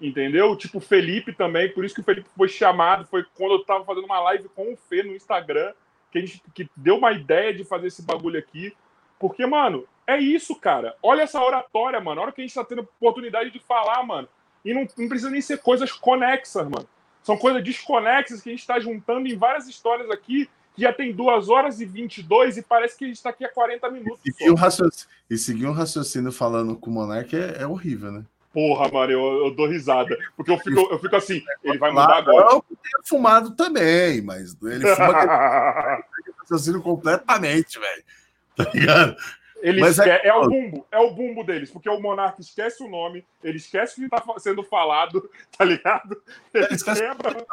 [0.00, 0.56] entendeu?
[0.56, 3.84] Tipo o Felipe também, por isso que o Felipe foi chamado, foi quando eu tava
[3.84, 5.72] fazendo uma live com o Fê no Instagram,
[6.10, 8.74] que a gente que deu uma ideia de fazer esse bagulho aqui.
[9.18, 10.94] Porque, mano, é isso, cara.
[11.02, 12.20] Olha essa oratória, mano.
[12.20, 14.28] A hora que a gente tá tendo oportunidade de falar, mano.
[14.64, 16.88] E não, não precisa nem ser coisas conexas, mano.
[17.22, 21.12] São coisas desconexas que a gente está juntando em várias histórias aqui, que já tem
[21.12, 24.20] 2 horas e 22 e parece que a gente está aqui há 40 minutos.
[24.26, 28.12] E seguir, um raciocínio, e seguir um raciocínio falando com o Monark é, é horrível,
[28.12, 28.24] né?
[28.54, 30.16] Porra, mano, eu, eu, dou risada.
[30.36, 32.46] Porque eu fico, eu fico assim, ele vai mudar agora.
[32.46, 35.98] Não, é fumado também, mas ele fuma
[36.38, 38.04] raciocínio completamente, velho.
[38.56, 39.16] Tá ligado?
[39.60, 40.08] Ele esque...
[40.08, 40.28] é...
[40.28, 40.34] é...
[40.34, 44.08] o bumbo, é o bumbo deles, porque o monarca esquece o nome, ele esquece o
[44.08, 46.22] que está sendo falado, tá ligado?
[46.52, 47.00] Ele esquece...
[47.00, 47.44] quebra.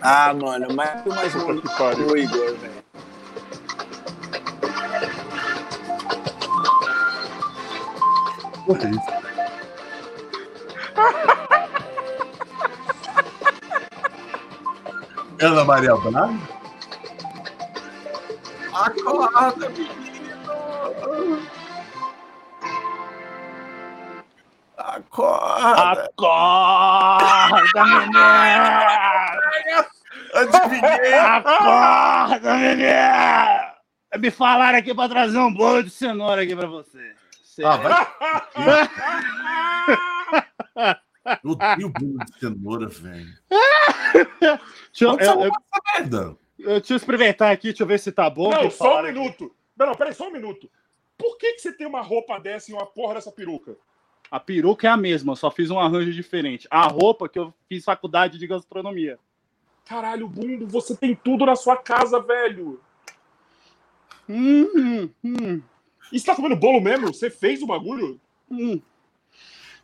[0.00, 2.06] Ah, mano, mas mais um que pariu.
[2.06, 2.84] o Igor, velho.
[8.66, 9.23] Porra, isso.
[15.40, 16.38] Ana Maria Braga?
[18.72, 21.42] Acorda, menino!
[24.78, 26.10] Acorda!
[26.16, 28.24] Acorda, menino!
[30.34, 31.14] Adivinhei!
[31.14, 33.74] Acorda, menino!
[34.18, 37.14] Me falaram aqui para trazer um bolo de cenoura aqui para você.
[37.64, 37.76] Ah,
[40.26, 40.44] vai.
[41.42, 43.34] Eu odeio bolo de cenoura, velho.
[44.92, 45.42] deixa, eu, eu,
[46.58, 48.50] eu, deixa eu experimentar aqui, deixa eu ver se tá bom.
[48.50, 49.44] Não, só um minuto.
[49.44, 49.54] Aqui.
[49.76, 50.70] Não, não, peraí, só um minuto.
[51.16, 53.76] Por que, que você tem uma roupa dessa e uma porra dessa peruca?
[54.30, 56.66] A peruca é a mesma, só fiz um arranjo diferente.
[56.70, 59.18] A roupa que eu fiz faculdade de gastronomia.
[59.84, 62.80] Caralho, Bundo, você tem tudo na sua casa, velho.
[64.28, 65.62] Hum, hum.
[66.10, 67.08] E você tá comendo bolo mesmo?
[67.08, 68.20] Você fez o bagulho?
[68.50, 68.80] Hum.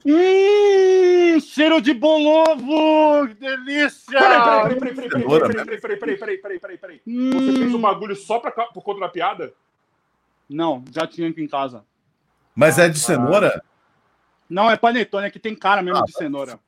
[0.05, 3.29] Hum, cheiro de bolovo!
[3.29, 4.19] Que delícia!
[4.19, 7.01] Peraí, peraí, peraí, peraí, peraí, peraí, peraí, peraí, peraí, peraí, peraí.
[7.07, 9.53] Você fez o bagulho só pra, por conta da piada?
[10.49, 11.85] Não, já tinha aqui em casa.
[12.55, 13.63] Mas é de cenoura?
[14.49, 16.59] Não, é panetone, aqui tem cara mesmo ah, de cenoura.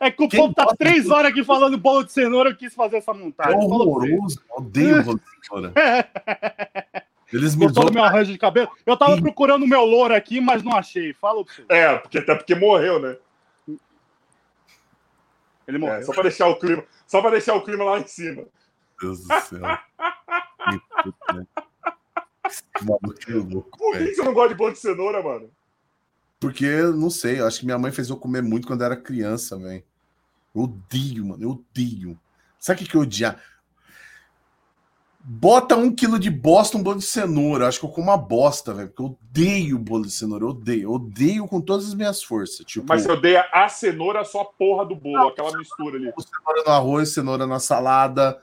[0.00, 2.56] É, é que o Quem povo tá três horas aqui falando bolo de cenoura, eu
[2.56, 3.54] quis fazer essa montagem.
[3.54, 5.72] É horroroso, odeio bolo de cenoura.
[7.32, 7.90] Eles usam...
[7.90, 8.70] meu arranjo de cabelo.
[8.84, 11.14] Eu tava procurando o meu louro aqui, mas não achei.
[11.14, 11.64] Fala pra você.
[11.68, 13.16] É, porque, até porque morreu, né?
[15.66, 15.96] Ele morreu.
[15.96, 16.84] É, só pra deixar o clima.
[17.06, 18.44] Só pra deixar o clima lá em cima.
[19.00, 19.60] Deus do céu.
[23.18, 25.50] que louco, Por que, que você não gosta de bolo de cenoura, mano?
[26.38, 28.96] Porque, não sei, eu acho que minha mãe fez eu comer muito quando eu era
[28.96, 29.82] criança, velho.
[30.54, 32.18] Eu odeio, mano, eu odeio.
[32.58, 33.40] Sabe o que, que eu odiar?
[35.24, 37.68] Bota um quilo de bosta, um bolo de cenoura.
[37.68, 38.88] Acho que eu como uma bosta, velho.
[38.88, 40.44] Porque eu odeio bolo de cenoura.
[40.44, 40.82] Eu odeio.
[40.82, 42.66] Eu odeio com todas as minhas forças.
[42.66, 46.12] Tipo, Mas você odeia a cenoura, só a porra do bolo, não, aquela mistura ali.
[46.18, 48.40] Cenoura no arroz, cenoura na salada,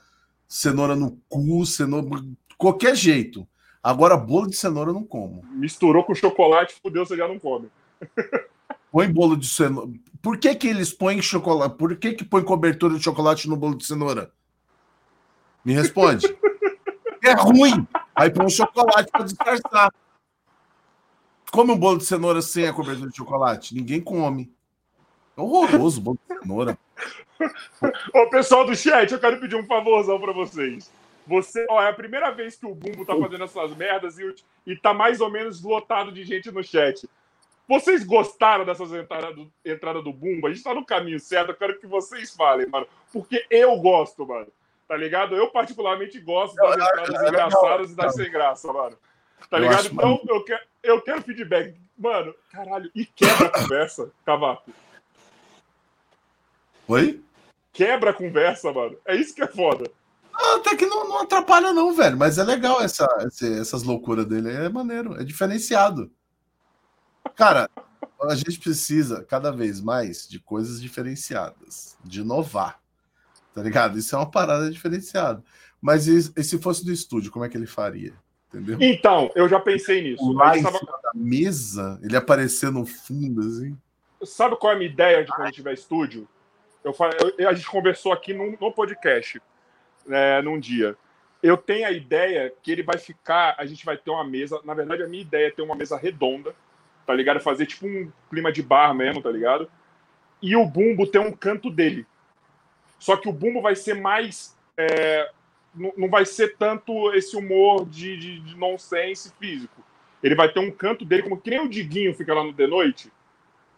[0.47, 2.23] cenoura no cu, cenoura.
[2.57, 3.45] Qualquer jeito.
[3.83, 5.43] Agora, bolo de cenoura eu não como.
[5.51, 7.69] Misturou com chocolate, fudeu, você já não come.
[8.89, 9.91] Põe bolo de cenoura.
[10.21, 11.75] Por que, que eles põem chocolate?
[11.75, 14.31] Por que, que põe cobertura de chocolate no bolo de cenoura?
[15.63, 16.27] Me responde.
[17.29, 17.87] é ruim.
[18.15, 19.93] Aí põe um chocolate para disfarçar.
[21.51, 23.73] Come um bolo de cenoura sem a cobertura de chocolate?
[23.73, 24.51] Ninguém come.
[25.37, 26.77] É horroroso o bolo de cenoura.
[28.13, 30.91] Ô, pessoal do chat, eu quero pedir um favorzão para vocês.
[31.25, 34.35] Você, ó, é a primeira vez que o Bumbo tá fazendo essas merdas e,
[34.65, 37.07] e tá mais ou menos lotado de gente no chat.
[37.67, 38.97] Vocês gostaram dessas do,
[39.63, 40.47] entrada do Bumbo?
[40.47, 42.87] A gente tá no caminho certo, eu quero que vocês falem, mano.
[43.13, 44.47] Porque eu gosto, mano
[44.89, 45.35] tá ligado?
[45.35, 48.97] Eu particularmente gosto das entradas engraçadas e das sem graça, mano.
[49.47, 49.85] Tá ligado?
[49.85, 51.79] Então, eu quero, eu quero feedback.
[51.95, 54.71] Mano, caralho, e quebra a conversa, Cavaco.
[56.87, 57.21] Oi?
[57.71, 58.97] Quebra a conversa, mano.
[59.05, 59.91] É isso que é foda.
[60.33, 62.17] Até que não, não atrapalha, não, velho.
[62.17, 63.07] Mas é legal essa,
[63.59, 64.51] essas loucuras dele.
[64.51, 66.11] É maneiro, é diferenciado.
[67.35, 67.69] Cara,
[68.23, 72.79] a gente precisa cada vez mais de coisas diferenciadas, de inovar.
[73.53, 73.97] Tá ligado?
[73.97, 75.43] Isso é uma parada diferenciada.
[75.81, 78.13] Mas e, e, se fosse do estúdio, como é que ele faria?
[78.47, 78.77] Entendeu?
[78.81, 80.31] Então, eu já pensei nisso.
[80.33, 80.79] Lá em tava...
[80.79, 83.77] da mesa, ele aparecer no fundo, assim.
[84.23, 86.27] Sabe qual é a minha ideia de quando tiver estúdio?
[86.83, 86.95] Eu,
[87.37, 89.41] eu, a gente conversou aqui no, no podcast,
[90.05, 90.97] né, num dia.
[91.41, 94.59] Eu tenho a ideia que ele vai ficar, a gente vai ter uma mesa.
[94.65, 96.53] Na verdade, a minha ideia é ter uma mesa redonda,
[97.05, 97.39] tá ligado?
[97.39, 99.69] Fazer tipo um clima de bar mesmo, tá ligado?
[100.41, 102.05] E o bumbo ter um canto dele.
[102.99, 104.55] Só que o Bumbo vai ser mais.
[104.77, 105.31] É,
[105.73, 109.83] não, vai ser tanto esse humor de, de, de nonsense físico.
[110.21, 112.67] Ele vai ter um canto dele, como que nem o Diguinho fica lá no The
[112.67, 113.11] Noite.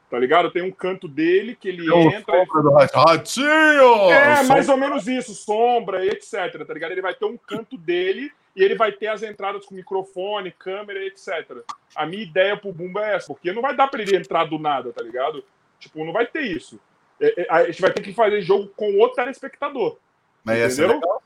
[0.09, 0.51] Tá ligado?
[0.51, 2.45] Tem um canto dele que ele é entra.
[2.45, 4.11] Do Ratinho!
[4.11, 6.65] É, mais ou menos isso, sombra e etc.
[6.67, 6.91] Tá ligado?
[6.91, 11.05] Ele vai ter um canto dele e ele vai ter as entradas com microfone, câmera,
[11.05, 11.63] etc.
[11.95, 14.59] A minha ideia pro Bumba é essa, porque não vai dar pra ele entrar do
[14.59, 15.45] nada, tá ligado?
[15.79, 16.77] Tipo, não vai ter isso.
[17.21, 19.97] É, é, a gente vai ter que fazer jogo com outro telespectador.
[20.43, 21.21] Mas essa é legal.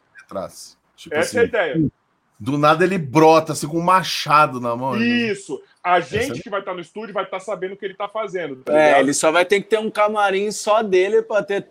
[0.97, 1.91] Tipo essa assim, é a assim, ideia.
[2.37, 4.95] Do nada ele brota assim com um machado na mão.
[4.95, 5.05] Né?
[5.05, 5.61] Isso.
[5.81, 8.57] A gente que vai estar no estúdio vai estar sabendo o que ele está fazendo.
[8.57, 11.69] Tá é, ele só vai ter que ter um camarim só dele para ter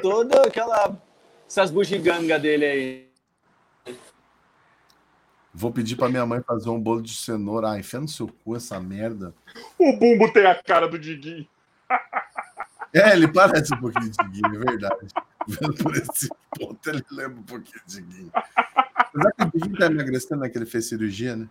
[0.00, 0.96] toda aquela
[1.46, 3.08] essas bugigangas dele aí.
[5.52, 7.72] Vou pedir para minha mãe fazer um bolo de cenoura.
[7.72, 9.34] Ah, enfia no seu cu essa merda.
[9.78, 11.46] O Bumbo tem a cara do Diguinho.
[12.94, 15.08] É, ele parece um pouquinho de Diguinho, é verdade.
[15.48, 18.30] Vendo por esse ponto, ele lembra um pouquinho de Diguinho.
[18.94, 20.48] Apesar que o Diguinho tá emagrecendo, né?
[20.48, 21.48] Que ele fez cirurgia, né?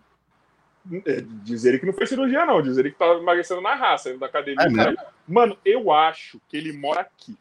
[1.05, 2.61] É, dizer que não fez cirurgia, não.
[2.61, 4.65] Dizer que tá emagrecendo na raça, da academia.
[4.65, 4.95] É
[5.27, 7.37] Mano, eu acho que ele mora aqui,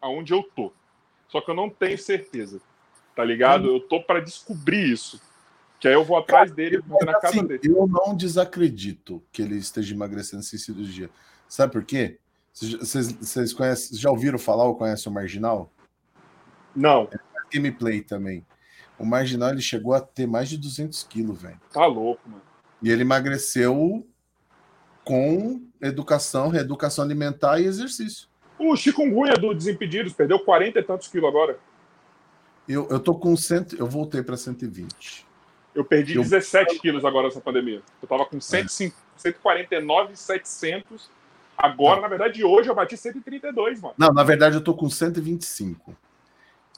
[0.00, 0.72] aonde eu tô.
[1.28, 2.60] Só que eu não tenho certeza.
[3.16, 3.68] Tá ligado?
[3.68, 3.76] Hum.
[3.76, 5.20] Eu tô para descobrir isso.
[5.80, 7.60] Que aí eu vou atrás dele eu, na casa assim, dele.
[7.64, 11.10] Eu não desacredito que ele esteja emagrecendo sem cirurgia.
[11.48, 12.18] Sabe por quê?
[12.52, 15.72] Vocês, vocês conhecem, já ouviram falar ou conhecem o Marginal?
[16.74, 17.08] Não.
[17.12, 17.18] É
[17.52, 18.44] gameplay também.
[18.98, 21.60] O Marginal ele chegou a ter mais de 200 quilos, velho.
[21.72, 22.42] Tá louco, mano.
[22.82, 24.06] E ele emagreceu
[25.04, 28.28] com educação, reeducação alimentar e exercício.
[28.58, 31.58] O chikungunya do Desimpedidos perdeu 40 e tantos quilos agora.
[32.68, 35.26] Eu, eu tô com cento, eu voltei para 120.
[35.74, 36.22] Eu perdi eu...
[36.22, 37.82] 17 quilos agora nessa pandemia.
[38.02, 39.18] Eu tava com 105, é.
[39.18, 41.10] 149,700.
[41.62, 43.94] Agora, na verdade, hoje eu bati 132, mano.
[43.98, 45.94] Não, na verdade eu tô com 125.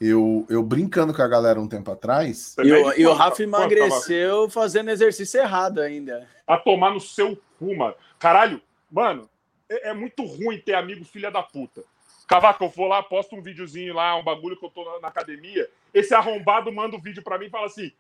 [0.01, 2.57] Eu, eu brincando com a galera um tempo atrás.
[2.59, 6.29] E o, e o Rafa emagreceu fazendo exercício errado ainda.
[6.45, 7.95] A tomar no seu cu, mano.
[8.19, 9.31] Caralho, mano,
[9.71, 11.85] é, é muito ruim ter amigo filha da puta.
[12.27, 15.09] Cavaco, eu vou lá, posto um videozinho lá, um bagulho que eu tô na, na
[15.09, 15.69] academia.
[15.95, 17.93] Esse arrombado manda um vídeo para mim e fala assim: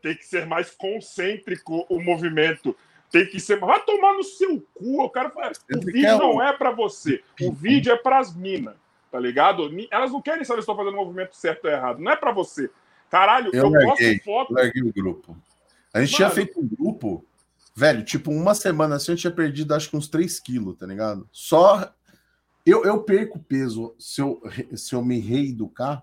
[0.00, 2.76] tem que ser mais concêntrico o movimento.
[3.12, 3.60] Tem que ser.
[3.60, 5.02] Vai tomar no seu cu.
[5.02, 7.22] O cara fala, o vídeo não é para você.
[7.42, 8.74] O vídeo é para as minas,
[9.10, 9.70] tá ligado?
[9.90, 12.00] Elas não querem saber se estou fazendo o movimento certo ou errado.
[12.00, 12.70] Não é para você.
[13.10, 14.54] Caralho, eu, eu larguei, posto foto.
[14.54, 15.36] Larguei o grupo.
[15.92, 17.22] A gente Mano, tinha feito um grupo,
[17.76, 21.28] velho, tipo, uma semana assim eu tinha perdido acho que uns 3 quilos, tá ligado?
[21.30, 21.92] Só.
[22.64, 24.40] Eu, eu perco peso se eu,
[24.74, 26.02] se eu me reeducar,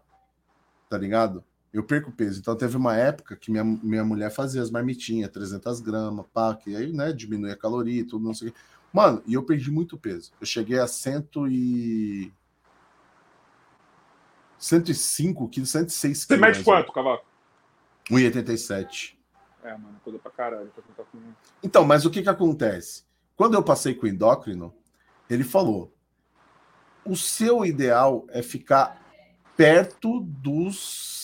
[0.89, 1.43] tá ligado?
[1.73, 2.39] Eu perco peso.
[2.39, 6.75] Então teve uma época que minha, minha mulher fazia as marmitinhas, 300 gramas, pá, que
[6.75, 8.59] aí, né, diminui a caloria e tudo, não sei o quê.
[8.91, 10.31] Mano, e eu perdi muito peso.
[10.39, 12.33] Eu cheguei a cento e...
[14.57, 16.41] 105 quilos, 106 quilos.
[16.41, 17.25] Você mede quanto, Cavaco?
[18.09, 19.15] 1,87.
[19.63, 20.71] É, mano, coisa pra caralho.
[20.95, 21.19] Pra com...
[21.61, 23.03] Então, mas o que que acontece?
[23.37, 24.73] Quando eu passei com o endócrino,
[25.29, 25.93] ele falou,
[27.05, 28.99] o seu ideal é ficar
[29.55, 31.18] perto dos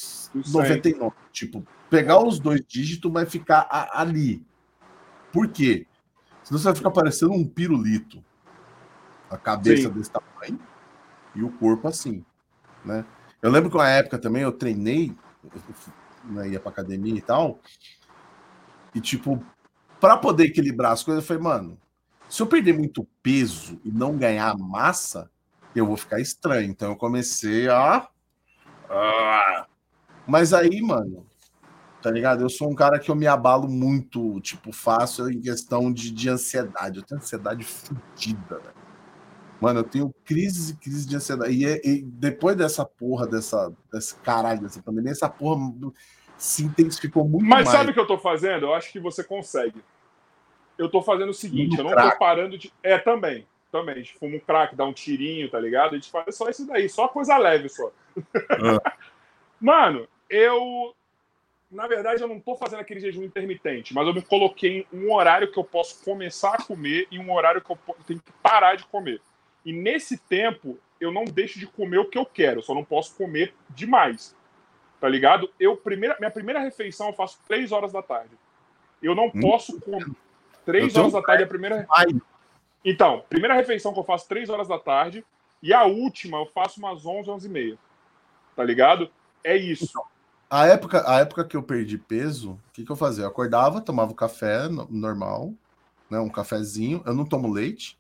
[0.52, 1.16] 99.
[1.32, 4.46] Tipo, pegar os dois dígitos, mas ficar a, ali.
[5.32, 5.86] Por quê?
[6.44, 8.24] Senão você vai ficar parecendo um pirulito.
[9.30, 9.94] A cabeça Sim.
[9.94, 10.60] desse tamanho
[11.34, 12.24] e o corpo assim,
[12.84, 13.06] né?
[13.42, 15.14] Eu lembro que uma época também eu treinei,
[16.24, 17.60] né, ia pra academia e tal,
[18.94, 19.44] e tipo,
[20.00, 21.78] para poder equilibrar as coisas, eu falei, mano,
[22.30, 25.30] se eu perder muito peso e não ganhar massa,
[25.76, 26.70] eu vou ficar estranho.
[26.70, 28.08] Então eu comecei a,
[28.90, 29.68] a
[30.28, 31.26] mas aí, mano,
[32.02, 32.42] tá ligado?
[32.42, 36.30] Eu sou um cara que eu me abalo muito, tipo, fácil em questão de, de
[36.30, 37.00] ansiedade.
[37.00, 38.86] Eu tenho ansiedade fodida, velho.
[39.60, 41.52] Mano, eu tenho crise e crise de ansiedade.
[41.54, 45.74] E, e, depois dessa porra, dessa, desse caralho, dessa pandemia, essa porra
[46.38, 47.70] se intensificou muito Mas mais.
[47.70, 48.66] sabe o que eu tô fazendo?
[48.66, 49.84] Eu acho que você consegue.
[50.78, 52.12] Eu tô fazendo o seguinte, eu não crack.
[52.12, 52.72] tô parando de.
[52.84, 53.48] É, também.
[53.72, 53.96] Também.
[53.96, 55.94] A gente fuma um crack, dá um tirinho, tá ligado?
[55.94, 57.92] A gente faz só isso daí, só coisa leve só.
[58.52, 58.94] Ah.
[59.60, 60.96] Mano, eu,
[61.72, 65.14] na verdade, eu não estou fazendo aquele jejum intermitente, mas eu me coloquei em um
[65.14, 68.76] horário que eu posso começar a comer e um horário que eu tenho que parar
[68.76, 69.22] de comer.
[69.66, 73.16] E nesse tempo, eu não deixo de comer o que eu quero, só não posso
[73.16, 74.36] comer demais.
[75.00, 75.52] Tá ligado?
[75.60, 78.32] Eu, primeira, minha primeira refeição eu faço três horas da tarde.
[79.02, 79.40] Eu não hum.
[79.42, 80.06] posso comer.
[80.66, 81.88] Três horas da tarde é a primeira.
[82.84, 85.24] Então, primeira refeição que eu faço três horas da tarde
[85.62, 87.78] e a última eu faço umas 11, 11 e meia.
[88.56, 89.12] Tá ligado?
[89.44, 89.94] É isso.
[90.50, 93.24] A época, a época que eu perdi peso, o que, que eu fazia?
[93.24, 95.54] Eu acordava, tomava o café normal,
[96.10, 97.02] né, um cafezinho.
[97.06, 97.98] Eu não tomo leite,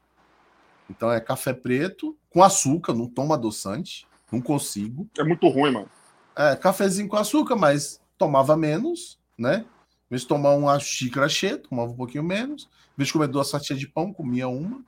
[0.89, 5.07] então é café preto com açúcar, não tomo adoçante, não consigo.
[5.17, 5.89] É muito ruim, mano.
[6.35, 9.65] É, cafezinho com açúcar, mas tomava menos, né?
[10.05, 12.69] Em vez de tomar uma xícara cheia, tomava um pouquinho menos.
[12.93, 14.81] Em vez de comer duas fatias de pão, comia uma.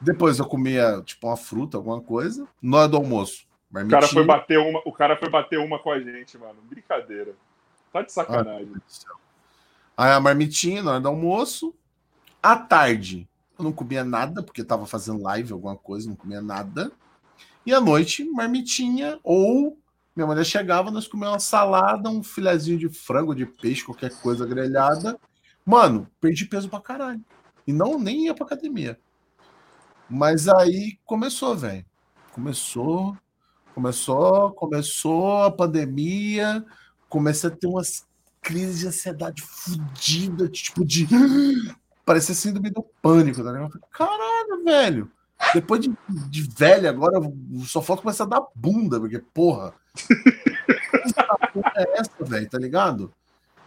[0.00, 2.46] Depois eu comia, tipo, uma fruta, alguma coisa.
[2.62, 5.90] Na hora do almoço, o cara, foi bater uma, o cara foi bater uma com
[5.90, 6.58] a gente, mano.
[6.62, 7.34] Brincadeira.
[7.92, 8.72] Tá de sacanagem.
[9.96, 11.74] Aí a marmitinha na hora do almoço.
[12.42, 16.92] À tarde, eu não comia nada, porque estava fazendo live, alguma coisa, não comia nada.
[17.66, 19.76] E à noite, marmitinha, ou
[20.14, 24.46] minha mulher chegava, nós comíamos uma salada, um filezinho de frango, de peixe, qualquer coisa
[24.46, 25.18] grelhada.
[25.64, 27.22] Mano, perdi peso pra caralho.
[27.66, 28.98] E não nem ia pra academia.
[30.08, 31.84] Mas aí começou, velho.
[32.32, 33.16] Começou,
[33.78, 36.64] começou, começou a pandemia,
[37.08, 38.04] comecei a ter umas
[38.42, 41.06] crises de ansiedade fodida, tipo de.
[42.04, 43.78] Parecia síndrome do pânico, tá ligado?
[43.92, 45.10] Caralho, velho.
[45.54, 45.96] Depois de,
[46.28, 47.20] de velho, agora
[47.66, 49.72] só falta começar a dar bunda, porque, porra.
[51.76, 53.14] é essa, velho, tá ligado?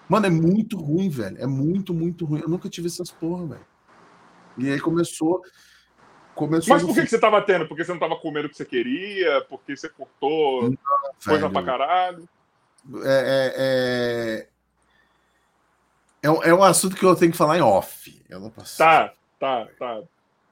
[0.09, 1.37] Mano, é muito ruim, velho.
[1.39, 2.41] É muito, muito ruim.
[2.41, 3.65] Eu nunca tive essas porra, velho.
[4.57, 5.41] E aí começou.
[6.47, 7.67] Começou Mas por que, que você tava tendo?
[7.67, 9.41] Porque você não tava comendo o que você queria?
[9.47, 10.77] Porque você cortou não,
[11.23, 11.51] coisa velho.
[11.51, 12.27] pra caralho?
[13.03, 14.47] É, é,
[16.23, 18.19] é, é, é um assunto que eu tenho que falar em off.
[18.27, 18.77] Eu não posso.
[18.77, 20.01] Tá, tá, tá.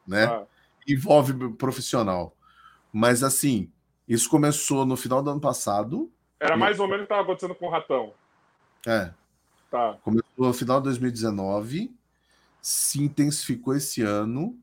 [0.07, 0.27] Né?
[0.27, 0.43] Tá.
[0.87, 2.35] Envolve profissional.
[2.93, 3.71] Mas assim,
[4.07, 6.11] isso começou no final do ano passado.
[6.39, 8.13] Era mais ou menos o que estava acontecendo com o Ratão.
[8.85, 9.11] É.
[9.71, 9.97] Tá.
[10.03, 11.91] Começou no final de 2019,
[12.61, 14.57] se intensificou esse ano,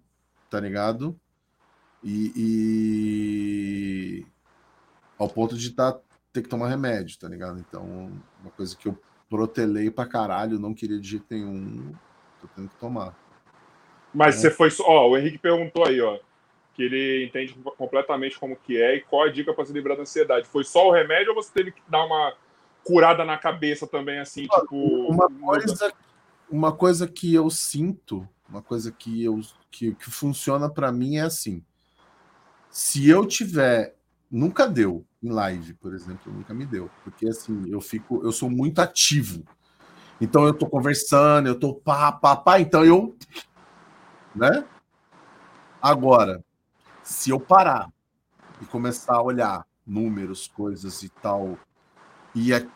[0.50, 1.18] tá ligado?
[2.02, 2.32] E,
[4.20, 4.26] e...
[5.18, 5.98] ao ponto de tá,
[6.32, 7.58] ter que tomar remédio, tá ligado?
[7.58, 11.92] Então, uma coisa que eu protelei pra caralho, não queria de jeito nenhum,
[12.40, 13.16] tô tendo que tomar.
[14.14, 14.38] Mas é.
[14.38, 14.70] você foi.
[14.80, 16.18] Ó, o Henrique perguntou aí, ó.
[16.74, 20.02] Que ele entende completamente como que é e qual a dica para se livrar da
[20.02, 20.46] ansiedade.
[20.46, 22.34] Foi só o remédio ou você teve que dar uma
[22.84, 24.76] curada na cabeça também, assim, tipo.
[25.10, 25.92] Uma coisa,
[26.50, 31.22] uma coisa que eu sinto, uma coisa que eu que, que funciona para mim é
[31.22, 31.62] assim.
[32.70, 33.94] Se eu tiver.
[34.28, 36.90] Nunca deu em live, por exemplo, nunca me deu.
[37.04, 39.44] Porque assim, eu fico, eu sou muito ativo.
[40.20, 43.16] Então eu tô conversando, eu tô pá, pá, pá, então eu
[44.36, 44.64] né?
[45.80, 46.44] Agora,
[47.02, 47.88] se eu parar
[48.60, 51.58] e começar a olhar números, coisas e tal,
[52.34, 52.66] e é,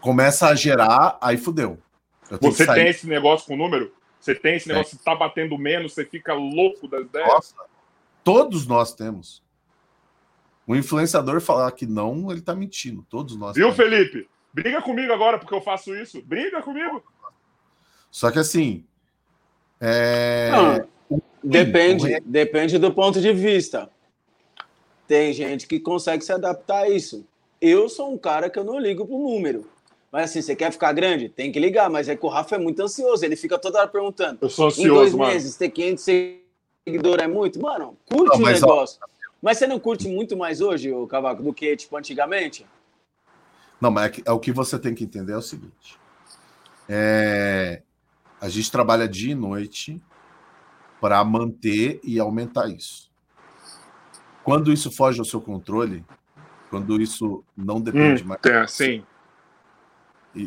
[0.00, 1.78] começa a gerar, aí fudeu.
[2.40, 3.92] Você tem esse negócio com número?
[4.26, 5.04] Você tem esse negócio, é.
[5.04, 7.28] tá batendo menos, você fica louco das ideias?
[7.28, 7.54] Nossa,
[8.24, 9.40] todos nós temos.
[10.66, 13.06] O influenciador falar que não, ele tá mentindo.
[13.08, 13.54] Todos nós.
[13.54, 13.76] Viu, temos.
[13.76, 14.28] Felipe?
[14.52, 16.20] Briga comigo agora porque eu faço isso.
[16.22, 17.04] Briga comigo.
[18.10, 18.84] Só que assim,
[19.80, 20.50] é...
[20.50, 23.88] Não, depende, depende do ponto de vista.
[25.06, 27.24] Tem gente que consegue se adaptar a isso.
[27.60, 29.70] Eu sou um cara que eu não ligo pro número.
[30.10, 31.28] Mas assim, você quer ficar grande?
[31.28, 31.90] Tem que ligar.
[31.90, 33.24] Mas é que o Rafa é muito ansioso.
[33.24, 34.38] Ele fica toda hora perguntando.
[34.40, 35.32] Eu sou ansioso, Em dois mano.
[35.32, 36.04] meses, ter 500
[36.86, 37.60] seguidores é muito?
[37.60, 38.98] Mano, curte não, o negócio.
[39.02, 39.06] Ó...
[39.42, 42.66] Mas você não curte muito mais hoje, o Cavaco, do que, tipo, antigamente?
[43.80, 45.98] Não, mas é, que, é o que você tem que entender é o seguinte.
[46.88, 47.82] É,
[48.40, 50.00] a gente trabalha dia e noite
[51.00, 53.10] para manter e aumentar isso.
[54.42, 56.04] Quando isso foge ao seu controle,
[56.70, 58.40] quando isso não depende hum, mais.
[58.44, 59.04] É, sim.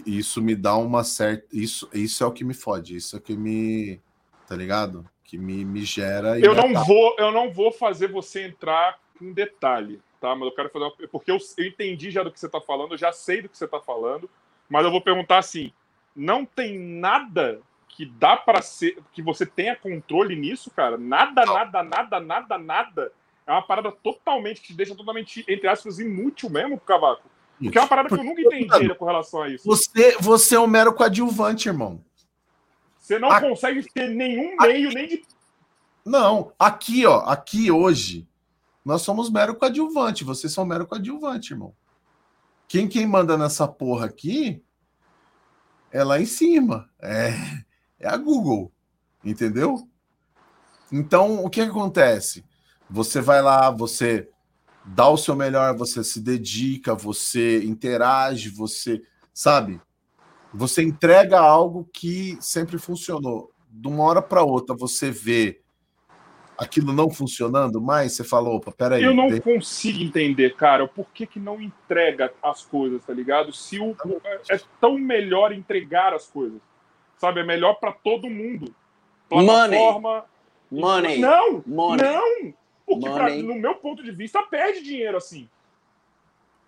[0.05, 1.47] Isso me dá uma certa.
[1.51, 3.99] Isso, isso é o que me fode, isso é o que me.
[4.47, 5.05] Tá ligado?
[5.23, 6.39] Que me, me gera.
[6.39, 10.35] Eu não, vou, eu não vou fazer você entrar em detalhe, tá?
[10.35, 10.93] Mas eu quero fazer uma.
[11.11, 13.57] Porque eu, eu entendi já do que você está falando, eu já sei do que
[13.57, 14.29] você está falando,
[14.69, 15.71] mas eu vou perguntar assim:
[16.15, 20.97] não tem nada que dá para ser, que você tenha controle nisso, cara.
[20.97, 23.11] Nada, nada, nada, nada, nada.
[23.45, 27.27] É uma parada totalmente que te deixa totalmente, entre aspas, inútil mesmo, Cavaco.
[27.61, 29.65] Porque é uma parada que eu nunca entendi com relação a isso.
[29.65, 32.03] Você, você é um mero coadjuvante, irmão.
[32.97, 35.25] Você não aqui, consegue ter nenhum meio, aqui, nem de.
[36.05, 38.27] Não, aqui, ó, aqui hoje,
[38.85, 40.23] nós somos mero coadjuvante.
[40.23, 41.75] Vocês são mero coadjuvante, irmão.
[42.67, 44.63] Quem quem manda nessa porra aqui
[45.91, 46.89] é lá em cima.
[47.01, 47.33] É,
[47.99, 48.71] é a Google,
[49.23, 49.87] entendeu?
[50.91, 52.45] Então, o que acontece?
[52.89, 54.29] Você vai lá, você
[54.93, 59.01] dá o seu melhor, você se dedica, você interage, você,
[59.33, 59.79] sabe?
[60.53, 63.51] Você entrega algo que sempre funcionou.
[63.69, 65.61] De uma hora para outra, você vê
[66.57, 69.03] aquilo não funcionando mais, você fala, opa, peraí.
[69.03, 73.53] Eu não consigo entender, cara, por que, que não entrega as coisas, tá ligado?
[73.53, 73.95] Se o,
[74.49, 76.59] é tão melhor entregar as coisas.
[77.17, 77.41] Sabe?
[77.41, 78.73] É melhor para todo mundo.
[79.29, 80.25] Plataforma.
[80.71, 81.19] Money.
[81.19, 81.63] Não!
[81.65, 82.03] Money.
[82.03, 82.53] Não!
[82.89, 85.49] Porque, pra, no meu ponto de vista, perde dinheiro assim.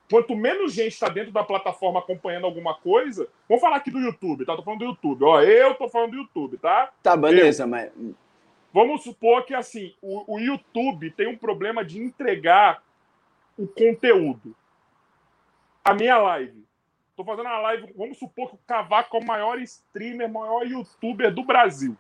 [0.10, 3.30] Quanto menos gente está dentro da plataforma acompanhando alguma coisa.
[3.48, 4.56] Vamos falar aqui do YouTube, tá?
[4.56, 5.24] Tô falando do YouTube.
[5.24, 6.92] Ó, eu tô falando do YouTube, tá?
[7.02, 7.68] Tá, beleza, eu.
[7.68, 7.92] mas.
[8.74, 12.82] Vamos supor que assim, o, o YouTube tem um problema de entregar
[13.58, 14.56] o conteúdo.
[15.84, 16.62] A minha live
[17.22, 17.94] Tô fazendo uma live.
[17.96, 21.96] Vamos supor que o Cavaco é o maior streamer, maior youtuber do Brasil.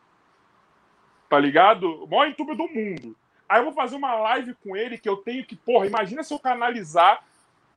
[1.30, 2.03] tá ligado?
[2.03, 3.16] O maior youtuber do mundo.
[3.52, 6.34] Aí eu vou fazer uma live com ele que eu tenho que, porra, imagina se
[6.34, 7.22] eu canalizar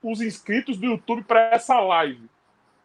[0.00, 2.30] os inscritos do YouTube para essa live.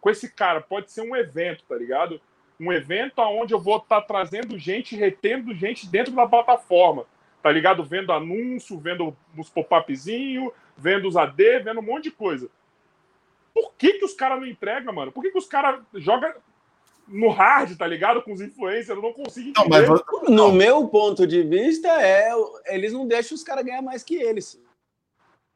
[0.01, 2.19] Com esse cara, pode ser um evento, tá ligado?
[2.59, 7.05] Um evento onde eu vou estar tá trazendo gente, retendo gente dentro da plataforma,
[7.43, 7.85] tá ligado?
[7.85, 12.49] Vendo anúncio, vendo os pop-upzinhos, vendo os AD, vendo um monte de coisa.
[13.53, 15.11] Por que, que os caras não entregam, mano?
[15.11, 16.33] Por que, que os caras jogam
[17.09, 18.21] no hard, tá ligado?
[18.21, 19.87] Com os influencers, eu não consigo entender.
[19.87, 20.29] Não, mas...
[20.29, 22.31] No meu ponto de vista, é
[22.67, 24.59] eles não deixam os caras ganhar mais que eles.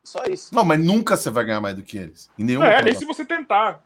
[0.03, 0.53] Só isso.
[0.53, 2.29] Não, mas nunca você vai ganhar mais do que eles.
[2.37, 3.81] Em nenhum é, nem se você tentar.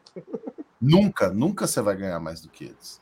[0.80, 3.00] Nunca, nunca você vai ganhar mais do que eles.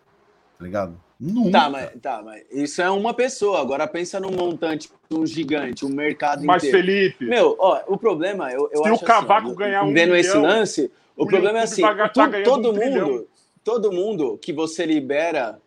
[0.58, 1.00] Tá ligado?
[1.18, 1.50] Nunca.
[1.50, 3.60] Tá, mas, tá, mas isso é uma pessoa.
[3.60, 6.78] Agora pensa num montante, um gigante, um mercado mas, inteiro.
[6.78, 7.24] Mas, Felipe.
[7.24, 8.98] Meu, ó, o problema, eu, eu se acho.
[8.98, 9.92] Se o cavaco assim, ganhar um.
[9.94, 12.80] Vendo milhão, esse lance, o, o problema é assim: tu, todo um mundo.
[12.80, 13.35] Trilhão
[13.66, 15.60] todo mundo que você libera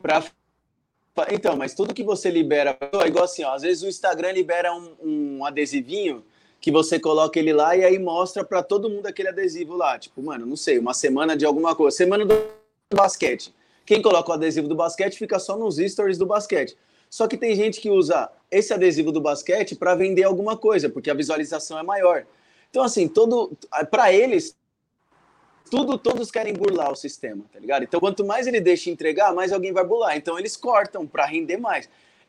[0.00, 0.24] para
[1.32, 4.72] então, mas tudo que você libera, é igual assim, ó, às vezes o Instagram libera
[4.72, 6.24] um, um, adesivinho
[6.60, 9.98] que você coloca ele lá e aí mostra para todo mundo aquele adesivo lá.
[9.98, 12.34] Tipo, mano, não sei, uma semana de alguma coisa, semana do
[12.94, 13.52] basquete.
[13.84, 16.76] Quem coloca o adesivo do basquete fica só nos stories do basquete.
[17.10, 21.10] Só que tem gente que usa esse adesivo do basquete para vender alguma coisa, porque
[21.10, 22.24] a visualização é maior.
[22.70, 23.52] Então, assim, todo
[23.90, 24.56] para eles
[25.70, 27.84] tudo, todos querem burlar o sistema, tá ligado?
[27.84, 30.16] Então, quanto mais ele deixa entregar, mais alguém vai burlar.
[30.16, 31.88] Então, eles cortam para render mais.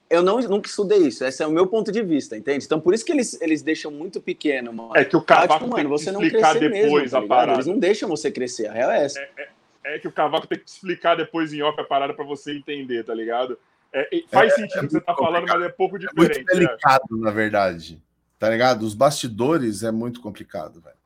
[0.09, 2.65] Eu não, nunca estudei isso, esse é o meu ponto de vista, entende?
[2.65, 4.91] Então, por isso que eles, eles deixam muito pequeno, mano.
[4.95, 7.53] É que o cavaco tipo, mano, você não explicar depois mesmo, tá a parada.
[7.53, 9.19] Eles não deixam você crescer, a real é essa.
[9.19, 12.25] É, é, é, que o cavaco tem que explicar depois em off a parada para
[12.25, 13.57] você entender, tá ligado?
[13.93, 16.19] É, faz é, sentido o que você tá falando, mas é pouco diferente.
[16.19, 16.59] É muito né?
[16.59, 18.03] delicado, na verdade,
[18.37, 18.83] tá ligado?
[18.83, 20.97] Os bastidores é muito complicado, velho,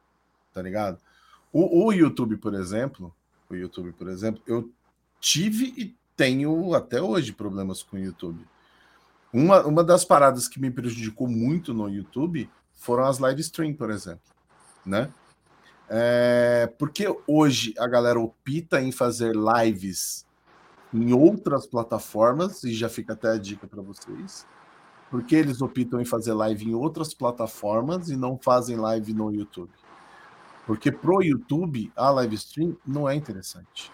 [0.51, 0.99] tá ligado?
[1.57, 3.15] O, o YouTube, por exemplo,
[3.49, 4.69] o YouTube, por exemplo, eu
[5.21, 8.45] tive e tenho até hoje problemas com o YouTube.
[9.31, 13.89] Uma, uma das paradas que me prejudicou muito no YouTube foram as live stream, por
[13.89, 14.19] exemplo,
[14.85, 15.09] né?
[15.87, 20.25] É, porque hoje a galera opta em fazer lives
[20.93, 24.45] em outras plataformas, e já fica até a dica para vocês,
[25.09, 29.71] porque eles optam em fazer live em outras plataformas e não fazem live no YouTube.
[30.65, 33.91] Porque pro YouTube, a live stream não é interessante.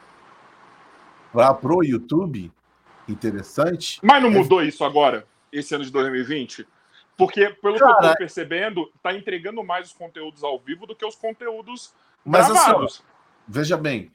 [1.33, 2.51] Para pro YouTube,
[3.07, 3.99] interessante.
[4.01, 4.33] Mas não é...
[4.33, 6.67] mudou isso agora, esse ano de 2020?
[7.17, 10.95] Porque, pelo Cara, que eu tô percebendo, tá entregando mais os conteúdos ao vivo do
[10.95, 11.93] que os conteúdos
[12.25, 12.93] mas, assim, gravados.
[12.95, 13.03] Assim,
[13.47, 14.11] veja bem,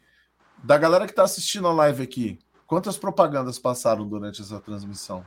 [0.63, 5.25] da galera que tá assistindo a live aqui, quantas propagandas passaram durante essa transmissão?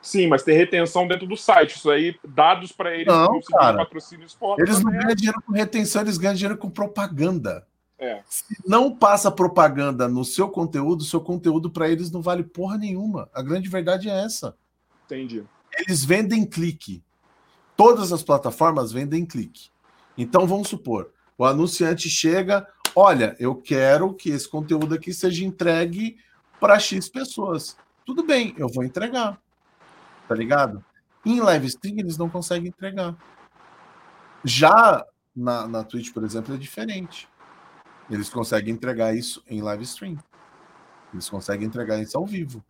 [0.00, 1.76] Sim, mas tem retenção dentro do site.
[1.76, 4.62] Isso aí, dados para eles não, cara, patrocínio esporte.
[4.62, 7.66] Eles não ganham dinheiro com retenção, eles ganham dinheiro com propaganda.
[7.98, 8.22] É.
[8.26, 13.28] Se não passa propaganda no seu conteúdo, seu conteúdo para eles não vale porra nenhuma.
[13.34, 14.56] A grande verdade é essa.
[15.04, 15.44] Entendi.
[15.76, 17.02] Eles vendem clique.
[17.76, 19.68] Todas as plataformas vendem clique.
[20.16, 26.16] Então vamos supor, o anunciante chega, olha, eu quero que esse conteúdo aqui seja entregue
[26.60, 27.76] para X pessoas.
[28.04, 29.40] Tudo bem, eu vou entregar
[30.28, 30.84] tá ligado?
[31.24, 33.16] Em live stream eles não conseguem entregar.
[34.44, 37.28] Já na, na Twitch, por exemplo, é diferente.
[38.10, 40.18] Eles conseguem entregar isso em live stream.
[41.12, 42.64] Eles conseguem entregar isso ao vivo.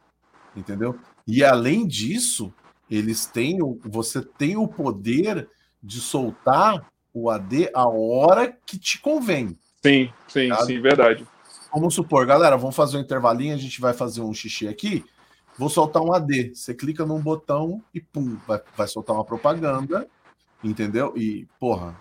[0.57, 0.99] Entendeu?
[1.27, 2.53] E além disso,
[2.91, 5.49] eles têm o, você tem o poder
[5.83, 9.59] de soltar o AD a hora que te convém.
[9.83, 10.65] Sim, sim, tá?
[10.65, 11.27] sim, verdade.
[11.73, 15.05] Vamos supor, galera, vamos fazer um intervalinho, a gente vai fazer um xixi aqui.
[15.59, 16.55] Vou soltar um AD.
[16.55, 20.09] Você clica num botão e pum, vai, vai soltar uma propaganda,
[20.63, 21.13] entendeu?
[21.17, 22.01] E, porra.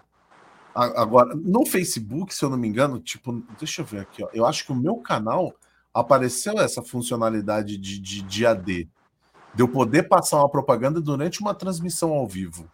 [0.75, 4.29] agora, no Facebook, se eu não me engano, tipo, deixa eu ver aqui, ó.
[4.31, 5.51] Eu acho que o meu canal
[5.91, 8.87] apareceu essa funcionalidade de, de, de AD.
[9.55, 12.69] De eu poder passar uma propaganda durante uma transmissão ao vivo.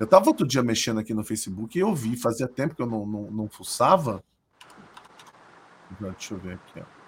[0.00, 2.86] Eu tava outro dia mexendo aqui no Facebook e eu vi, fazia tempo que eu
[2.86, 4.24] não, não, não fuçava.
[6.00, 6.99] Deixa eu ver aqui, ó.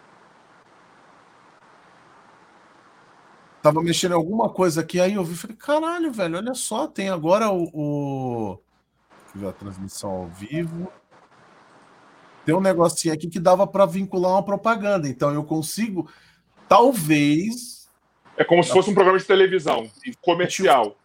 [3.63, 7.09] Tava mexendo em alguma coisa aqui, aí eu vi falei, caralho, velho, olha só, tem
[7.09, 7.71] agora o.
[7.73, 8.59] o...
[9.47, 10.93] A transmissão ao vivo.
[12.45, 15.09] Tem um negocinho aqui que dava para vincular uma propaganda.
[15.09, 16.11] Então eu consigo,
[16.69, 17.89] talvez.
[18.37, 19.89] É como se fosse um programa de televisão
[20.21, 20.97] comercial.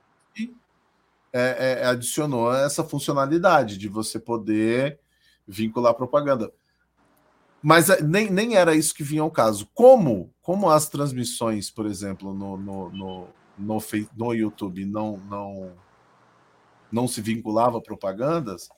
[1.32, 5.00] É, é, adicionou essa funcionalidade de você poder
[5.48, 6.52] vincular propaganda.
[7.68, 9.68] Mas é, nem, nem era isso que vinha ao caso.
[9.74, 13.78] Como, como as transmissões, por exemplo, no, no, no, no,
[14.16, 15.74] no YouTube não, não,
[16.90, 18.70] não se vinculava a propagandas,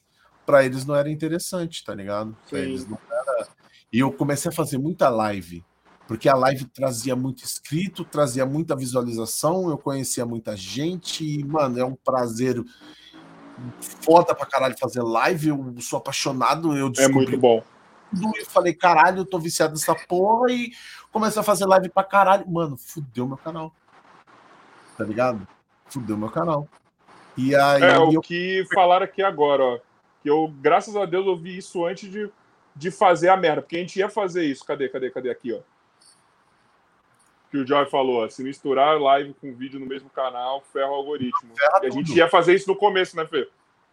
[0.43, 2.35] para eles não era interessante, tá ligado?
[2.49, 3.47] Pra eles não era...
[3.93, 5.63] E eu comecei a fazer muita live
[6.07, 11.79] porque a live trazia muito inscrito, trazia muita visualização, eu conhecia muita gente, e, mano,
[11.79, 12.59] é um prazer
[14.01, 17.63] foda pra caralho fazer live, eu sou apaixonado, eu É muito bom.
[18.09, 20.71] Tudo e falei, caralho, eu tô viciado nessa porra, e
[21.11, 22.49] comecei a fazer live pra caralho.
[22.49, 23.73] Mano, fudeu meu canal.
[24.97, 25.47] Tá ligado?
[25.89, 26.67] Fudeu meu canal.
[27.37, 29.79] E aí É, o eu que falaram aqui agora, ó.
[30.21, 32.29] Que eu, graças a Deus, eu vi isso antes de,
[32.75, 33.61] de fazer a merda.
[33.61, 34.65] Porque a gente ia fazer isso.
[34.65, 35.29] Cadê, cadê, cadê?
[35.29, 35.59] Aqui, ó.
[37.49, 38.29] Que o Joy falou, ó.
[38.29, 41.55] Se misturar live com vídeo no mesmo canal, ferra o algoritmo.
[41.55, 43.49] Ferra e a gente ia fazer isso no começo, né, Fê?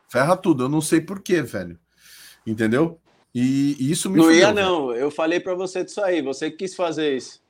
[0.08, 1.78] ferra tudo, eu não sei porquê, velho.
[2.46, 3.00] Entendeu?
[3.38, 4.66] E, e isso me Não fudeu, ia, velho.
[4.66, 4.92] não.
[4.94, 6.22] Eu falei pra você disso aí.
[6.22, 7.42] Você que quis fazer isso.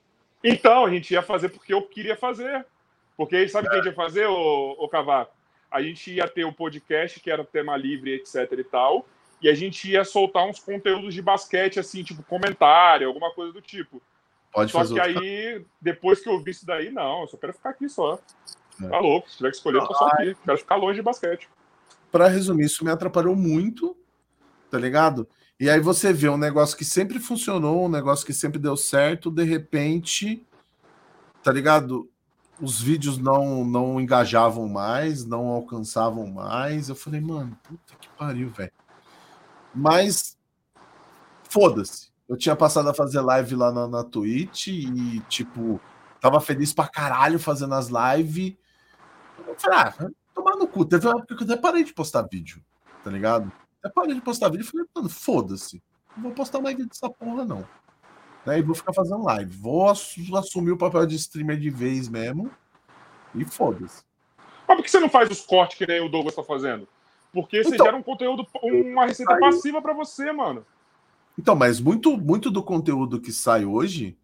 [0.42, 2.66] Então, a gente ia fazer porque eu queria fazer.
[3.16, 5.32] Porque sabe o que a gente ia fazer, ô, ô Cavaco?
[5.70, 9.06] A gente ia ter o podcast, que era tema livre, etc e tal,
[9.40, 13.60] e a gente ia soltar uns conteúdos de basquete, assim, tipo comentário, alguma coisa do
[13.60, 14.02] tipo.
[14.52, 17.36] Pode Só fazer que outro aí, depois que eu vi isso daí, não, eu só
[17.36, 18.18] quero ficar aqui só.
[18.82, 18.88] É.
[18.88, 20.36] Tá louco, se tiver que escolher, eu tô só aqui.
[20.44, 21.48] Quero ficar longe de basquete.
[22.10, 23.96] Pra resumir, isso me atrapalhou muito,
[24.70, 25.28] tá ligado?
[25.58, 29.30] E aí você vê um negócio que sempre funcionou, um negócio que sempre deu certo,
[29.30, 30.46] de repente,
[31.42, 32.10] tá ligado?
[32.60, 36.88] Os vídeos não não engajavam mais, não alcançavam mais.
[36.88, 38.72] Eu falei, mano, puta que pariu, velho.
[39.74, 40.36] Mas
[41.48, 42.10] foda-se.
[42.28, 45.80] Eu tinha passado a fazer live lá na, na Twitch e, tipo,
[46.20, 48.54] tava feliz pra caralho fazendo as lives.
[49.46, 49.94] Eu falei, ah,
[50.34, 50.84] tomar no cu.
[50.84, 52.62] Teve uma época que eu até parei de postar vídeo,
[53.04, 53.50] tá ligado?
[53.86, 55.82] Até parei de postar vídeo e falei, mano, foda-se.
[56.16, 57.66] Não vou postar mais vídeo dessa porra, não.
[58.44, 58.58] Né?
[58.58, 59.56] E vou ficar fazendo live.
[59.56, 62.50] Vou assu- assumir o papel de streamer de vez mesmo.
[63.34, 64.02] E foda-se.
[64.66, 66.88] Mas por que você não faz os cortes que nem o Douglas tá fazendo?
[67.32, 70.64] Porque você Então- gera um conteúdo, uma receita passiva pra você, mano.
[71.38, 74.16] Então, mas muito, muito do conteúdo que sai hoje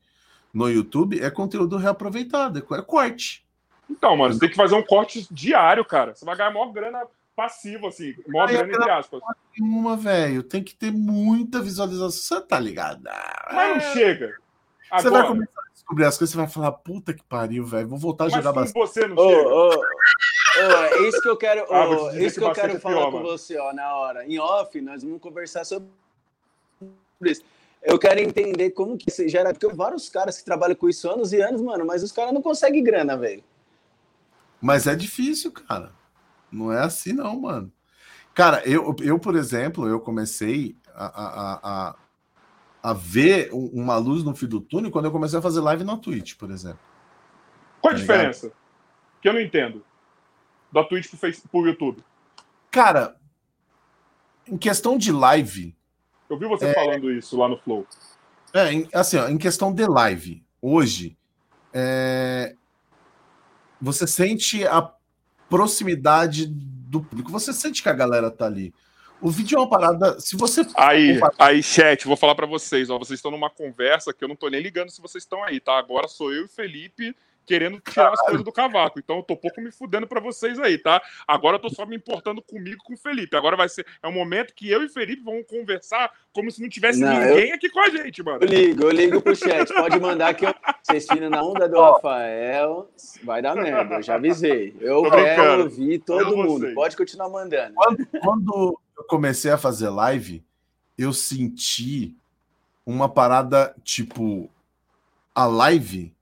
[0.52, 3.44] no YouTube é conteúdo reaproveitado, é é corte.
[3.90, 6.14] Então, mano, você tem que fazer um corte diário, cara.
[6.14, 7.02] Você vai ganhar maior grana
[7.36, 8.14] passiva, assim.
[8.46, 9.20] Aí, grana, entre aspas.
[9.58, 12.10] Uma, velho, tem que ter muita visualização.
[12.10, 13.06] Você tá ligado?
[13.08, 14.26] Ah, Mas não chega.
[14.28, 17.88] Você vai Agora, começar a descobrir as coisas, você vai falar, puta que pariu, velho.
[17.88, 18.74] Vou voltar a mas jogar bastante.
[18.74, 19.48] você não chega.
[19.48, 19.84] ô, ô,
[20.84, 21.86] é isso que eu quero, Ah,
[22.18, 23.28] isso que que eu quero é falar pior, com mano.
[23.28, 24.26] você, ó, na hora.
[24.26, 25.88] Em off, nós vamos conversar sobre
[27.24, 27.42] isso.
[27.82, 31.32] Eu quero entender como que se gera, porque vários caras que trabalham com isso anos
[31.32, 33.42] e anos, mano, mas os caras não conseguem grana, velho.
[34.60, 35.90] Mas é difícil, cara.
[36.52, 37.72] Não é assim, não, mano.
[38.34, 41.52] Cara, eu, eu por exemplo, eu comecei a, a,
[41.90, 41.96] a,
[42.82, 45.84] a- ver um- uma luz no fim do túnel quando eu comecei a fazer live
[45.84, 46.80] na Twitch, por exemplo.
[47.80, 48.52] Qual a tá diferença?
[49.20, 49.84] Que eu não entendo.
[50.72, 52.02] Da Twitch pro, face, pro YouTube.
[52.70, 53.16] Cara,
[54.46, 55.74] em questão de live,
[56.30, 56.72] Eu vi você É.
[56.74, 57.86] falando isso lá no Flow.
[58.54, 61.16] É, em- assim, ó, em questão de live, hoje,
[61.74, 62.54] é,
[63.80, 64.90] você sente a
[65.52, 68.72] proximidade do público, você sente que a galera tá ali.
[69.20, 70.18] O vídeo é uma parada.
[70.18, 70.66] Se você.
[70.74, 72.98] Aí, aí, chat, vou falar pra vocês, ó.
[72.98, 75.78] Vocês estão numa conversa que eu não tô nem ligando se vocês estão aí, tá?
[75.78, 77.14] Agora sou eu e Felipe
[77.46, 78.98] querendo tirar as coisas do cavaco.
[78.98, 81.02] Então eu tô pouco me fudendo pra vocês aí, tá?
[81.26, 83.36] Agora eu tô só me importando comigo com o Felipe.
[83.36, 83.86] Agora vai ser.
[84.02, 87.52] É um momento que eu e Felipe vamos conversar como se não tivesse Não, ninguém
[87.52, 88.38] aqui com a gente, mano.
[88.42, 89.72] Eu ligo, eu ligo pro chat.
[89.72, 92.90] Pode mandar que eu, vocês vindo na onda do Rafael,
[93.22, 94.74] vai dar merda, eu já avisei.
[94.80, 96.60] Eu quero ouvir todo Eu mundo.
[96.60, 96.74] vocês.
[96.74, 97.74] Pode continuar mandando.
[98.22, 100.42] Quando eu comecei a fazer live,
[100.96, 102.16] eu senti
[102.86, 104.50] uma parada tipo.
[105.34, 106.14] A live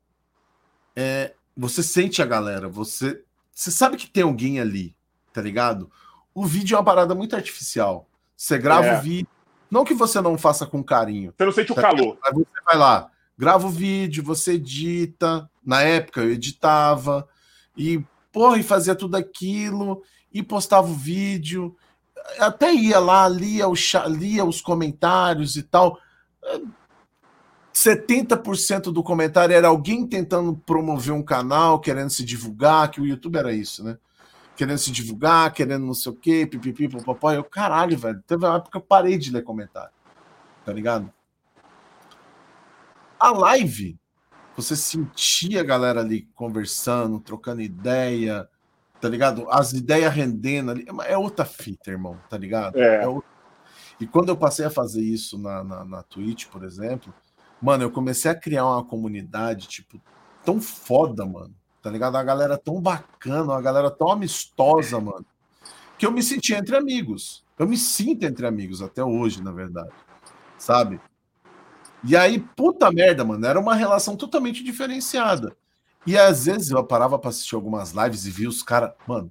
[1.01, 1.35] é.
[1.57, 3.23] Você sente a galera, você.
[3.53, 4.97] Você sabe que tem alguém ali,
[5.33, 5.91] tá ligado?
[6.35, 8.09] O vídeo é uma parada muito artificial.
[8.37, 8.99] Você grava É.
[8.99, 9.29] o vídeo.
[9.70, 11.33] Não que você não faça com carinho.
[11.37, 12.19] Você não sente o Tá calor.
[12.25, 15.49] Aí você vai lá, grava o vídeo, você edita.
[15.65, 17.29] Na época eu editava
[17.77, 21.77] e, porra, e fazia tudo aquilo e postava o vídeo.
[22.39, 23.75] Até ia lá, lia, o
[24.09, 25.99] lia os comentários e tal.
[27.84, 33.36] 70% do comentário era alguém tentando promover um canal, querendo se divulgar, que o YouTube
[33.36, 33.97] era isso, né?
[34.57, 37.33] Querendo se divulgar, querendo não sei o quê, pipipi, popopó.
[37.33, 38.23] Eu, caralho, velho.
[38.26, 39.91] Teve uma época que eu parei de ler comentário.
[40.65, 41.10] Tá ligado?
[43.18, 43.99] A live,
[44.57, 48.49] você sentia a galera ali conversando, trocando ideia,
[49.00, 49.47] tá ligado?
[49.50, 50.86] As ideias rendendo ali.
[51.07, 52.78] É outra fita, irmão, tá ligado?
[52.78, 53.07] É.
[53.09, 53.31] outra-
[53.99, 57.12] E quando eu passei a fazer isso na, na, na Twitch, por exemplo,
[57.61, 60.01] mano, eu comecei a criar uma comunidade, tipo,
[60.45, 61.55] tão foda, mano.
[61.83, 62.17] Tá ligado?
[62.17, 65.25] A galera tão bacana, uma galera tão amistosa, mano.
[65.97, 67.45] Que eu me senti entre amigos.
[67.59, 69.91] Eu me sinto entre amigos até hoje, na verdade.
[70.59, 71.01] Sabe?
[72.03, 75.55] E aí, puta merda, mano, era uma relação totalmente diferenciada.
[76.07, 79.31] E às vezes eu parava para assistir algumas lives e via os caras, mano,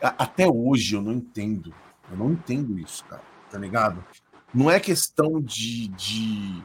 [0.00, 1.74] até hoje eu não entendo.
[2.10, 4.04] Eu não entendo isso, cara, tá ligado?
[4.52, 6.62] Não é questão de, de,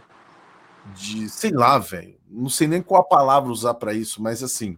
[0.95, 2.18] de sei lá, velho.
[2.30, 4.77] Não sei nem qual a palavra usar para isso, mas assim,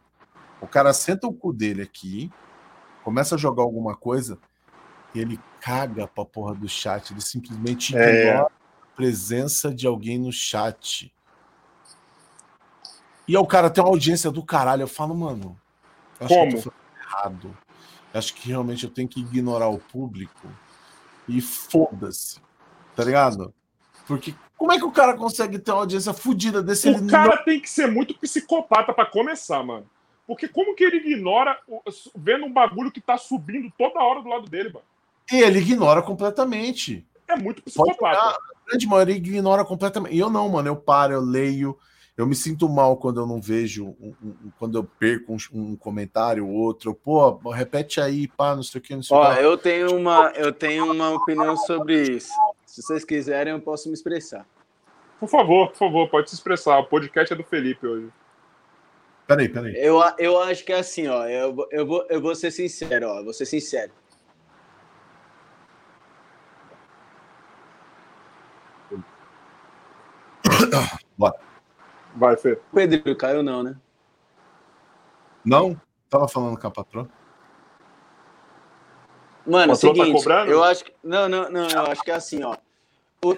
[0.61, 2.31] o cara senta o cu dele aqui,
[3.03, 4.38] começa a jogar alguma coisa
[5.14, 7.11] e ele caga pra porra do chat.
[7.11, 8.25] Ele simplesmente é.
[8.25, 11.14] ignora a presença de alguém no chat.
[13.27, 14.83] E o cara tem uma audiência do caralho.
[14.83, 15.59] Eu falo, mano,
[16.19, 16.51] acho Como?
[16.51, 17.57] que eu tô errado.
[18.14, 20.48] Acho que realmente eu tenho que ignorar o público
[21.27, 22.41] e foda-se.
[22.95, 23.53] Tá ligado?
[24.06, 26.88] Porque como é que o cara consegue ter uma audiência fodida desse?
[26.88, 27.43] O cara não...
[27.43, 29.88] tem que ser muito psicopata para começar, mano.
[30.27, 31.57] Porque como que ele ignora
[32.15, 34.85] vendo um bagulho que tá subindo toda hora do lado dele, mano?
[35.31, 37.03] E ele ignora completamente.
[37.27, 38.19] É muito psicopata.
[38.19, 38.38] A
[38.69, 40.14] grande maioria ignora completamente.
[40.14, 40.67] E eu não, mano.
[40.67, 41.75] Eu paro, eu leio.
[42.15, 45.75] Eu me sinto mal quando eu não vejo, um, um, quando eu perco um, um,
[45.75, 46.93] comentário ou outro.
[46.93, 50.53] Pô, repete aí, pá, não sei o que, não sei Ó, eu tenho uma, eu
[50.53, 52.31] tenho uma opinião sobre isso.
[52.72, 54.48] Se vocês quiserem, eu posso me expressar.
[55.19, 56.80] Por favor, por favor, pode se expressar.
[56.80, 58.09] O podcast é do Felipe hoje.
[59.27, 59.74] Peraí, peraí.
[59.75, 61.27] Eu, eu acho que é assim, ó.
[61.27, 63.22] Eu, eu, vou, eu vou ser sincero, ó.
[63.22, 63.91] Vou ser sincero.
[71.17, 71.35] Bora.
[72.16, 72.58] Vai, Fê.
[72.74, 73.75] Pedro caiu, não, né?
[75.43, 75.80] Não?
[76.09, 77.09] Tava falando com a patroa.
[79.45, 80.94] Mano, o seguinte, tá eu acho que.
[81.03, 82.56] Não, não, não, eu acho que é assim, ó.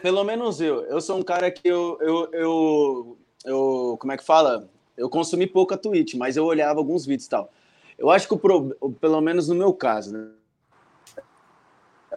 [0.02, 0.82] Pelo menos eu.
[0.84, 1.98] Eu sou um cara que eu.
[2.02, 4.70] eu, eu, eu como é que fala?
[4.98, 7.52] Eu consumi pouco a Twitch, mas eu olhava alguns vídeos e tal.
[7.98, 10.28] Eu acho que o pro, pelo menos no meu caso, né?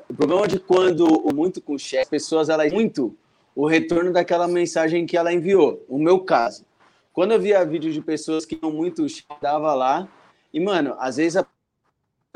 [0.09, 3.17] O problema é de quando muito com chat, as pessoas elas muito
[3.55, 5.83] o retorno daquela mensagem que ela enviou.
[5.89, 6.65] O meu caso.
[7.13, 9.07] Quando eu via vídeos de pessoas que iam muito
[9.41, 10.07] dava lá,
[10.53, 11.43] e, mano, às vezes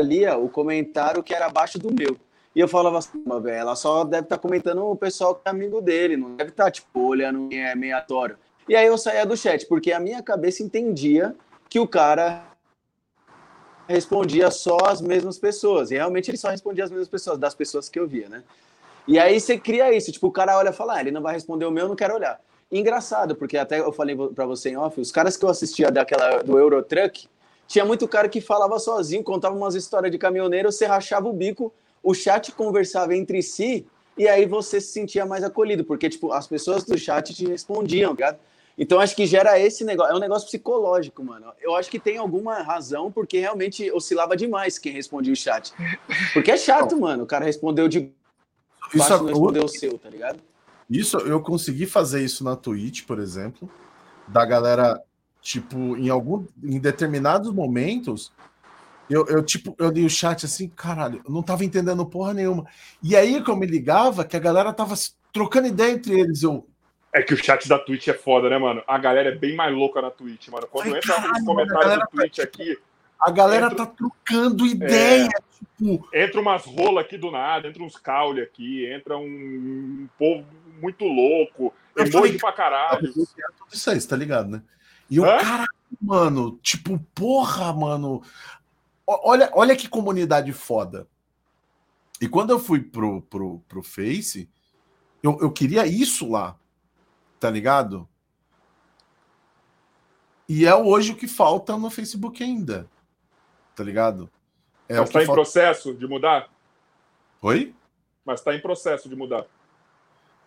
[0.00, 2.16] lia o comentário que era abaixo do meu.
[2.54, 5.80] E eu falava assim, ela só deve estar tá comentando o pessoal que é amigo
[5.80, 8.36] dele, não deve estar, tá, tipo, olhando quem é meatório.
[8.68, 11.34] E aí eu saía do chat, porque a minha cabeça entendia
[11.68, 12.44] que o cara
[13.88, 15.90] respondia só as mesmas pessoas.
[15.90, 18.42] E realmente ele só respondia as mesmas pessoas, das pessoas que eu via, né?
[19.06, 21.34] E aí você cria isso, tipo, o cara olha e fala, ah, ele não vai
[21.34, 22.40] responder o meu, eu não quero olhar.
[22.70, 26.42] engraçado, porque até eu falei para você em off, os caras que eu assistia daquela
[26.42, 27.28] do Eurotruck,
[27.70, 31.72] tinha muito cara que falava sozinho, contava umas histórias de caminhoneiro, você rachava o bico,
[32.02, 33.86] o chat conversava entre si,
[34.18, 38.10] e aí você se sentia mais acolhido, porque, tipo, as pessoas do chat te respondiam,
[38.10, 38.40] tá ligado?
[38.76, 41.52] Então acho que gera esse negócio, é um negócio psicológico, mano.
[41.60, 45.72] Eu acho que tem alguma razão, porque realmente oscilava demais quem respondia o chat.
[46.32, 47.22] Porque é chato, mano.
[47.22, 48.10] O cara respondeu de
[48.92, 50.40] isso não respondeu o seu, tá ligado?
[50.88, 53.70] Isso, eu consegui fazer isso na Twitch, por exemplo,
[54.26, 55.00] da galera,
[55.40, 58.32] tipo, em algum, em determinados momentos,
[59.08, 62.66] eu, eu, tipo, eu li o chat assim, caralho, eu não tava entendendo porra nenhuma.
[63.02, 64.94] E aí que eu me ligava que a galera tava
[65.32, 66.66] trocando ideia entre eles, eu,
[67.12, 68.82] é que o chat da Twitch é foda, né, mano?
[68.86, 70.68] A galera é bem mais louca na Twitch, mano.
[70.70, 72.78] Quando Ai, entra caralho, nos comentários do Twitch tá, aqui.
[73.20, 75.24] A galera entra, tá trocando ideia.
[75.24, 75.28] É,
[75.58, 76.08] tipo...
[76.14, 80.46] Entra umas rolas aqui do nada, entra uns caule aqui, entra um, um povo
[80.80, 83.12] muito louco, emoji falei, pra caralho.
[83.12, 83.28] Tudo
[83.72, 84.62] isso aí, você tá ligado, né?
[85.10, 85.66] E o cara,
[86.00, 88.22] mano, tipo, porra, mano.
[89.06, 91.06] Olha, olha que comunidade foda.
[92.20, 94.48] E quando eu fui pro, pro, pro Face,
[95.22, 96.56] eu, eu queria isso lá
[97.40, 98.06] tá ligado?
[100.46, 102.88] E é hoje o que falta no Facebook ainda,
[103.74, 104.30] tá ligado?
[104.88, 105.40] É Mas está em falta...
[105.40, 106.50] processo de mudar?
[107.40, 107.74] Oi?
[108.24, 109.46] Mas está em processo de mudar.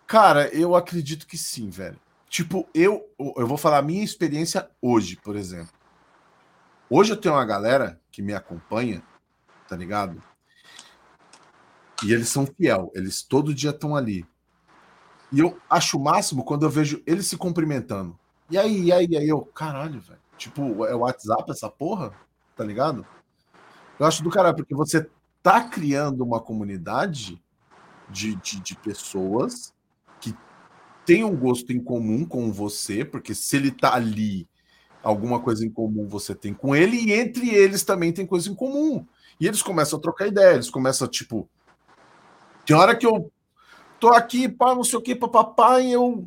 [0.06, 2.00] Cara, eu acredito que sim, velho.
[2.34, 5.72] Tipo, eu, eu vou falar a minha experiência hoje, por exemplo.
[6.90, 9.04] Hoje eu tenho uma galera que me acompanha,
[9.68, 10.20] tá ligado?
[12.04, 14.26] E eles são fiel, eles todo dia estão ali.
[15.32, 18.18] E eu acho o máximo quando eu vejo eles se cumprimentando.
[18.50, 20.20] E aí, e aí, e aí eu, caralho, velho.
[20.36, 22.16] Tipo, é o WhatsApp essa porra?
[22.56, 23.06] Tá ligado?
[24.00, 25.08] Eu acho do caralho, porque você
[25.44, 27.40] tá criando uma comunidade
[28.10, 29.72] de, de, de pessoas
[31.06, 34.48] tem um gosto em comum com você, porque se ele tá ali,
[35.02, 38.56] alguma coisa em comum você tem com ele, e entre eles também tem coisa em
[38.56, 39.06] comum.
[39.40, 41.50] E eles começam a trocar ideia, eles começam a, tipo.
[42.66, 43.32] Tem hora que eu
[44.00, 46.26] tô aqui, pá, não sei o que, papapá, e eu.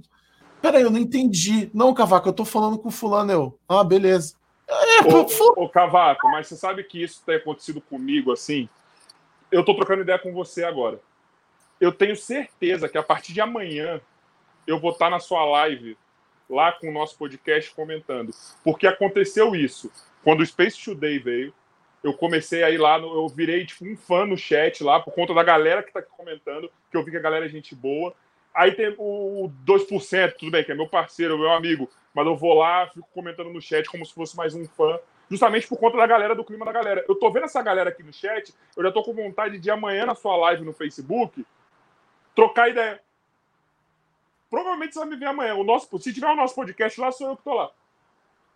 [0.61, 1.71] Peraí, eu não entendi.
[1.73, 3.59] Não, Cavaco, eu tô falando com o fulano, eu.
[3.69, 4.35] Ah, beleza.
[4.69, 8.69] É, ô, ô, Cavaco, mas você sabe que isso tem acontecido comigo assim?
[9.51, 11.01] Eu tô trocando ideia com você agora.
[11.81, 14.01] Eu tenho certeza que a partir de amanhã
[14.67, 15.97] eu vou estar na sua live
[16.49, 18.33] lá com o nosso podcast comentando.
[18.63, 19.91] Porque aconteceu isso.
[20.23, 21.55] Quando o Space Today veio,
[22.03, 25.13] eu comecei a ir lá, no, eu virei tipo um fã no chat lá, por
[25.13, 28.15] conta da galera que tá comentando, que eu vi que a galera é gente boa.
[28.55, 32.55] Aí tem o 2%, tudo bem, que é meu parceiro, meu amigo, mas eu vou
[32.55, 34.99] lá, fico comentando no chat como se fosse mais um fã,
[35.31, 37.05] justamente por conta da galera, do clima da galera.
[37.07, 40.07] Eu tô vendo essa galera aqui no chat, eu já tô com vontade de amanhã
[40.07, 41.45] na sua live no Facebook
[42.37, 43.01] trocar ideia.
[44.51, 45.55] Provavelmente você vai me ver amanhã.
[45.55, 47.71] O nosso, se tiver o nosso podcast lá, sou eu que tô lá.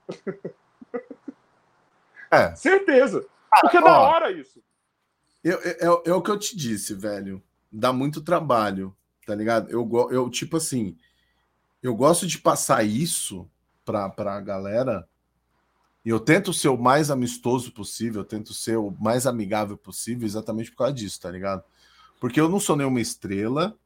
[2.32, 2.54] É.
[2.54, 3.26] Certeza.
[3.60, 4.62] Porque é da hora isso.
[5.42, 5.78] Eu, é,
[6.08, 7.42] é, o que eu te disse, velho.
[7.72, 8.96] Dá muito trabalho,
[9.26, 9.68] tá ligado?
[9.70, 10.96] Eu, eu tipo assim,
[11.82, 13.50] eu gosto de passar isso
[13.84, 15.08] pra, pra galera.
[16.04, 20.26] E eu tento ser o mais amistoso possível, eu tento ser o mais amigável possível,
[20.26, 21.62] exatamente por causa disso, tá ligado?
[22.18, 23.78] Porque eu não sou nenhuma estrela,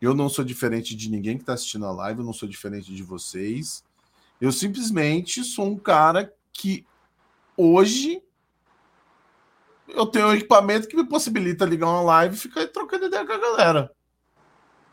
[0.00, 2.94] eu não sou diferente de ninguém que tá assistindo a live, eu não sou diferente
[2.94, 3.84] de vocês.
[4.40, 6.84] Eu simplesmente sou um cara que
[7.56, 8.22] hoje
[9.88, 13.32] eu tenho um equipamento que me possibilita ligar uma live e ficar trocando ideia com
[13.32, 13.92] a galera.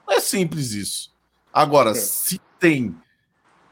[0.09, 1.13] É simples isso.
[1.51, 1.95] Agora, é.
[1.95, 2.95] se tem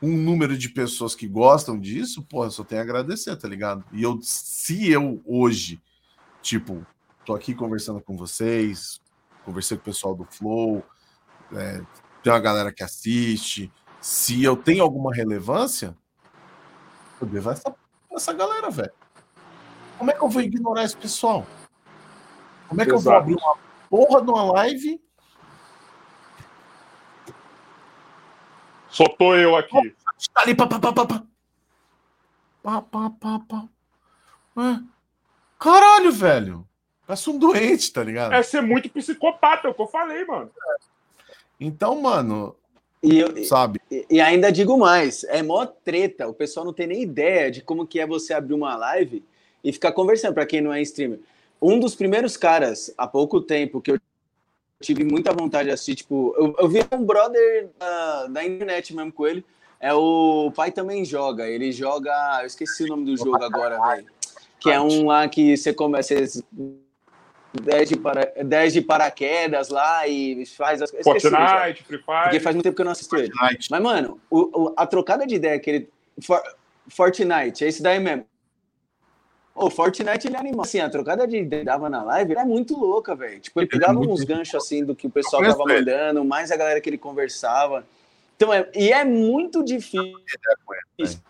[0.02, 3.86] um número de pessoas que gostam disso, pô, eu só tenho a agradecer, tá ligado?
[3.94, 5.80] E eu, se eu hoje,
[6.42, 6.86] tipo,
[7.26, 9.00] tô aqui conversando com vocês,
[9.46, 10.84] conversei com o pessoal do Flow,
[11.56, 11.82] é,
[12.24, 15.96] tem uma galera que assiste, se eu tenho alguma relevância,
[17.20, 17.76] eu devo essa,
[18.12, 18.94] essa galera, velho.
[19.98, 21.46] Como é que eu vou ignorar esse pessoal?
[22.68, 23.10] Como é que Exato.
[23.10, 23.58] eu vou abrir uma
[23.90, 25.02] porra de uma live?
[28.90, 29.96] Só tô eu aqui.
[30.34, 31.24] Tá ali, pá, pá, pá, pá, pá.
[32.64, 33.68] Pá, pá, pá, pá.
[34.58, 34.80] É.
[35.60, 36.68] Caralho, velho.
[37.06, 38.34] Parece um doente, tá ligado?
[38.34, 40.52] É ser muito psicopata, é o que eu falei, mano.
[41.62, 42.56] Então, mano,
[43.04, 43.80] e, eu, sabe?
[43.92, 47.62] E, e, ainda digo mais, é mó treta, o pessoal não tem nem ideia de
[47.62, 49.24] como que é você abrir uma live
[49.64, 51.20] e ficar conversando, para quem não é streamer.
[51.62, 54.00] Um dos primeiros caras, há pouco tempo, que eu
[54.82, 59.14] tive muita vontade de assistir, tipo, eu, eu vi um brother da, da internet mesmo
[59.14, 59.46] com ele,
[59.80, 64.08] é o pai também joga, ele joga, eu esqueci o nome do jogo agora, velho,
[64.60, 66.16] que é um lá que você começa,
[67.60, 71.06] 10 de, para, 10 de paraquedas lá e faz as coisas.
[71.06, 72.24] Fortnite, Free Fire.
[72.24, 73.32] Porque faz muito tempo que eu não assisto ele.
[73.70, 75.90] Mas, mano, o, o, a trocada de ideia que ele.
[76.22, 76.42] For,
[76.88, 78.26] Fortnite, é esse daí mesmo.
[79.54, 80.62] O Fortnite ele é animal.
[80.62, 83.40] Assim, a trocada de dava na live é muito louca, velho.
[83.42, 86.56] Tipo, ele pegava é uns ganchos assim do que o pessoal tava mandando, mais a
[86.56, 87.86] galera que ele conversava.
[88.36, 90.16] Então, é, e é muito difícil.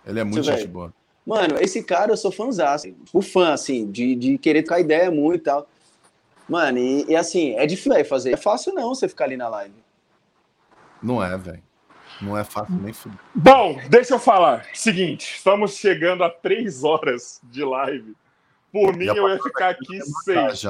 [0.05, 0.93] Ele é muito gente boa.
[1.25, 2.75] Mano, esse cara eu sou fãzão,
[3.13, 5.67] o fã, assim, de, de querer trocar ideia muito e tal.
[6.51, 8.33] Mano, e, e assim, é difícil fazer.
[8.33, 9.73] É fácil não você ficar ali na live.
[11.01, 11.63] Não é, velho.
[12.21, 13.17] Não é fácil nem fuder.
[13.33, 14.65] Bom, deixa eu falar.
[14.73, 18.13] Seguinte, estamos chegando a três horas de live.
[18.69, 20.65] Por mim, eu ia ficar aqui seis.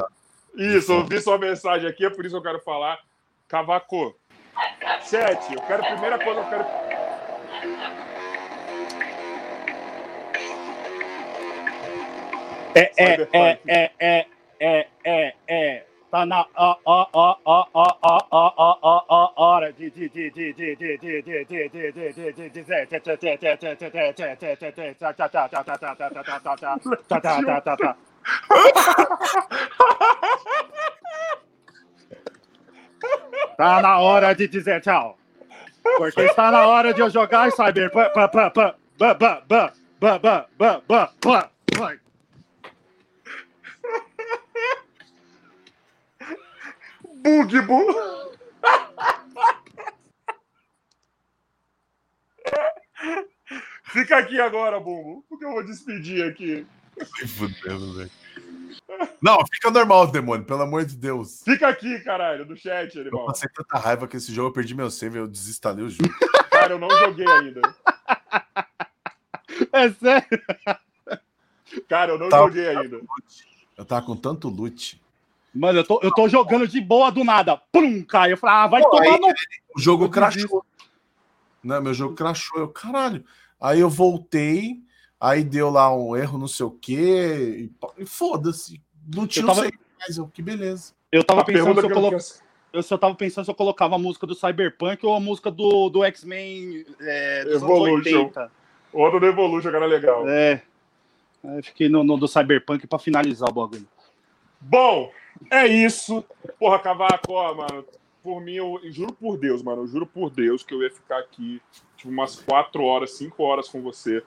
[0.55, 2.99] Isso, eu vi sua mensagem aqui, é por isso que eu quero falar.
[3.47, 4.15] Cavaco,
[5.09, 6.65] chat, eu quero, primeira coisa, eu quero.
[12.75, 14.25] É, é, é, é, é,
[14.61, 15.85] é, é, é.
[16.11, 16.45] Tá na
[19.35, 19.89] hora de
[33.57, 35.17] Tá na hora de dizer tchau.
[35.97, 37.89] Porque está na hora de eu jogar Cyber.
[47.21, 48.31] Bugbo.
[53.85, 56.65] Fica aqui agora, Bumbo, porque eu vou despedir aqui.
[57.37, 58.11] Fudendo, velho.
[59.21, 61.41] Não, fica normal, demônio, pelo amor de Deus.
[61.43, 63.21] Fica aqui, caralho, no chat, animal.
[63.21, 66.09] Eu passei tanta raiva que esse jogo eu perdi meu save, eu desinstalei o jogo.
[66.49, 67.61] Cara, eu não joguei ainda.
[69.73, 70.41] É sério?
[71.87, 73.01] Cara, eu não joguei ainda.
[73.77, 75.00] Eu tava com tanto loot.
[75.53, 77.57] Mano, eu tô, eu tô jogando de boa do nada.
[77.71, 78.31] Pum, cai.
[78.31, 79.27] Eu falei, ah, vai Pô, tomar aí, no.
[79.75, 80.65] O jogo crashou.
[81.63, 82.59] Não, né, meu jogo crashou.
[82.59, 83.23] Eu, caralho.
[83.59, 84.79] Aí eu voltei,
[85.19, 87.69] aí deu lá um erro, não sei o quê.
[87.97, 88.81] E, e foda-se.
[89.13, 89.61] Não tinha tava...
[89.61, 90.17] mais.
[90.17, 90.93] Eu, que beleza.
[91.11, 92.23] Eu tava a pensando se eu colocava.
[92.73, 95.89] Eu só tava pensando se eu colocava a música do Cyberpunk ou a música do,
[95.89, 98.31] do X-Men é, dos Evolution.
[98.93, 100.27] Outra do Evolution, que era legal.
[100.27, 100.63] É.
[101.43, 103.87] Aí fiquei no, no do Cyberpunk pra finalizar o bagulho.
[104.61, 105.11] Bom,
[105.49, 106.23] é isso.
[106.59, 107.85] Porra, Cavaco, ó, mano.
[108.23, 110.91] por mim, eu, eu juro por Deus, mano, eu juro por Deus que eu ia
[110.91, 111.61] ficar aqui
[111.97, 114.23] tipo, umas quatro horas, cinco horas com você.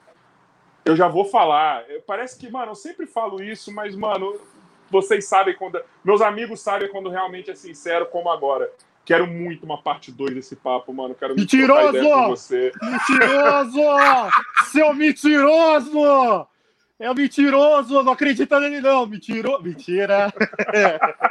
[0.83, 1.83] Eu já vou falar.
[2.05, 4.39] Parece que, mano, eu sempre falo isso, mas, mano,
[4.89, 5.81] vocês sabem quando.
[6.03, 8.71] Meus amigos sabem quando realmente é sincero, como agora.
[9.03, 11.13] Quero muito uma parte 2 desse papo, mano.
[11.15, 11.99] Quero mentiroso!
[11.99, 12.71] Com você.
[12.81, 13.81] Mentiroso!
[14.71, 16.47] Seu mentiroso!
[16.99, 18.03] É um mentiroso!
[18.03, 19.05] Não acredita nele, não!
[19.05, 19.61] Mentiro...
[19.61, 20.33] Mentira!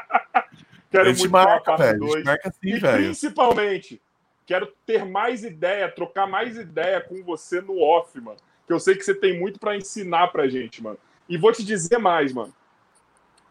[0.91, 2.27] Quero muito marca, parte 2.
[2.29, 3.05] Assim, e velho.
[3.07, 4.01] principalmente,
[4.47, 8.37] quero ter mais ideia, trocar mais ideia com você no off, mano.
[8.65, 10.97] Que eu sei que você tem muito para ensinar pra gente, mano.
[11.29, 12.55] E vou te dizer mais, mano.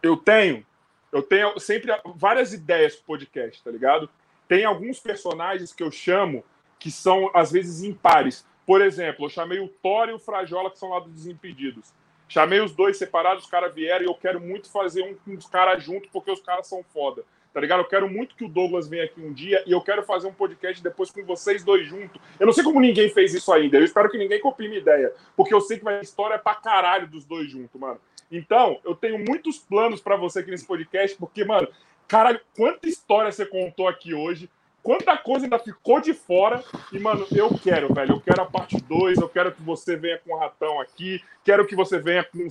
[0.01, 0.65] Eu tenho
[1.13, 4.09] eu tenho sempre várias ideias pro podcast, tá ligado?
[4.47, 6.43] Tem alguns personagens que eu chamo
[6.79, 8.43] que são, às vezes, impares.
[8.65, 11.93] Por exemplo, eu chamei o Thor e o Frajola, que são lá dos Desimpedidos.
[12.33, 15.45] Chamei os dois separados, os caras vieram e eu quero muito fazer um com os
[15.45, 17.23] caras junto, porque os caras são foda.
[17.53, 17.81] Tá ligado?
[17.81, 20.33] Eu quero muito que o Douglas venha aqui um dia e eu quero fazer um
[20.33, 22.19] podcast depois com vocês dois juntos.
[22.39, 23.77] Eu não sei como ninguém fez isso ainda.
[23.77, 25.13] Eu espero que ninguém copie minha ideia.
[25.37, 27.99] Porque eu sei que vai história pra caralho dos dois juntos, mano.
[28.31, 31.67] Então, eu tenho muitos planos para você aqui nesse podcast, porque, mano,
[32.07, 34.49] caralho, quanta história você contou aqui hoje,
[34.83, 36.63] quanta coisa ainda ficou de fora.
[36.91, 40.19] E, mano, eu quero, velho, eu quero a parte 2, eu quero que você venha
[40.19, 42.47] com o ratão aqui, quero que você venha com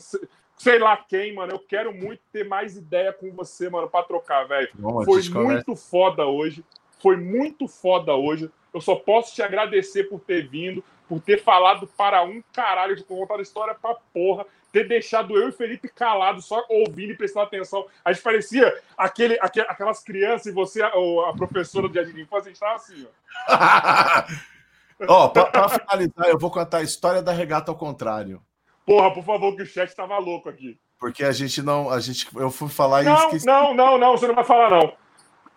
[0.57, 1.53] sei lá quem, mano.
[1.53, 4.69] Eu quero muito ter mais ideia com você, mano, para trocar, velho.
[5.05, 6.65] Foi muito foda hoje.
[7.01, 8.49] Foi muito foda hoje.
[8.73, 13.05] Eu só posso te agradecer por ter vindo, por ter falado para um caralho, de
[13.05, 17.45] contar a história pra porra ter deixado eu e Felipe calados, só ouvindo e prestando
[17.45, 17.85] atenção.
[18.03, 22.23] A gente parecia aquele, aquele aquelas crianças e você, a, a professora de jardim de
[22.23, 25.05] infância, a gente estava assim, ó.
[25.07, 28.41] ó, pra, pra, finalizar, eu vou contar a história da regata ao contrário.
[28.87, 30.79] Porra, por favor, que o chat tava louco aqui.
[30.99, 31.91] Porque a gente não.
[31.91, 33.47] A gente, eu fui falar não, e esqueci.
[33.47, 34.95] Não, não, não, você não vai falar, não.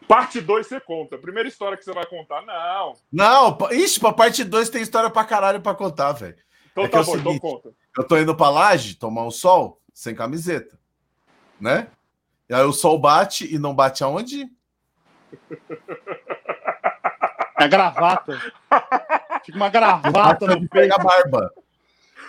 [0.07, 1.17] Parte 2 você conta.
[1.17, 2.93] Primeira história que você vai contar, não.
[3.11, 6.37] Não, ixi, pra parte 2 tem história pra caralho pra contar, velho.
[6.71, 7.69] Então é tá é bom, então conta.
[7.97, 10.77] Eu tô indo pra laje tomar um sol sem camiseta,
[11.59, 11.87] né?
[12.49, 14.47] E aí o sol bate e não bate aonde?
[17.57, 18.37] É gravata.
[19.45, 20.69] Fica uma gravata no peito.
[20.69, 21.53] Pega a barba.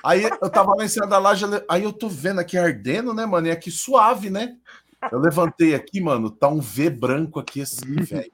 [0.05, 3.27] Aí eu tava lá em cima da laje, aí eu tô vendo aqui ardendo, né,
[3.27, 3.49] mano?
[3.49, 4.57] E aqui suave, né?
[5.11, 8.33] Eu levantei aqui, mano, tá um V branco aqui assim, velho.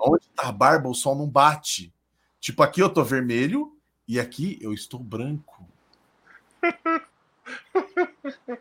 [0.00, 1.92] Onde tá a barba, o sol não bate.
[2.40, 3.76] Tipo, aqui eu tô vermelho
[4.06, 5.66] e aqui eu estou branco.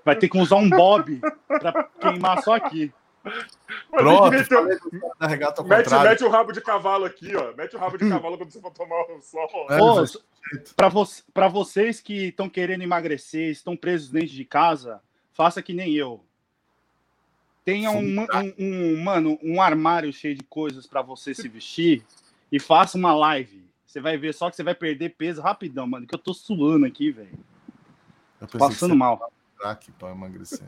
[0.03, 2.93] Vai ter que usar um bob para queimar só aqui.
[3.89, 4.49] Pronto, mete,
[6.03, 7.53] mete, o rabo de cavalo aqui, ó.
[7.55, 9.49] Mete o rabo de cavalo quando você for tomar o sol.
[9.69, 9.77] É,
[10.75, 11.05] para vo
[11.51, 15.01] vocês que estão querendo emagrecer, estão presos dentro de casa,
[15.33, 16.23] faça que nem eu.
[17.65, 22.05] Tenha um, um, um, mano, um armário cheio de coisas para você se vestir
[22.51, 23.65] e faça uma live.
[23.87, 26.05] Você vai ver só que você vai perder peso rapidão, mano.
[26.05, 27.39] Que eu tô suando aqui, velho.
[28.59, 29.31] Passando mal.
[29.57, 30.61] Crack pra emagrecer.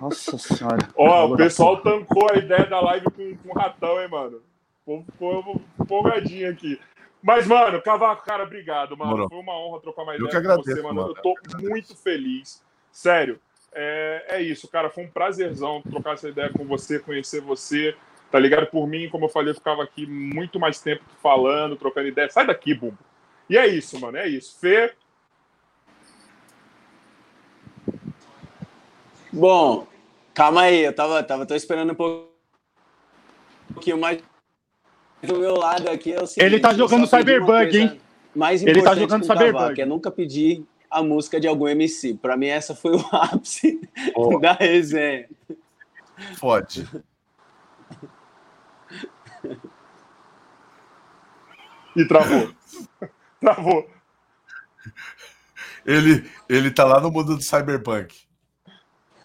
[0.00, 0.88] Nossa senhora.
[0.94, 4.40] Ó, o pessoal tancou a ideia da live com, com ratão, hein, mano.
[5.06, 6.78] Ficou empolgadinho aqui.
[7.20, 9.10] Mas, mano, Cavaco, cara, obrigado, mano.
[9.10, 9.28] Morou.
[9.28, 10.94] Foi uma honra trocar mais ideia com você, mano.
[10.94, 11.14] mano.
[11.16, 12.62] Eu tô muito feliz.
[12.90, 13.40] Sério.
[13.74, 14.90] É, é isso, cara.
[14.90, 17.94] Foi um prazerzão trocar essa ideia com você, conhecer você.
[18.30, 18.66] Tá ligado?
[18.66, 22.30] Por mim, como eu falei, eu ficava aqui muito mais tempo falando, trocando ideia.
[22.30, 22.98] Sai daqui, Bumbo.
[23.48, 24.16] E é isso, mano.
[24.16, 24.58] É isso.
[24.58, 24.94] Fê,
[29.32, 29.86] Bom,
[30.34, 32.26] calma aí, eu tava, tava tô esperando um
[33.72, 34.20] pouquinho mais
[35.22, 36.12] do meu lado aqui.
[36.12, 38.00] É seguinte, Ele tá jogando Cyberbug, hein?
[38.34, 39.80] Mais Ele tá jogando Cyberbug.
[39.80, 42.14] é nunca pedir a música de algum MC.
[42.14, 43.80] Para mim, essa foi o ápice
[44.14, 44.38] oh.
[44.38, 45.28] da resenha.
[46.38, 46.86] Pode.
[51.96, 52.52] E travou.
[53.40, 53.90] travou.
[55.84, 58.16] Ele, ele tá lá no mundo do Cyberpunk.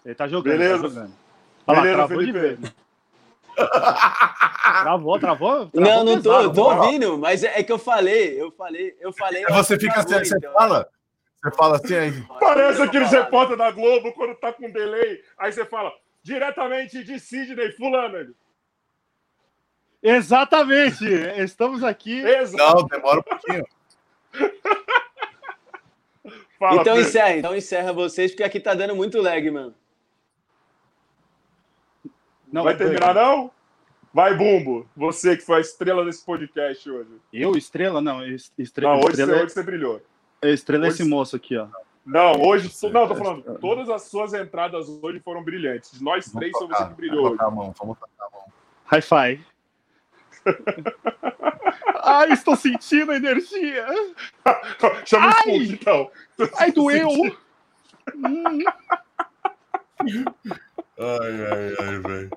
[0.04, 0.52] Ele tá jogando.
[0.52, 0.82] Tá Beleza.
[0.82, 1.12] Tá jogando.
[1.66, 2.72] Olha Beleza, lá, travou Felipe.
[4.82, 5.70] travou, travou, travou?
[5.74, 9.12] Não, não tô, eu tô ouvindo, mas é, é, que eu falei, eu falei, eu
[9.12, 9.44] falei.
[9.44, 10.52] Você fica assim, você então.
[10.52, 10.88] fala?
[11.42, 12.26] Você fala assim aí.
[12.40, 15.22] Parece aqueles repórter da Globo quando tá com delay.
[15.38, 15.92] Aí você fala,
[16.22, 18.34] diretamente de Sidney, fulano.
[20.02, 21.04] Exatamente,
[21.38, 22.22] estamos aqui.
[22.52, 23.66] Não, demora um pouquinho.
[26.58, 29.72] Fala, então encerra, então encerra vocês, porque aqui tá dando muito lag, mano.
[32.52, 33.52] Não vai terminar, não?
[34.12, 34.88] Vai, Bumbo.
[34.96, 37.10] Você que foi a estrela desse podcast hoje.
[37.32, 38.00] Eu, estrela?
[38.00, 38.94] Não, estrela.
[38.94, 40.02] Não, hoje, estrela você, hoje você brilhou.
[40.42, 41.66] Estrela é esse moço aqui, ó.
[42.04, 42.70] Não, hoje.
[42.90, 43.58] Não, tô falando.
[43.58, 46.00] Todas as suas entradas hoje foram brilhantes.
[46.00, 47.24] Nós três, foi você que brilhou.
[47.24, 48.44] Vamos tocar a mão, vamos tocar a mão.
[48.90, 49.44] Hi-fi.
[52.02, 53.86] Ai, estou sentindo energia.
[55.04, 56.10] Chama o Spook, então.
[56.56, 57.10] Ai, doeu.
[58.16, 58.64] Hum.
[61.00, 62.30] Ai, ai, ai, velho.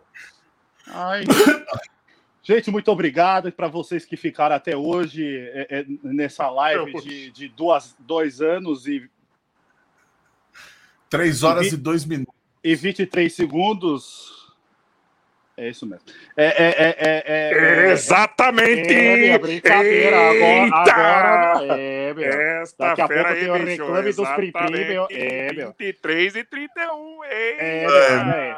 [0.87, 1.23] Ai.
[2.43, 7.47] Gente, muito obrigado para vocês que ficaram até hoje é, é, nessa live de, de
[7.49, 9.07] duas, dois anos e.
[11.07, 12.33] Três horas e, e dois minutos.
[12.63, 14.41] E 23 segundos.
[15.55, 16.05] É isso mesmo.
[16.35, 18.91] É, é, é, é, é Exatamente!
[18.91, 20.17] É, brincadeira.
[20.17, 22.25] Agora, agora é, meu.
[22.25, 25.07] Esta Daqui a pouco tem o reclame dos Pripri, meu.
[25.11, 25.75] É, meu.
[25.77, 28.57] 23 e 31, é, é.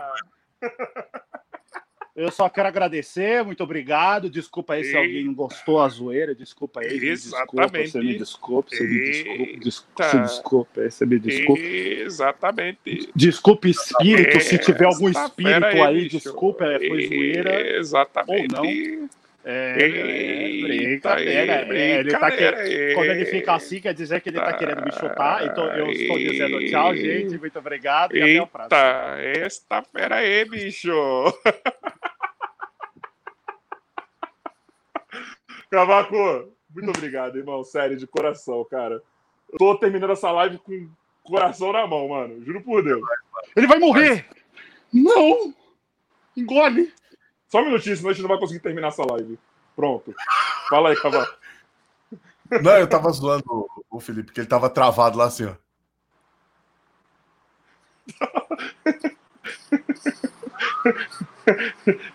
[2.16, 4.30] Eu só quero agradecer, muito obrigado.
[4.30, 7.10] Desculpa aí se alguém não gostou a zoeira, desculpa aí.
[7.10, 7.80] Exatamente.
[7.80, 11.62] Desculpa, você me desculpa, você me desculpa, desculpa, você desculpa, você me desculpa.
[11.62, 13.10] Exatamente.
[13.16, 17.78] Desculpe espírito, se tiver algum espírito aí, aí desculpa, foi zoeira.
[17.78, 18.56] Exatamente.
[18.56, 19.10] Ou não.
[19.46, 21.66] É, é, brincadeira.
[21.76, 22.94] É, ele tá que...
[22.94, 25.46] Quando ele fica assim, quer dizer que ele tá querendo me chutar.
[25.46, 27.38] Então eu estou dizendo tchau, gente.
[27.38, 28.78] Muito obrigado e até o próximo.
[29.20, 30.92] Esta fera aí, bicho.
[35.74, 37.64] Cavaco, muito obrigado, irmão.
[37.64, 39.02] Sério, de coração, cara.
[39.52, 40.88] Eu tô terminando essa live com o
[41.24, 42.46] coração na mão, mano.
[42.46, 43.02] Juro por Deus.
[43.56, 44.30] Ele vai morrer!
[44.94, 45.52] Não!
[46.38, 46.94] Engole!
[47.50, 49.40] Só um minutinho, senão a gente não vai conseguir terminar essa live.
[49.76, 50.14] Pronto.
[50.70, 51.36] Fala aí, Cavaco.
[52.62, 55.56] Não, eu tava zoando o Felipe, porque ele tava travado lá assim, ó.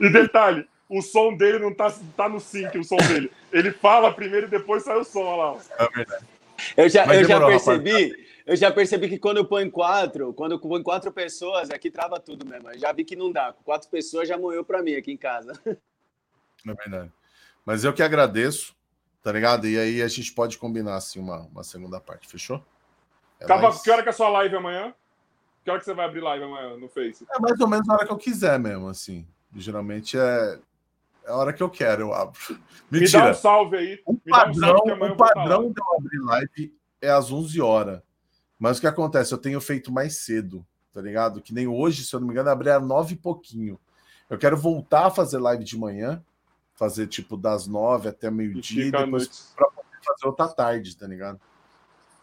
[0.00, 3.30] e detalhe, o som dele não tá, tá no sync, o som dele.
[3.52, 5.60] Ele fala primeiro e depois sai o som, olha lá.
[5.78, 6.24] É verdade.
[6.76, 8.28] Eu já, eu demorou, já percebi, rapaz.
[8.46, 12.18] eu já percebi que quando eu ponho quatro, quando eu ponho quatro pessoas, aqui trava
[12.18, 12.70] tudo mesmo.
[12.70, 13.54] Eu já vi que não dá.
[13.64, 15.52] Quatro pessoas já morreu para mim aqui em casa.
[16.66, 17.12] É verdade.
[17.64, 18.74] Mas eu que agradeço,
[19.22, 19.68] tá ligado?
[19.68, 22.64] E aí a gente pode combinar assim uma, uma segunda parte, fechou?
[23.38, 23.82] É mais...
[23.82, 24.92] Que hora que é a sua live amanhã?
[25.62, 27.24] Que hora que você vai abrir live amanhã no Face?
[27.30, 29.26] É mais ou menos a hora que eu quiser mesmo, assim.
[29.54, 30.58] Geralmente é
[31.28, 32.38] a hora que eu quero, eu abro.
[32.90, 33.18] Mentira.
[33.18, 34.02] Me dá um salve aí.
[34.06, 38.00] O padrão, um o padrão de eu abrir live é às 11 horas.
[38.58, 39.32] Mas o que acontece?
[39.32, 41.40] Eu tenho feito mais cedo, tá ligado?
[41.40, 43.78] Que nem hoje, se eu não me engano, abri às 9 e pouquinho.
[44.28, 46.22] Eu quero voltar a fazer live de manhã,
[46.74, 51.40] fazer tipo das 9 até meio-dia, e depois para poder fazer outra tarde, tá ligado?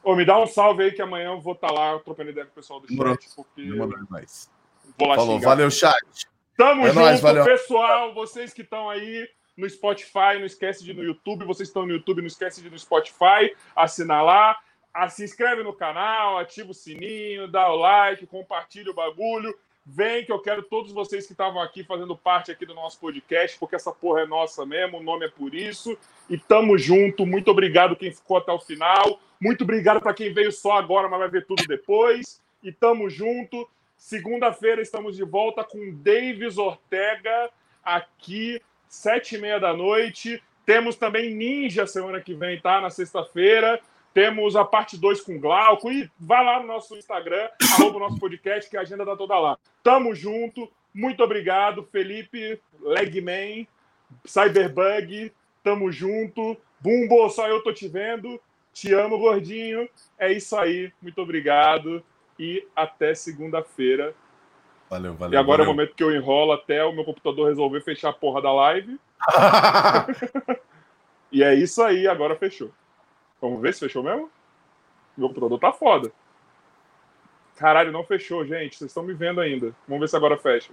[0.03, 2.45] Ô, me dá um salve aí que amanhã eu vou estar tá lá trocando ideia
[2.45, 3.29] com o pessoal do chat.
[3.35, 3.63] Porque...
[4.09, 4.51] mais.
[4.97, 6.27] Vou lá Falou, valeu, chat.
[6.57, 8.13] Tamo é junto, nóis, pessoal.
[8.13, 9.27] Vocês que estão aí
[9.57, 11.45] no Spotify, não esquece de ir no YouTube.
[11.45, 14.57] Vocês estão no YouTube, não esquece de ir no Spotify, assinar lá.
[14.93, 19.53] Ah, se inscreve no canal, ativa o sininho, dá o like, compartilha o bagulho.
[19.85, 23.59] Vem que eu quero todos vocês que estavam aqui fazendo parte aqui do nosso podcast,
[23.59, 25.97] porque essa porra é nossa mesmo, o nome é por isso.
[26.29, 27.25] E tamo junto.
[27.25, 29.19] Muito obrigado quem ficou até o final.
[29.39, 32.41] Muito obrigado para quem veio só agora, mas vai ver tudo depois.
[32.63, 33.69] E tamo junto.
[34.05, 37.49] Segunda-feira estamos de volta com Davis Ortega
[37.83, 40.43] aqui, sete e meia da noite.
[40.63, 42.79] Temos também Ninja semana que vem, tá?
[42.79, 43.81] Na sexta-feira.
[44.13, 45.91] Temos a parte 2 com Glauco.
[45.91, 49.39] E vai lá no nosso Instagram, arroba o nosso podcast, que a agenda tá toda
[49.39, 49.57] lá.
[49.81, 50.71] Tamo junto.
[50.93, 53.67] Muito obrigado, Felipe, Legman,
[54.23, 55.33] Cyberbug.
[55.63, 56.55] Tamo junto.
[56.79, 58.39] Bumbo, só eu tô te vendo.
[58.71, 59.89] Te amo, gordinho.
[60.19, 60.93] É isso aí.
[61.01, 62.03] Muito obrigado
[62.39, 64.13] e até segunda-feira.
[64.89, 65.33] Valeu, valeu.
[65.33, 65.65] E agora valeu.
[65.65, 68.53] é o momento que eu enrolo até o meu computador resolver fechar a porra da
[68.53, 68.99] live.
[71.31, 72.71] e é isso aí, agora fechou.
[73.41, 74.29] Vamos ver se fechou mesmo?
[75.17, 76.11] Meu computador tá foda.
[77.55, 78.75] Caralho, não fechou, gente.
[78.75, 79.73] Vocês estão me vendo ainda.
[79.87, 80.63] Vamos ver se agora fecha.